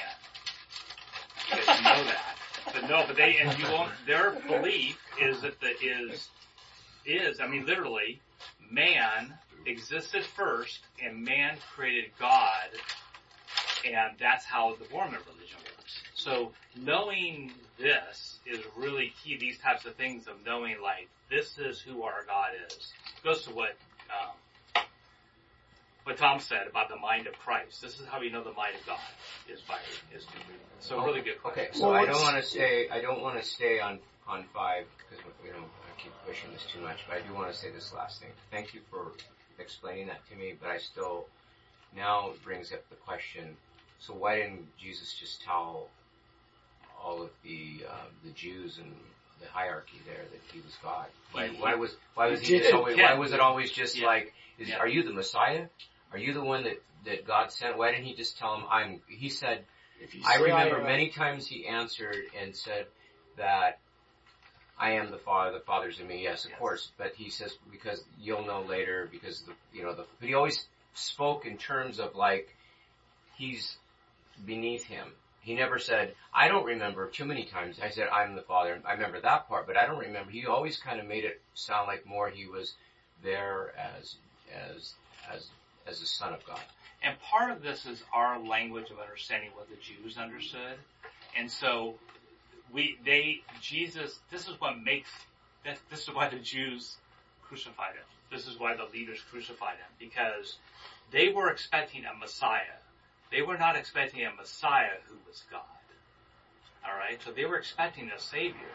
You 1.51 1.57
know 1.57 2.03
that. 2.03 2.35
But 2.73 2.89
no, 2.89 3.03
but 3.07 3.15
they, 3.15 3.37
and 3.37 3.57
you 3.57 3.65
won't, 3.65 3.91
their 4.05 4.31
belief 4.47 4.97
is 5.21 5.41
that 5.41 5.59
the, 5.59 5.71
is, 5.81 6.29
is, 7.05 7.39
I 7.39 7.47
mean 7.47 7.65
literally, 7.65 8.21
man 8.69 9.33
existed 9.65 10.23
first 10.23 10.79
and 11.03 11.23
man 11.23 11.57
created 11.75 12.11
God 12.19 12.69
and 13.85 14.11
that's 14.19 14.45
how 14.45 14.75
the 14.75 14.85
Mormon 14.91 15.19
religion 15.25 15.57
works. 15.77 16.01
So 16.13 16.51
knowing 16.75 17.51
this 17.77 18.39
is 18.45 18.59
really 18.75 19.13
key, 19.23 19.37
these 19.37 19.57
types 19.59 19.85
of 19.85 19.95
things 19.95 20.27
of 20.27 20.35
knowing 20.45 20.75
like, 20.81 21.07
this 21.29 21.57
is 21.57 21.79
who 21.79 22.03
our 22.03 22.25
God 22.25 22.51
is. 22.67 22.93
goes 23.23 23.43
to 23.45 23.51
what, 23.51 23.75
um, 24.09 24.33
what 26.10 26.18
Tom 26.18 26.39
said 26.39 26.66
about 26.68 26.89
the 26.89 26.95
mind 26.95 27.28
of 27.28 27.34
Christ. 27.38 27.82
This 27.82 27.99
is 27.99 28.07
how 28.07 28.20
we 28.20 28.30
know 28.32 28.43
the 28.43 28.53
mind 28.53 28.74
of 28.80 28.86
God 28.86 28.97
is 29.47 29.62
by, 29.62 29.76
is 30.16 30.26
to 30.26 30.32
read. 30.49 30.57
So 30.80 31.03
really 31.05 31.22
good 31.22 31.39
question. 31.41 31.66
Okay, 31.66 31.78
so 31.78 31.93
I 31.93 32.05
don't 32.05 32.22
want 32.22 32.36
to 32.38 32.41
stay. 32.41 32.89
I 32.89 32.99
don't 32.99 33.22
want 33.22 33.39
to 33.39 33.45
stay 33.45 33.80
on 33.80 33.99
on 34.28 34.45
five 34.53 34.86
because 34.97 35.24
we 35.43 35.49
don't 35.49 35.62
want 35.62 35.72
to 35.97 36.03
keep 36.03 36.12
pushing 36.26 36.51
this 36.51 36.66
too 36.74 36.82
much. 36.82 36.97
But 37.07 37.18
I 37.18 37.28
do 37.28 37.34
want 37.36 37.51
to 37.51 37.57
say 37.57 37.70
this 37.72 37.93
last 37.93 38.20
thing. 38.22 38.30
Thank 38.49 38.74
you 38.74 38.82
for 38.89 39.12
explaining 39.60 40.07
that 40.07 40.28
to 40.32 40.36
me. 40.36 40.55
But 40.60 40.70
I 40.70 40.78
still 40.80 41.28
now 41.95 42.32
brings 42.43 42.72
up 42.74 42.88
the 42.89 42.95
question. 42.95 43.55
So 43.99 44.14
why 44.14 44.38
didn't 44.38 44.66
Jesus 44.80 45.14
just 45.14 45.43
tell 45.43 45.89
all 47.03 47.22
of 47.22 47.30
the 47.43 47.86
uh, 47.88 47.93
the 48.24 48.32
Jews 48.32 48.80
and 48.80 48.91
the 49.41 49.47
hierarchy 49.47 50.01
there 50.07 50.24
that 50.32 50.41
he 50.51 50.60
was 50.62 50.76
God? 50.82 51.05
Why, 51.34 51.49
He- 51.49 51.62
why 51.62 51.76
was 51.76 51.95
why 52.16 52.28
was 52.30 52.39
he 52.39 52.47
he 52.47 52.57
just 52.60 52.72
did. 52.72 52.76
always, 52.76 52.97
why 52.97 53.14
was 53.14 53.32
it 53.32 53.39
always 53.39 53.72
just 53.72 53.95
Yeah. 53.95 54.07
like 54.07 54.34
is, 54.57 54.70
Yeah. 54.70 54.78
are 54.80 54.88
you 54.88 55.03
the 55.03 55.14
Messiah? 55.14 55.68
Are 56.12 56.18
you 56.18 56.34
the 56.34 56.43
one 56.43 56.64
that 56.64 56.82
that 57.05 57.26
God 57.26 57.51
sent? 57.51 57.78
Why 57.78 57.91
didn't 57.91 58.05
he 58.05 58.16
just 58.16 58.38
tell 58.38 58.55
him 58.55 58.66
I'm? 58.70 59.01
He 59.07 59.30
said. 59.30 59.66
I 60.26 60.38
remember 60.38 60.80
am, 60.80 60.86
many 60.86 61.10
times 61.10 61.45
he 61.45 61.68
answered 61.68 62.16
and 62.41 62.55
said 62.55 62.86
that 63.36 63.80
I 64.78 64.91
am 64.91 65.12
the 65.12 65.18
Father, 65.18 65.51
the 65.51 65.60
Father's 65.66 65.99
in 65.99 66.07
me. 66.07 66.24
Yes, 66.24 66.45
of 66.45 66.51
Yes. 66.51 66.60
course. 66.60 66.91
But 66.97 67.16
he 67.16 67.30
says 67.30 67.57
because 67.70 68.03
you'll 68.18 68.45
know 68.45 68.62
later 68.62 69.10
because 69.12 69.41
the 69.41 69.53
you 69.74 69.84
know 69.84 69.93
the 69.93 70.05
but 70.20 70.28
he 70.28 70.36
always 70.36 70.68
spoke 70.93 71.45
in 71.45 71.57
terms 71.57 71.99
of 71.99 72.16
like 72.16 72.55
he's 73.36 73.78
beneath 74.45 74.86
him. 74.86 75.07
He 75.41 75.55
never 75.55 75.80
said, 75.80 76.14
I 76.34 76.47
don't 76.47 76.66
remember 76.66 77.07
too 77.07 77.26
many 77.26 77.45
times. 77.45 77.80
I 77.82 77.89
said, 77.89 78.10
I'm 78.10 78.36
the 78.36 78.41
Father. 78.41 78.82
I 78.86 78.93
remember 78.93 79.22
that 79.22 79.47
part, 79.47 79.68
but 79.68 79.78
I 79.78 79.86
don't 79.86 79.99
remember. 79.99 80.32
He 80.32 80.45
always 80.45 80.78
kind 80.78 80.99
of 80.99 81.07
made 81.07 81.24
it 81.24 81.41
sound 81.53 81.88
like 81.88 82.05
more 82.05 82.30
he 82.30 82.45
was 82.45 82.74
there 83.24 83.74
as, 83.78 84.16
as, 84.53 84.93
as, 85.34 85.47
as 85.89 85.99
the 85.99 86.05
Son 86.05 86.33
of 86.33 86.45
God. 86.45 86.61
And 87.01 87.19
part 87.21 87.51
of 87.51 87.61
this 87.61 87.85
is 87.85 88.03
our 88.13 88.39
language 88.39 88.91
of 88.91 88.99
understanding 88.99 89.51
what 89.53 89.67
the 89.69 89.77
Jews 89.77 90.17
understood. 90.17 90.77
And 91.37 91.49
so 91.49 91.95
we, 92.71 92.97
they, 93.05 93.41
Jesus, 93.61 94.19
this 94.31 94.47
is 94.47 94.59
what 94.59 94.81
makes, 94.81 95.09
this, 95.89 96.07
is 96.07 96.13
why 96.13 96.29
the 96.29 96.39
Jews 96.39 96.97
crucified 97.41 97.93
him. 97.93 98.03
This 98.31 98.47
is 98.47 98.59
why 98.59 98.75
the 98.75 98.85
leaders 98.93 99.19
crucified 99.31 99.75
him 99.77 99.89
because 99.97 100.57
they 101.11 101.29
were 101.29 101.49
expecting 101.49 102.05
a 102.05 102.15
Messiah. 102.17 102.77
They 103.31 103.41
were 103.41 103.57
not 103.57 103.75
expecting 103.75 104.25
a 104.25 104.33
Messiah 104.35 104.97
who 105.07 105.15
was 105.27 105.43
God. 105.49 105.61
Alright? 106.87 107.21
So 107.23 107.31
they 107.31 107.45
were 107.45 107.57
expecting 107.57 108.11
a 108.15 108.19
Savior. 108.19 108.69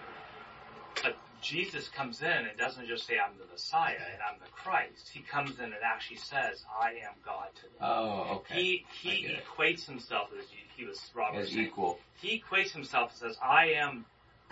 But 1.44 1.50
Jesus 1.50 1.88
comes 1.88 2.22
in 2.22 2.28
and 2.28 2.56
doesn't 2.58 2.86
just 2.86 3.06
say, 3.06 3.14
I'm 3.18 3.36
the 3.38 3.44
Messiah 3.52 3.96
and 4.12 4.22
I'm 4.22 4.38
the 4.40 4.50
Christ. 4.50 5.10
He 5.12 5.20
comes 5.20 5.58
in 5.58 5.64
and 5.66 5.74
actually 5.84 6.16
says, 6.18 6.64
I 6.80 6.90
am 6.90 7.14
God 7.24 7.48
to 7.56 7.62
them. 7.62 7.70
Oh, 7.82 8.36
okay. 8.36 8.54
He 8.54 8.86
he 9.02 9.22
get 9.22 9.30
it. 9.32 9.44
equates 9.44 9.84
himself 9.84 10.28
as 10.38 10.46
he 10.76 10.84
was 10.84 11.00
Robert 11.14 11.40
As 11.40 11.48
saying. 11.50 11.66
equal. 11.66 11.98
He 12.20 12.42
equates 12.42 12.70
himself 12.72 13.10
and 13.10 13.30
says, 13.30 13.38
"I 13.42 13.72
am 13.72 14.04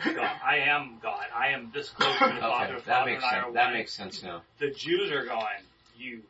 God. 0.05 0.37
I 0.45 0.59
am 0.59 0.99
God. 1.03 1.25
I 1.35 1.49
am 1.49 1.71
this 1.75 1.89
close 1.91 2.19
to 2.19 2.27
the 2.35 2.41
Father. 2.41 2.75
Okay, 2.75 2.83
that 2.87 2.99
Father 2.99 3.11
makes 3.11 3.25
and 3.25 3.25
I 3.25 3.31
sense. 3.35 3.45
are 3.47 3.53
That 3.53 3.73
makes 3.73 3.93
sense 3.93 4.23
now. 4.23 4.43
The 4.59 4.71
Jews 4.71 5.11
are 5.11 5.25
going, 5.25 5.63
you 5.97 6.23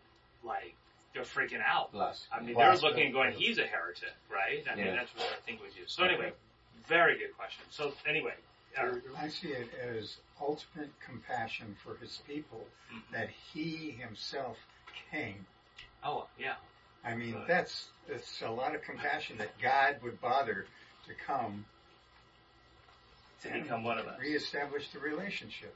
like 0.45 0.75
they're 1.13 1.25
freaking 1.25 1.61
out. 1.67 1.93
Bless. 1.93 2.27
I 2.33 2.41
mean, 2.43 2.55
Bless 2.55 2.81
they're 2.81 2.89
looking 2.91 3.05
and 3.07 3.13
going, 3.13 3.33
he's 3.33 3.59
a 3.59 3.67
heretic, 3.67 4.15
right? 4.31 4.65
I 4.71 4.77
mean, 4.77 4.87
Yeah. 4.87 4.97
that's 4.97 5.15
what 5.15 5.25
I 5.25 5.41
think 5.45 5.61
was 5.63 5.77
used. 5.77 5.91
So 5.91 6.05
Okay. 6.05 6.15
anyway, 6.15 6.33
very 6.89 7.19
good 7.19 7.37
question. 7.37 7.65
So 7.71 7.93
anyway, 8.09 8.33
Eric, 8.33 8.45
I 8.79 9.29
see 9.29 9.49
it 9.49 9.69
as 9.75 10.17
ultimate 10.41 10.91
compassion 11.01 11.77
for 11.85 11.97
his 11.97 12.19
people 12.27 12.67
Mhm. 12.91 13.03
that 13.13 13.29
he 13.31 13.91
himself 13.93 14.59
came. 15.11 15.47
oh 16.05 16.29
yeah, 16.39 16.57
I 17.05 17.15
mean, 17.15 17.45
that's 17.47 17.91
it's 18.09 18.43
a 18.43 18.51
lot 18.51 18.75
of 18.75 18.83
compassion 18.83 19.39
that 19.39 19.59
God 19.61 20.03
would 20.03 20.21
bother 20.21 20.67
to 21.07 21.15
come 21.15 21.65
To 23.43 23.51
and 23.51 23.63
become 23.63 23.85
one 23.85 23.99
of 23.99 24.07
us. 24.07 24.19
reestablish 24.21 24.89
the 24.91 24.99
relationship. 25.01 25.75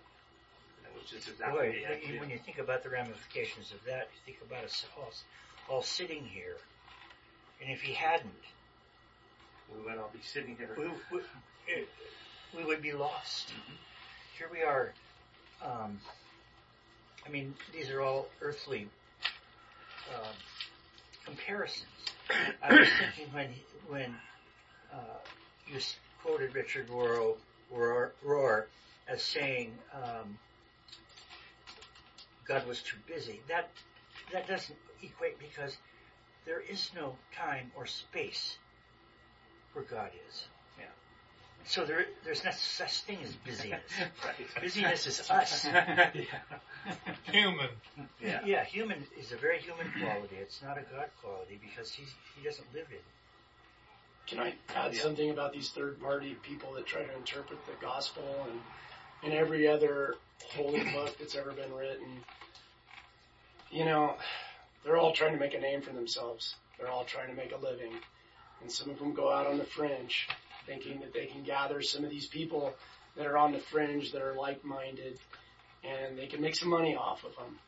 Which 0.95 1.13
is 1.13 1.29
exactly 1.29 1.59
Boy, 1.59 1.67
what 1.67 1.75
he 1.77 1.83
had 1.83 2.01
to 2.01 2.05
when 2.07 2.15
you- 2.15 2.21
when 2.21 2.31
you 2.31 2.39
think 2.39 2.59
about 2.59 2.83
the 2.83 2.89
ramifications 2.91 3.71
of 3.73 3.85
that, 3.85 4.09
you 4.15 4.21
think 4.25 4.41
about 4.41 4.65
us 4.65 4.87
all, 4.97 5.13
all 5.69 5.83
sitting 5.83 6.25
here, 6.27 6.59
and 7.61 7.71
if 7.71 7.83
he 7.83 7.93
hadn't, 7.93 8.45
We 9.69 9.81
would 9.83 9.99
all 9.99 10.09
be 10.09 10.23
sitting 10.23 10.57
here. 10.57 10.75
we, 10.77 10.89
we, 11.11 11.25
it- 11.67 11.89
we 12.57 12.65
would 12.65 12.83
be 12.83 12.93
lost. 12.93 13.53
Here 14.39 14.49
we 14.51 14.63
are. 14.63 14.93
Um, 15.65 15.99
I 17.27 17.31
mean, 17.31 17.55
these 17.73 17.91
are 17.91 18.01
all 18.01 18.29
earthly 18.41 18.89
um, 20.15 20.35
comparisons. 21.25 21.87
I 22.63 22.75
was 22.75 22.89
thinking 22.99 23.33
when 23.33 23.53
he- 23.53 23.63
when 23.89 24.15
uh, 24.93 25.19
you 25.67 25.79
quoted 26.23 26.55
Richard 26.55 26.89
Rohr, 26.89 27.37
Rohr, 27.73 28.11
Rohr 28.25 28.65
as 29.09 29.23
saying 29.23 29.73
um, 29.95 30.39
God 32.47 32.67
was 32.67 32.83
too 32.83 32.97
busy. 33.07 33.41
That 33.49 33.71
that 34.33 34.49
doesn't 34.49 34.79
equate 35.03 35.39
because 35.39 35.77
there 36.45 36.61
is 36.61 36.91
no 36.97 37.17
time 37.37 37.71
or 37.77 37.87
space 37.87 38.59
where 39.73 39.85
God 39.85 40.11
is. 40.29 40.49
Yeah. 41.67 41.71
So 41.73 41.85
there, 41.85 42.07
there's 42.25 42.45
no 42.45 42.51
such 42.53 43.03
thing 43.03 43.19
as 43.25 43.33
busyness. 43.45 43.81
Right. 44.25 44.63
Busyness 44.63 45.07
is 45.07 45.31
us. 45.31 45.65
yeah. 45.65 46.11
Human. 47.33 47.69
Yeah. 48.23 48.41
yeah, 48.45 48.65
human 48.65 49.05
is 49.19 49.33
a 49.33 49.37
very 49.37 49.59
human 49.59 49.87
quality. 50.01 50.37
It's 50.41 50.63
not 50.63 50.79
a 50.79 50.83
God 50.83 51.09
quality 51.21 51.59
because 51.61 51.91
he's, 51.93 52.09
he 52.37 52.45
doesn't 52.45 52.67
live 52.73 52.87
in. 52.91 52.99
Can 54.29 54.39
I 54.41 54.55
add 54.75 54.95
Yeah. 54.95 55.03
something 55.03 55.31
about 55.31 55.53
these 55.53 55.71
third 55.71 56.01
party 56.01 56.37
people 56.43 56.73
that 56.75 56.87
try 56.87 57.03
to 57.03 57.17
interpret 57.17 57.59
the 57.67 57.73
gospel 57.85 58.25
and 58.51 58.61
and 59.25 59.33
every 59.33 59.67
other 59.67 60.15
holy 60.55 60.85
book 60.93 61.17
that's 61.19 61.35
ever 61.35 61.51
been 61.53 61.73
written? 61.75 62.07
You 63.71 63.85
know, 63.85 64.17
they're 64.85 64.97
all 64.97 65.13
trying 65.13 65.33
to 65.33 65.39
make 65.41 65.55
a 65.55 65.61
name 65.61 65.81
for 65.81 65.93
themselves. 65.93 66.55
They're 66.79 66.91
all 66.91 67.05
trying 67.05 67.29
to 67.29 67.35
make 67.35 67.53
a 67.53 67.57
living. 67.57 67.93
And 68.63 68.71
some 68.71 68.91
of 68.91 68.99
them 68.99 69.15
go 69.15 69.33
out 69.33 69.47
on 69.47 69.59
the 69.59 69.65
fringe 69.65 70.29
thinking 70.67 71.01
that 71.01 71.13
they 71.13 71.27
can 71.27 71.43
gather 71.43 71.81
some 71.83 72.05
of 72.05 72.11
these 72.11 72.27
people 72.27 72.75
that 73.17 73.27
are 73.27 73.37
on 73.39 73.53
the 73.53 73.59
fringe 73.59 74.13
that 74.13 74.23
are 74.23 74.35
like 74.35 74.65
minded 74.65 75.19
and 75.85 76.19
they 76.19 76.27
can 76.27 76.41
make 76.41 76.57
some 76.57 76.69
money 76.69 76.97
off 76.97 77.25
of 77.25 77.35
them. 77.37 77.59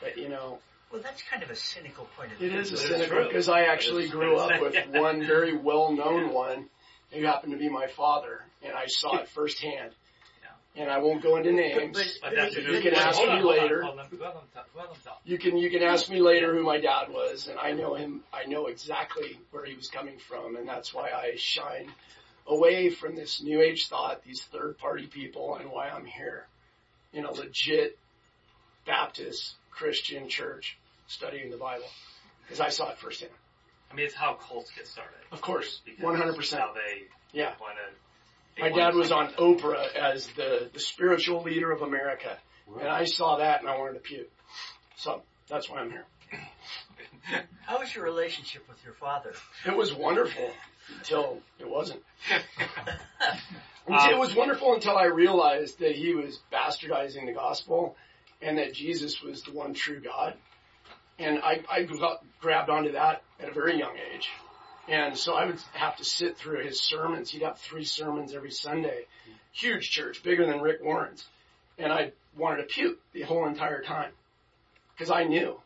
But 0.00 0.18
you 0.18 0.28
know, 0.28 0.58
Well, 0.92 1.00
that's 1.02 1.22
kind 1.22 1.42
of 1.42 1.50
a 1.50 1.56
cynical 1.56 2.08
point 2.16 2.32
of 2.32 2.38
view. 2.38 2.50
is 2.50 2.70
a 2.70 2.74
It 2.74 2.78
is 2.80 2.80
cynical 2.80 3.06
true. 3.16 3.24
because 3.28 3.48
I 3.48 3.62
actually 3.64 4.08
grew 4.08 4.36
up 4.36 4.60
with 4.60 4.76
one 4.90 5.24
very 5.24 5.56
well 5.56 5.92
known 5.92 6.32
one 6.32 6.68
who 7.12 7.22
happened 7.24 7.52
to 7.52 7.58
be 7.58 7.68
my 7.68 7.86
father, 7.86 8.40
and 8.62 8.72
I 8.74 8.86
saw 8.86 9.18
it 9.18 9.28
firsthand. 9.28 9.92
And 10.76 10.90
I 10.90 10.98
won't 10.98 11.22
go 11.22 11.36
into 11.36 11.52
names. 11.52 11.96
but- 11.96 12.18
But 12.20 12.34
that's 12.34 12.56
You 12.56 12.80
can 12.80 12.94
ask 12.94 13.16
me 13.20 13.28
on, 13.28 13.40
hold 13.42 13.54
on, 13.54 13.62
later. 13.62 13.82
hold 13.82 13.98
on. 14.00 14.08
Let 14.10 14.10
them 14.10 14.42
talk. 14.52 14.66
Let 14.74 14.88
them 14.88 14.96
talk. 15.04 15.20
You 15.24 15.38
can 15.38 15.56
you 15.56 15.70
can 15.70 15.84
ask 15.84 16.10
me 16.10 16.20
later 16.20 16.52
who 16.52 16.64
my 16.64 16.80
dad 16.80 17.10
was, 17.10 17.46
and 17.46 17.60
I 17.60 17.70
know 17.70 17.94
him. 17.94 18.24
I 18.32 18.46
know 18.46 18.66
exactly 18.66 19.38
where 19.52 19.64
he 19.64 19.76
was 19.76 19.86
coming 19.86 20.18
from, 20.18 20.56
and 20.56 20.66
that's 20.68 20.92
why 20.92 21.10
I 21.10 21.36
shine 21.36 21.92
away 22.46 22.90
from 22.90 23.16
this 23.16 23.42
new 23.42 23.60
age 23.60 23.88
thought, 23.88 24.22
these 24.24 24.42
third 24.44 24.78
party 24.78 25.06
people, 25.06 25.56
and 25.56 25.70
why 25.70 25.88
I'm 25.88 26.04
here 26.04 26.46
in 27.12 27.24
a 27.24 27.30
legit 27.32 27.98
Baptist 28.86 29.54
Christian 29.70 30.28
church 30.28 30.76
studying 31.06 31.50
the 31.50 31.56
Bible 31.56 31.86
because 32.42 32.60
I 32.60 32.68
saw 32.68 32.90
it 32.90 32.98
firsthand. 32.98 33.32
I 33.90 33.94
mean, 33.94 34.06
it's 34.06 34.14
how 34.14 34.34
cults 34.34 34.70
get 34.72 34.86
started. 34.86 35.14
Of 35.32 35.40
course, 35.40 35.80
Because 35.84 36.04
100%. 36.04 36.38
it's 36.38 36.52
How 36.52 36.72
they 36.74 37.04
Yeah. 37.32 37.54
want 37.60 37.76
to. 37.76 38.60
My 38.60 38.70
dad 38.70 38.94
was 38.94 39.10
on 39.10 39.32
Oprah 39.34 39.92
as 39.94 40.28
the, 40.28 40.70
the 40.72 40.78
spiritual 40.80 41.42
leader 41.42 41.72
of 41.72 41.82
America, 41.82 42.36
and 42.78 42.88
I 42.88 43.04
saw 43.04 43.36
that 43.38 43.60
and 43.60 43.68
I 43.68 43.78
wanted 43.78 43.94
to 43.94 44.00
puke. 44.00 44.30
So 44.96 45.22
that's 45.48 45.68
why 45.68 45.78
I'm 45.80 45.90
here. 45.90 46.06
How 47.62 47.78
was 47.78 47.94
your 47.94 48.04
relationship 48.04 48.68
with 48.68 48.82
your 48.84 48.94
father? 48.94 49.32
It 49.66 49.76
was 49.76 49.94
wonderful 49.94 50.50
until 50.98 51.38
it 51.58 51.68
wasn't. 51.68 52.02
Um, 53.86 54.10
it 54.10 54.18
was 54.18 54.34
wonderful 54.34 54.74
until 54.74 54.96
I 54.96 55.04
realized 55.04 55.80
that 55.80 55.94
he 55.94 56.14
was 56.14 56.40
bastardizing 56.50 57.26
the 57.26 57.32
gospel 57.32 57.96
and 58.40 58.56
that 58.58 58.72
Jesus 58.72 59.22
was 59.22 59.42
the 59.42 59.52
one 59.52 59.74
true 59.74 60.00
God. 60.00 60.34
And 61.18 61.38
I, 61.40 61.60
I 61.70 61.82
got, 61.82 62.24
grabbed 62.40 62.70
onto 62.70 62.92
that 62.92 63.22
at 63.38 63.50
a 63.50 63.52
very 63.52 63.78
young 63.78 63.94
age. 64.14 64.30
And 64.88 65.16
so 65.16 65.34
I 65.34 65.44
would 65.46 65.60
have 65.74 65.96
to 65.96 66.04
sit 66.04 66.36
through 66.36 66.64
his 66.64 66.80
sermons. 66.80 67.30
He'd 67.30 67.42
have 67.42 67.58
three 67.58 67.84
sermons 67.84 68.34
every 68.34 68.50
Sunday. 68.50 69.04
Huge 69.52 69.90
church, 69.90 70.22
bigger 70.22 70.46
than 70.46 70.60
Rick 70.60 70.82
Warren's. 70.82 71.24
And 71.78 71.92
I 71.92 72.12
wanted 72.36 72.62
to 72.62 72.74
puke 72.74 72.98
the 73.12 73.22
whole 73.22 73.46
entire 73.46 73.82
time. 73.82 74.12
Because 74.96 75.10
I 75.10 75.24
knew 75.24 75.60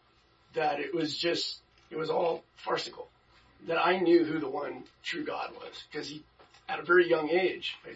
that 0.55 0.81
it 0.81 0.95
was 0.95 1.17
just, 1.17 1.59
it 1.91 1.97
was 1.97 2.11
all 2.11 2.45
farcical. 2.57 3.09
That 3.67 3.79
I 3.85 3.99
knew 3.99 4.25
who 4.25 4.39
the 4.39 4.49
one 4.49 4.85
true 5.03 5.25
God 5.25 5.51
was. 5.55 5.85
Because 5.91 6.09
he, 6.09 6.23
at 6.69 6.79
a 6.79 6.83
very 6.83 7.09
young 7.09 7.29
age, 7.31 7.77
I 7.85 7.91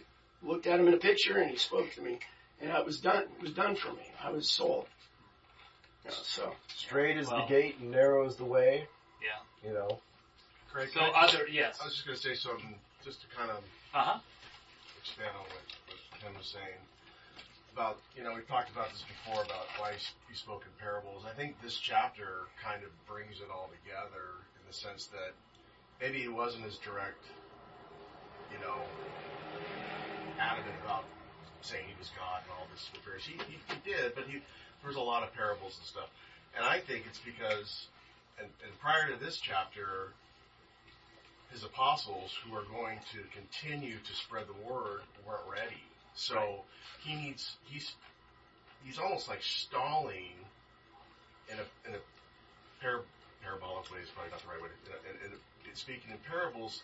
looked 0.46 0.66
at 0.66 0.80
him 0.80 0.88
in 0.88 0.94
a 0.94 0.98
picture 0.98 1.38
and 1.38 1.50
he 1.50 1.56
spoke 1.56 1.92
to 1.94 2.00
me. 2.00 2.18
And 2.60 2.70
it 2.70 2.84
was 2.86 3.00
done. 3.00 3.24
It 3.36 3.42
was 3.42 3.52
done 3.52 3.76
for 3.76 3.92
me. 3.92 4.02
I 4.22 4.30
was 4.30 4.50
sold. 4.50 4.86
You 6.04 6.10
know, 6.10 6.16
so. 6.22 6.52
Straight 6.76 7.16
is 7.16 7.28
Well- 7.28 7.46
the 7.46 7.46
gate 7.54 7.78
and 7.80 7.90
narrow 7.90 8.26
is 8.26 8.36
the 8.36 8.44
way. 8.44 8.86
Yeah. 9.22 9.68
You 9.68 9.74
know. 9.74 10.00
Craig, 10.72 10.88
So 10.92 11.00
I 11.00 11.26
other 11.26 11.46
yes. 11.48 11.78
I 11.80 11.84
was 11.84 11.94
just 11.94 12.06
going 12.06 12.16
to 12.18 12.22
say 12.22 12.34
something 12.34 12.74
just 13.04 13.20
to 13.20 13.26
kind 13.36 13.50
of 13.50 13.58
Uh 13.94 14.02
huh. 14.04 14.18
expand 15.00 15.30
on 15.36 15.42
what, 15.42 15.50
what 15.86 16.20
Ken 16.20 16.34
was 16.36 16.46
saying 16.46 16.78
about, 17.72 17.98
you 18.16 18.22
know, 18.22 18.34
we've 18.34 18.46
talked 18.48 18.70
about 18.70 18.92
this 18.92 19.04
before 19.08 19.42
about 19.42 19.64
why 19.80 19.92
he 19.96 20.34
spoke 20.36 20.64
in 20.68 20.72
parables. 20.76 21.24
I 21.24 21.32
think 21.32 21.56
this 21.62 21.76
chapter 21.80 22.52
kind 22.60 22.84
of 22.84 22.92
brings 23.08 23.40
it 23.40 23.48
all 23.48 23.72
together 23.80 24.44
in 24.60 24.62
the 24.68 24.76
sense 24.76 25.08
that 25.16 25.32
maybe 26.00 26.20
he 26.20 26.28
wasn't 26.28 26.66
as 26.66 26.76
direct, 26.84 27.24
you 28.52 28.60
know, 28.60 28.76
adamant 30.38 30.76
about 30.84 31.04
saying 31.62 31.88
he 31.88 31.96
was 31.98 32.10
God 32.12 32.44
and 32.44 32.52
all 32.52 32.68
this 32.68 32.84
affairs. 32.92 33.24
He, 33.24 33.40
he, 33.48 33.56
he 33.56 33.78
did, 33.88 34.14
but 34.14 34.28
he, 34.28 34.44
there 34.84 34.88
was 34.92 35.00
a 35.00 35.00
lot 35.00 35.22
of 35.22 35.32
parables 35.32 35.78
and 35.80 35.86
stuff. 35.86 36.12
And 36.52 36.66
I 36.66 36.80
think 36.80 37.08
it's 37.08 37.20
because, 37.24 37.88
and, 38.36 38.48
and 38.60 38.72
prior 38.80 39.08
to 39.08 39.16
this 39.16 39.40
chapter, 39.40 40.12
his 41.48 41.64
apostles 41.64 42.36
who 42.44 42.52
are 42.52 42.68
going 42.68 43.00
to 43.16 43.20
continue 43.32 43.96
to 43.96 44.12
spread 44.26 44.44
the 44.44 44.60
word 44.60 45.00
weren't 45.24 45.48
ready. 45.48 45.80
So 46.14 46.62
he 47.02 47.14
needs 47.14 47.56
he's 47.64 47.94
he's 48.84 48.98
almost 48.98 49.28
like 49.28 49.42
stalling 49.42 50.36
in 51.50 51.58
a 51.58 51.88
in 51.88 51.94
a 51.94 52.00
par, 52.82 53.02
parabolic 53.42 53.90
way 53.90 54.00
is 54.02 54.08
probably 54.10 54.30
not 54.32 54.42
the 54.42 54.48
right 54.48 54.62
way. 54.62 54.68
To, 54.68 54.92
in, 55.10 55.32
in, 55.32 55.38
in 55.68 55.74
speaking 55.76 56.10
in 56.10 56.18
parables 56.28 56.82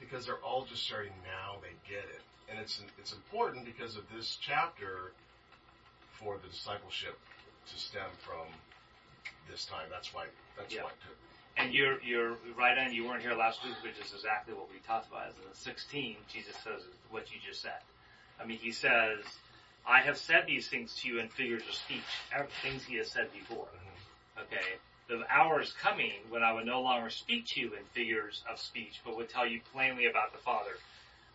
because 0.00 0.26
they're 0.26 0.42
all 0.42 0.64
just 0.64 0.84
starting 0.84 1.12
now. 1.22 1.56
They 1.62 1.74
get 1.88 2.04
it, 2.04 2.22
and 2.50 2.58
it's 2.58 2.80
it's 2.98 3.12
important 3.12 3.64
because 3.64 3.96
of 3.96 4.04
this 4.14 4.38
chapter 4.40 5.12
for 6.18 6.38
the 6.42 6.48
discipleship 6.48 7.18
to 7.66 7.78
stem 7.78 8.10
from 8.24 8.46
this 9.50 9.64
time. 9.66 9.86
That's 9.90 10.12
why 10.12 10.26
that's 10.58 10.74
Yeah. 10.74 10.82
why. 10.84 10.90
To, 10.90 11.62
And 11.62 11.72
you're 11.72 12.00
you're 12.02 12.36
right 12.58 12.76
on. 12.78 12.92
You 12.92 13.06
weren't 13.06 13.22
here 13.22 13.34
last 13.34 13.64
week, 13.64 13.74
which 13.82 13.98
is 14.04 14.12
exactly 14.12 14.54
what 14.54 14.68
we 14.70 14.78
talked 14.86 15.08
about. 15.08 15.30
Is 15.30 15.36
in 15.38 15.48
the 15.48 15.56
16, 15.56 16.16
Jesus 16.32 16.56
says 16.64 16.82
what 17.10 17.30
you 17.32 17.38
just 17.46 17.62
said. 17.62 17.78
I 18.40 18.46
mean, 18.46 18.58
he 18.58 18.72
says, 18.72 19.24
"I 19.86 20.00
have 20.00 20.16
said 20.16 20.46
these 20.46 20.68
things 20.68 20.94
to 20.96 21.08
you 21.08 21.18
in 21.18 21.28
figures 21.28 21.62
of 21.68 21.74
speech, 21.74 22.02
things 22.62 22.84
he 22.84 22.96
has 22.96 23.10
said 23.10 23.32
before." 23.32 23.68
Okay, 24.38 24.78
the 25.08 25.24
hour 25.30 25.60
is 25.60 25.72
coming 25.72 26.12
when 26.28 26.42
I 26.42 26.52
would 26.52 26.66
no 26.66 26.80
longer 26.80 27.10
speak 27.10 27.46
to 27.48 27.60
you 27.60 27.74
in 27.74 27.84
figures 27.92 28.42
of 28.50 28.58
speech, 28.58 29.00
but 29.04 29.16
would 29.16 29.28
tell 29.28 29.46
you 29.46 29.60
plainly 29.72 30.06
about 30.06 30.32
the 30.32 30.38
Father. 30.38 30.72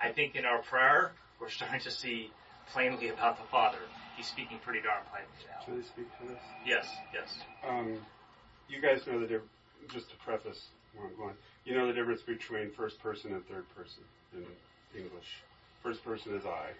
I 0.02 0.12
think 0.12 0.36
in 0.36 0.46
our 0.46 0.62
prayer, 0.62 1.12
we're 1.40 1.50
starting 1.50 1.80
to 1.82 1.92
see 1.92 2.32
plainly 2.72 3.10
about 3.10 3.38
the 3.38 3.46
Father. 3.46 3.80
He's 4.16 4.28
speaking 4.28 4.60
pretty 4.60 4.82
darn 4.82 5.04
plainly 5.12 5.30
now. 5.48 5.66
Should 5.66 5.84
I 5.84 5.88
speak 5.88 6.20
to 6.20 6.28
this? 6.28 6.42
Yes, 6.66 6.88
yes. 7.14 7.40
Um, 7.68 7.98
you 8.68 8.82
guys 8.82 9.06
know 9.08 9.20
the 9.20 9.28
difference, 9.28 9.52
just 9.94 10.10
to 10.10 10.16
preface 10.18 10.68
where 10.94 11.08
I'm 11.08 11.16
going, 11.16 11.36
you 11.66 11.76
know 11.76 11.88
the 11.88 11.94
difference 11.94 12.22
between 12.22 12.72
first 12.72 13.00
person 13.00 13.34
and 13.34 13.48
third 13.48 13.66
person 13.76 14.04
in 14.34 14.46
English. 14.96 15.44
First 15.84 16.04
person 16.04 16.36
is 16.36 16.46
I. 16.46 16.72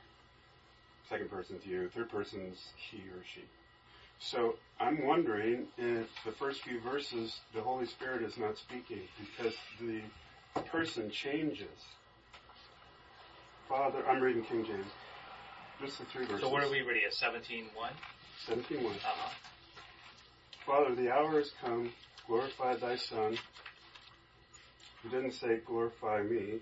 Second 1.10 1.30
person 1.32 1.56
is 1.58 1.66
you. 1.66 1.90
Third 1.90 2.10
person's 2.10 2.68
he 2.76 2.98
or 3.10 3.24
she. 3.34 3.42
So 4.20 4.56
I'm 4.80 5.06
wondering 5.06 5.68
if 5.78 6.08
the 6.26 6.32
first 6.32 6.62
few 6.62 6.80
verses, 6.82 7.40
the 7.54 7.62
Holy 7.62 7.86
Spirit 7.86 8.22
is 8.22 8.38
not 8.38 8.58
speaking 8.58 9.02
because 9.20 9.56
the 9.80 10.02
person 10.64 11.10
changes. 11.10 11.68
Father, 13.68 14.06
I'm 14.08 14.22
reading 14.22 14.44
King 14.44 14.66
James. 14.66 14.92
Just 15.82 16.00
the 16.00 16.06
three 16.06 16.26
verses. 16.26 16.42
So 16.42 16.50
what 16.50 16.64
are 16.64 16.70
we 16.70 16.82
reading? 16.82 17.04
at? 17.08 17.14
17.1? 17.14 17.70
17 18.46 18.84
1. 18.84 18.94
Uh-huh. 18.94 19.30
Father, 20.66 20.94
the 20.96 21.12
hour 21.12 21.32
has 21.38 21.52
come. 21.64 21.92
Glorify 22.28 22.76
thy 22.76 22.96
Son, 22.96 23.36
He 25.02 25.10
didn't 25.10 25.32
say 25.32 25.62
glorify 25.66 26.22
me, 26.22 26.60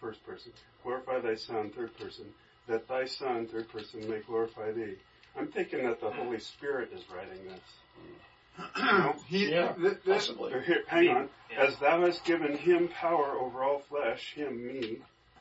first 0.00 0.24
person. 0.24 0.52
Glorify 0.84 1.18
thy 1.18 1.34
Son, 1.34 1.70
third 1.70 1.96
person. 1.98 2.26
That 2.70 2.86
thy 2.86 3.04
Son, 3.06 3.46
third 3.48 3.68
person, 3.68 4.08
may 4.08 4.20
glorify 4.20 4.70
thee. 4.70 4.94
I'm 5.36 5.48
thinking 5.48 5.82
that 5.84 6.00
the 6.00 6.10
Holy 6.10 6.38
Spirit 6.38 6.90
is 6.94 7.02
writing 7.12 7.44
this. 7.48 8.68
No? 8.78 9.16
he, 9.26 9.50
Yeah, 9.50 9.72
th- 9.72 9.98
this, 10.06 10.26
possibly. 10.28 10.52
Or 10.52 10.60
here, 10.60 10.84
hang 10.86 11.08
on. 11.08 11.28
Yeah. 11.50 11.64
As 11.64 11.76
thou 11.78 12.02
hast 12.06 12.24
given 12.24 12.56
him 12.56 12.86
power 12.88 13.36
over 13.40 13.64
all 13.64 13.80
flesh, 13.88 14.34
him 14.34 14.64
me, 14.64 14.98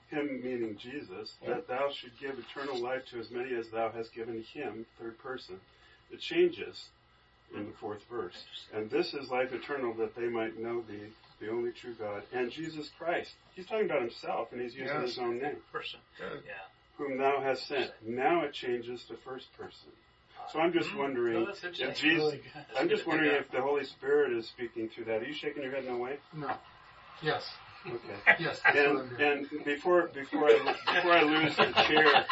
him 0.10 0.42
meaning 0.44 0.76
Jesus, 0.78 1.36
Yeah. 1.44 1.50
that 1.56 1.68
thou 1.68 1.92
should 1.92 2.18
give 2.20 2.40
eternal 2.40 2.82
life 2.82 3.04
to 3.12 3.20
as 3.20 3.30
many 3.30 3.54
as 3.56 3.68
thou 3.70 3.92
hast 3.92 4.12
given 4.14 4.44
him, 4.54 4.88
third 5.00 5.20
person. 5.20 5.60
It 6.12 6.20
changes 6.22 6.86
in 7.56 7.68
the 7.68 7.74
fourth 7.80 8.02
verse. 8.10 8.44
And 8.74 8.90
this 8.90 9.14
is 9.14 9.30
life 9.30 9.54
eternal, 9.54 9.94
that 9.96 10.16
they 10.16 10.28
might 10.28 10.58
know 10.60 10.82
thee, 10.90 11.10
the 11.40 11.50
only 11.52 11.72
true 11.74 11.94
God, 11.94 12.24
and 12.34 12.50
Jesus 12.52 12.90
Christ. 12.98 13.32
He's 13.56 13.68
talking 13.68 13.86
about 13.86 14.02
himself, 14.02 14.52
and 14.52 14.62
he's 14.62 14.74
using 14.76 14.96
Yes. 14.96 15.10
his 15.10 15.20
own 15.20 15.38
name, 15.40 15.58
Person. 15.72 16.00
Yeah. 16.20 16.54
Whom 17.00 17.18
thou 17.18 17.42
hast 17.42 17.68
sent. 17.68 17.90
Now 18.06 18.44
it 18.44 18.54
changes 18.54 19.06
to 19.06 19.16
first 19.16 19.48
person. 19.58 19.90
So 20.52 20.60
I'm 20.60 20.74
just 20.74 20.92
Mm, 20.92 20.98
wondering 21.00 21.46
no, 21.46 21.50
if. 21.52 21.98
Jesus, 21.98 22.18
Really. 22.18 22.42
I'm 22.78 22.90
just 22.90 23.08
wondering 23.08 23.32
if 23.36 23.50
the 23.52 23.62
Holy 23.62 23.86
Spirit 23.86 24.34
is 24.34 24.48
speaking 24.48 24.90
through 24.90 25.06
that. 25.06 25.22
Are 25.22 25.26
you 25.26 25.34
shaking 25.34 25.64
your 25.64 25.72
head 25.72 25.86
in 25.86 25.92
no 25.92 25.98
way? 25.98 26.18
no. 26.36 26.52
Yes. 27.22 27.50
Okay. 27.88 28.16
Yes, 28.40 28.62
that's 28.66 28.76
what 28.76 29.02
I'm 29.02 29.16
And 29.18 29.52
and 29.52 29.66
before 29.66 30.08
before 30.14 30.48
I 30.48 30.76
before 30.94 31.14
I 31.14 31.22
lose 31.24 31.56
the 31.56 31.72
chair, 31.88 32.26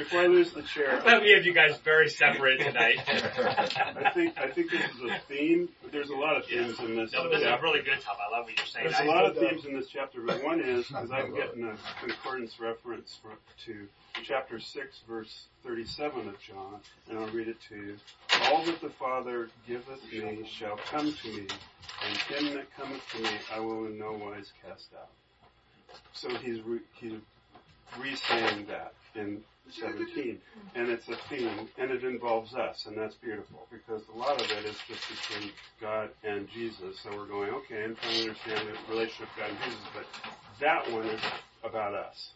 before 0.00 0.20
I 0.20 0.26
lose 0.28 0.50
the 0.52 0.62
chair, 0.62 0.98
we 1.22 1.32
have 1.32 1.44
you 1.44 1.52
guys 1.52 1.76
very 1.84 2.08
separate 2.08 2.58
tonight. 2.58 3.00
I 3.06 4.10
think 4.14 4.38
I 4.38 4.48
think 4.48 4.70
this 4.70 4.82
is 4.82 5.02
a 5.02 5.20
theme. 5.28 5.68
There's 5.92 6.08
a 6.08 6.16
lot 6.16 6.38
of 6.38 6.46
themes 6.46 6.78
in 6.80 6.96
this. 6.96 7.12
No, 7.12 7.24
but 7.24 7.32
this 7.32 7.40
is 7.40 7.44
chapter. 7.44 7.62
really 7.62 7.82
good, 7.82 8.00
Tom. 8.00 8.16
I 8.18 8.34
love 8.34 8.46
what 8.46 8.56
you're 8.56 8.66
saying. 8.66 8.86
There's 8.86 8.98
I- 8.98 9.04
a 9.04 9.08
lot 9.08 9.26
of 9.26 9.36
uh, 9.36 9.40
themes 9.40 9.66
in 9.66 9.74
this 9.74 9.88
chapter, 9.88 10.22
but 10.22 10.42
one 10.42 10.60
is 10.60 10.86
because 10.86 11.10
I'm 11.10 11.34
getting 11.34 11.64
a 11.64 11.76
concordance 12.00 12.58
reference 12.58 13.18
for, 13.20 13.32
to 13.66 13.88
chapter 14.22 14.58
six, 14.58 15.00
verse 15.06 15.48
thirty-seven 15.62 16.28
of 16.28 16.40
John, 16.40 16.80
and 17.10 17.18
I'll 17.18 17.28
read 17.28 17.48
it 17.48 17.58
to 17.68 17.76
you. 17.76 17.96
All 18.44 18.64
that 18.64 18.80
the 18.80 18.90
Father 18.90 19.50
giveth 19.68 20.02
me 20.10 20.48
shall 20.50 20.78
come 20.90 21.12
to 21.12 21.28
me, 21.28 21.46
and 22.06 22.16
him 22.16 22.54
that 22.54 22.74
cometh 22.74 23.06
to 23.12 23.22
me 23.22 23.30
I 23.54 23.60
will 23.60 23.84
in 23.84 23.98
no 23.98 24.12
wise 24.12 24.50
cast 24.66 24.94
out. 24.94 25.10
So 26.14 26.30
he's 26.36 26.62
re, 26.62 26.78
he's 26.94 27.18
re-saying 27.98 28.66
that 28.66 28.94
in 29.14 29.42
17, 29.72 30.38
and 30.74 30.88
it's 30.88 31.08
a 31.08 31.16
theme, 31.28 31.68
and 31.78 31.90
it 31.90 32.04
involves 32.04 32.54
us, 32.54 32.86
and 32.86 32.96
that's 32.96 33.14
beautiful 33.16 33.66
because 33.70 34.02
a 34.14 34.18
lot 34.18 34.40
of 34.40 34.50
it 34.50 34.64
is 34.64 34.76
just 34.88 35.02
between 35.08 35.50
God 35.80 36.10
and 36.24 36.48
Jesus. 36.48 36.98
So 37.00 37.10
we're 37.16 37.26
going, 37.26 37.50
okay, 37.50 37.84
I'm 37.84 37.96
trying 37.96 38.14
to 38.14 38.20
understand 38.22 38.68
the 38.68 38.92
relationship 38.92 39.28
of 39.30 39.36
God 39.36 39.50
and 39.50 39.58
Jesus, 39.64 39.86
but 39.94 40.06
that 40.60 40.90
one 40.92 41.06
is 41.06 41.20
about 41.64 41.94
us. 41.94 42.32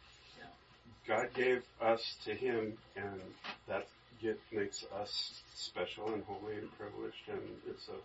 God 1.07 1.29
gave 1.35 1.63
us 1.83 2.17
to 2.25 2.35
Him, 2.35 2.73
and 2.97 3.21
that 3.69 3.87
gift 4.21 4.41
makes 4.53 4.85
us 5.01 5.43
special 5.55 6.15
and 6.15 6.23
holy 6.25 6.57
and 6.57 6.69
privileged, 6.79 7.29
and 7.29 7.41
it's 7.69 7.89
a 7.89 7.97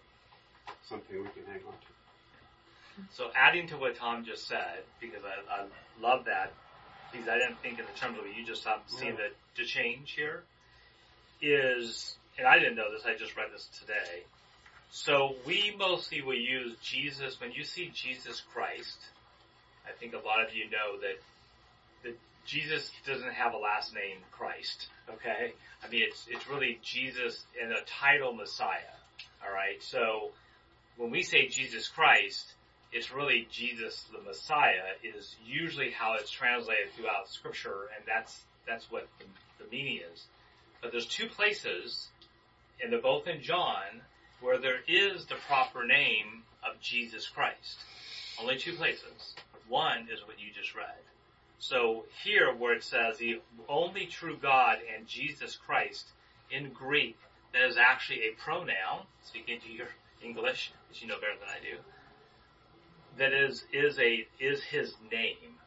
something 0.88 1.17
we 1.17 1.30
can 1.30 1.45
hang 1.45 1.61
on 1.67 1.73
to. 1.73 3.07
So 3.15 3.30
adding 3.36 3.67
to 3.69 3.77
what 3.77 3.95
Tom 3.95 4.25
just 4.25 4.47
said, 4.47 4.84
because 4.99 5.21
I, 5.23 5.61
I 5.61 5.65
love 6.01 6.25
that, 6.25 6.53
because 7.12 7.28
I 7.28 7.38
didn't 7.38 7.60
think 7.62 7.80
in 7.80 7.86
the 7.86 7.99
terms 7.99 8.18
of 8.18 8.26
what 8.26 8.36
you 8.36 8.45
just 8.45 8.66
um, 8.68 8.80
seen 8.88 9.16
that 9.16 9.34
to 9.55 9.66
change 9.66 10.12
here, 10.12 10.43
is, 11.41 12.16
and 12.38 12.47
I 12.47 12.60
didn't 12.60 12.76
know 12.76 12.91
this, 12.91 13.05
I 13.05 13.16
just 13.16 13.36
read 13.36 13.47
this 13.53 13.68
today. 13.80 14.24
So 14.91 15.36
we 15.45 15.76
mostly 15.78 16.22
will 16.22 16.36
use 16.36 16.76
Jesus, 16.82 17.39
when 17.39 17.51
you 17.51 17.64
see 17.64 17.91
Jesus 17.93 18.41
Christ, 18.53 18.97
I 19.88 19.91
think 19.99 20.14
a 20.14 20.18
lot 20.18 20.43
of 20.43 20.53
you 20.53 20.66
know 20.70 20.99
that, 21.01 21.20
that 22.03 22.20
Jesus 22.45 22.91
doesn't 23.05 23.34
have 23.34 23.53
a 23.53 23.57
last 23.57 23.93
name 23.93 24.18
Christ, 24.32 24.88
okay? 25.10 25.53
I 25.84 25.89
mean, 25.89 26.03
it's, 26.07 26.26
it's 26.30 26.47
really 26.47 26.80
Jesus 26.84 27.43
and 27.62 27.72
a 27.72 27.82
title 27.86 28.34
Messiah, 28.34 28.97
alright? 29.45 29.82
So, 29.82 30.32
when 30.97 31.12
we 31.12 31.24
say 31.24 31.47
Jesus 31.47 31.88
Christ, 31.88 32.45
it's 32.91 33.11
really 33.11 33.47
Jesus 33.51 34.05
the 34.11 34.21
Messiah 34.21 34.95
is 35.03 35.35
usually 35.45 35.91
how 35.91 36.15
it's 36.15 36.31
translated 36.31 36.91
throughout 36.95 37.29
scripture 37.29 37.87
and 37.95 38.03
that's, 38.07 38.41
that's 38.67 38.89
what 38.91 39.07
the, 39.19 39.25
the 39.63 39.69
meaning 39.71 40.01
is. 40.11 40.25
But 40.81 40.91
there's 40.91 41.05
two 41.05 41.27
places, 41.27 42.07
and 42.81 42.91
they're 42.91 43.01
both 43.01 43.27
in 43.27 43.41
John, 43.41 44.01
where 44.41 44.57
there 44.57 44.79
is 44.87 45.25
the 45.25 45.35
proper 45.47 45.85
name 45.85 46.43
of 46.63 46.79
Jesus 46.79 47.27
Christ. 47.27 47.79
Only 48.41 48.57
two 48.57 48.73
places. 48.73 49.35
One 49.67 50.07
is 50.11 50.25
what 50.25 50.39
you 50.39 50.51
just 50.57 50.75
read. 50.75 50.95
So 51.59 52.05
here 52.23 52.55
where 52.55 52.73
it 52.73 52.83
says 52.83 53.17
the 53.17 53.41
only 53.67 54.05
true 54.05 54.37
God 54.41 54.77
and 54.95 55.05
Jesus 55.05 55.57
Christ 55.57 56.05
in 56.49 56.71
Greek, 56.71 57.17
that 57.53 57.67
is 57.67 57.77
actually 57.77 58.21
a 58.21 58.31
pronoun, 58.41 59.03
speaking 59.23 59.59
to 59.59 59.71
your 59.71 59.87
English, 60.23 60.71
which 60.87 61.01
you 61.01 61.07
know 61.07 61.19
better 61.19 61.37
than 61.39 61.49
I 61.49 61.59
do, 61.59 61.77
that 63.20 63.34
is, 63.34 63.63
is 63.72 63.99
a, 63.99 64.28
is 64.39 64.63
his 64.63 64.93
name, 65.11 65.59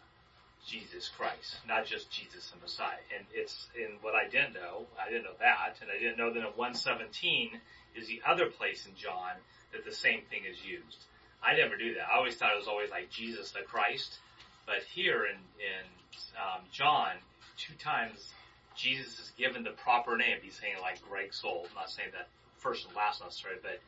Jesus 0.66 1.10
Christ, 1.16 1.56
not 1.66 1.86
just 1.86 2.10
Jesus 2.10 2.50
the 2.50 2.60
Messiah. 2.60 3.02
And 3.16 3.26
it's 3.32 3.68
in 3.76 3.98
what 4.00 4.14
I 4.14 4.28
didn't 4.28 4.54
know, 4.54 4.86
I 5.00 5.08
didn't 5.10 5.24
know 5.24 5.38
that, 5.40 5.76
and 5.80 5.90
I 5.90 5.98
didn't 5.98 6.18
know 6.18 6.32
that 6.32 6.38
in 6.38 6.44
117 6.56 7.50
is 7.94 8.08
the 8.08 8.22
other 8.26 8.46
place 8.46 8.86
in 8.86 8.94
John 8.96 9.32
that 9.72 9.84
the 9.84 9.94
same 9.94 10.22
thing 10.30 10.42
is 10.50 10.64
used. 10.64 11.04
I 11.42 11.56
never 11.56 11.76
knew 11.76 11.94
that. 11.94 12.08
I 12.12 12.16
always 12.16 12.36
thought 12.36 12.52
it 12.52 12.58
was 12.58 12.68
always 12.68 12.90
like 12.90 13.10
Jesus 13.10 13.50
the 13.50 13.60
Christ, 13.60 14.18
but 14.66 14.82
here 14.94 15.26
in, 15.26 15.36
in 15.58 15.84
um, 16.38 16.62
John, 16.72 17.16
two 17.58 17.74
times 17.74 18.30
Jesus 18.76 19.18
is 19.18 19.32
given 19.36 19.64
the 19.64 19.70
proper 19.70 20.16
name. 20.16 20.38
He's 20.42 20.54
saying 20.54 20.76
like 20.80 21.02
Greg 21.08 21.34
Soul. 21.34 21.66
I'm 21.68 21.74
not 21.74 21.90
saying 21.90 22.10
that 22.12 22.28
first 22.58 22.86
and 22.86 22.96
last 22.96 23.20
necessarily, 23.20 23.60
but 23.60 23.80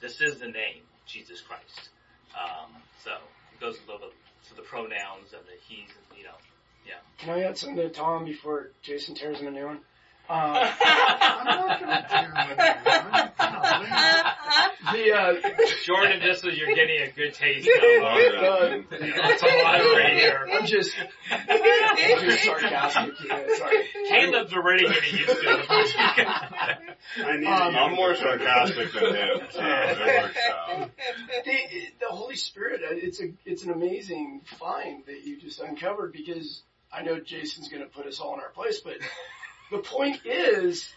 this 0.00 0.20
is 0.20 0.38
the 0.38 0.46
name, 0.46 0.82
Jesus 1.06 1.40
Christ. 1.40 1.88
Um, 2.34 2.70
so 3.02 3.12
it 3.12 3.60
goes 3.60 3.78
little 3.90 4.08
bit 4.08 4.16
to 4.48 4.56
the 4.56 4.62
pronouns 4.62 5.32
and 5.32 5.42
the 5.46 5.56
he's, 5.68 5.88
you 6.16 6.24
know, 6.24 6.38
yeah. 6.86 6.94
Can 7.18 7.30
I 7.30 7.42
add 7.42 7.58
something 7.58 7.76
to 7.76 7.88
Tom 7.88 8.24
before 8.24 8.70
Jason 8.82 9.14
tears 9.14 9.38
him 9.38 9.48
a 9.48 9.50
new 9.50 9.66
one? 9.66 9.80
Um, 10.30 10.36
I'm 10.84 11.44
not 11.44 11.80
going 11.80 11.90
to 11.90 12.06
do 12.08 12.16
it. 12.62 13.50
the 14.92 15.12
uh, 15.12 15.34
Jordan, 15.84 16.20
this 16.20 16.44
is 16.44 16.56
you're 16.56 16.74
getting 16.74 17.02
a 17.02 17.10
good 17.10 17.34
taste. 17.34 17.68
uh, 17.68 17.72
Of, 17.72 18.84
it's 18.92 19.42
a 19.42 19.46
lot 19.46 19.80
right 19.96 20.12
here. 20.14 20.46
I'm 20.52 20.66
just, 20.66 20.94
I'm 21.30 22.20
just 22.20 22.44
sarcastic. 22.44 23.14
Yeah, 23.26 23.46
sorry. 23.58 23.76
Caleb's 24.08 24.52
already 24.52 24.84
getting 24.86 25.18
used 25.18 25.26
to 25.26 25.34
it. 25.34 25.66
I 25.70 27.36
need 27.36 27.46
Um, 27.46 27.74
I'm 27.76 27.94
more 27.96 28.14
sarcastic 28.14 28.92
than 28.92 29.14
him, 29.14 29.40
so 29.50 29.60
it 29.60 30.22
works 30.22 30.38
out. 30.48 30.90
the, 31.44 31.58
the 32.00 32.06
Holy 32.08 32.36
Spirit, 32.36 32.82
uh, 32.84 32.94
it's 32.94 33.20
a, 33.20 33.32
it's 33.44 33.64
an 33.64 33.70
amazing 33.72 34.42
find 34.60 35.04
that 35.06 35.24
you 35.24 35.40
just 35.40 35.58
uncovered 35.60 36.12
because 36.12 36.62
I 36.92 37.02
know 37.02 37.18
Jason's 37.20 37.68
going 37.68 37.82
to 37.82 37.88
put 37.88 38.06
us 38.06 38.20
all 38.20 38.34
in 38.34 38.40
our 38.40 38.50
place, 38.50 38.80
but 38.80 38.94
the 39.70 39.78
point 39.78 40.20
is, 40.24 40.88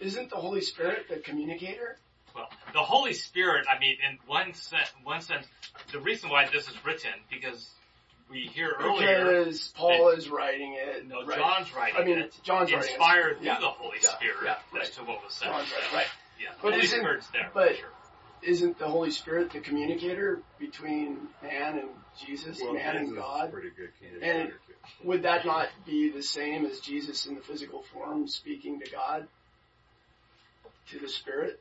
isn't 0.00 0.30
the 0.30 0.36
Holy 0.36 0.60
Spirit 0.60 1.06
the 1.08 1.16
communicator? 1.16 1.96
Well, 2.34 2.48
the 2.72 2.78
Holy 2.80 3.12
Spirit, 3.12 3.66
I 3.70 3.78
mean, 3.78 3.96
in 4.08 4.18
one 4.26 4.54
sense, 4.54 4.88
one 5.02 5.20
sense, 5.20 5.46
the 5.92 5.98
reason 6.00 6.30
why 6.30 6.48
this 6.52 6.68
is 6.68 6.84
written, 6.84 7.10
because 7.30 7.68
we 8.30 8.42
hear 8.42 8.72
earlier, 8.78 9.24
Because 9.42 9.72
Paul 9.76 10.10
is 10.10 10.28
writing 10.30 10.76
it. 10.78 11.06
no, 11.08 11.24
right. 11.24 11.36
John's 11.38 11.74
writing 11.74 12.00
I 12.00 12.04
mean, 12.04 12.18
it, 12.20 12.32
John's 12.44 12.72
writing 12.72 12.88
inspired 12.88 13.38
through 13.38 13.46
Yeah. 13.46 13.58
the 13.60 13.66
Holy 13.68 13.98
Yeah. 14.02 14.08
Spirit 14.10 14.36
Yeah. 14.44 14.80
as 14.80 14.90
to 14.90 15.00
what 15.02 15.24
was 15.24 15.34
said. 15.34 15.46
John's 15.46 15.72
right, 15.72 15.92
right. 15.92 16.06
Yeah, 16.40 16.50
the 16.52 16.62
But 16.62 16.72
Holy 16.74 16.84
isn't- 16.84 16.98
Spirit's 17.00 17.26
there. 17.28 17.50
but- 17.52 17.70
for 17.70 17.74
sure. 17.76 17.92
Isn't 18.42 18.78
the 18.78 18.88
Holy 18.88 19.10
Spirit 19.10 19.50
the 19.50 19.60
communicator 19.60 20.40
between 20.58 21.28
man 21.42 21.78
and 21.78 21.90
Jesus, 22.24 22.58
Well, 22.62 22.72
man 22.72 22.96
and 22.96 23.08
Jesus 23.08 23.12
is 23.12 23.18
a 23.18 23.20
God? 23.20 23.52
pretty 23.52 23.68
good 23.70 23.90
communicator. 23.98 24.40
And 24.40 24.48
too. 24.66 24.69
Would 25.04 25.22
that 25.22 25.44
not 25.46 25.68
be 25.86 26.10
the 26.10 26.22
same 26.22 26.66
as 26.66 26.80
Jesus 26.80 27.26
in 27.26 27.34
the 27.34 27.40
physical 27.40 27.82
form 27.92 28.26
speaking 28.28 28.80
to 28.80 28.90
God? 28.90 29.26
To 30.90 30.98
the 30.98 31.08
Spirit? 31.08 31.60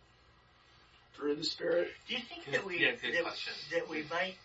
Through 1.16 1.36
the 1.36 1.44
Spirit? 1.44 1.90
Do 2.08 2.16
you 2.16 2.22
think 2.28 2.46
that 2.52 2.66
we 2.66 2.80
Yeah, 2.80 2.92
that, 2.92 3.36
that 3.72 3.90
we 3.90 4.04
might 4.10 4.36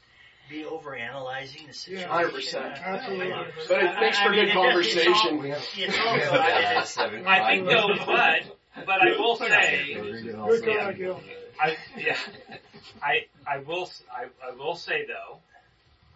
be 0.51 0.63
overanalyzing 0.65 1.67
the 1.69 1.73
situation? 1.73 2.09
100%. 2.11 2.83
Absolutely. 2.85 3.33
But 3.69 3.83
it 3.83 4.01
makes 4.01 4.19
for 4.19 4.31
good 4.31 4.49
it 4.49 4.55
does- 4.55 4.87
it's 4.87 5.07
all- 5.07 5.15
conversation. 5.39 5.45
It's 5.77 5.99
all 5.99 6.17
good. 6.17 6.29
I 6.29 6.75
mean, 6.75 6.85
Seven, 6.87 7.27
I 7.27 7.47
think 7.55 7.67
five. 7.67 7.75
though, 7.77 8.05
but 8.07 8.87
but 8.87 9.03
I 9.03 9.17
will 9.17 9.37
say, 9.37 9.95
Good 9.95 10.25
Yeah. 10.67 10.93
God, 10.93 11.23
I 11.61 11.77
yeah, 11.97 12.17
I 13.03 13.27
I 13.47 13.59
will 13.59 13.85
s- 13.85 14.03
I, 14.13 14.25
I 14.45 14.51
will 14.57 14.75
say 14.75 15.07
though, 15.07 15.39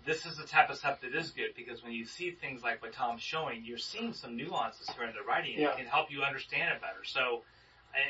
this 0.08 0.24
is 0.24 0.38
the 0.38 0.46
type 0.46 0.70
of 0.70 0.78
stuff 0.78 1.02
that 1.02 1.14
is 1.14 1.30
good 1.32 1.54
because 1.54 1.84
when 1.84 1.92
you 1.92 2.06
see 2.06 2.30
things 2.30 2.62
like 2.62 2.80
what 2.80 2.94
Tom's 2.94 3.20
showing, 3.20 3.62
you're 3.62 3.76
seeing 3.76 4.14
some 4.14 4.36
nuances 4.36 4.88
here 4.96 5.04
in 5.04 5.14
the 5.14 5.22
writing 5.22 5.52
and 5.52 5.62
Yeah. 5.62 5.72
it 5.72 5.76
can 5.76 5.86
help 5.86 6.10
you 6.10 6.22
understand 6.22 6.74
it 6.74 6.80
better. 6.80 7.04
So, 7.04 7.44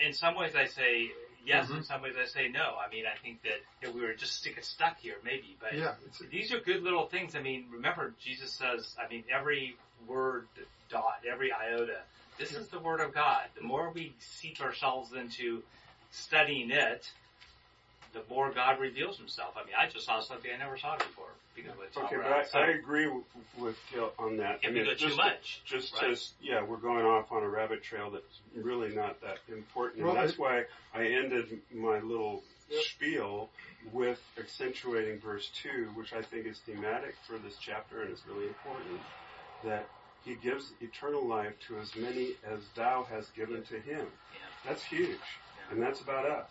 in 0.05 0.13
some 0.13 0.37
ways, 0.37 0.55
I 0.55 0.67
say 0.67 1.11
yes, 1.45 1.69
Mhm. 1.69 1.79
in 1.79 1.83
some 1.83 2.01
ways 2.01 2.17
I 2.17 2.27
say 2.27 2.49
no. 2.49 2.77
I 2.77 2.89
mean, 2.89 3.05
I 3.05 3.17
think 3.17 3.43
that 3.43 3.61
if 3.83 3.93
we 3.93 4.03
were 4.03 4.15
just 4.15 4.37
sticking 4.37 4.63
stuck 4.63 4.99
here, 4.99 5.19
maybe, 5.25 5.57
but 5.59 5.73
Yeah, 5.75 5.97
these 6.31 6.53
are 6.53 6.61
good 6.61 6.85
little 6.85 7.09
things. 7.09 7.35
I 7.35 7.41
mean, 7.41 7.69
remember 7.69 8.15
Jesus 8.21 8.53
says, 8.53 8.97
I 9.03 9.09
mean, 9.09 9.25
every 9.29 9.77
word 10.07 10.47
dot, 10.89 11.25
every 11.29 11.53
iota, 11.53 12.05
this 12.37 12.53
is 12.53 12.69
the 12.69 12.79
word 12.79 13.01
of 13.01 13.13
God. 13.13 13.51
The 13.57 13.63
more 13.63 13.91
we 13.91 14.15
seep 14.21 14.61
ourselves 14.61 15.13
into 15.15 15.65
studying 16.11 16.71
it, 16.71 17.11
the 18.13 18.23
more 18.29 18.53
God 18.53 18.81
reveals 18.81 19.19
himself. 19.19 19.55
I 19.57 19.65
mean, 19.65 19.75
I 19.79 19.89
just 19.89 20.07
saw 20.07 20.21
something 20.21 20.51
I 20.55 20.59
never 20.59 20.77
saw 20.79 20.97
before 20.97 21.29
because 21.55 21.73
of 21.73 21.79
what 21.79 22.05
Okay, 22.05 22.17
but 22.17 22.57
I, 22.57 22.67
I 22.67 22.71
agree 22.71 23.09
with, 23.09 23.25
with 23.59 23.77
Gil 23.93 24.13
on 24.19 24.37
that. 24.39 24.61
if 24.63 24.71
I 24.71 24.73
mean, 24.73 24.85
go 24.85 24.93
too 24.93 24.97
just 24.97 25.17
much, 25.17 25.63
just 25.65 25.95
right? 26.01 26.13
as 26.13 26.33
yeah, 26.41 26.63
we're 26.63 26.77
going 26.77 27.05
off 27.05 27.33
on 27.33 27.43
a 27.43 27.49
rabbit 27.49 27.83
trail 27.83 28.11
that's 28.11 28.41
really 28.55 28.95
not 28.95 29.21
that 29.21 29.39
important. 29.49 30.05
Well, 30.05 30.17
and 30.17 30.23
that's 30.23 30.39
why 30.39 30.65
I 30.95 31.07
ended 31.07 31.61
my 31.75 32.01
little 32.01 32.43
spiel 32.83 33.49
with 33.93 34.21
accentuating 34.39 35.21
verse 35.21 35.51
two, 35.63 35.89
which 35.95 36.13
I 36.13 36.23
think 36.23 36.47
is 36.47 36.59
thematic 36.67 37.15
for 37.27 37.39
this 37.39 37.57
chapter 37.61 38.03
and 38.03 38.13
is 38.13 38.23
really 38.29 38.47
important. 38.47 39.01
That 39.65 39.89
he 40.25 40.35
gives 40.37 40.73
eternal 40.81 41.27
life 41.27 41.55
to 41.69 41.79
as 41.79 41.95
many 41.97 42.33
as 42.47 42.61
thou 42.77 43.07
hast 43.11 43.35
given 43.35 43.63
to 43.65 43.75
him. 43.81 44.07
Yeah. 44.07 44.41
That's 44.67 44.83
huge, 44.83 45.19
and 45.71 45.83
that's 45.83 46.01
about 46.01 46.27
us. 46.27 46.51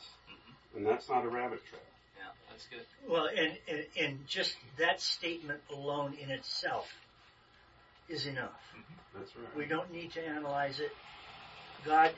And 0.78 0.86
that's 0.86 1.10
not 1.10 1.26
a 1.26 1.28
rabbit 1.28 1.60
trail. 1.70 1.82
Yeah, 2.18 2.32
that's 2.50 2.68
good. 2.68 2.86
Well, 3.12 3.28
and, 3.28 3.58
and, 3.68 3.86
and 4.00 4.28
just 4.28 4.56
that 4.78 5.02
statement 5.02 5.60
alone 5.74 6.14
in 6.22 6.30
itself 6.30 6.86
is 8.08 8.28
enough. 8.28 8.52
Mm-hmm. 8.78 9.20
That's 9.20 9.36
right. 9.36 9.58
We 9.58 9.66
don't 9.66 9.92
need 9.92 10.12
to 10.14 10.26
analyze 10.26 10.80
it. 10.80 10.92
God, 11.84 12.12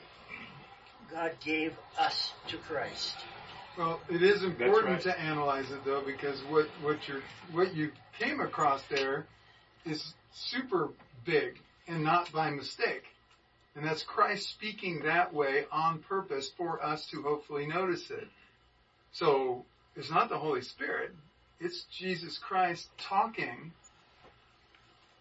God 1.10 1.32
gave 1.44 1.72
us 1.98 2.32
to 2.48 2.58
Christ. 2.58 3.16
Well, 3.78 4.00
it 4.10 4.22
is 4.22 4.42
important 4.42 4.92
right. 4.92 5.02
to 5.02 5.20
analyze 5.20 5.70
it 5.70 5.84
though, 5.84 6.02
because 6.04 6.38
what 6.48 6.66
what 6.82 7.08
you 7.08 7.22
what 7.52 7.74
you 7.74 7.92
came 8.18 8.40
across 8.40 8.82
there 8.90 9.26
is 9.86 10.14
super 10.32 10.90
big 11.24 11.56
and 11.86 12.02
not 12.02 12.30
by 12.32 12.50
mistake, 12.50 13.04
and 13.76 13.86
that's 13.86 14.02
Christ 14.02 14.50
speaking 14.50 15.02
that 15.04 15.32
way 15.32 15.64
on 15.70 16.00
purpose 16.00 16.50
for 16.56 16.84
us 16.84 17.06
to 17.12 17.22
hopefully 17.22 17.66
notice 17.66 18.10
it. 18.10 18.26
So 19.12 19.64
it's 19.96 20.10
not 20.10 20.28
the 20.28 20.38
Holy 20.38 20.62
Spirit; 20.62 21.12
it's 21.58 21.84
Jesus 21.96 22.38
Christ 22.38 22.88
talking 22.98 23.72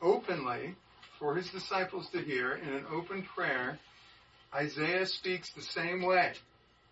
openly 0.01 0.75
for 1.17 1.35
his 1.35 1.49
disciples 1.49 2.09
to 2.09 2.21
hear 2.21 2.53
in 2.53 2.69
an 2.69 2.85
open 2.91 3.23
prayer. 3.23 3.77
Isaiah 4.53 5.05
speaks 5.05 5.51
the 5.51 5.61
same 5.61 6.01
way. 6.01 6.33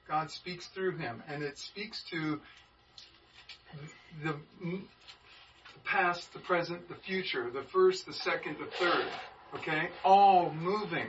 God 0.08 0.32
speaks 0.32 0.68
through 0.68 0.98
him, 0.98 1.24
and 1.28 1.44
it 1.44 1.58
speaks 1.58 2.04
to 2.12 2.40
the, 4.24 4.36
past, 5.84 6.34
the 6.34 6.40
present, 6.40 6.88
the 6.90 6.96
future, 6.96 7.50
the 7.50 7.64
first, 7.64 8.06
the 8.06 8.14
second, 8.14 8.58
the 8.60 8.66
third. 8.66 9.06
Okay, 9.56 9.90
all 10.04 10.52
moving 10.52 11.08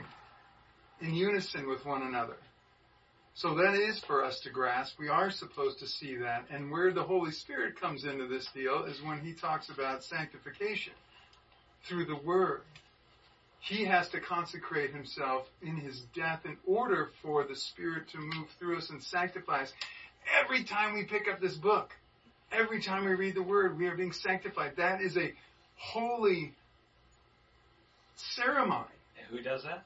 in 1.01 1.13
unison 1.13 1.67
with 1.67 1.85
one 1.85 2.03
another. 2.03 2.37
So 3.35 3.55
that 3.55 3.75
is 3.75 3.99
for 3.99 4.23
us 4.23 4.41
to 4.41 4.49
grasp. 4.49 4.99
We 4.99 5.07
are 5.07 5.31
supposed 5.31 5.79
to 5.79 5.87
see 5.87 6.17
that, 6.17 6.45
and 6.49 6.71
where 6.71 6.91
the 6.91 7.03
Holy 7.03 7.31
Spirit 7.31 7.79
comes 7.79 8.03
into 8.03 8.27
this 8.27 8.47
deal 8.53 8.83
is 8.83 9.01
when 9.01 9.19
He 9.21 9.33
talks 9.33 9.69
about 9.69 10.03
sanctification 10.03 10.93
through 11.87 12.05
the 12.05 12.17
Word. 12.17 12.61
He 13.61 13.85
has 13.85 14.09
to 14.09 14.19
consecrate 14.21 14.91
himself 14.91 15.47
in 15.61 15.75
his 15.75 16.01
death 16.15 16.41
in 16.45 16.57
order 16.65 17.09
for 17.21 17.43
the 17.43 17.55
Spirit 17.55 18.07
to 18.09 18.17
move 18.17 18.47
through 18.57 18.77
us 18.77 18.89
and 18.89 19.03
sanctify 19.03 19.63
us. 19.63 19.73
Every 20.41 20.63
time 20.63 20.93
we 20.93 21.03
pick 21.03 21.27
up 21.27 21.41
this 21.41 21.55
book, 21.55 21.91
every 22.51 22.81
time 22.81 23.05
we 23.05 23.13
read 23.13 23.35
the 23.35 23.43
Word, 23.43 23.77
we 23.77 23.87
are 23.87 23.95
being 23.95 24.13
sanctified. 24.13 24.73
That 24.77 25.01
is 25.01 25.17
a 25.17 25.33
holy 25.75 26.53
ceremony. 28.15 28.85
And 29.17 29.27
who 29.27 29.43
does 29.43 29.63
that? 29.63 29.85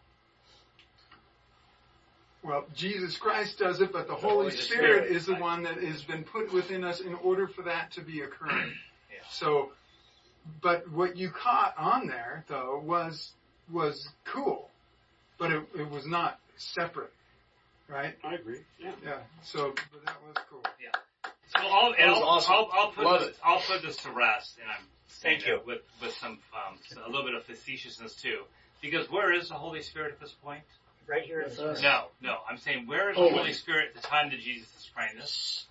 Well, 2.44 2.66
Jesus 2.76 3.18
Christ 3.18 3.58
does 3.58 3.80
it, 3.80 3.94
but 3.94 4.08
the, 4.08 4.16
Holy, 4.16 4.34
Holy 4.34 4.52
Spirit, 4.52 5.06
Spirit, 5.06 5.12
is 5.12 5.26
the 5.26 5.34
right. 5.34 5.42
one 5.42 5.64
that 5.64 5.82
has 5.82 6.04
been 6.04 6.24
put 6.24 6.52
within 6.52 6.84
us 6.84 7.00
in 7.00 7.16
order 7.16 7.48
for 7.48 7.62
that 7.64 7.92
to 7.94 8.02
be 8.02 8.22
occurring. 8.22 8.74
Yeah. 9.10 9.20
So, 9.32 9.72
but 10.62 10.90
what 10.92 11.16
you 11.16 11.30
caught 11.30 11.74
on 11.78 12.08
there 12.08 12.44
though 12.50 12.82
was 12.84 13.32
was 13.72 14.10
cool, 14.26 14.70
but 15.38 15.52
it, 15.54 15.64
it 15.76 15.90
was 15.90 16.06
not 16.06 16.38
separate, 16.58 17.14
right? 17.88 18.16
I 18.26 18.36
agree. 18.36 18.60
Yeah. 18.78 18.92
Yeah. 19.04 19.18
So, 19.44 19.74
but 19.94 20.06
that 20.06 20.18
was 20.28 20.36
cool. 20.50 20.64
Yeah. 20.84 21.32
So 21.56 21.66
I'll, 21.66 21.92
That 21.92 22.08
was 22.10 22.18
I'll, 22.18 22.24
awesome. 22.24 22.54
I'll, 22.54 22.70
I'll 22.74 22.92
put 22.92 23.06
Love 23.06 23.20
this, 23.22 23.30
it. 23.30 23.36
I'll 23.44 23.60
put 23.62 23.82
this 23.84 23.98
to 23.98 24.12
rest, 24.12 24.58
and 24.62 24.70
I'm 24.70 24.86
saying 25.08 25.40
Thank 25.40 25.48
you. 25.48 25.62
with 25.66 25.80
with 26.02 26.14
some 26.16 26.40
um, 26.54 26.78
a 27.06 27.10
little 27.10 27.26
bit 27.26 27.36
of 27.36 27.44
facetiousness 27.46 28.16
too, 28.16 28.42
because 28.82 29.10
where 29.10 29.32
is 29.32 29.48
the 29.48 29.56
Holy 29.56 29.82
Spirit 29.82 30.12
at 30.12 30.20
this 30.20 30.34
point? 30.44 30.64
Right 31.08 31.24
here 31.24 31.40
in 31.42 31.46
With 31.50 31.58
the 31.58 31.70
us. 31.72 31.82
No, 31.82 32.06
no, 32.22 32.38
I'm 32.50 32.58
saying 32.58 32.88
where 32.88 33.12
is 33.12 33.18
Oh, 33.18 33.26
the 33.26 33.30
Holy 33.32 33.44
wait. 33.44 33.56
Spirit 33.56 33.90
at 33.96 34.02
the 34.02 34.08
time 34.08 34.30
that 34.32 34.40
Jesus 34.40 34.68
is 34.70 34.90
praying 34.96 35.18
this? 35.18 35.66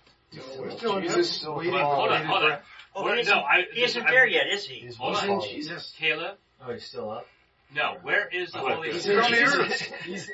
Still 0.77 0.97
in 0.97 1.03
Jesus 1.03 1.41
heaven, 1.41 1.55
waiting 1.57 1.73
Hold 1.73 1.83
on, 1.83 1.89
for 1.89 1.95
hold 1.95 2.11
on, 2.11 2.25
hold 2.25 2.51
on. 2.51 2.59
Oh, 2.95 3.03
Where- 3.03 3.15
he 3.15 3.21
isn't, 3.21 3.33
no, 3.35 3.41
I- 3.41 3.65
he 3.71 3.83
isn't 3.83 4.03
I- 4.05 4.11
there 4.11 4.27
yet, 4.27 4.47
is 4.47 4.65
he? 4.67 4.75
He's 4.75 4.95
Hold 4.97 5.13
with 5.13 5.23
on. 5.29 5.41
Jesus. 5.41 5.93
Caleb, 5.97 6.37
Oh, 6.61 6.71
he's 6.73 6.85
still 6.85 7.09
up? 7.09 7.27
no, 7.73 7.97
where 8.03 8.27
is 8.27 8.51
the 8.51 8.61
oh, 8.61 8.75
Holy 8.75 8.89
that. 8.89 8.93
He's 8.93 9.03
Spirit? 9.03 9.25
on 9.25 9.31
the 9.31 9.41
earth. 9.43 9.81
He's, 10.05 10.29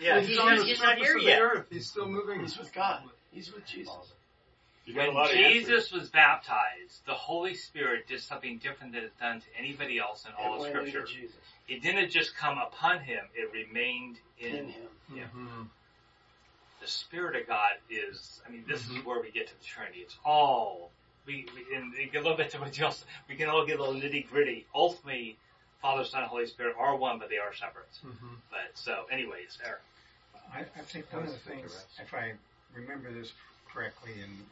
Yeah, 0.00 0.20
He's 0.20 0.28
he's, 0.28 0.38
on 0.38 0.46
not, 0.46 0.58
the 0.58 0.64
he's 0.64 0.80
not 0.80 0.98
here 0.98 1.16
yet. 1.18 1.36
the 1.38 1.42
earth. 1.42 1.66
He's 1.70 1.86
still 1.88 2.06
moving. 2.06 2.40
he's 2.40 2.58
with 2.58 2.72
God. 2.72 3.02
He's 3.32 3.52
with 3.52 3.66
Jesus. 3.66 3.94
You 4.86 4.94
got 4.94 5.04
a 5.04 5.06
When 5.08 5.14
lot 5.16 5.30
of 5.32 5.36
answers. 5.36 5.64
Jesus 5.66 5.90
was 5.92 6.08
baptized, 6.10 7.04
the 7.06 7.14
Holy 7.14 7.54
Spirit 7.54 8.06
did 8.06 8.20
something 8.20 8.58
different 8.58 8.92
than 8.92 9.02
it's 9.02 9.18
done 9.18 9.40
to 9.40 9.46
anybody 9.58 9.98
else 9.98 10.24
in 10.24 10.30
all 10.38 10.54
It 10.54 10.60
of 10.60 10.66
Scripture. 10.68 11.04
Jesus. 11.04 11.36
It 11.66 11.82
didn't 11.82 12.10
just 12.10 12.36
come 12.36 12.56
upon 12.58 13.00
him; 13.00 13.24
it 13.34 13.50
remained 13.52 14.18
in, 14.38 14.54
In 14.54 14.68
him. 14.68 14.88
Yeah. 15.12 15.24
Mhm. 15.34 15.68
the 16.80 16.86
Spirit 16.86 17.34
of 17.40 17.48
God 17.48 17.72
is, 17.90 18.40
I 18.46 18.50
mean, 18.50 18.64
this 18.68 18.84
Mhm. 18.84 18.98
is 18.98 19.04
where 19.04 19.20
we 19.20 19.30
get 19.32 19.48
to 19.48 19.58
the 19.58 19.64
Trinity. 19.64 20.00
It's 20.02 20.16
all, 20.24 20.92
we, 21.24 21.48
we 21.54 21.74
and 21.74 21.90
we 21.92 22.06
get 22.06 22.20
a 22.20 22.22
little 22.22 22.36
bit 22.36 22.50
to 22.50 22.60
what 22.60 22.78
else, 22.78 23.04
we 23.28 23.34
can 23.34 23.48
all 23.48 23.64
get 23.66 23.80
a 23.80 23.82
little 23.82 24.00
nitty 24.00 24.28
gritty. 24.28 24.66
Ultimately, 24.72 25.36
Father, 25.82 26.04
Son, 26.04 26.20
and 26.22 26.30
Holy 26.30 26.46
Spirit 26.46 26.76
are 26.78 26.94
one, 26.94 27.18
but 27.18 27.28
they 27.28 27.38
are 27.38 27.52
separate. 27.54 27.88
Mhm. 28.04 28.36
But, 28.50 28.70
so, 28.74 29.06
anyways, 29.10 29.58
Eric. 29.64 29.80
I, 30.52 30.60
I 30.60 30.64
think 30.82 31.12
one 31.12 31.24
of 31.24 31.32
the 31.32 31.38
things, 31.38 31.84
if 31.98 32.14
I 32.14 32.34
remember 32.72 33.10
this 33.12 33.32
correctly, 33.68 34.20
and 34.20 34.48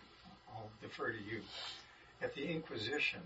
I'll 0.56 0.70
defer 0.80 1.10
to 1.12 1.18
you, 1.18 1.40
at 2.22 2.34
the 2.34 2.44
Inquisition, 2.48 3.20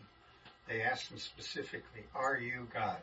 they 0.69 0.83
asked 0.83 1.11
him 1.11 1.19
specifically, 1.19 2.05
"Are 2.15 2.37
you 2.37 2.67
God?" 2.73 2.99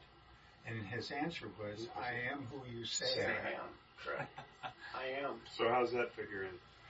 And 0.67 0.83
his 0.87 1.11
answer 1.11 1.47
was, 1.59 1.87
"I 1.99 2.13
am 2.31 2.47
who 2.51 2.61
you 2.69 2.85
say 2.85 3.05
Say 3.05 3.25
I 3.25 3.29
I 3.29 3.51
am." 3.51 3.59
am. 3.59 3.69
Correct. 4.03 4.39
I 4.95 5.05
am. 5.25 5.41
So 5.57 5.69
how's 5.69 5.91
that 5.93 6.13
figure 6.15 6.43
in? 6.43 6.49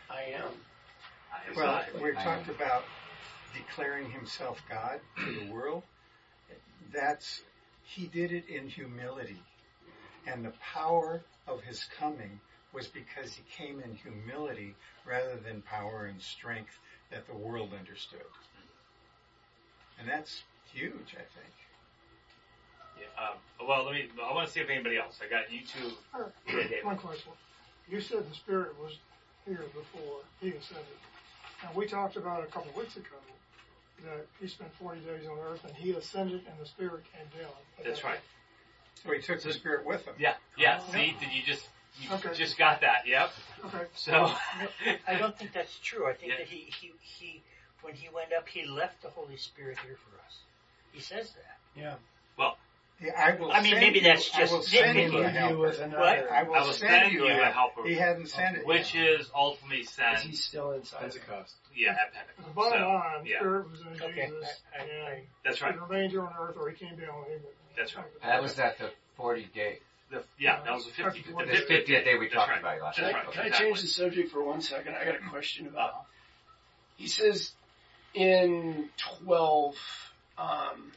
I 0.09 0.23
am. 0.35 0.51
I 1.33 1.51
Well, 1.55 1.85
God. 1.93 2.01
we 2.01 2.11
talked 2.13 2.47
about 2.49 2.83
declaring 3.53 4.09
himself 4.11 4.61
God 4.69 4.99
to 5.17 5.31
the 5.45 5.51
world. 5.51 5.83
That's 6.93 7.41
he 7.83 8.07
did 8.07 8.31
it 8.31 8.47
in 8.47 8.67
humility, 8.69 9.41
and 10.25 10.43
the 10.45 10.53
power 10.73 11.21
of 11.47 11.61
his 11.61 11.83
coming 11.97 12.39
was 12.73 12.87
because 12.87 13.33
he 13.33 13.43
came 13.51 13.79
in 13.79 13.95
humility 13.95 14.75
rather 15.05 15.37
than 15.37 15.61
power 15.61 16.05
and 16.05 16.21
strength 16.21 16.79
that 17.11 17.27
the 17.27 17.33
world 17.35 17.71
understood. 17.77 18.25
And 19.99 20.07
that's 20.07 20.43
huge, 20.73 21.13
I 21.13 21.23
think. 21.23 21.53
Yeah, 22.99 23.05
um, 23.29 23.67
well, 23.67 23.85
let 23.85 23.93
me, 23.93 24.07
I 24.23 24.33
want 24.33 24.47
to 24.47 24.53
see 24.53 24.59
if 24.59 24.69
anybody 24.69 24.97
else, 24.97 25.19
I 25.25 25.29
got 25.29 25.51
you 25.51 25.61
two. 25.61 25.91
Uh, 26.13 26.25
Yeah, 26.47 26.83
One 26.83 26.97
question. 26.97 27.31
You 27.89 28.01
said 28.01 28.29
the 28.29 28.35
Spirit 28.35 28.75
was 28.81 28.97
here 29.45 29.63
before 29.73 30.19
He 30.41 30.49
ascended. 30.49 30.85
And 31.65 31.75
we 31.75 31.85
talked 31.85 32.15
about 32.15 32.43
a 32.43 32.47
couple 32.47 32.69
of 32.71 32.75
weeks 32.77 32.95
ago 32.95 33.15
that 34.05 34.25
He 34.41 34.47
spent 34.47 34.73
40 34.75 35.01
days 35.01 35.27
on 35.27 35.37
earth 35.39 35.63
and 35.65 35.73
He 35.75 35.91
ascended 35.91 36.41
and 36.49 36.59
the 36.59 36.65
Spirit 36.65 37.03
came 37.13 37.41
down. 37.41 37.51
That's 37.83 38.03
right. 38.03 38.19
So 39.03 39.11
he 39.13 39.21
took 39.21 39.41
the 39.41 39.53
Spirit 39.53 39.85
with 39.85 40.05
him. 40.05 40.15
Yeah, 40.17 40.33
yeah, 40.57 40.81
Oh. 40.81 40.91
see, 40.91 41.15
did 41.19 41.31
you 41.31 41.43
just, 41.45 41.67
you 42.01 42.09
Okay. 42.11 42.33
just 42.33 42.57
got 42.57 42.81
that, 42.81 43.07
yep. 43.07 43.31
Okay. 43.65 43.85
So, 43.95 44.31
I 45.07 45.15
don't 45.17 45.37
think 45.37 45.53
that's 45.53 45.77
true. 45.79 46.07
I 46.07 46.13
think 46.13 46.31
Yeah. 46.33 46.37
that 46.39 46.47
he, 46.47 46.69
he, 46.79 46.91
he, 47.01 47.41
when 47.81 47.93
he 47.93 48.09
went 48.13 48.33
up, 48.33 48.47
he 48.47 48.65
left 48.65 49.01
the 49.01 49.09
Holy 49.09 49.37
Spirit 49.37 49.77
here 49.85 49.97
for 49.97 50.15
us. 50.25 50.37
He 50.91 51.01
says 51.01 51.31
that. 51.31 51.79
Yeah. 51.79 51.95
Yeah, 53.01 53.11
I 53.17 53.35
will 53.35 53.51
I 53.51 53.61
mean, 53.61 53.75
maybe 53.75 53.99
you- 53.99 54.05
that's 54.05 54.33
I 54.33 54.39
just 54.39 54.53
will 54.53 54.61
send 54.61 54.97
nitpicking. 54.97 55.11
you 55.11 55.17
a 55.19 55.27
helper. 55.27 55.57
with 55.57 55.79
another. 55.81 55.99
What? 55.99 56.31
I 56.31 56.43
will, 56.43 56.55
I 56.55 56.61
will 56.61 56.71
send, 56.71 57.11
you 57.11 57.25
a 57.27 57.29
helper. 57.33 57.51
helper. 57.51 57.83
He 57.89 57.95
hadn't 57.95 58.27
sent 58.29 58.55
it 58.57 58.65
which 58.65 58.95
yet. 58.95 59.19
is 59.19 59.29
ultimately 59.35 59.79
Is 59.81 59.89
sent, 59.89 60.19
he 60.19 60.33
still 60.33 60.71
inside? 60.71 61.01
Pentecost. 61.01 61.55
yeah, 61.75 61.89
at 61.91 61.97
The 62.37 62.43
Pentecost. 62.43 62.55
bottom 62.55 62.79
So, 62.81 62.87
line, 62.87 63.25
yeah. 63.25 63.39
Spirit 63.39 63.69
was 63.69 63.81
in 63.81 63.87
Okay, 64.01 64.27
Jesus 64.27 64.61
I- 64.73 64.77
I- 64.79 64.83
and 65.15 65.21
That's 65.43 65.57
He 65.59 65.65
right. 65.65 65.81
remained 65.89 66.11
here 66.11 66.21
on 66.21 66.33
earth 66.39 66.55
or 66.57 66.69
He 66.69 66.75
came 66.77 66.95
down 66.97 67.25
and 67.29 67.41
He. 67.41 67.47
That's 67.75 67.97
right. 67.97 68.05
That 68.23 68.41
was 68.41 68.57
at 68.59 68.77
the 68.77 68.89
40 69.17 69.43
day. 69.53 69.79
The, 70.15 70.23
yeah, 70.39 70.61
that 70.63 70.73
was 70.73 70.85
the 70.85 70.91
50th. 70.91 71.25
The 71.25 71.45
That's 71.45 71.59
50th, 71.61 71.87
50th 71.87 72.05
day 72.05 72.15
we 72.17 72.25
That's 72.25 72.33
talked 72.35 72.49
right. 72.51 72.59
about 72.59 72.77
it 72.77 72.83
last 72.83 72.97
That's 72.97 73.11
Can 73.11 73.15
I, 73.15 73.23
right, 73.23 73.31
can 73.33 73.45
I 73.45 73.49
change 73.49 73.81
the 73.81 73.87
subject 73.87 74.31
for 74.31 74.43
one 74.43 74.61
second? 74.61 74.95
I 74.95 75.03
got 75.03 75.15
a 75.15 75.29
question 75.29 75.67
about. 75.67 76.05
He 76.97 77.07
says 77.07 77.51
in 78.13 78.89
12, 79.25 79.75
um, 80.37 80.91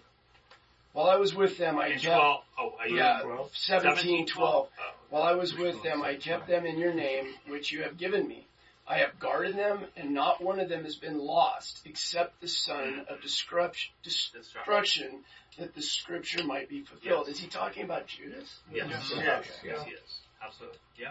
while 0.93 1.11
I 1.11 1.17
was 1.17 1.35
with 1.35 1.59
them, 1.59 1.79
I 1.79 1.89
In 1.89 1.93
kept. 1.99 2.05
12, 2.05 2.41
oh, 2.59 2.73
are 2.79 2.89
you 2.89 2.97
yeah, 2.97 3.21
in 3.21 3.27
12? 3.27 3.51
17, 3.55 4.27
12. 4.27 4.69
Oh. 4.69 4.95
While 5.11 5.23
I 5.23 5.33
was 5.35 5.57
with 5.57 5.83
them, 5.83 6.03
I 6.03 6.17
kept 6.17 6.49
them 6.49 6.67
in 6.67 6.79
your 6.79 6.93
name, 6.93 7.35
which 7.47 7.71
you 7.73 7.83
have 7.83 7.97
given 7.97 8.27
me. 8.27 8.48
I 8.89 8.99
have 8.99 9.19
guarded 9.19 9.57
them, 9.57 9.81
and 9.97 10.15
not 10.15 10.43
one 10.43 10.59
of 10.61 10.69
them 10.71 10.85
has 10.85 10.97
been 10.97 11.19
lost, 11.19 11.83
except 11.85 12.41
the 12.41 12.49
son 12.49 13.05
of 13.11 13.21
destruction, 13.21 13.93
destruction 14.03 15.25
that 15.59 15.75
the 15.75 15.83
scripture 15.83 16.43
might 16.45 16.69
be 16.71 16.83
fulfilled. 16.83 17.29
Is 17.29 17.39
he 17.39 17.49
talking 17.49 17.85
about 17.85 18.07
Judas? 18.07 18.61
Yes. 18.73 18.89
Yes. 18.91 19.13
Yes. 19.15 19.25
Yes. 19.27 19.47
Yes, 19.65 19.83
he 19.85 19.91
is. 19.91 20.21
Absolutely. 20.43 20.79
Yeah. 20.99 21.11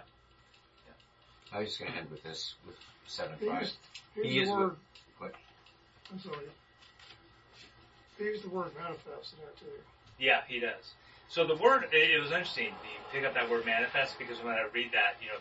I 1.53 1.59
was 1.59 1.67
just 1.69 1.79
going 1.79 1.91
to 1.91 1.97
end 1.99 2.09
with 2.11 2.23
this 2.23 2.55
with 2.65 2.75
seven 3.07 3.35
He 3.39 3.45
five. 3.47 3.61
used, 3.61 3.75
he 4.15 4.21
He 4.23 4.29
used 4.29 4.41
is 4.41 4.47
the 4.49 4.53
what- 4.55 4.59
word. 4.63 4.75
what? 5.19 5.33
I'm 6.11 6.19
sorry. 6.19 6.45
He 8.17 8.23
used 8.23 8.43
the 8.43 8.49
word 8.49 8.71
manifest 8.75 9.33
in 9.33 9.39
there 9.39 9.53
too. 9.59 9.79
Yeah, 10.19 10.41
he 10.47 10.59
does. 10.59 10.93
So 11.29 11.45
the 11.45 11.55
word, 11.55 11.83
it, 11.91 12.09
it 12.11 12.19
was 12.21 12.31
interesting. 12.31 12.65
You 12.67 12.99
pick 13.11 13.23
up 13.25 13.33
that 13.35 13.49
word 13.49 13.65
manifest 13.65 14.17
because 14.17 14.39
when 14.39 14.55
I 14.55 14.65
read 14.73 14.91
that, 14.93 15.21
you 15.21 15.27
know, 15.29 15.39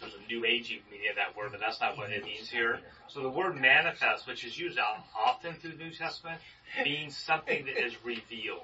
there's 0.00 0.14
a 0.14 0.32
new 0.32 0.42
agey 0.42 0.80
meaning 0.90 1.10
of 1.10 1.16
that 1.16 1.36
word, 1.36 1.50
but 1.52 1.60
that's 1.60 1.80
not 1.80 1.96
what 1.96 2.10
it 2.10 2.24
means 2.24 2.48
here. 2.48 2.80
So 3.08 3.20
the 3.22 3.28
word 3.28 3.60
manifest, 3.60 4.26
which 4.26 4.44
is 4.44 4.58
used 4.58 4.78
often 4.78 5.54
through 5.54 5.72
the 5.72 5.84
New 5.84 5.92
Testament, 5.92 6.40
means 6.84 7.16
something 7.16 7.64
that 7.66 7.84
is 7.84 7.94
revealed. 8.04 8.62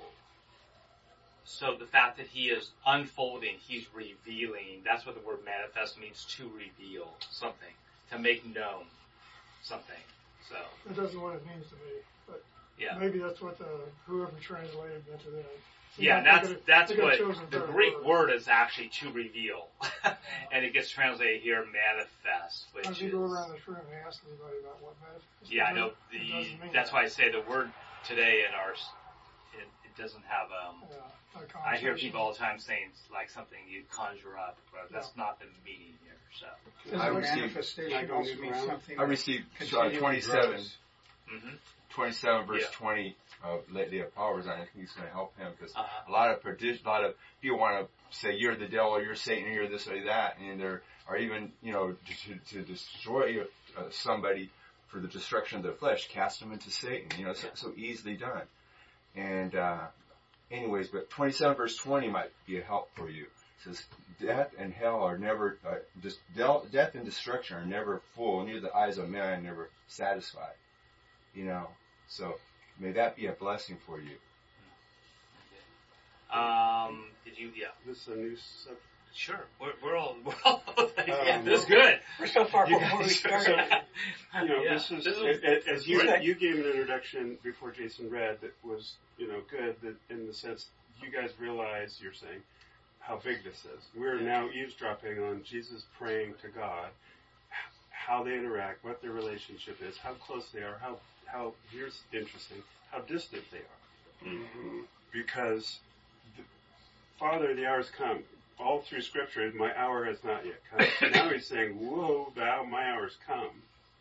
So 1.44 1.74
the 1.78 1.86
fact 1.86 2.16
that 2.18 2.26
he 2.26 2.46
is 2.46 2.70
unfolding, 2.86 3.56
he's 3.58 3.86
revealing, 3.92 4.82
that's 4.84 5.04
what 5.04 5.14
the 5.14 5.26
word 5.26 5.38
manifest 5.44 5.98
means, 5.98 6.24
to 6.36 6.48
reveal 6.48 7.14
something, 7.30 7.74
to 8.10 8.18
make 8.18 8.44
known 8.46 8.84
something. 9.62 9.98
So, 10.48 10.56
That 10.86 10.96
doesn't 10.96 11.20
what 11.20 11.34
it 11.36 11.46
means 11.46 11.66
to 11.68 11.74
me, 11.74 12.02
but 12.26 12.44
yeah. 12.78 12.96
maybe 12.98 13.18
that's 13.18 13.40
what 13.40 13.58
the, 13.58 13.66
whoever 14.06 14.32
translated 14.40 15.02
it 15.12 15.20
to 15.24 15.30
them. 15.30 15.44
They 15.44 15.79
Yeah, 16.00 16.22
got- 16.22 16.24
that's 16.24 16.48
they 16.48 16.54
got- 16.54 16.66
that's 16.66 17.20
what 17.20 17.50
the 17.50 17.60
Greek 17.60 17.94
word. 17.96 18.04
word 18.06 18.30
is 18.30 18.48
actually 18.48 18.88
to 19.00 19.10
reveal, 19.12 19.68
and 20.52 20.64
it 20.64 20.72
gets 20.72 20.90
translated 20.90 21.42
here 21.42 21.64
manifest, 21.66 22.66
which 22.72 22.86
As 22.88 23.00
you 23.00 23.08
is 23.08 23.12
go 23.14 23.22
around 23.22 23.52
this 23.52 23.66
room 23.68 23.78
and 23.78 24.06
ask 24.06 24.20
anybody 24.26 24.58
about 24.62 24.82
what 24.82 24.94
manifest 25.02 25.52
yeah, 25.52 25.64
I 25.64 25.72
know 25.72 25.92
the 26.10 26.48
that's 26.72 26.90
that. 26.90 26.94
why 26.96 27.02
I 27.04 27.08
say 27.08 27.30
the 27.30 27.42
word 27.48 27.70
today 28.06 28.44
in 28.48 28.54
our 28.54 28.72
it, 28.72 29.68
it 29.84 30.00
doesn't 30.00 30.24
have 30.24 30.48
um. 30.66 30.82
Yeah, 30.90 30.96
I 31.64 31.76
hear 31.76 31.94
people 31.94 32.20
all 32.20 32.32
the 32.32 32.38
time 32.38 32.58
saying 32.58 32.88
it's 32.90 33.02
like 33.12 33.30
something 33.30 33.58
you 33.68 33.82
conjure 33.92 34.36
up, 34.36 34.58
but 34.72 34.90
that's 34.92 35.16
not 35.16 35.38
the 35.38 35.46
meaning 35.64 35.94
here. 36.02 36.16
So 36.40 36.46
I 36.98 37.10
the 37.10 37.16
received- 37.16 37.36
manifestation 37.40 38.10
also 38.10 38.34
mean 38.36 38.54
something 38.66 38.98
I 38.98 39.02
that 39.02 39.08
received 39.08 39.44
uh, 39.74 39.90
27, 39.90 40.60
Mhm. 41.32 41.58
27 41.90 42.46
verse 42.46 42.62
Yeah. 42.62 42.68
20 42.72 43.16
of 43.42 43.70
lately 43.72 44.00
of 44.00 44.14
powers. 44.14 44.46
I 44.46 44.56
think 44.58 44.70
he's 44.74 44.92
going 44.92 45.06
to 45.08 45.12
help 45.12 45.36
him 45.38 45.52
because 45.58 45.74
Uh-huh. 45.74 46.04
a 46.06 46.10
lot 46.10 46.30
of 46.30 46.42
perdi- 46.42 46.84
a 46.84 46.88
lot 46.88 47.04
of 47.04 47.14
people 47.40 47.58
want 47.58 47.86
to 47.86 48.16
say 48.16 48.34
you're 48.34 48.56
the 48.56 48.68
devil, 48.68 49.02
you're 49.02 49.14
Satan, 49.14 49.52
you're 49.52 49.68
this 49.68 49.88
or 49.88 50.04
that, 50.04 50.38
and 50.38 50.60
there 50.60 50.82
are 51.06 51.16
even 51.16 51.52
you 51.62 51.72
know 51.72 51.92
to, 52.26 52.34
to 52.54 52.62
destroy 52.62 53.42
uh, 53.76 53.90
somebody 53.90 54.50
for 54.88 54.98
the 55.00 55.08
destruction 55.08 55.58
of 55.58 55.62
their 55.64 55.72
flesh, 55.74 56.08
cast 56.08 56.40
them 56.40 56.52
into 56.52 56.70
Satan. 56.70 57.08
You 57.18 57.26
know, 57.26 57.32
so, 57.34 57.48
so 57.54 57.72
easily 57.76 58.16
done. 58.16 58.42
And 59.14 59.54
uh, 59.54 59.86
anyways, 60.50 60.88
but 60.88 61.10
27 61.10 61.56
verse 61.56 61.76
20 61.76 62.08
might 62.08 62.30
be 62.46 62.58
a 62.58 62.62
help 62.62 62.90
for 62.94 63.08
you. 63.08 63.24
It 63.24 63.64
says, 63.64 63.84
death 64.20 64.52
and 64.58 64.72
hell 64.72 65.02
are 65.02 65.18
never, 65.18 65.58
uh, 65.66 65.76
dis- 66.00 66.18
death 66.34 66.94
and 66.94 67.04
destruction 67.04 67.56
are 67.58 67.64
never 67.66 68.00
full, 68.14 68.44
neither 68.44 68.60
the 68.60 68.74
eyes 68.74 68.98
of 68.98 69.08
man 69.08 69.38
are 69.38 69.42
never 69.42 69.70
satisfied. 69.86 70.54
You 71.34 71.44
know, 71.44 71.68
so 72.08 72.34
may 72.78 72.92
that 72.92 73.16
be 73.16 73.26
a 73.26 73.32
blessing 73.32 73.76
for 73.86 73.98
you. 74.00 74.16
um, 76.36 77.04
did 77.24 77.38
you 77.38 77.50
yeah 77.56 77.66
This 77.86 77.98
is 78.02 78.08
a 78.08 78.16
new 78.16 78.36
subject. 78.36 78.82
sure 79.14 79.40
we're, 79.60 79.72
we're 79.82 79.96
all 79.96 80.16
we're 80.24 80.32
all 80.44 80.62
yeah, 81.06 81.36
Um, 81.38 81.44
this 81.44 81.60
is 81.62 81.66
good. 81.66 81.98
We're 82.18 82.26
so 82.28 82.44
far 82.44 82.68
You 82.68 82.78
before 82.78 82.98
we 82.98 83.04
guys- 83.04 83.18
started. 83.18 83.58
You 84.42 84.48
know, 84.48 84.62
Yeah, 84.62 84.74
this 84.74 84.90
is, 84.92 85.04
this 85.04 85.16
is- 85.16 85.22
a- 85.42 85.70
a- 85.70 85.74
as 85.74 85.86
you, 85.88 86.00
great. 86.00 86.22
you 86.22 86.34
gave 86.34 86.54
an 86.54 86.64
introduction 86.64 87.36
before 87.42 87.70
Jason 87.72 88.08
read 88.08 88.40
that 88.40 88.54
was, 88.64 88.94
you 89.18 89.26
know, 89.28 89.40
good 89.50 89.74
that 89.82 89.96
in 90.08 90.26
the 90.26 90.32
sense 90.32 90.66
you 91.02 91.10
guys 91.10 91.30
realize, 91.38 91.98
you're 92.02 92.12
saying, 92.14 92.40
how 93.00 93.16
big 93.22 93.42
this 93.44 93.56
is. 93.64 93.82
We're 93.96 94.20
now 94.20 94.48
eavesdropping 94.50 95.18
on 95.22 95.42
Jesus 95.42 95.84
praying 95.98 96.34
to 96.42 96.48
God, 96.48 96.90
how 97.90 98.22
they 98.22 98.34
interact, 98.34 98.84
what 98.84 99.02
their 99.02 99.10
relationship 99.12 99.78
is, 99.82 99.96
how 99.98 100.12
close 100.14 100.48
they 100.54 100.60
are, 100.60 100.78
how, 100.80 100.98
how, 101.32 101.52
here's 101.72 102.00
interesting, 102.12 102.58
how 102.90 103.00
distant 103.00 103.42
they 103.50 103.58
are. 103.58 104.32
Mm-hmm. 104.32 104.80
Because, 105.12 105.78
the, 106.36 106.42
Father, 107.18 107.54
the 107.54 107.66
hour's 107.66 107.90
come. 107.90 108.20
All 108.58 108.82
through 108.82 109.00
scripture, 109.00 109.50
my 109.56 109.74
hour 109.76 110.04
has 110.04 110.22
not 110.22 110.44
yet 110.44 110.60
come. 110.70 111.10
now 111.12 111.30
he's 111.30 111.46
saying, 111.46 111.70
whoa, 111.72 112.30
thou, 112.36 112.62
my 112.64 112.90
hour's 112.90 113.16
come. 113.26 113.50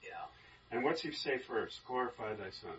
Yeah. 0.04 0.10
And 0.72 0.84
what's 0.84 1.02
he 1.02 1.12
say 1.12 1.38
first? 1.38 1.80
Glorify 1.88 2.34
thy 2.34 2.50
son. 2.50 2.76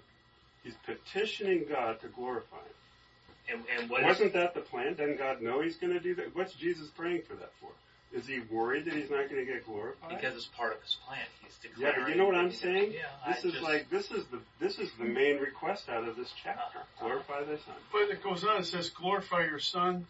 He's 0.62 0.74
petitioning 0.84 1.64
God 1.70 2.00
to 2.02 2.08
glorify 2.08 2.56
him. 2.56 3.60
And, 3.74 3.80
and 3.80 3.90
what 3.90 4.00
is- 4.02 4.06
Wasn't 4.08 4.34
that 4.34 4.54
the 4.54 4.60
plan? 4.60 4.94
Doesn't 4.94 5.18
God 5.18 5.40
know 5.40 5.62
he's 5.62 5.76
going 5.76 5.92
to 5.94 6.00
do 6.00 6.14
that? 6.16 6.36
What's 6.36 6.52
Jesus 6.52 6.88
praying 6.88 7.22
for 7.26 7.34
that 7.36 7.50
for? 7.60 7.70
Is 8.12 8.26
he 8.26 8.40
worried 8.50 8.86
that 8.86 8.94
he's 8.94 9.08
not 9.10 9.30
going 9.30 9.44
to 9.46 9.52
get 9.52 9.64
glorified? 9.64 10.10
because 10.10 10.34
it's 10.34 10.46
part 10.56 10.74
of 10.74 10.82
his 10.82 10.96
plan. 11.06 11.20
He's 11.44 11.56
yeah, 11.78 11.92
declaring. 11.92 12.02
but 12.02 12.10
you 12.10 12.16
know 12.16 12.26
what 12.26 12.34
I'm 12.34 12.50
saying? 12.50 12.92
Yeah, 12.92 13.02
This 13.32 13.44
I 13.44 13.48
is 13.48 13.52
just- 13.54 13.62
like 13.64 13.88
this 13.90 14.10
is 14.10 14.24
the 14.26 14.40
this 14.58 14.78
is 14.80 14.90
the 14.98 15.04
main 15.04 15.36
request 15.38 15.88
out 15.88 16.08
of 16.08 16.16
this 16.16 16.32
chapter. 16.42 16.78
Uh-huh. 16.80 17.06
Glorify 17.06 17.44
thy 17.44 17.56
son. 17.58 17.74
But 17.92 18.10
it 18.10 18.22
goes 18.22 18.42
on, 18.44 18.60
it 18.60 18.66
says, 18.66 18.90
glorify 18.90 19.44
your 19.44 19.60
son, 19.60 20.06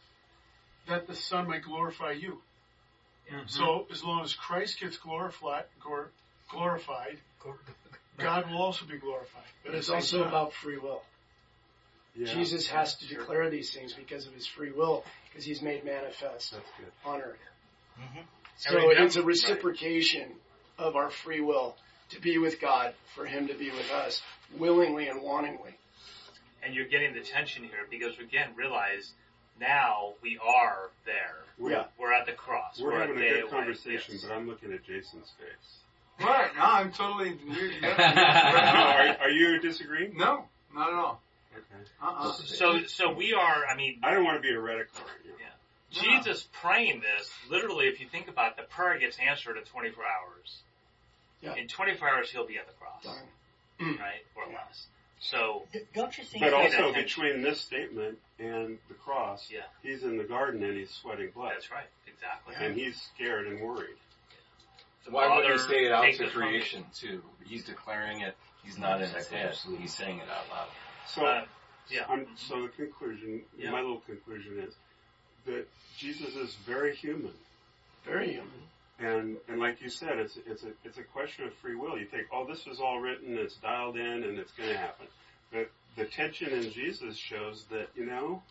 that 0.88 1.06
the 1.06 1.14
son 1.14 1.46
might 1.48 1.62
glorify 1.62 2.12
you. 2.12 2.40
So 3.46 3.86
as 3.92 4.02
long 4.02 4.22
as 4.24 4.34
Christ 4.34 4.80
gets 4.80 4.96
glorified, 4.96 5.64
glor- 5.80 6.08
glorified, 6.50 7.18
God 8.18 8.50
will 8.50 8.60
also 8.60 8.86
be 8.86 8.98
glorified. 8.98 9.44
But 9.64 9.74
it's 9.76 9.88
also 9.88 10.24
about 10.24 10.52
free 10.52 10.78
will. 10.78 11.02
Yeah. 12.16 12.32
Jesus 12.34 12.66
has 12.68 12.96
to 12.96 13.06
declare 13.06 13.48
these 13.50 13.72
things 13.72 13.92
because 13.92 14.26
of 14.26 14.32
his 14.34 14.46
free 14.48 14.72
will, 14.72 15.04
because 15.28 15.44
he's 15.44 15.62
made 15.62 15.84
manifest 15.84 16.50
That's 16.50 16.64
good. 16.76 16.90
on 17.04 17.20
earth. 17.20 17.36
And 18.14 18.26
So 18.56 18.74
remember- 18.74 19.02
it's 19.04 19.16
a 19.16 19.22
reciprocation 19.22 20.34
of 20.78 20.96
our 20.96 21.10
free 21.10 21.40
will 21.40 21.76
to 22.10 22.20
be 22.20 22.38
with 22.38 22.60
God, 22.60 22.94
for 23.14 23.24
him 23.24 23.48
to 23.48 23.54
be 23.54 23.70
with 23.70 23.90
us, 23.92 24.22
willingly 24.56 25.08
and 25.08 25.20
wantingly. 25.22 25.74
and 26.62 26.74
you're 26.74 26.86
getting 26.86 27.14
the 27.14 27.20
tension 27.20 27.64
here 27.64 27.86
because 27.90 28.18
again, 28.18 28.50
realize 28.54 29.12
now 29.58 30.12
we 30.20 30.36
are 30.38 30.90
there. 31.06 31.36
We're, 31.58 31.70
Yeah. 31.70 31.84
We're 31.98 32.12
at 32.12 32.26
the 32.26 32.32
cross. 32.32 32.78
we're 32.78 32.98
having 33.00 33.16
a 33.16 33.20
day 33.20 33.40
good 33.40 33.50
conversation, 33.50 34.18
but 34.22 34.30
I'm 34.30 34.46
looking 34.46 34.70
at 34.74 34.84
Jason's 34.84 35.30
face. 35.38 35.78
Right, 36.26 36.54
no, 36.54 36.62
I'm 36.62 36.92
totally. 36.92 37.30
No, 37.80 37.88
are, 37.88 39.16
are 39.22 39.30
you 39.30 39.58
disagreeing? 39.60 40.18
no, 40.18 40.48
not 40.74 40.88
at 40.88 40.94
all. 40.94 41.22
Okay. 41.56 41.82
Uh-uh. 42.02 42.32
So, 42.32 42.82
so 42.84 43.12
we 43.12 43.32
are. 43.32 43.64
I 43.66 43.74
mean, 43.74 44.00
I 44.02 44.12
don't 44.12 44.24
want 44.24 44.36
to 44.36 44.42
be 44.42 44.50
a 44.50 44.52
heretical. 44.60 45.00
You. 45.92 46.02
Jesus 46.02 46.46
praying 46.62 47.00
this, 47.00 47.30
literally, 47.50 47.86
if 47.86 48.00
you 48.00 48.06
think 48.06 48.28
about 48.28 48.52
it, 48.52 48.56
the 48.58 48.62
prayer 48.64 48.98
gets 48.98 49.18
answered 49.18 49.56
in 49.56 49.64
24 49.64 50.04
hours. 50.04 50.60
Yeah. 51.40 51.54
In 51.56 51.68
24 51.68 52.08
hours, 52.08 52.30
he'll 52.30 52.46
be 52.46 52.58
at 52.58 52.66
the 52.66 52.72
cross, 52.74 53.02
Done. 53.04 53.96
right, 53.98 54.20
or 54.36 54.46
less. 54.52 54.86
So, 55.20 55.64
Don't 55.94 56.16
you 56.16 56.24
think 56.24 56.44
But 56.44 56.54
also 56.54 56.92
that- 56.92 57.04
between 57.04 57.42
this 57.42 57.60
statement 57.60 58.18
and 58.38 58.78
the 58.88 58.94
cross, 58.94 59.50
Yeah. 59.50 59.60
he's 59.82 60.02
in 60.02 60.16
the 60.16 60.24
garden 60.24 60.62
and 60.62 60.76
he's 60.76 60.90
sweating 60.90 61.30
blood. 61.34 61.52
that's 61.54 61.70
right, 61.70 61.86
exactly. 62.06 62.54
And 62.58 62.74
he's 62.74 63.00
scared 63.14 63.46
and 63.46 63.60
worried. 63.60 63.96
The 65.04 65.10
Why 65.12 65.34
would 65.34 65.50
he 65.50 65.58
say 65.58 65.86
it 65.86 65.92
out 65.92 66.02
takes 66.04 66.18
to 66.18 66.24
it 66.26 66.32
creation 66.32 66.84
too? 66.94 67.22
He's 67.44 67.64
declaring 67.64 68.20
it. 68.20 68.36
He's 68.62 68.76
not 68.78 69.00
in 69.00 69.08
his 69.10 69.26
head. 69.28 69.56
He's 69.78 69.94
saying 69.94 70.18
it 70.18 70.28
out 70.28 70.48
loud. 70.50 70.68
So, 71.06 71.24
Uh, 71.24 71.46
yeah. 71.88 72.06
So 72.36 72.62
the 72.62 72.68
conclusion, 72.68 73.42
Yeah. 73.56 73.70
my 73.70 73.80
little 73.80 74.00
conclusion 74.00 74.58
is 74.60 74.74
that 75.46 75.66
Jesus 75.98 76.34
is 76.36 76.54
very 76.66 76.94
human. 76.94 77.32
Very 78.04 78.32
human. 78.32 78.48
And, 78.98 79.36
and 79.48 79.58
like 79.58 79.80
you 79.80 79.88
said, 79.88 80.18
it's, 80.18 80.38
it's 80.46 80.62
a, 80.62 80.68
it's 80.84 80.98
a 80.98 81.02
question 81.02 81.46
of 81.46 81.54
free 81.54 81.74
will. 81.74 81.98
You 81.98 82.06
think, 82.06 82.26
oh, 82.32 82.46
this 82.46 82.66
was 82.66 82.80
all 82.80 83.00
written, 83.00 83.36
it's 83.38 83.56
dialed 83.56 83.96
in, 83.96 84.24
and 84.24 84.38
it's 84.38 84.52
going 84.52 84.68
to 84.70 84.76
happen. 84.76 85.06
But 85.52 85.70
the 85.96 86.04
tension 86.04 86.50
in 86.50 86.70
Jesus 86.70 87.16
shows 87.16 87.64
that, 87.70 87.88
you 87.96 88.04
know, 88.06 88.42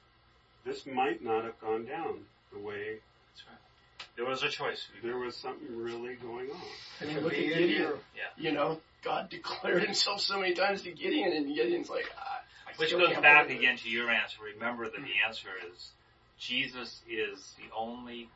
this 0.65 0.85
might 0.85 1.23
not 1.23 1.43
have 1.43 1.59
gone 1.61 1.85
down 1.85 2.19
the 2.51 2.59
way 2.59 2.97
That's 3.29 3.43
right. 3.47 4.07
There 4.17 4.25
was 4.25 4.41
a 4.43 4.49
choice. 4.49 4.85
there 5.03 5.17
was 5.17 5.35
something 5.37 5.67
really 5.77 6.15
going 6.15 6.49
on. 6.49 6.61
I 7.01 7.05
mean, 7.05 7.19
look 7.21 7.33
at 7.33 7.39
Be 7.39 7.47
Gideon. 7.47 7.93
Yeah. 8.15 8.23
You 8.43 8.51
know, 8.51 8.79
God 9.03 9.29
declared 9.29 9.83
himself 9.83 10.19
so 10.21 10.39
many 10.39 10.53
times 10.55 10.81
to 10.81 10.91
Gideon, 10.91 11.31
and 11.31 11.45
Gideon's 11.55 11.89
like, 11.89 12.11
ah, 12.17 12.41
I 12.67 12.71
Which 12.77 12.89
still 12.89 12.99
goes 12.99 13.11
can't 13.11 13.21
back 13.21 13.47
believe 13.47 13.61
it. 13.61 13.63
again 13.63 13.77
to 13.77 13.89
your 13.89 14.09
answer. 14.09 14.37
Remember 14.55 14.85
that 14.85 14.95
the 14.95 15.27
answer 15.27 15.47
is 15.71 15.91
Jesus 16.39 17.01
is 17.09 17.53
the 17.57 17.75
only 17.75 18.29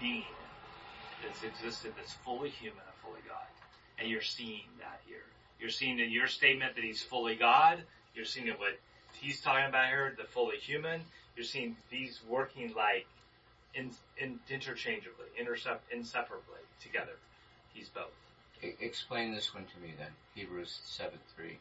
being 0.00 0.24
that's 1.24 1.42
existed 1.42 1.92
that's 1.96 2.12
fully 2.24 2.50
human 2.50 2.78
and 2.78 2.96
fully 3.02 3.20
God. 3.26 3.46
And 3.98 4.08
you're 4.08 4.20
seeing 4.20 4.68
that 4.80 5.00
here. 5.06 5.24
You're 5.60 5.70
seeing 5.70 5.98
in 5.98 6.10
your 6.10 6.26
statement 6.26 6.74
that 6.74 6.84
he's 6.84 7.02
fully 7.02 7.36
God. 7.36 7.78
You're 8.14 8.24
seeing 8.24 8.48
it 8.48 8.58
what 8.58 8.78
he's 9.14 9.40
talking 9.40 9.66
about 9.68 9.88
here, 9.88 10.14
the 10.16 10.24
fully 10.24 10.56
human. 10.56 11.00
You're 11.36 11.46
seeing 11.46 11.76
these 11.90 12.20
working 12.28 12.74
like 12.76 13.06
in, 13.74 13.90
in 14.18 14.38
interchangeably, 14.50 15.26
intercept, 15.38 15.90
inseparably 15.92 16.60
together. 16.82 17.16
He's 17.72 17.88
both. 17.88 18.12
Explain 18.80 19.34
this 19.34 19.54
one 19.54 19.64
to 19.64 19.80
me 19.80 19.94
then. 19.98 20.10
Hebrews 20.34 20.80
7 20.84 21.12
3. 21.36 21.58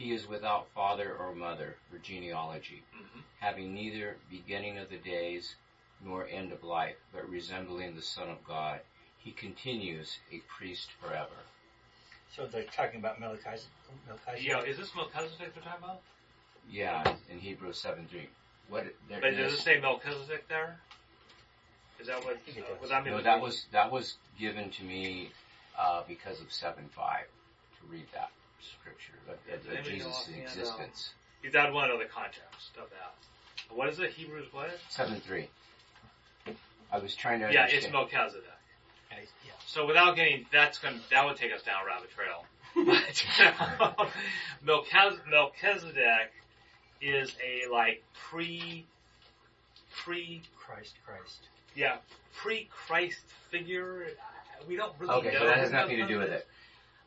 He 0.00 0.12
is 0.12 0.26
without 0.26 0.66
father 0.74 1.14
or 1.14 1.34
mother 1.34 1.76
or 1.92 1.98
genealogy, 1.98 2.82
Mhm. 2.94 3.22
having 3.38 3.74
neither 3.74 4.16
beginning 4.30 4.78
of 4.78 4.88
the 4.88 4.96
days 4.96 5.56
nor 6.00 6.26
end 6.26 6.52
of 6.52 6.64
life, 6.64 6.96
but 7.12 7.28
resembling 7.28 7.94
the 7.94 8.00
Son 8.00 8.30
of 8.30 8.42
God. 8.42 8.80
He 9.18 9.30
continues 9.30 10.18
a 10.32 10.38
priest 10.40 10.90
forever. 10.92 11.44
So 12.30 12.46
they're 12.46 12.64
talking 12.64 13.00
about 13.00 13.20
Melchizedek. 13.20 13.70
Melchizedek. 14.06 14.42
Yeah, 14.42 14.62
is 14.62 14.78
this 14.78 14.94
Melchizedek 14.94 15.52
they're 15.52 15.62
talking 15.62 15.84
about? 15.84 16.00
Yeah, 16.66 17.18
in 17.28 17.38
Hebrews 17.38 17.78
7 17.78 18.08
3. 18.08 18.30
What, 18.68 18.94
there 19.06 19.20
But 19.20 19.36
does 19.36 19.52
it 19.52 19.58
say 19.60 19.80
Melchizedek 19.80 20.48
there? 20.48 20.80
Is 21.98 22.06
that 22.06 22.24
what? 22.24 22.40
think 22.40 22.56
it 22.56 22.80
was 22.80 22.88
that 22.88 23.04
No, 23.04 23.20
that 23.20 23.42
was 23.42 23.66
that 23.66 23.90
was 23.90 24.16
given 24.38 24.70
to 24.70 24.82
me 24.82 25.34
uh, 25.76 26.04
because 26.04 26.40
of 26.40 26.50
seven 26.50 26.88
five 26.88 27.26
to 27.78 27.84
read 27.86 28.10
that 28.12 28.30
scripture, 28.62 29.12
but 29.26 29.38
Yeah, 29.48 29.54
of 29.54 29.62
does 29.64 29.72
anybody 29.72 29.98
know 29.98 30.04
Jesus' 30.04 30.16
offhand, 30.28 30.46
uh, 30.46 30.50
existence. 30.50 31.10
You 31.42 31.50
got 31.50 31.72
one 31.72 31.90
of 31.90 31.98
the 31.98 32.04
context 32.06 32.76
of 32.80 32.88
that. 32.90 33.14
What 33.74 33.88
is 33.88 33.98
it? 34.00 34.10
Hebrews 34.10 34.46
what? 34.52 34.70
Seven 34.88 35.20
three. 35.20 35.48
I 36.92 36.98
was 36.98 37.14
trying 37.14 37.40
to 37.40 37.52
Yeah, 37.52 37.62
understand. 37.62 37.84
it's 37.84 37.92
Melchizedek. 37.92 38.44
Okay, 39.12 39.22
yeah. 39.46 39.52
So 39.66 39.86
without 39.86 40.16
getting, 40.16 40.46
that's 40.52 40.78
going 40.78 40.96
to 40.96 41.10
that 41.10 41.24
would 41.24 41.36
take 41.36 41.52
us 41.52 41.62
down 41.62 41.82
a 41.82 41.86
rabbit 41.86 42.10
trail. 42.10 42.44
But 42.74 44.08
Melchizedek 45.30 46.32
is 47.00 47.34
a 47.44 47.70
like 47.72 48.02
pre, 48.30 48.86
pre, 50.04 50.42
Christ, 50.58 50.94
Christ. 51.06 51.38
yeah, 51.74 51.96
pre-Christ 52.36 53.20
figure. 53.50 54.06
We 54.68 54.76
don't 54.76 54.92
really 54.98 55.14
okay, 55.14 55.32
know. 55.32 55.38
so 55.40 55.46
that 55.46 55.56
has 55.58 55.72
nothing 55.72 55.96
to 55.98 56.06
do 56.06 56.18
with 56.18 56.30
it. 56.30 56.46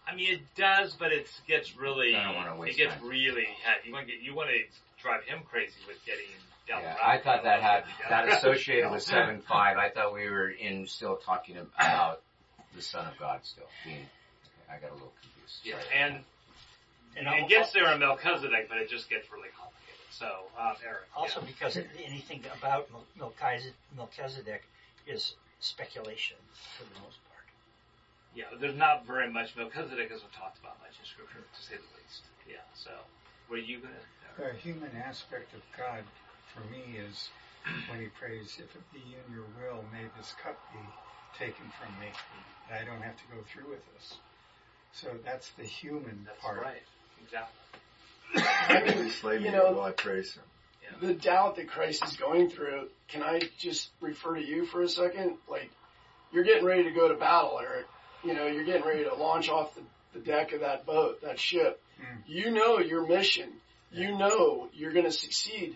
I 0.07 0.15
mean, 0.15 0.33
it 0.33 0.41
does, 0.55 0.93
but 0.95 1.11
it 1.11 1.27
gets 1.47 1.75
really. 1.77 2.15
I 2.15 2.23
don't 2.25 2.35
wanna 2.35 2.55
waste 2.57 2.77
It 2.79 2.83
gets 2.83 2.95
time. 2.95 3.07
really. 3.07 3.47
heavy. 3.63 3.87
You 3.87 3.93
want 3.93 4.07
to 4.07 4.11
get. 4.13 4.21
You 4.21 4.35
want 4.35 4.49
to 4.49 5.01
drive 5.01 5.23
him 5.23 5.39
crazy 5.49 5.73
with 5.87 5.97
getting 6.05 6.25
down. 6.67 6.81
Yeah, 6.81 6.93
the 6.95 7.07
I 7.07 7.21
thought 7.21 7.43
that 7.43 7.61
had 7.61 7.83
together. 7.85 8.09
that 8.09 8.37
associated 8.37 8.91
with 8.91 9.03
seven 9.15 9.41
five. 9.41 9.77
I 9.77 9.89
thought 9.89 10.13
we 10.13 10.29
were 10.29 10.49
in 10.49 10.87
still 10.87 11.15
talking 11.17 11.57
about 11.57 12.21
the 12.75 12.81
Son 12.81 13.05
of 13.07 13.17
God 13.17 13.39
still 13.43 13.67
being. 13.85 14.05
I 14.69 14.77
got 14.77 14.91
a 14.91 14.93
little 14.93 15.13
confused. 15.21 15.59
Yeah, 15.63 15.73
Sorry. 15.79 15.85
and 15.95 16.23
And 17.15 17.27
it 17.27 17.41
al- 17.43 17.47
gets 17.47 17.71
there 17.71 17.91
in 17.93 17.99
Melchizedek, 17.99 18.67
but 18.69 18.77
it 18.79 18.89
just 18.89 19.09
gets 19.09 19.31
really 19.31 19.49
complicated. 19.49 19.99
So, 20.09 20.25
um, 20.59 20.73
Eric. 20.85 21.01
Also, 21.15 21.39
yeah. 21.41 21.47
because 21.47 21.77
anything 21.77 22.43
about 22.57 22.89
Melchizedek, 23.17 23.73
Melchizedek 23.95 24.63
is 25.07 25.35
speculation 25.59 26.37
for 26.77 26.83
the 26.85 26.99
most 27.01 27.17
part. 27.22 27.22
Yeah, 28.35 28.49
there's 28.59 28.75
not 28.77 29.05
very 29.05 29.31
much 29.31 29.55
Melchizedek 29.55 30.09
isn't 30.09 30.33
talked 30.33 30.57
about 30.59 30.79
much 30.81 30.97
in 30.97 31.05
Scripture, 31.05 31.41
to 31.45 31.61
say 31.61 31.75
the 31.77 31.91
least. 32.01 32.23
Yeah. 32.49 32.65
So, 32.73 32.89
what 33.47 33.59
are 33.59 33.67
you 33.67 33.79
gonna? 33.79 33.93
The 34.37 34.57
human 34.57 34.89
aspect 34.97 35.53
of 35.53 35.61
God 35.77 36.01
for 36.53 36.61
me 36.73 36.97
is 36.97 37.29
when 37.89 37.99
he 38.01 38.07
prays, 38.19 38.57
if 38.57 38.73
it 38.75 38.81
be 38.91 39.03
in 39.13 39.33
your 39.33 39.45
will, 39.61 39.83
may 39.93 40.05
this 40.17 40.33
cup 40.43 40.57
be 40.73 40.81
taken 41.37 41.65
from 41.79 41.93
me. 41.99 42.07
And 42.69 42.79
I 42.79 42.85
don't 42.85 43.01
have 43.01 43.15
to 43.17 43.23
go 43.29 43.43
through 43.53 43.69
with 43.69 43.81
this. 43.93 44.15
So 44.93 45.09
that's 45.23 45.49
the 45.57 45.63
human 45.63 46.25
That's 46.25 46.39
part. 46.39 46.61
right. 46.61 46.81
Exactly. 47.23 49.09
Slay 49.21 49.39
me 49.39 49.45
you 49.45 49.51
know, 49.51 49.71
while 49.71 49.85
I 49.85 49.91
praise 49.91 50.33
him. 50.33 50.43
the 51.01 51.13
doubt 51.13 51.55
that 51.57 51.67
Christ 51.67 52.03
is 52.05 52.15
going 52.17 52.49
through, 52.49 52.87
can 53.07 53.21
I 53.23 53.41
just 53.59 53.89
refer 54.01 54.35
to 54.35 54.45
you 54.45 54.65
for 54.65 54.81
a 54.81 54.89
second? 54.89 55.37
Like, 55.49 55.69
you're 56.31 56.43
getting 56.43 56.65
ready 56.65 56.83
to 56.83 56.91
go 56.91 57.07
to 57.07 57.15
battle, 57.15 57.59
Eric. 57.61 57.85
You 58.23 58.33
know, 58.33 58.47
you're 58.47 58.63
getting 58.63 58.85
ready 58.85 59.03
to 59.03 59.15
launch 59.15 59.49
off 59.49 59.75
the, 59.75 59.81
the 60.13 60.19
deck 60.19 60.53
of 60.53 60.61
that 60.61 60.85
boat, 60.85 61.21
that 61.21 61.39
ship. 61.39 61.81
Mm. 61.99 62.17
You 62.25 62.51
know 62.51 62.79
your 62.79 63.05
mission. 63.05 63.49
You 63.91 64.17
know 64.17 64.69
you're 64.73 64.93
going 64.93 65.05
to 65.05 65.11
succeed. 65.11 65.75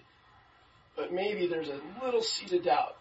But 0.96 1.14
maybe 1.14 1.48
there's 1.48 1.70
a 1.70 1.80
little 2.04 2.22
seed 2.22 2.54
of 2.54 2.64
doubt. 2.64 2.96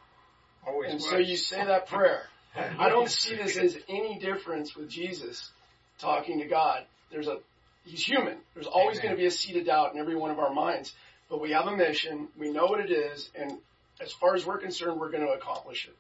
Always 0.66 0.90
And 0.90 1.00
was. 1.00 1.08
so 1.08 1.16
you 1.16 1.36
say 1.36 1.64
that 1.64 1.86
prayer. 1.88 2.24
I 2.78 2.88
don't 2.88 3.08
see 3.08 3.36
this 3.36 3.56
as 3.56 3.78
any 3.88 4.18
difference 4.18 4.74
with 4.76 4.88
Jesus 4.90 5.50
talking 5.98 6.40
to 6.40 6.46
God. 6.46 6.84
There's 7.10 7.28
a, 7.28 7.38
he's 7.84 8.02
human. 8.02 8.36
There's 8.54 8.66
always 8.66 8.98
Amen. 8.98 9.08
going 9.08 9.16
to 9.16 9.20
be 9.22 9.26
a 9.26 9.30
seed 9.30 9.56
of 9.56 9.66
doubt 9.66 9.94
in 9.94 10.00
every 10.00 10.16
one 10.16 10.30
of 10.30 10.38
our 10.38 10.52
minds. 10.52 10.92
But 11.30 11.40
we 11.40 11.52
have 11.52 11.66
a 11.66 11.76
mission. 11.76 12.28
We 12.38 12.50
know 12.50 12.66
what 12.66 12.80
it 12.80 12.90
is. 12.90 13.30
And 13.38 13.58
as 14.00 14.12
far 14.12 14.34
as 14.34 14.44
we're 14.44 14.58
concerned, 14.58 15.00
we're 15.00 15.10
going 15.10 15.26
to 15.26 15.32
accomplish 15.32 15.88
it. 15.88 15.96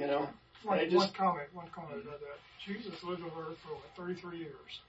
You 0.00 0.06
know? 0.06 0.28
One, 0.64 0.78
I 0.78 0.84
just- 0.84 0.96
one 0.96 1.10
comment, 1.12 1.48
one 1.54 1.68
comment 1.70 2.02
about 2.06 2.20
that. 2.20 2.38
Jesus 2.64 3.02
lived 3.04 3.22
on 3.22 3.30
earth 3.38 3.58
for 3.58 3.74
what, 3.74 3.84
33 3.96 4.38
years. 4.38 4.80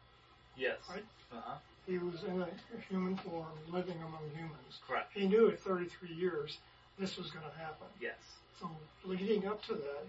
Yes. 0.57 0.78
Right. 0.89 1.03
Uh 1.34 1.41
huh. 1.43 1.55
He 1.86 1.97
was 1.97 2.23
in 2.23 2.41
a, 2.41 2.45
a 2.45 2.82
human 2.89 3.17
form, 3.17 3.51
living 3.69 3.97
among 3.97 4.21
humans. 4.34 4.80
Correct. 4.88 5.11
He 5.13 5.28
knew 5.28 5.49
at 5.49 5.59
33 5.59 6.13
years 6.15 6.57
this 6.97 7.17
was 7.17 7.30
going 7.32 7.45
to 7.45 7.57
happen. 7.57 7.88
Yes. 8.01 8.15
So 8.59 8.69
leading 9.03 9.45
up 9.47 9.61
to 9.65 9.73
that, 9.73 10.03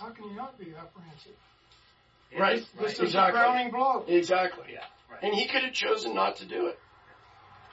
how 0.00 0.10
can 0.10 0.24
you 0.28 0.34
not 0.36 0.58
be 0.58 0.74
apprehensive? 0.76 1.32
Right. 2.36 2.56
This, 2.56 2.68
this 2.80 2.92
is 2.94 3.00
Exactly. 3.00 3.32
the 3.38 3.44
crowning 3.44 3.70
blow. 3.70 4.04
Exactly. 4.08 4.64
Yeah. 4.72 4.80
Right. 5.10 5.22
And 5.22 5.34
he 5.34 5.46
could 5.46 5.62
have 5.62 5.72
chosen 5.74 6.14
not 6.14 6.36
to 6.36 6.44
do 6.46 6.66
it. 6.66 6.78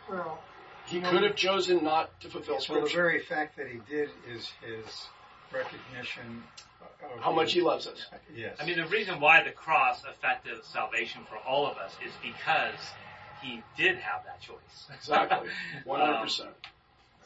Well, 0.10 0.40
He 0.88 1.02
could 1.02 1.24
have 1.24 1.36
chosen 1.36 1.84
not 1.84 2.20
to 2.22 2.30
fulfill 2.30 2.56
Well, 2.56 2.60
the 2.60 2.64
scripture. 2.64 2.96
very 2.98 3.20
fact 3.24 3.58
that 3.58 3.68
he 3.68 3.80
did 3.90 4.10
is 4.28 4.52
his 4.66 5.08
recognition 5.54 6.44
of 6.82 7.20
How 7.22 7.32
much 7.32 7.46
his- 7.48 7.54
he 7.56 7.62
loves 7.62 7.88
us. 7.88 8.06
Yes. 8.36 8.58
I 8.60 8.66
mean, 8.66 8.78
the 8.78 8.88
reason 8.88 9.20
why 9.20 9.44
the 9.44 9.52
cross 9.52 10.04
affected 10.04 10.64
salvation 10.66 11.24
for 11.30 11.38
all 11.38 11.66
of 11.68 11.78
us 11.78 11.94
is 12.06 12.12
because 12.22 12.80
he 13.42 13.62
did 13.78 13.98
have 13.98 14.24
that 14.26 14.42
choice. 14.42 14.90
Exactly. 14.94 15.50
100%. 15.88 16.42
Um, 16.42 16.48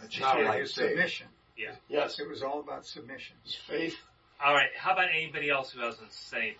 it's 0.03 0.19
not 0.19 0.38
His 0.38 0.47
like 0.47 0.67
submission. 0.67 1.28
Yeah. 1.57 1.76
Yes. 1.88 2.19
It 2.19 2.28
was 2.30 2.41
all 2.43 2.59
about 2.59 2.86
submission. 2.86 3.36
It's 3.45 3.55
faith. 3.55 3.95
All 4.43 4.53
right. 4.53 4.69
How 4.78 4.93
about 4.93 5.09
anybody 5.13 5.49
else 5.49 5.71
who 5.71 5.82
hasn't 5.82 6.11
said 6.11 6.39
anything? 6.39 6.57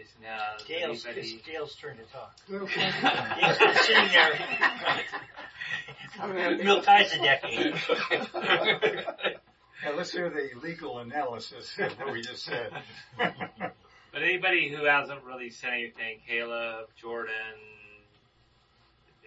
Is 0.00 0.08
now 0.22 0.56
Dale's, 0.68 1.06
anybody? 1.06 1.28
it's 1.36 1.46
Dale's 1.46 1.74
turn 1.76 1.96
to 1.96 2.04
talk. 2.12 2.36
they'll 2.48 2.66
Dale's 2.66 3.58
been 3.58 3.74
sitting 3.76 4.08
there. 4.12 4.38
Melchizedek. 6.64 7.42
Now 9.86 9.94
let's 9.96 10.10
hear 10.10 10.28
the 10.30 10.50
legal 10.60 10.98
analysis 10.98 11.72
of 11.78 11.96
what 12.00 12.12
we 12.12 12.20
just 12.20 12.44
said. 12.44 12.72
But 14.12 14.22
anybody 14.22 14.70
who 14.74 14.86
hasn't 14.86 15.24
really 15.24 15.50
said 15.50 15.74
anything, 15.74 16.20
Caleb, 16.26 16.86
Jordan, 16.98 17.34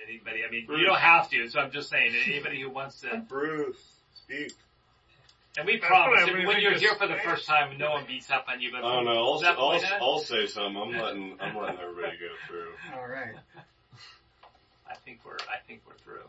anybody. 0.04 0.40
I 0.44 0.50
mean, 0.50 0.66
you 0.68 0.84
don't 0.84 0.98
have 0.98 1.30
to. 1.30 1.48
So 1.48 1.60
I'm 1.60 1.70
just 1.70 1.92
saying, 1.92 2.12
anybody 2.26 2.60
who 2.60 2.72
wants 2.72 3.02
to. 3.02 3.18
Bruce, 3.30 3.78
speak. 4.16 4.52
And 5.58 5.68
we 5.68 5.78
That's 5.78 5.86
promise, 5.86 6.22
I 6.24 6.30
if- 6.32 6.48
when 6.48 6.60
you're 6.62 6.74
here 6.74 6.96
for 6.96 7.06
the 7.06 7.18
first 7.24 7.46
time, 7.46 7.78
no 7.78 7.92
one 7.92 8.06
beats 8.08 8.32
up 8.32 8.46
on 8.48 8.62
you. 8.62 8.72
But 8.72 8.84
I 8.84 8.96
don't 8.96 9.06
know. 9.06 9.12
I'll, 9.12 9.56
point 9.56 9.86
I'll, 10.02 10.14
I'll 10.14 10.20
say 10.22 10.48
something. 10.48 10.82
I'm 10.82 10.92
letting 11.00 11.38
I'm 11.40 11.56
letting 11.56 11.80
everybody 11.84 12.18
go 12.18 12.34
through. 12.48 12.72
All 12.98 13.08
right. 13.08 13.36
I 14.90 14.96
think 15.06 15.20
we're 15.24 15.38
I 15.54 15.60
think 15.68 15.82
we're 15.86 15.98
through. 15.98 16.26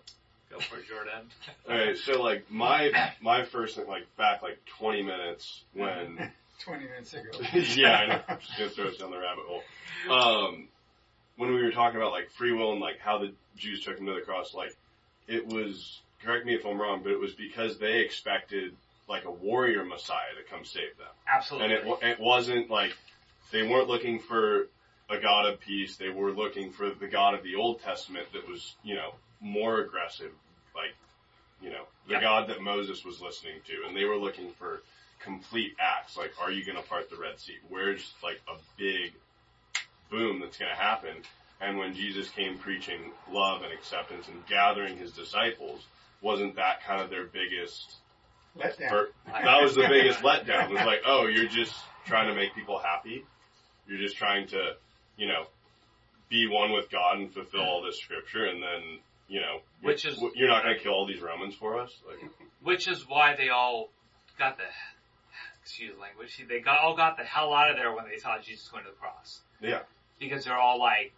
Go 0.51 0.59
for 0.59 0.79
it, 0.79 0.89
Jordan. 0.89 1.29
All 1.69 1.77
right. 1.77 1.97
So 1.97 2.23
like 2.23 2.51
my 2.51 3.13
my 3.21 3.45
first 3.45 3.77
thing, 3.77 3.87
like 3.87 4.05
back 4.17 4.43
like 4.43 4.59
20 4.79 5.03
minutes 5.03 5.63
when 5.75 6.33
20 6.65 6.85
minutes 6.85 7.15
ago. 7.15 7.31
yeah, 7.75 7.93
I 7.93 8.07
know. 8.07 8.21
Just 8.41 8.59
gonna 8.59 8.71
throw 8.71 8.89
us 8.89 8.97
down 8.97 9.11
the 9.11 9.19
rabbit 9.19 9.45
hole. 9.47 9.63
Um, 10.11 10.69
when 11.37 11.55
we 11.55 11.63
were 11.63 11.71
talking 11.71 11.97
about 11.97 12.13
like 12.13 12.31
free 12.31 12.53
will 12.53 12.73
and 12.73 12.81
like 12.81 12.99
how 12.99 13.19
the 13.19 13.33
Jews 13.57 13.85
took 13.85 13.99
him 13.99 14.07
to 14.07 14.15
the 14.15 14.21
cross, 14.21 14.55
like 14.55 14.75
it 15.27 15.47
was. 15.47 16.01
Correct 16.23 16.45
me 16.45 16.55
if 16.55 16.67
I'm 16.67 16.79
wrong, 16.79 17.01
but 17.03 17.13
it 17.13 17.19
was 17.19 17.33
because 17.33 17.79
they 17.79 18.01
expected 18.01 18.77
like 19.09 19.25
a 19.25 19.31
warrior 19.31 19.87
Messiah 19.87 20.35
to 20.37 20.55
come 20.55 20.67
save 20.67 20.95
them, 20.99 21.09
Absolutely. 21.27 21.77
and 21.77 21.89
it 21.89 22.03
it 22.03 22.21
wasn't 22.21 22.69
like 22.69 22.93
they 23.51 23.63
weren't 23.63 23.89
looking 23.89 24.19
for 24.19 24.69
a 25.09 25.19
God 25.19 25.47
of 25.47 25.61
peace. 25.61 25.97
They 25.97 26.11
were 26.11 26.31
looking 26.33 26.73
for 26.73 26.91
the 26.91 27.09
God 27.09 27.33
of 27.35 27.43
the 27.43 27.57
Old 27.57 27.81
Testament 27.81 28.27
that 28.35 28.47
was 28.47 28.75
you 28.83 28.97
know 28.97 29.15
more 29.41 29.81
aggressive, 29.81 30.33
like 30.75 30.95
you 31.61 31.71
know 31.71 31.85
the 32.07 32.15
Yeah. 32.15 32.21
God 32.21 32.49
that 32.49 32.61
Moses 32.63 33.05
was 33.05 33.21
listening 33.21 33.61
to, 33.67 33.87
and 33.87 33.97
they 33.97 34.05
were 34.05 34.17
looking 34.17 34.51
for 34.53 34.83
complete 35.21 35.75
acts. 35.79 36.17
Like, 36.17 36.33
are 36.41 36.51
you 36.51 36.65
going 36.65 36.77
to 36.77 36.89
part 36.89 37.11
the 37.11 37.17
Red 37.17 37.39
Sea? 37.39 37.57
Where's 37.69 38.15
like 38.23 38.41
a 38.49 38.57
big 38.79 39.13
boom 40.11 40.41
that's 40.41 40.57
going 40.57 40.71
to 40.71 40.77
happen? 40.77 41.17
And 41.61 41.77
when 41.77 41.93
Jesus 41.95 42.31
came 42.31 42.59
preaching 42.59 43.13
love 43.31 43.63
and 43.63 43.71
acceptance 43.73 44.29
and 44.29 44.47
gathering 44.47 44.97
his 44.97 45.13
disciples, 45.13 45.87
wasn't 46.23 46.57
that 46.57 46.83
kind 46.85 47.03
of 47.03 47.11
their 47.11 47.27
biggest 47.27 47.97
Let 48.57 48.79
down. 48.79 49.07
That 49.27 49.63
was 49.63 49.75
the 49.75 49.87
biggest 49.87 50.21
letdown. 50.21 50.71
It 50.71 50.73
was 50.73 50.87
like, 50.87 51.03
oh, 51.07 51.27
you're 51.27 51.49
just 51.49 51.75
trying 52.07 52.29
to 52.29 52.35
make 52.35 52.55
people 52.55 52.79
happy. 52.79 53.25
You're 53.87 53.99
just 53.99 54.17
trying 54.17 54.47
to, 54.49 54.77
you 55.17 55.29
know, 55.29 55.45
be 56.31 56.49
one 56.49 56.73
with 56.73 56.91
God 56.91 57.19
and 57.19 57.33
fulfill 57.33 57.63
all 57.63 57.83
this 57.83 57.99
scripture, 58.01 58.47
and 58.47 58.63
then, 58.63 58.99
you 59.31 59.41
know, 59.41 59.61
Which 59.81 60.05
is- 60.05 60.21
you're 60.35 60.49
not 60.49 60.65
going 60.65 60.77
to 60.77 60.83
kill 60.83 60.93
all 60.93 61.07
these 61.07 61.21
Romans 61.23 61.55
for 61.55 61.81
us. 61.81 61.97
Like, 62.07 62.19
Which 62.63 62.89
is 62.89 63.09
why 63.09 63.37
they 63.37 63.49
all 63.49 63.89
got 64.39 64.59
the, 64.59 64.65
excuse 65.63 65.95
the 65.95 66.01
language, 66.01 66.37
they 66.49 66.61
got, 66.61 66.81
all 66.81 66.97
got 66.97 67.17
the 67.17 67.23
hell 67.23 67.55
out 67.55 67.71
of 67.71 67.77
there 67.77 67.95
when 67.95 68.07
they 68.07 68.19
saw 68.19 68.39
Jesus 68.41 68.69
going 68.69 68.85
to 68.85 68.91
the 68.91 68.97
cross. 68.97 69.41
yeah, 69.61 69.83
Because 70.19 70.45
they're 70.45 70.59
all 70.59 70.79
like, 70.81 71.13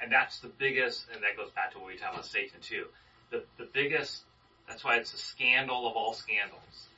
and 0.00 0.12
that's 0.12 0.38
the 0.38 0.48
biggest, 0.48 1.06
and 1.12 1.22
that 1.24 1.36
goes 1.36 1.50
back 1.50 1.72
to 1.72 1.78
what 1.78 1.88
we 1.88 1.96
talked 1.96 2.14
about 2.14 2.24
Satan 2.26 2.60
too. 2.62 2.86
The, 3.30 3.42
the 3.58 3.68
biggest, 3.72 4.22
that's 4.68 4.84
why 4.84 4.96
it's 4.96 5.12
a 5.12 5.18
scandal 5.18 5.88
of 5.88 5.96
all 5.96 6.14
scandals. 6.14 6.88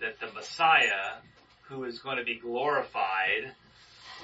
That 0.00 0.20
the 0.20 0.30
Messiah, 0.32 1.16
who 1.62 1.84
is 1.84 1.98
going 2.00 2.18
to 2.18 2.24
be 2.24 2.36
glorified 2.38 3.52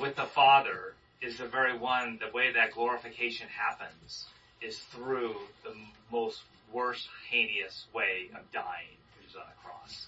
with 0.01 0.15
the 0.16 0.24
Father, 0.24 0.95
is 1.23 1.39
the 1.39 1.47
very 1.47 1.77
one, 1.77 2.19
the 2.20 2.31
way 2.36 2.53
that 2.53 2.73
glorification 2.73 3.49
happens 3.49 4.27
is 4.65 4.78
through 4.78 5.35
the 5.62 5.74
most 6.11 6.41
worst, 6.73 7.09
heinous 7.31 7.86
way 7.95 8.31
of 8.35 8.51
dying, 8.53 8.97
which 9.19 9.31
is 9.31 9.36
on 9.36 9.43
a 9.43 9.66
cross. 9.66 10.07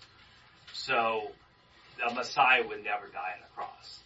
So, 0.73 1.31
the 1.99 2.15
Messiah 2.15 2.67
would 2.67 2.83
never 2.83 3.07
die 3.09 3.35
on 3.37 3.43
a 3.45 3.57
cross. 3.57 4.01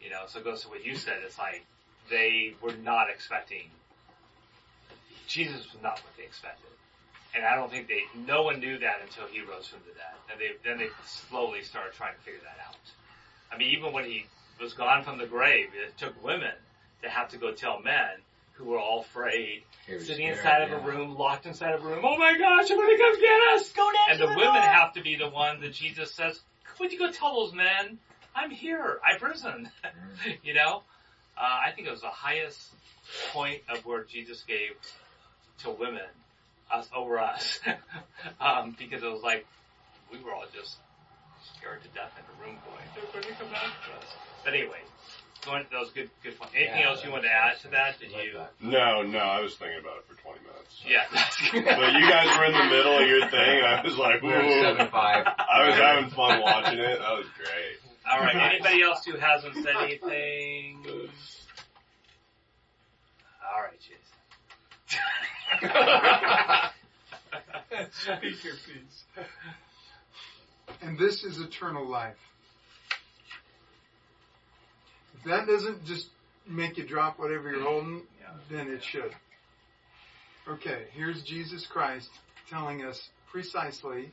You 0.00 0.10
know, 0.10 0.22
so 0.26 0.40
it 0.40 0.44
goes 0.44 0.62
to 0.62 0.68
what 0.68 0.84
you 0.84 0.96
said, 0.96 1.18
it's 1.24 1.38
like, 1.38 1.64
they 2.10 2.54
were 2.60 2.74
not 2.82 3.08
expecting, 3.08 3.70
Jesus 5.26 5.72
was 5.72 5.82
not 5.82 5.94
what 5.94 6.12
they 6.18 6.24
expected. 6.24 6.68
And 7.34 7.44
I 7.44 7.56
don't 7.56 7.70
think 7.70 7.88
they, 7.88 8.02
no 8.26 8.42
one 8.42 8.60
knew 8.60 8.78
that 8.78 9.00
until 9.02 9.26
he 9.26 9.40
rose 9.40 9.66
from 9.66 9.80
the 9.88 9.94
dead. 9.94 10.14
And 10.30 10.40
they, 10.40 10.68
then 10.68 10.78
they 10.78 10.88
slowly 11.06 11.62
started 11.62 11.94
trying 11.94 12.14
to 12.14 12.20
figure 12.20 12.40
that 12.40 12.62
out. 12.68 12.76
I 13.50 13.58
mean, 13.58 13.74
even 13.76 13.92
when 13.92 14.04
he 14.04 14.26
was 14.60 14.74
gone 14.74 15.02
from 15.02 15.18
the 15.18 15.26
grave, 15.26 15.70
it 15.74 15.96
took 15.98 16.22
women 16.22 16.52
to 17.02 17.08
have 17.08 17.30
to 17.30 17.38
go 17.38 17.52
tell 17.52 17.80
men 17.80 18.20
who 18.54 18.64
were 18.64 18.78
all 18.78 19.00
afraid, 19.00 19.62
They 19.88 19.98
sitting 19.98 20.26
scared, 20.26 20.36
inside 20.38 20.62
of 20.62 20.72
a 20.72 20.86
room, 20.86 21.16
locked 21.16 21.46
inside 21.46 21.74
of 21.74 21.84
a 21.84 21.88
room. 21.88 22.00
Oh 22.04 22.16
my 22.16 22.36
gosh, 22.38 22.68
somebody 22.68 22.96
come 22.96 23.20
get 23.20 23.40
us! 23.54 23.72
Go 23.72 23.82
down 23.90 24.10
And 24.12 24.20
the 24.20 24.26
the 24.26 24.32
women 24.36 24.54
door. 24.54 24.62
have 24.62 24.92
to 24.94 25.02
be 25.02 25.16
the 25.16 25.28
ones 25.28 25.60
that 25.62 25.72
Jesus 25.72 26.12
says, 26.14 26.40
would 26.78 26.92
you 26.92 26.98
go 26.98 27.10
tell 27.10 27.34
those 27.44 27.54
men, 27.54 27.98
I'm 28.34 28.50
here, 28.50 28.98
I've 29.04 29.22
risen. 29.22 29.68
you 30.42 30.54
know? 30.54 30.82
Uh, 31.36 31.40
I 31.66 31.72
think 31.74 31.88
it 31.88 31.90
was 31.90 32.00
the 32.00 32.08
highest 32.08 32.60
point 33.32 33.62
of 33.68 33.84
where 33.84 34.04
Jesus 34.04 34.42
gave 34.46 34.72
to 35.62 35.70
women, 35.70 36.02
us 36.70 36.88
over 36.94 37.18
us. 37.18 37.58
um, 38.40 38.74
because 38.78 39.02
it 39.02 39.10
was 39.10 39.22
like, 39.22 39.46
we 40.12 40.18
were 40.22 40.32
all 40.32 40.44
just 40.54 40.76
scared 41.58 41.82
to 41.82 41.88
death 41.88 42.12
in 42.18 42.24
the 42.26 42.44
room 42.44 42.56
going, 42.64 42.84
they're 42.94 43.22
going 43.22 43.34
to 43.34 43.42
come 43.42 43.54
after 43.54 43.92
us. 43.98 44.14
But 44.44 44.54
anyway, 44.54 44.80
going, 45.44 45.64
that 45.70 45.80
was 45.80 45.90
good, 45.90 46.10
good 46.22 46.38
point. 46.38 46.50
Anything 46.54 46.80
Yeah, 46.80 46.88
else 46.88 47.04
you 47.04 47.10
wanted 47.10 47.28
to 47.28 47.34
add 47.34 47.58
to 47.62 47.68
that? 47.68 47.98
Did 48.00 48.10
you? 48.12 48.40
no, 48.62 49.02
no, 49.02 49.18
I 49.18 49.40
was 49.40 49.54
thinking 49.56 49.78
about 49.80 49.98
it 49.98 50.04
for 50.08 50.14
20 50.20 50.40
minutes. 50.40 50.82
Yeah. 50.86 51.04
but 51.76 51.92
you 51.94 52.08
guys 52.08 52.36
were 52.38 52.44
in 52.46 52.52
the 52.52 52.64
middle 52.64 52.98
of 52.98 53.08
your 53.08 53.28
thing. 53.28 53.62
I 53.64 53.80
was 53.84 53.96
like, 53.96 54.22
We 54.22 54.28
were 54.28 54.40
"Ooh." 54.42 54.60
seven 54.62 54.88
five. 54.90 55.26
I 55.26 55.66
was 55.68 55.76
having 55.76 56.10
fun 56.10 56.40
watching 56.42 56.78
it. 56.78 56.98
That 56.98 57.12
was 57.16 57.26
great. 57.36 57.78
All 58.10 58.20
right. 58.20 58.34
Anybody 58.36 58.82
else 58.82 59.04
who 59.04 59.16
hasn't 59.16 59.54
said 59.62 59.74
anything? 59.80 60.84
All 63.54 63.62
right, 63.62 63.78
Jason. 63.80 64.00
Speak 67.90 68.44
your 68.44 68.54
piece. 68.54 69.04
And 70.82 70.98
this 70.98 71.24
is 71.24 71.40
eternal 71.40 71.86
life. 71.88 72.16
If 75.24 75.30
that 75.30 75.46
doesn't 75.46 75.86
just 75.86 76.08
make 76.46 76.76
you 76.76 76.84
drop 76.84 77.18
whatever 77.18 77.50
you're 77.50 77.62
holding, 77.62 78.02
then 78.50 78.68
it 78.68 78.84
should. 78.84 79.10
Okay, 80.46 80.84
here's 80.92 81.22
Jesus 81.22 81.66
Christ 81.66 82.10
telling 82.50 82.84
us 82.84 83.08
precisely, 83.30 84.12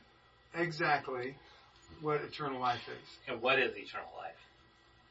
exactly 0.54 1.36
what 2.00 2.22
eternal 2.22 2.58
life 2.58 2.80
is. 2.88 3.08
And 3.28 3.42
what 3.42 3.58
is 3.58 3.76
eternal 3.76 4.08
life? 4.16 4.32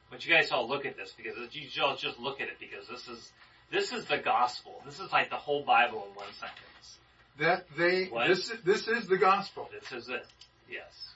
But 0.09 0.25
you 0.25 0.33
guys 0.33 0.51
all 0.51 0.67
look 0.67 0.87
at 0.87 0.97
this 0.97 1.13
because 1.15 1.37
you 1.53 1.83
all 1.83 1.95
just 1.95 2.19
look 2.19 2.41
at 2.41 2.47
it 2.47 2.57
because 2.59 2.87
this 2.87 3.07
is 3.07 3.31
this 3.71 3.93
is 3.93 4.05
the 4.05 4.17
gospel. 4.17 4.81
This 4.83 4.99
is 4.99 5.11
like 5.11 5.29
the 5.29 5.37
whole 5.37 5.63
Bible 5.63 6.05
in 6.09 6.15
one 6.15 6.33
sentence. 6.33 6.97
That 7.39 7.65
they 7.77 8.05
What? 8.05 8.27
this 8.27 8.49
is, 8.49 8.59
this 8.65 8.87
is 8.87 9.07
the 9.07 9.17
gospel. 9.17 9.69
This 9.71 9.91
is 9.91 10.09
it. 10.09 10.25
Yes. 10.69 11.13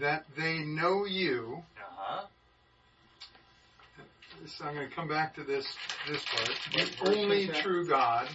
That 0.00 0.24
they 0.36 0.60
know 0.60 1.04
you. 1.04 1.64
Uh 1.76 1.82
huh. 1.96 2.26
So 4.46 4.64
I'm 4.64 4.74
going 4.74 4.88
to 4.88 4.94
come 4.94 5.08
back 5.08 5.34
to 5.36 5.44
this 5.44 5.66
this 6.08 6.22
part. 6.24 6.50
The 6.72 7.10
only 7.10 7.48
true 7.48 7.86
God 7.86 8.28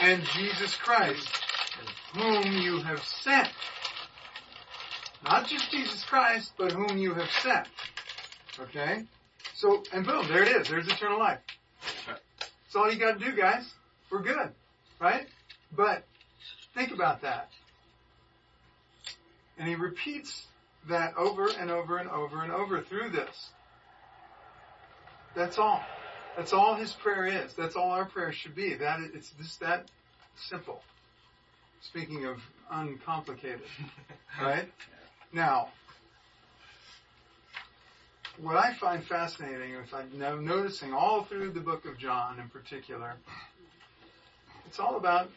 and 0.00 0.22
Jesus 0.24 0.74
Christ, 0.76 1.28
whom 2.14 2.52
you 2.52 2.78
have 2.78 3.02
sent. 3.02 3.48
Not 5.24 5.46
just 5.48 5.70
Jesus 5.70 6.04
Christ, 6.04 6.52
but 6.56 6.72
whom 6.72 6.96
you 6.96 7.14
have 7.14 7.30
sent. 7.42 7.66
Okay? 8.60 9.04
So, 9.54 9.82
and 9.92 10.06
boom, 10.06 10.28
there 10.28 10.42
it 10.42 10.48
is. 10.48 10.68
There's 10.68 10.86
eternal 10.86 11.18
life. 11.18 11.40
That's 12.06 12.76
all 12.76 12.90
you 12.92 12.98
got 12.98 13.18
to 13.18 13.24
do, 13.24 13.36
guys. 13.36 13.68
We're 14.10 14.22
good. 14.22 14.52
Right? 15.00 15.26
But 15.76 16.04
think 16.74 16.92
about 16.92 17.22
that. 17.22 17.50
And 19.58 19.68
he 19.68 19.74
repeats 19.74 20.46
that 20.88 21.16
over 21.16 21.48
and 21.48 21.70
over 21.70 21.98
and 21.98 22.08
over 22.10 22.42
and 22.42 22.52
over 22.52 22.82
through 22.82 23.10
this. 23.10 23.50
That's 25.34 25.58
all. 25.58 25.82
That's 26.36 26.52
all 26.52 26.74
his 26.74 26.92
prayer 26.92 27.26
is. 27.26 27.54
That's 27.54 27.76
all 27.76 27.90
our 27.90 28.04
prayer 28.04 28.32
should 28.32 28.54
be. 28.54 28.74
That 28.74 29.00
it's 29.14 29.30
just 29.40 29.60
that 29.60 29.90
simple. 30.36 30.82
Speaking 31.80 32.26
of 32.26 32.38
uncomplicated, 32.70 33.60
right? 34.42 34.70
Now, 35.32 35.68
what 38.40 38.56
I 38.56 38.74
find 38.74 39.04
fascinating, 39.04 39.74
if 39.74 39.92
I'm 39.94 40.44
noticing 40.44 40.92
all 40.92 41.24
through 41.24 41.50
the 41.52 41.60
book 41.60 41.84
of 41.86 41.98
John 41.98 42.38
in 42.38 42.48
particular, 42.48 43.14
it's 44.66 44.78
all 44.78 44.96
about 44.96 45.30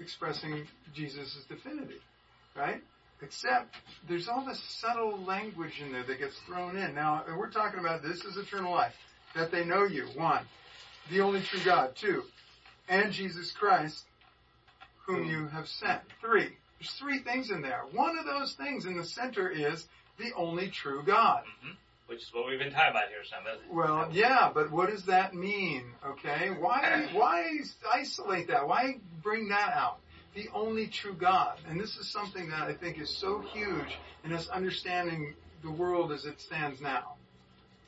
expressing 0.00 0.66
Jesus' 0.94 1.44
divinity, 1.48 2.00
right? 2.54 2.82
Except 3.22 3.74
there's 4.08 4.28
all 4.28 4.44
this 4.44 4.62
subtle 4.80 5.18
language 5.24 5.80
in 5.80 5.92
there 5.92 6.04
that 6.04 6.18
gets 6.18 6.38
thrown 6.46 6.76
in. 6.76 6.94
Now, 6.94 7.24
we're 7.36 7.50
talking 7.50 7.80
about 7.80 8.02
this 8.02 8.24
is 8.24 8.36
eternal 8.36 8.72
life. 8.72 8.94
That 9.34 9.50
they 9.50 9.64
know 9.64 9.84
you, 9.84 10.06
one, 10.14 10.44
the 11.10 11.20
only 11.20 11.42
true 11.42 11.60
God, 11.64 11.94
two, 11.94 12.22
and 12.88 13.12
Jesus 13.12 13.52
Christ, 13.52 14.04
whom 15.06 15.28
you 15.28 15.46
have 15.48 15.68
sent. 15.68 16.00
Three. 16.20 16.56
There's 16.78 16.92
three 16.98 17.20
things 17.20 17.50
in 17.50 17.62
there. 17.62 17.82
One 17.92 18.18
of 18.18 18.24
those 18.26 18.54
things 18.54 18.86
in 18.86 18.96
the 18.96 19.04
center 19.04 19.48
is 19.50 19.86
the 20.18 20.32
only 20.36 20.70
true 20.70 21.02
God. 21.04 21.42
hmm 21.62 21.72
Which 22.06 22.20
is 22.22 22.30
what 22.32 22.46
we've 22.48 22.58
been 22.58 22.72
talking 22.72 22.90
about 22.90 23.08
here, 23.08 23.24
Sam. 23.28 23.42
it? 23.46 23.74
Well, 23.74 24.08
yeah, 24.12 24.50
but 24.52 24.70
what 24.70 24.90
does 24.90 25.04
that 25.06 25.34
mean? 25.34 25.84
Okay, 26.06 26.50
why 26.58 27.08
why 27.12 27.58
isolate 27.92 28.48
that? 28.48 28.68
Why 28.68 29.00
bring 29.22 29.48
that 29.48 29.72
out? 29.74 29.98
The 30.36 30.50
only 30.52 30.86
true 30.86 31.14
God, 31.14 31.58
and 31.66 31.80
this 31.80 31.96
is 31.96 32.06
something 32.12 32.50
that 32.50 32.64
I 32.64 32.74
think 32.74 33.00
is 33.00 33.08
so 33.08 33.40
huge 33.40 33.98
in 34.22 34.34
us 34.34 34.48
understanding 34.48 35.32
the 35.62 35.70
world 35.70 36.12
as 36.12 36.26
it 36.26 36.42
stands 36.42 36.78
now, 36.78 37.14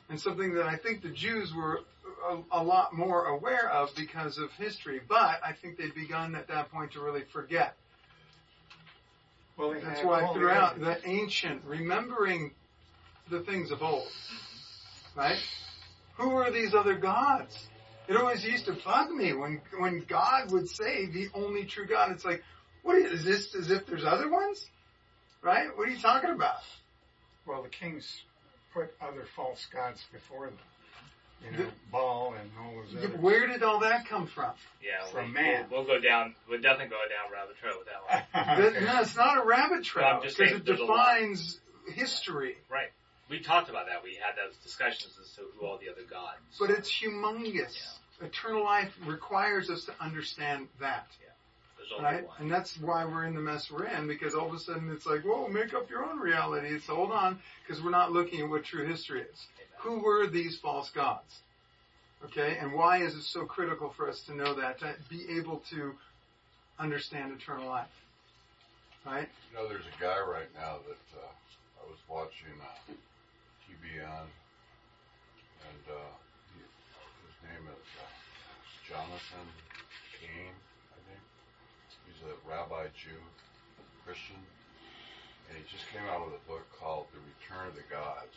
and 0.08 0.18
something 0.18 0.54
that 0.54 0.64
I 0.64 0.76
think 0.76 1.02
the 1.02 1.10
Jews 1.10 1.52
were 1.54 1.80
a, 2.26 2.38
a 2.52 2.64
lot 2.64 2.94
more 2.94 3.26
aware 3.26 3.68
of 3.68 3.94
because 3.94 4.38
of 4.38 4.50
history, 4.52 5.02
but 5.06 5.40
I 5.44 5.52
think 5.52 5.76
they'd 5.76 5.94
begun 5.94 6.34
at 6.34 6.48
that 6.48 6.72
point 6.72 6.92
to 6.92 7.00
really 7.00 7.24
forget. 7.34 7.76
Well, 9.58 9.74
That's 9.82 10.02
why 10.02 10.32
throughout 10.32 10.80
the 10.80 11.06
ancient, 11.06 11.62
remembering 11.66 12.52
the 13.28 13.40
things 13.40 13.70
of 13.70 13.82
old, 13.82 14.10
right? 15.14 15.36
Who 16.16 16.30
are 16.30 16.50
these 16.50 16.72
other 16.74 16.94
gods? 16.94 17.68
It 18.08 18.16
always 18.16 18.42
used 18.44 18.64
to 18.66 18.72
bug 18.72 19.10
me 19.10 19.32
when 19.34 19.60
when 19.78 20.00
God 20.08 20.50
would 20.52 20.68
say 20.68 21.06
the 21.06 21.28
only 21.34 21.64
true 21.64 21.86
God. 21.86 22.10
It's 22.12 22.24
like, 22.24 22.42
what 22.82 22.96
is, 22.96 23.12
is 23.20 23.24
this? 23.24 23.54
As 23.54 23.70
if 23.70 23.86
there's 23.86 24.04
other 24.04 24.30
ones, 24.30 24.64
right? 25.42 25.68
What 25.76 25.88
are 25.88 25.90
you 25.90 25.98
talking 25.98 26.30
about? 26.30 26.56
Well, 27.46 27.62
the 27.62 27.68
kings 27.68 28.22
put 28.72 28.94
other 29.00 29.24
false 29.36 29.66
gods 29.72 30.04
before 30.12 30.46
them. 30.46 30.58
You 31.44 31.56
know, 31.56 31.70
Baal 31.92 32.34
and 32.40 32.50
all 32.60 32.82
those 32.82 32.92
Yeah, 32.94 33.08
others. 33.10 33.20
Where 33.20 33.46
did 33.46 33.62
all 33.62 33.78
that 33.80 34.08
come 34.08 34.26
from? 34.26 34.50
Yeah, 34.82 35.06
From 35.12 35.26
we, 35.28 35.32
man. 35.34 35.66
We'll, 35.70 35.84
we'll 35.84 36.00
go 36.00 36.00
down. 36.00 36.34
We'll 36.48 36.60
definitely 36.60 36.88
go 36.88 36.96
down 37.08 37.32
rabbit 37.32 37.56
trail 37.60 37.74
with 37.78 37.86
that 37.86 38.02
one. 38.42 38.72
That- 38.74 38.82
no, 38.82 39.00
it's 39.02 39.16
not 39.16 39.38
a 39.38 39.46
rabbit 39.46 39.76
No, 39.76 39.82
trail 39.82 40.20
just 40.22 40.36
because 40.36 40.56
it 40.56 40.64
there's 40.66 40.80
a 40.80 40.84
lot. 40.84 41.14
defines 41.14 41.60
history, 41.94 42.56
Right. 42.68 42.88
We 43.28 43.40
talked 43.40 43.68
about 43.68 43.86
that. 43.86 44.02
We 44.02 44.14
had 44.14 44.36
those 44.36 44.56
discussions 44.64 45.18
as 45.20 45.30
to 45.36 45.42
who 45.58 45.66
all 45.66 45.78
the 45.78 45.88
other 45.90 46.02
gods. 46.08 46.38
but 46.58 46.70
it's 46.70 46.90
humongous. 46.90 47.76
Eternal 48.20 48.64
life 48.64 48.92
requires 49.06 49.70
us 49.70 49.84
to 49.84 49.92
understand 50.00 50.66
that. 50.80 51.06
for 51.76 51.82
There's 51.82 51.92
only 51.92 52.04
Right? 52.04 52.26
one. 52.26 52.36
And 52.40 52.50
that's 52.50 52.78
why 52.78 53.04
we're 53.04 53.24
in 53.26 53.34
the 53.34 53.40
mess 53.40 53.70
we're 53.70 53.84
in, 53.84 54.06
because 54.08 54.34
all 54.34 54.48
of 54.48 54.54
a 54.54 54.58
sudden 54.58 54.90
it's 54.90 55.06
like, 55.06 55.22
whoa, 55.22 55.46
make 55.48 55.74
up 55.74 55.88
your 55.90 56.04
own 56.04 56.18
reality. 56.18 56.68
It's 56.68 56.86
hold 56.86 57.12
on, 57.12 57.38
because 57.66 57.82
we're 57.82 57.90
not 57.90 58.12
looking 58.12 58.40
at 58.40 58.48
what 58.48 58.64
true 58.64 58.86
history 58.86 59.22
is. 59.22 59.46
Who 59.80 60.00
were 60.00 60.26
these 60.26 60.58
false 60.58 60.90
gods? 60.90 61.38
Okay, 62.24 62.56
and 62.60 62.72
why 62.72 62.98
is 63.02 63.14
it 63.14 63.22
so 63.22 63.44
critical 63.44 63.90
for 63.90 64.08
us 64.08 64.22
to 64.22 64.34
know 64.34 64.54
that, 64.54 64.80
to 64.80 64.96
be 65.08 65.24
able 65.38 65.58
to 65.70 65.94
understand 66.80 67.32
eternal 67.32 67.68
life? 67.68 67.86
Right? 69.06 69.28
You 69.52 69.56
know, 69.58 69.68
there's 69.68 69.84
a 69.86 70.00
guy 70.02 70.18
right 70.18 70.48
now 70.56 70.78
that 70.88 71.20
uh, 71.20 71.26
I 71.80 71.88
was 71.88 71.98
watching 72.08 72.52
uh, 72.60 72.92
TBN, 73.78 74.26
and 74.26 75.84
uh, 75.86 76.12
he, 76.54 76.60
his 76.62 77.36
name 77.46 77.64
is 77.70 77.86
uh, 77.98 78.06
Jonathan 78.88 79.46
Cahn, 80.18 80.54
I 80.94 80.98
think. 81.06 81.22
He's 82.06 82.20
a 82.26 82.34
rabbi 82.48 82.86
Jew, 82.98 83.20
Christian, 84.04 84.40
and 85.48 85.58
he 85.58 85.62
just 85.70 85.86
came 85.92 86.02
out 86.10 86.26
with 86.26 86.34
a 86.40 86.44
book 86.48 86.66
called 86.78 87.06
The 87.14 87.20
Return 87.22 87.68
of 87.68 87.74
the 87.74 87.86
Gods. 87.90 88.34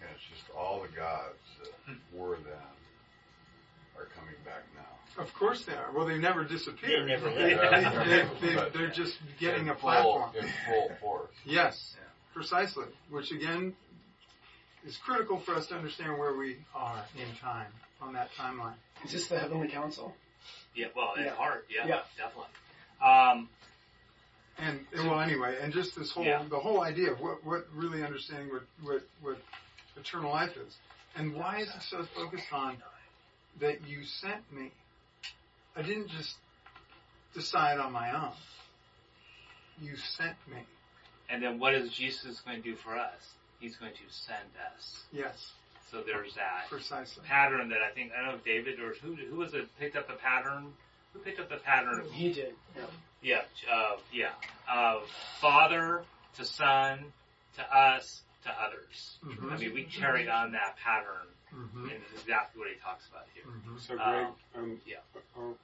And 0.00 0.08
it's 0.14 0.24
just 0.32 0.48
all 0.56 0.80
the 0.80 0.88
gods 0.96 1.44
that 1.60 1.96
were 2.16 2.36
then 2.40 2.72
are 3.98 4.08
coming 4.16 4.38
back 4.46 4.64
now. 4.74 5.22
Of 5.22 5.28
course 5.34 5.64
they 5.66 5.74
are. 5.74 5.92
Well, 5.94 6.06
they 6.06 6.16
never 6.16 6.44
disappeared. 6.44 7.04
They 7.04 7.12
never 7.12 7.28
they, 7.34 7.54
left. 7.54 8.40
they, 8.40 8.46
they, 8.48 8.54
they, 8.54 8.68
they're 8.72 8.90
just 8.90 9.18
getting 9.38 9.64
In 9.66 9.68
a 9.68 9.74
full- 9.74 9.80
platform. 9.90 10.30
in 10.38 10.48
full 10.66 10.90
force. 11.02 11.34
Yes, 11.44 11.96
precisely. 12.32 12.86
Which 13.10 13.30
again 13.32 13.74
is 14.86 14.96
critical 14.98 15.38
for 15.38 15.54
us 15.54 15.66
to 15.68 15.74
understand 15.76 16.18
where 16.18 16.34
we 16.36 16.56
are 16.74 17.04
in 17.16 17.34
time 17.36 17.72
on 18.00 18.12
that 18.14 18.30
timeline. 18.38 18.74
Is 19.04 19.12
this 19.12 19.26
the 19.28 19.38
Heavenly 19.38 19.68
Council? 19.68 20.14
Yeah, 20.74 20.88
well, 20.94 21.14
in 21.14 21.24
Yeah. 21.24 21.34
part, 21.34 21.66
yeah, 21.68 21.86
Yeah. 21.86 22.02
definitely. 22.16 22.48
Um, 23.02 23.48
And 24.58 24.86
well, 24.92 25.20
anyway, 25.20 25.58
and 25.62 25.72
just 25.72 25.96
this 25.96 26.12
whole 26.12 26.24
Yeah. 26.24 26.42
the 26.44 26.58
whole 26.60 26.82
idea 26.82 27.12
of 27.12 27.20
what 27.20 27.42
what 27.44 27.66
really 27.74 28.02
understanding 28.04 28.50
what 28.52 28.62
what 28.82 29.02
what 29.22 29.38
eternal 29.96 30.30
life 30.30 30.54
is, 30.56 30.76
and 31.16 31.34
why 31.34 31.58
is 31.60 31.68
it 31.74 31.82
so 31.82 32.04
focused 32.04 32.52
on 32.52 32.82
that 33.58 33.80
you 33.88 34.04
sent 34.04 34.50
me? 34.52 34.70
I 35.74 35.82
didn't 35.82 36.08
just 36.08 36.36
decide 37.32 37.78
on 37.78 37.92
my 37.92 38.12
own. 38.14 38.32
You 39.80 39.96
sent 39.96 40.36
me. 40.46 40.58
and 41.30 41.42
then 41.42 41.58
what 41.60 41.74
is 41.74 41.92
Jesus 41.92 42.40
going 42.40 42.60
to 42.60 42.62
do 42.62 42.76
for 42.76 42.98
us? 42.98 43.34
He's 43.60 43.76
going 43.76 43.92
to 43.92 43.98
send 44.08 44.48
us. 44.74 45.04
Yes, 45.12 45.52
So 45.90 46.02
there's 46.02 46.34
that 46.34 46.66
precisely. 46.70 47.22
pattern 47.26 47.68
that 47.68 47.80
I 47.82 47.90
think 47.94 48.10
I 48.12 48.20
don't 48.22 48.28
know 48.30 48.34
if 48.36 48.44
David 48.44 48.80
or 48.80 48.94
who 49.02 49.14
who 49.14 49.36
was 49.36 49.52
it 49.54 49.68
picked 49.78 49.96
up 49.96 50.08
the 50.08 50.14
pattern. 50.14 50.72
Who 51.12 51.18
picked 51.18 51.40
up 51.40 51.48
the 51.50 51.56
pattern? 51.56 52.00
of- 52.00 52.10
He 52.12 52.32
did. 52.32 52.54
Yeah. 52.76 52.84
Yeah, 53.22 53.42
uh, 53.70 53.96
yeah. 54.12 54.30
Uh, 54.68 55.00
father 55.40 56.02
to 56.36 56.44
son 56.44 57.12
to 57.56 57.76
us 57.76 58.22
to 58.44 58.50
others. 58.50 59.18
Mhm. 59.22 59.52
I 59.52 59.56
mean, 59.58 59.74
we 59.74 59.84
carried 59.84 60.28
on 60.28 60.52
that 60.52 60.76
pattern, 60.78 61.26
Mhm. 61.52 61.82
and 61.92 62.02
it's 62.02 62.22
exactly 62.22 62.60
what 62.60 62.70
he 62.70 62.76
talks 62.76 63.06
about 63.08 63.26
here. 63.34 63.44
So, 63.78 63.96
Greg, 63.96 64.26
Um, 64.26 64.36
um, 64.54 64.80
yeah. 64.86 65.00
are, 65.36 65.54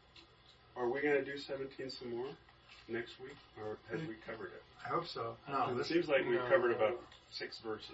are 0.76 0.88
we 0.90 1.00
going 1.00 1.14
to 1.14 1.24
do 1.24 1.38
17 1.38 1.88
some 1.90 2.10
more 2.10 2.36
next 2.88 3.18
week, 3.20 3.36
or 3.60 3.78
have 3.90 4.00
we 4.06 4.14
covered 4.26 4.46
it? 4.54 4.62
I 4.84 4.88
hope 4.90 5.06
so. 5.06 5.36
No, 5.48 5.70
it 5.70 5.76
this- 5.78 5.88
seems 5.88 6.08
like 6.08 6.20
we've 6.28 6.38
no. 6.40 6.48
covered 6.48 6.72
about 6.72 7.00
six 7.30 7.58
verses. 7.58 7.90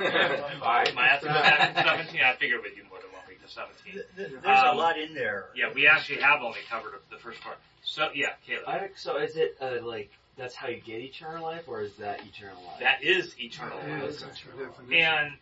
Alright, 0.00 0.94
my 0.94 1.10
estimate 1.12 1.34
back 1.42 1.76
17, 1.76 2.20
I 2.22 2.34
figured 2.36 2.60
we'd 2.62 2.74
do 2.74 2.82
more 2.88 2.98
than 3.00 3.12
one 3.12 3.22
week 3.28 3.42
to 3.42 3.48
17. 3.48 3.92
Th- 3.92 4.06
th- 4.16 4.42
there's 4.42 4.44
a 4.62 4.70
Um, 4.70 4.76
lot 4.78 4.98
in 4.98 5.14
there. 5.14 5.48
Yeah, 5.54 5.72
we 5.74 5.86
actually 5.86 6.20
have 6.22 6.40
only 6.42 6.60
covered 6.68 6.94
the 7.10 7.18
first 7.18 7.40
part. 7.42 7.58
So, 7.82 8.10
yeah, 8.14 8.30
Caleb. 8.46 8.64
I, 8.68 8.88
so 8.96 9.16
is 9.18 9.36
it 9.36 9.56
uh, 9.60 9.78
like 9.82 10.10
that's 10.36 10.54
how 10.54 10.68
you 10.68 10.80
get 10.80 11.00
eternal 11.00 11.42
life, 11.42 11.64
or 11.66 11.82
is 11.82 11.94
that 11.96 12.20
eternal 12.24 12.62
life? 12.64 12.80
That 12.80 13.02
is 13.02 13.34
eternal 13.38 13.78
That 13.78 14.02
life. 14.02 14.10
is 14.10 14.22
eternal 14.22 14.66
life. 14.66 14.92
And 14.92 15.32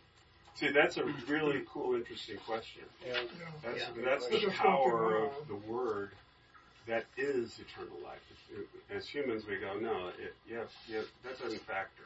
See, 0.55 0.71
that's 0.71 0.97
a 0.97 1.05
really 1.27 1.63
cool, 1.71 1.95
interesting 1.95 2.35
question. 2.45 2.81
Yeah. 3.07 3.13
That's, 3.63 3.79
Yeah. 3.79 4.03
that's 4.03 4.27
the 4.27 4.49
power 4.51 5.15
of 5.25 5.31
the 5.47 5.55
word 5.55 6.11
that 6.87 7.05
is 7.17 7.59
eternal 7.59 7.97
life. 8.03 8.19
As 8.89 9.07
humans, 9.07 9.45
we 9.47 9.57
go, 9.57 9.77
no, 9.79 10.09
it, 10.19 10.33
yeah, 10.49 10.63
that 11.23 11.39
doesn't 11.39 11.61
factor. 11.61 12.03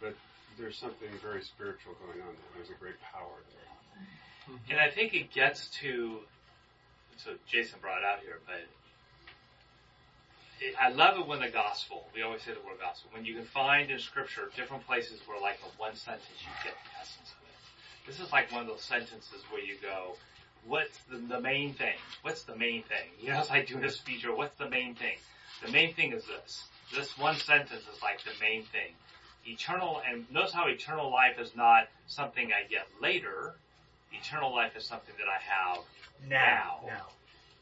But 0.00 0.14
there's 0.58 0.76
something 0.76 1.08
very 1.22 1.42
spiritual 1.42 1.94
going 2.04 2.20
on 2.20 2.34
there. 2.34 2.50
There's 2.56 2.70
a 2.70 2.78
great 2.80 3.00
power 3.12 3.42
there. 3.50 4.54
Mm-hmm. 4.54 4.70
And 4.70 4.80
I 4.80 4.90
think 4.90 5.14
it 5.14 5.32
gets 5.32 5.68
to, 5.80 6.18
so 7.16 7.32
Jason 7.48 7.78
brought 7.80 7.98
it 7.98 8.04
out 8.04 8.20
here, 8.20 8.38
but 8.46 8.62
it, 10.60 10.74
I 10.80 10.90
love 10.90 11.18
it 11.18 11.26
when 11.26 11.40
the 11.40 11.48
gospel, 11.48 12.06
we 12.14 12.22
always 12.22 12.42
say 12.42 12.52
the 12.52 12.66
word 12.66 12.78
gospel, 12.80 13.10
when 13.12 13.24
you 13.24 13.34
can 13.34 13.44
find 13.44 13.90
in 13.90 13.98
scripture 13.98 14.50
different 14.56 14.86
places 14.86 15.20
where 15.26 15.40
like 15.40 15.58
in 15.64 15.70
one 15.78 15.94
sentence 15.94 16.38
you 16.42 16.50
get 16.62 16.74
the 16.74 17.00
essence 17.00 17.34
of 17.34 17.42
it. 17.48 17.58
This 18.06 18.20
is 18.20 18.32
like 18.32 18.50
one 18.52 18.62
of 18.62 18.68
those 18.68 18.82
sentences 18.82 19.42
where 19.50 19.62
you 19.62 19.76
go, 19.82 20.14
what's 20.66 20.98
the, 21.10 21.16
the 21.16 21.40
main 21.40 21.74
thing? 21.74 21.96
What's 22.22 22.42
the 22.42 22.56
main 22.56 22.82
thing? 22.84 23.08
You 23.20 23.30
know, 23.30 23.40
it's 23.40 23.50
like 23.50 23.68
doing 23.68 23.84
a 23.84 23.90
speech 23.90 24.24
or 24.24 24.34
what's 24.34 24.56
the 24.56 24.68
main 24.68 24.94
thing? 24.94 25.16
The 25.64 25.70
main 25.70 25.94
thing 25.94 26.12
is 26.12 26.24
this. 26.26 26.64
This 26.94 27.16
one 27.16 27.36
sentence 27.36 27.82
is 27.82 28.02
like 28.02 28.22
the 28.24 28.32
main 28.40 28.64
thing. 28.64 28.92
Eternal, 29.46 30.02
and 30.08 30.30
notice 30.30 30.52
how 30.52 30.66
eternal 30.66 31.10
life 31.10 31.38
is 31.38 31.56
not 31.56 31.88
something 32.06 32.50
I 32.52 32.68
get 32.68 32.86
later. 33.00 33.54
Eternal 34.12 34.54
life 34.54 34.76
is 34.76 34.84
something 34.84 35.14
that 35.18 35.26
I 35.28 35.40
have 35.40 35.84
Now. 36.28 36.80
now. 36.82 36.86
Now. 36.86 37.06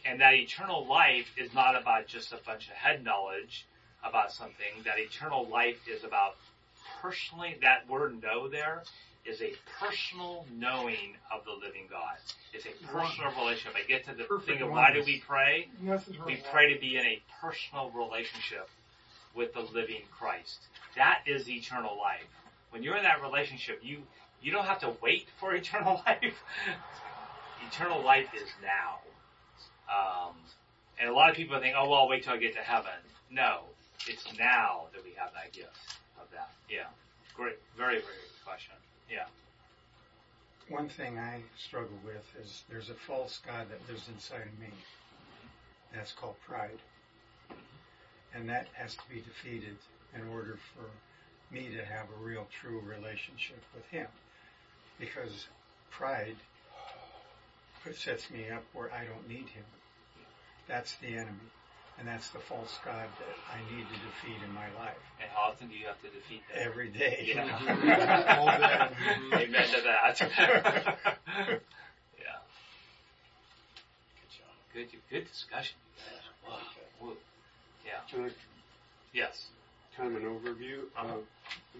And 0.04 0.20
that 0.20 0.34
eternal 0.34 0.86
life 0.86 1.30
is 1.36 1.52
not 1.52 1.80
about 1.80 2.06
just 2.06 2.32
a 2.32 2.38
bunch 2.46 2.68
of 2.68 2.74
head 2.74 3.04
knowledge 3.04 3.66
about 4.02 4.32
something. 4.32 4.82
That 4.84 4.98
eternal 4.98 5.46
life 5.48 5.76
is 5.88 6.04
about 6.04 6.36
personally, 7.00 7.58
that 7.62 7.88
word 7.88 8.22
know 8.22 8.48
there 8.48 8.82
is 9.24 9.40
a 9.42 9.52
personal 9.78 10.46
knowing 10.56 11.16
of 11.32 11.44
the 11.44 11.52
living 11.52 11.86
God. 11.90 12.16
It's 12.52 12.64
a 12.66 12.86
personal 12.86 13.32
relationship. 13.38 13.74
I 13.76 13.86
get 13.86 14.04
to 14.06 14.14
the 14.14 14.24
Perfect 14.24 14.48
thing 14.48 14.62
of 14.62 14.70
why 14.70 14.92
do 14.92 15.02
we 15.04 15.22
pray? 15.26 15.68
We 16.26 16.42
pray 16.50 16.72
to 16.74 16.80
be 16.80 16.96
in 16.96 17.04
a 17.04 17.22
personal 17.40 17.90
relationship 17.90 18.68
with 19.34 19.52
the 19.52 19.60
living 19.60 20.02
Christ. 20.10 20.58
That 20.96 21.20
is 21.26 21.48
eternal 21.48 21.96
life. 21.98 22.26
When 22.70 22.82
you're 22.82 22.96
in 22.96 23.02
that 23.02 23.22
relationship, 23.22 23.80
you, 23.82 23.98
you 24.42 24.52
don't 24.52 24.64
have 24.64 24.80
to 24.80 24.92
wait 25.02 25.26
for 25.38 25.54
eternal 25.54 26.02
life. 26.06 26.34
eternal 27.68 28.02
life 28.02 28.28
is 28.34 28.48
now. 28.62 28.98
Um, 29.90 30.34
and 30.98 31.08
a 31.08 31.12
lot 31.12 31.30
of 31.30 31.36
people 31.36 31.58
think, 31.60 31.74
oh, 31.76 31.88
well, 31.88 32.00
I'll 32.00 32.08
wait 32.08 32.24
till 32.24 32.32
I 32.32 32.36
get 32.38 32.54
to 32.54 32.60
heaven. 32.60 32.92
No, 33.30 33.60
it's 34.06 34.24
now 34.38 34.86
that 34.94 35.04
we 35.04 35.12
have 35.16 35.30
that 35.34 35.52
gift 35.52 35.76
of 36.20 36.30
that. 36.32 36.50
Yeah. 36.68 36.86
Great. 37.36 37.58
Very, 37.76 38.00
very 38.00 38.02
good 38.02 38.44
question. 38.44 38.74
Yeah. 39.10 39.26
One 40.68 40.88
thing 40.88 41.18
I 41.18 41.40
struggle 41.58 41.98
with 42.04 42.24
is 42.40 42.62
there's 42.70 42.90
a 42.90 42.94
false 42.94 43.40
God 43.44 43.66
that 43.70 43.92
lives 43.92 44.08
inside 44.08 44.42
of 44.42 44.58
me. 44.60 44.68
That's 45.92 46.12
called 46.12 46.36
pride. 46.46 46.78
And 48.32 48.48
that 48.48 48.68
has 48.74 48.94
to 48.94 49.02
be 49.10 49.20
defeated 49.20 49.76
in 50.14 50.28
order 50.28 50.58
for 50.74 50.84
me 51.52 51.68
to 51.76 51.84
have 51.84 52.06
a 52.06 52.24
real, 52.24 52.46
true 52.60 52.80
relationship 52.80 53.60
with 53.74 53.84
Him. 53.86 54.06
Because 55.00 55.46
pride 55.90 56.36
sets 57.92 58.30
me 58.30 58.48
up 58.50 58.62
where 58.72 58.92
I 58.92 59.04
don't 59.04 59.28
need 59.28 59.48
Him. 59.48 59.64
That's 60.68 60.94
the 60.96 61.08
enemy. 61.08 61.50
And 62.00 62.08
that's 62.08 62.30
the 62.30 62.38
false 62.38 62.78
God 62.82 63.04
that 63.18 63.36
I 63.52 63.60
need 63.76 63.84
to 63.84 63.92
defeat 63.92 64.42
in 64.42 64.54
my 64.54 64.64
life. 64.82 64.96
And 65.20 65.28
how 65.34 65.50
often 65.50 65.68
do 65.68 65.74
you 65.74 65.86
have 65.86 66.00
to 66.00 66.08
defeat 66.08 66.40
that? 66.48 66.62
Every 66.62 66.88
day. 66.88 67.30
Yeah. 67.34 68.38
All 68.40 68.46
day. 69.36 69.44
Amen 69.44 69.68
to 69.68 69.82
that. 69.82 70.18
yeah. 72.18 72.40
Good, 74.72 74.86
good 75.10 75.28
discussion. 75.28 75.76
Wow. 76.48 76.56
Woo. 77.02 77.16
Yeah. 77.84 77.92
Can 78.10 78.24
I 78.24 78.30
Yes. 79.12 79.48
kind 79.94 80.16
of 80.16 80.22
an 80.22 80.28
overview? 80.28 80.84
Uh, 80.96 81.18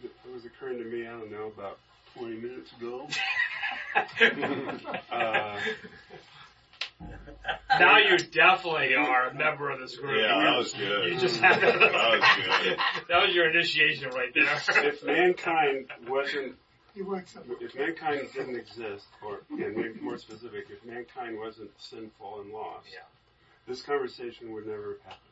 it 0.02 0.10
it 0.26 0.32
was 0.34 0.44
occurring 0.44 0.78
to 0.78 0.84
me, 0.84 1.06
I 1.06 1.12
don't 1.12 1.30
know, 1.30 1.46
about 1.56 1.78
20 2.18 2.36
minutes 2.36 2.72
ago. 2.72 3.08
uh, 5.10 5.60
Now 7.78 7.98
you 7.98 8.18
definitely 8.18 8.94
are 8.94 9.28
a 9.28 9.34
member 9.34 9.70
of 9.70 9.80
this 9.80 9.96
group. 9.96 10.20
Yeah, 10.20 10.40
that 10.44 10.56
was 10.58 10.72
good. 10.72 11.12
You 11.12 11.18
just 11.18 11.40
had 11.40 11.60
That 11.60 11.80
was 11.80 12.62
good. 12.64 12.76
That 13.08 13.26
was 13.26 13.34
your 13.34 13.48
initiation 13.50 14.10
right 14.10 14.32
there. 14.34 14.60
if 14.84 15.04
mankind 15.04 15.86
wasn't 16.08 16.56
He 16.94 17.02
wakes 17.02 17.36
if 17.60 17.74
mankind 17.76 18.28
didn't 18.34 18.56
exist, 18.56 19.06
or 19.22 19.40
and 19.50 19.76
maybe 19.76 20.00
more 20.00 20.18
specific, 20.18 20.66
if 20.70 20.84
mankind 20.84 21.38
wasn't 21.38 21.70
sinful 21.80 22.40
and 22.40 22.52
lost, 22.52 22.88
Yeah. 22.92 23.00
this 23.66 23.82
conversation 23.82 24.52
would 24.52 24.66
never 24.66 24.98
have 25.04 25.12
happened. 25.12 25.26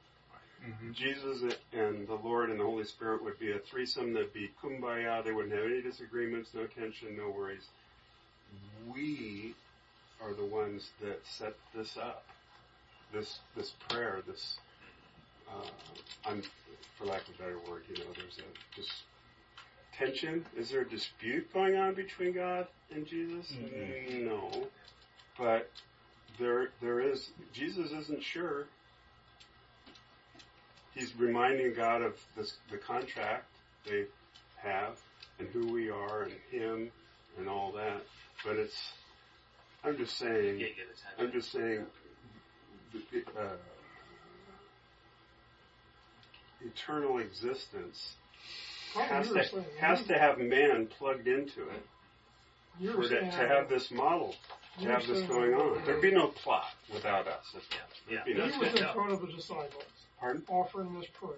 Mhm. 0.90 0.94
Jesus 0.94 1.42
and 1.72 2.06
the 2.06 2.14
Lord 2.14 2.50
and 2.50 2.58
the 2.58 2.64
Holy 2.64 2.84
Spirit 2.84 3.22
would 3.24 3.38
be 3.38 3.52
a 3.52 3.58
threesome 3.58 4.12
that'd 4.12 4.32
be 4.32 4.50
kumbaya. 4.62 5.22
They 5.24 5.32
wouldn't 5.32 5.54
have 5.54 5.64
any 5.64 5.82
disagreements, 5.82 6.54
no 6.54 6.66
tension, 6.66 7.16
no 7.16 7.30
worries. 7.30 7.68
We 8.86 9.54
are 10.22 10.34
the 10.34 10.44
ones 10.44 10.90
that 11.00 11.20
set 11.26 11.54
this 11.74 11.96
up. 11.96 12.24
This 13.12 13.38
this 13.56 13.72
prayer, 13.88 14.22
this 14.26 14.58
uh, 15.48 15.66
I'm, 16.28 16.42
for 16.98 17.06
lack 17.06 17.22
of 17.28 17.34
a 17.36 17.38
better 17.38 17.58
word, 17.70 17.82
you 17.88 17.96
know, 17.96 18.10
there's 18.16 18.38
a 18.38 18.76
just 18.76 18.92
tension. 19.96 20.44
Is 20.56 20.70
there 20.70 20.82
a 20.82 20.88
dispute 20.88 21.52
going 21.54 21.76
on 21.76 21.94
between 21.94 22.32
God 22.34 22.66
and 22.94 23.06
Jesus? 23.06 23.50
Mhm. 23.52 24.24
No, 24.26 24.68
but 25.38 25.70
there 26.38 26.68
there 26.82 27.00
is. 27.00 27.30
Jesus 27.54 27.92
isn't 27.92 28.22
sure. 28.22 28.66
He's 30.94 31.14
reminding 31.16 31.74
God 31.74 32.02
of 32.02 32.14
this, 32.36 32.56
the 32.70 32.76
contract 32.76 33.46
they 33.86 34.04
have 34.56 34.98
and 35.38 35.48
who 35.48 35.72
we 35.72 35.88
are 35.90 36.24
and 36.24 36.32
Him 36.50 36.90
and 37.38 37.48
all 37.48 37.72
that. 37.72 38.02
But 38.44 38.56
it's. 38.56 38.92
I'm 39.84 39.96
just 39.96 40.16
saying. 40.18 40.58
Yeah, 40.60 40.66
get 40.68 40.86
attention. 40.86 41.18
I'm 41.18 41.32
just 41.32 41.52
saying. 41.52 41.86
the- 42.92 43.02
the, 43.12 43.40
Uh, 43.40 43.56
eternal 46.60 47.18
existence 47.18 48.14
Probably 48.92 49.08
has 49.08 49.28
to 49.28 49.44
saying- 49.44 49.66
has 49.78 50.06
to 50.06 50.18
have 50.18 50.38
man 50.38 50.86
plugged 50.86 51.28
into 51.28 51.68
it 51.68 51.86
You 52.80 52.92
for 52.92 52.98
were 52.98 53.04
it 53.04 53.08
saying 53.10 53.30
to 53.32 53.48
have 53.48 53.68
this 53.68 53.90
model, 53.90 54.32
to 54.32 54.82
You 54.82 54.88
were 54.88 54.94
have 54.94 55.06
this 55.06 55.22
going 55.28 55.54
on. 55.54 55.84
There'd 55.84 56.00
be 56.02 56.10
no 56.12 56.28
plot 56.28 56.74
without 56.92 57.28
us. 57.28 57.54
Yeah. 57.54 58.24
There'd 58.24 58.24
be 58.24 58.34
He 58.34 58.58
was 58.58 58.74
in 58.74 58.92
front 58.94 59.12
of 59.12 59.20
the 59.20 59.26
disciples, 59.32 59.84
Pardon? 60.18 60.44
offering 60.48 60.98
this 60.98 61.08
prayer. 61.10 61.34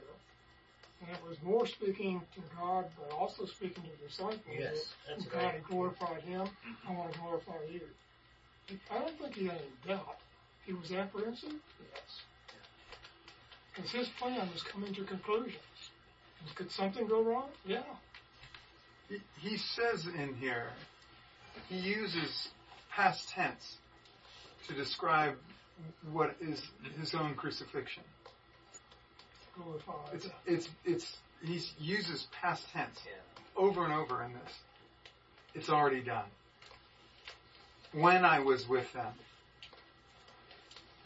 And 1.03 1.11
it 1.17 1.23
was 1.27 1.41
more 1.43 1.67
speaking 1.67 2.21
to 2.35 2.41
God, 2.57 2.91
but 2.99 3.11
also 3.13 3.47
speaking 3.47 3.83
to 3.85 3.91
the 3.91 4.07
disciples. 4.09 4.41
Yes, 4.51 4.95
that 5.09 5.17
that's 5.17 5.25
God 5.31 5.43
right. 5.43 5.55
had 5.55 5.65
glorified 5.65 6.23
him. 6.23 6.49
I 6.87 6.93
want 6.93 7.13
to 7.13 7.19
glorify 7.19 7.63
you. 7.71 7.89
I 8.91 8.99
don't 8.99 9.19
think 9.19 9.35
he 9.35 9.47
had 9.47 9.57
any 9.57 9.95
doubt. 9.97 10.17
He 10.65 10.73
was 10.73 10.93
apprehensive. 10.93 11.53
Yes. 11.53 12.23
Because 13.75 13.91
his 13.91 14.09
plan 14.19 14.49
was 14.53 14.63
coming 14.63 14.93
to 14.95 15.05
conclusions. 15.05 15.57
Could 16.55 16.71
something 16.71 17.07
go 17.07 17.23
wrong? 17.23 17.49
Yeah. 17.65 17.83
He, 19.09 19.19
he 19.41 19.57
says 19.57 20.07
in 20.07 20.35
here, 20.35 20.69
he 21.69 21.77
uses 21.77 22.49
past 22.95 23.29
tense 23.31 23.77
to 24.69 24.75
describe 24.75 25.35
what 26.13 26.37
is 26.41 26.63
his 26.99 27.15
own 27.15 27.35
crucifixion. 27.35 28.03
Glorified. 29.57 30.15
It's 30.15 30.29
it's 30.47 30.69
it's 30.85 31.17
he 31.43 31.61
uses 31.79 32.29
past 32.41 32.69
tense 32.73 32.99
over 33.57 33.85
and 33.85 33.93
over 33.93 34.23
in 34.25 34.33
this. 34.33 34.53
It's 35.55 35.69
already 35.69 36.03
done. 36.03 36.27
When 37.93 38.25
I 38.25 38.41
was 38.41 38.69
with 38.69 38.93
them, 38.93 39.13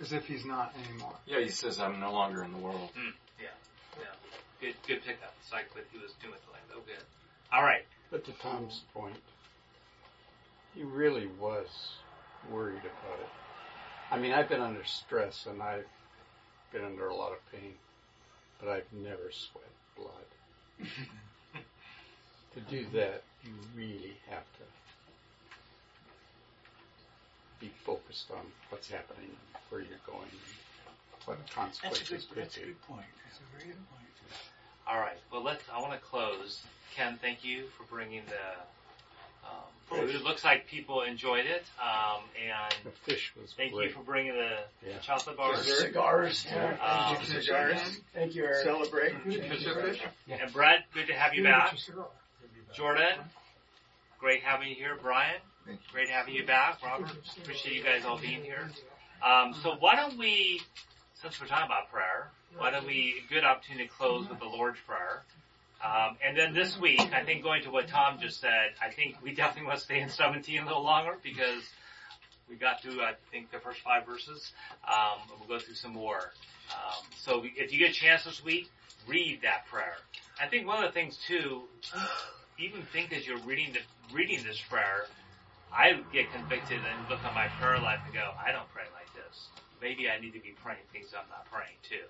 as 0.00 0.12
if 0.12 0.26
he's 0.26 0.44
not 0.44 0.74
anymore. 0.86 1.14
Yeah, 1.26 1.40
he 1.40 1.48
says, 1.48 1.80
I'm 1.80 1.98
no 2.00 2.12
longer 2.12 2.44
in 2.44 2.52
the 2.52 2.58
world. 2.58 2.90
Mm, 2.98 3.12
yeah, 3.40 3.46
yeah. 3.98 4.04
Good, 4.60 4.74
good 4.86 5.02
pickup. 5.04 5.34
It's 5.42 5.52
like 5.52 5.74
what 5.74 5.84
he 5.92 5.98
was 5.98 6.12
doing 6.20 6.32
with 6.32 6.44
the 6.44 6.52
land. 6.52 6.64
Oh, 6.74 6.80
good. 6.86 7.02
All 7.52 7.62
right. 7.62 7.84
But 8.10 8.24
to 8.26 8.32
Tom's 8.32 8.82
point, 8.92 9.16
he 10.74 10.82
really 10.82 11.28
was 11.40 11.68
worried 12.50 12.80
about 12.80 13.20
it. 13.20 13.28
I 14.10 14.18
mean, 14.18 14.32
I've 14.32 14.48
been 14.48 14.60
under 14.60 14.84
stress 14.84 15.46
and 15.46 15.62
I've 15.62 15.86
been 16.72 16.84
under 16.84 17.08
a 17.08 17.14
lot 17.14 17.32
of 17.32 17.38
pain, 17.50 17.74
but 18.60 18.68
I've 18.68 18.92
never 18.92 19.30
sweat 19.32 19.64
blood. 19.96 20.88
to 22.54 22.60
do 22.60 22.86
that, 22.92 23.22
you 23.42 23.52
really 23.74 24.16
have 24.28 24.44
to 24.58 24.64
be 27.64 27.72
focused 27.84 28.30
on 28.30 28.44
what's 28.68 28.88
happening, 28.90 29.30
where 29.70 29.80
you're 29.80 30.04
going, 30.06 30.28
and 30.28 30.40
what 31.24 31.38
the 31.46 31.52
consequences 31.52 32.08
That's 32.10 32.24
a 32.24 32.26
good, 32.28 32.34
could 32.34 32.42
that's 32.44 32.56
a 32.58 32.60
good 32.60 32.82
point. 32.82 33.06
That's 33.26 33.40
a 33.40 33.56
very 33.56 33.68
good 33.72 33.88
point. 33.88 34.00
All 34.86 35.00
right. 35.00 35.16
Well, 35.32 35.42
let's. 35.42 35.62
I 35.72 35.80
want 35.80 35.92
to 35.94 35.98
close. 35.98 36.62
Ken, 36.94 37.18
thank 37.22 37.42
you 37.44 37.64
for 37.78 37.84
bringing 37.84 38.22
the. 38.26 38.34
Um, 39.48 39.60
food. 39.90 40.14
It 40.14 40.22
looks 40.22 40.42
like 40.44 40.66
people 40.68 41.02
enjoyed 41.02 41.44
it, 41.44 41.64
um, 41.78 42.22
and 42.40 42.74
The 42.84 42.90
fish 43.12 43.30
was 43.38 43.52
thank 43.54 43.74
great. 43.74 43.88
you 43.88 43.94
for 43.94 44.00
bringing 44.02 44.32
the 44.32 44.58
Yeah. 44.86 44.98
chocolate 45.02 45.36
bars, 45.36 45.66
Cigars. 45.78 46.46
Yeah. 46.48 46.64
Um, 46.80 47.16
Thank 47.16 47.28
you, 47.34 47.40
cigars. 47.42 48.00
Thank 48.14 48.34
you, 48.34 48.44
Eric. 48.44 48.64
Celebrate. 48.64 49.12
And 50.30 50.52
Brett, 50.52 50.86
good 50.94 51.08
to 51.08 51.12
have 51.14 51.34
you 51.34 51.42
back. 51.42 51.76
Jordan, 52.74 53.18
great 54.18 54.42
having 54.42 54.68
you 54.68 54.74
here. 54.76 54.96
Brian, 55.00 55.40
great 55.92 56.08
having 56.08 56.34
you 56.34 56.44
back. 56.44 56.82
Robert, 56.82 57.10
appreciate 57.42 57.76
you 57.76 57.82
guys 57.82 58.04
all 58.04 58.18
being 58.18 58.42
here. 58.42 58.70
Um, 59.22 59.54
so 59.62 59.76
why 59.78 59.96
don't 59.96 60.18
we, 60.18 60.60
since 61.14 61.40
we're 61.40 61.46
talking 61.46 61.66
about 61.66 61.90
prayer, 61.90 62.30
why 62.56 62.70
don't 62.70 62.86
we, 62.86 63.22
good 63.28 63.44
opportunity 63.44 63.86
to 63.86 63.92
close 63.92 64.28
with 64.28 64.38
the 64.38 64.44
Lord's 64.44 64.78
Prayer. 64.86 65.22
Um, 65.84 66.16
and 66.26 66.36
then 66.36 66.54
this 66.54 66.78
week, 66.78 67.12
I 67.12 67.24
think 67.24 67.42
going 67.42 67.62
to 67.64 67.70
what 67.70 67.88
Tom 67.88 68.18
just 68.20 68.40
said, 68.40 68.72
I 68.82 68.90
think 68.90 69.16
we 69.22 69.34
definitely 69.34 69.68
want 69.68 69.78
to 69.78 69.84
stay 69.84 70.00
in 70.00 70.08
17 70.08 70.62
a 70.62 70.66
little 70.66 70.82
longer 70.82 71.16
because 71.22 71.62
we 72.48 72.56
got 72.56 72.82
through, 72.82 73.02
I 73.02 73.12
think, 73.30 73.50
the 73.50 73.58
first 73.58 73.80
five 73.80 74.06
verses. 74.06 74.52
Um, 74.86 75.18
we'll 75.38 75.58
go 75.58 75.64
through 75.64 75.74
some 75.74 75.92
more. 75.92 76.32
Um, 76.70 77.04
so 77.16 77.42
if 77.56 77.72
you 77.72 77.78
get 77.78 77.90
a 77.90 77.94
chance 77.94 78.24
this 78.24 78.44
week, 78.44 78.70
read 79.06 79.40
that 79.42 79.66
prayer. 79.66 79.96
I 80.40 80.46
think 80.46 80.66
one 80.66 80.82
of 80.82 80.92
the 80.92 80.92
things 80.92 81.18
too, 81.26 81.62
even 82.58 82.82
think 82.92 83.12
as 83.12 83.26
you're 83.26 83.38
reading 83.38 83.72
the, 83.72 84.14
reading 84.14 84.42
this 84.44 84.60
prayer, 84.60 85.06
I 85.74 86.00
get 86.12 86.32
convicted 86.32 86.78
and 86.78 87.08
look 87.10 87.22
at 87.24 87.34
my 87.34 87.48
prayer 87.60 87.80
life 87.80 88.00
and 88.04 88.14
go, 88.14 88.30
I 88.38 88.52
don't 88.52 88.68
pray 88.72 88.86
like 88.94 89.10
this. 89.14 89.48
Maybe 89.82 90.08
I 90.08 90.20
need 90.20 90.32
to 90.34 90.40
be 90.40 90.54
praying 90.62 90.86
things 90.92 91.12
I'm 91.12 91.28
not 91.28 91.46
praying 91.50 91.76
too. 91.82 92.06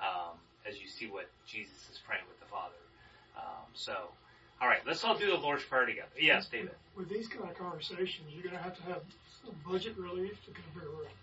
Um, 0.00 0.38
as 0.66 0.80
you 0.80 0.86
see 0.86 1.06
what 1.10 1.26
Jesus 1.46 1.90
is 1.90 1.98
praying 2.06 2.22
with 2.28 2.38
the 2.38 2.46
Father. 2.46 2.78
Um, 3.36 3.66
so, 3.74 3.94
all 4.60 4.68
right, 4.68 4.80
let's 4.86 5.02
all 5.04 5.18
do 5.18 5.26
the 5.26 5.36
Lord's 5.36 5.64
Prayer 5.64 5.86
together. 5.86 6.08
Yes, 6.18 6.46
David. 6.46 6.70
With 6.96 7.08
these 7.08 7.26
kind 7.26 7.50
of 7.50 7.58
conversations, 7.58 8.28
you're 8.32 8.42
going 8.42 8.56
to 8.56 8.62
have 8.62 8.76
to 8.76 8.82
have 8.84 9.02
some 9.44 9.54
budget 9.66 9.96
relief 9.98 10.38
to 10.46 10.50
cover 10.52 10.86
your 10.86 10.94
room. 10.94 11.14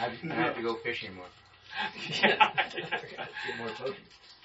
I 0.00 0.06
I 0.06 0.34
have 0.34 0.56
to 0.56 0.62
go 0.62 0.76
fishing 0.76 1.14
more. 1.14 1.26
Yeah. 2.22 2.50
Get 2.74 3.58
more 3.58 3.68
potions. 3.68 3.96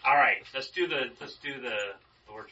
All 0.05 0.15
right, 0.15 0.43
let's 0.53 0.69
do 0.69 0.87
the 0.87 1.09
let's 1.21 1.37
do 1.37 1.59
the 1.61 1.77
Lord's 2.29 2.51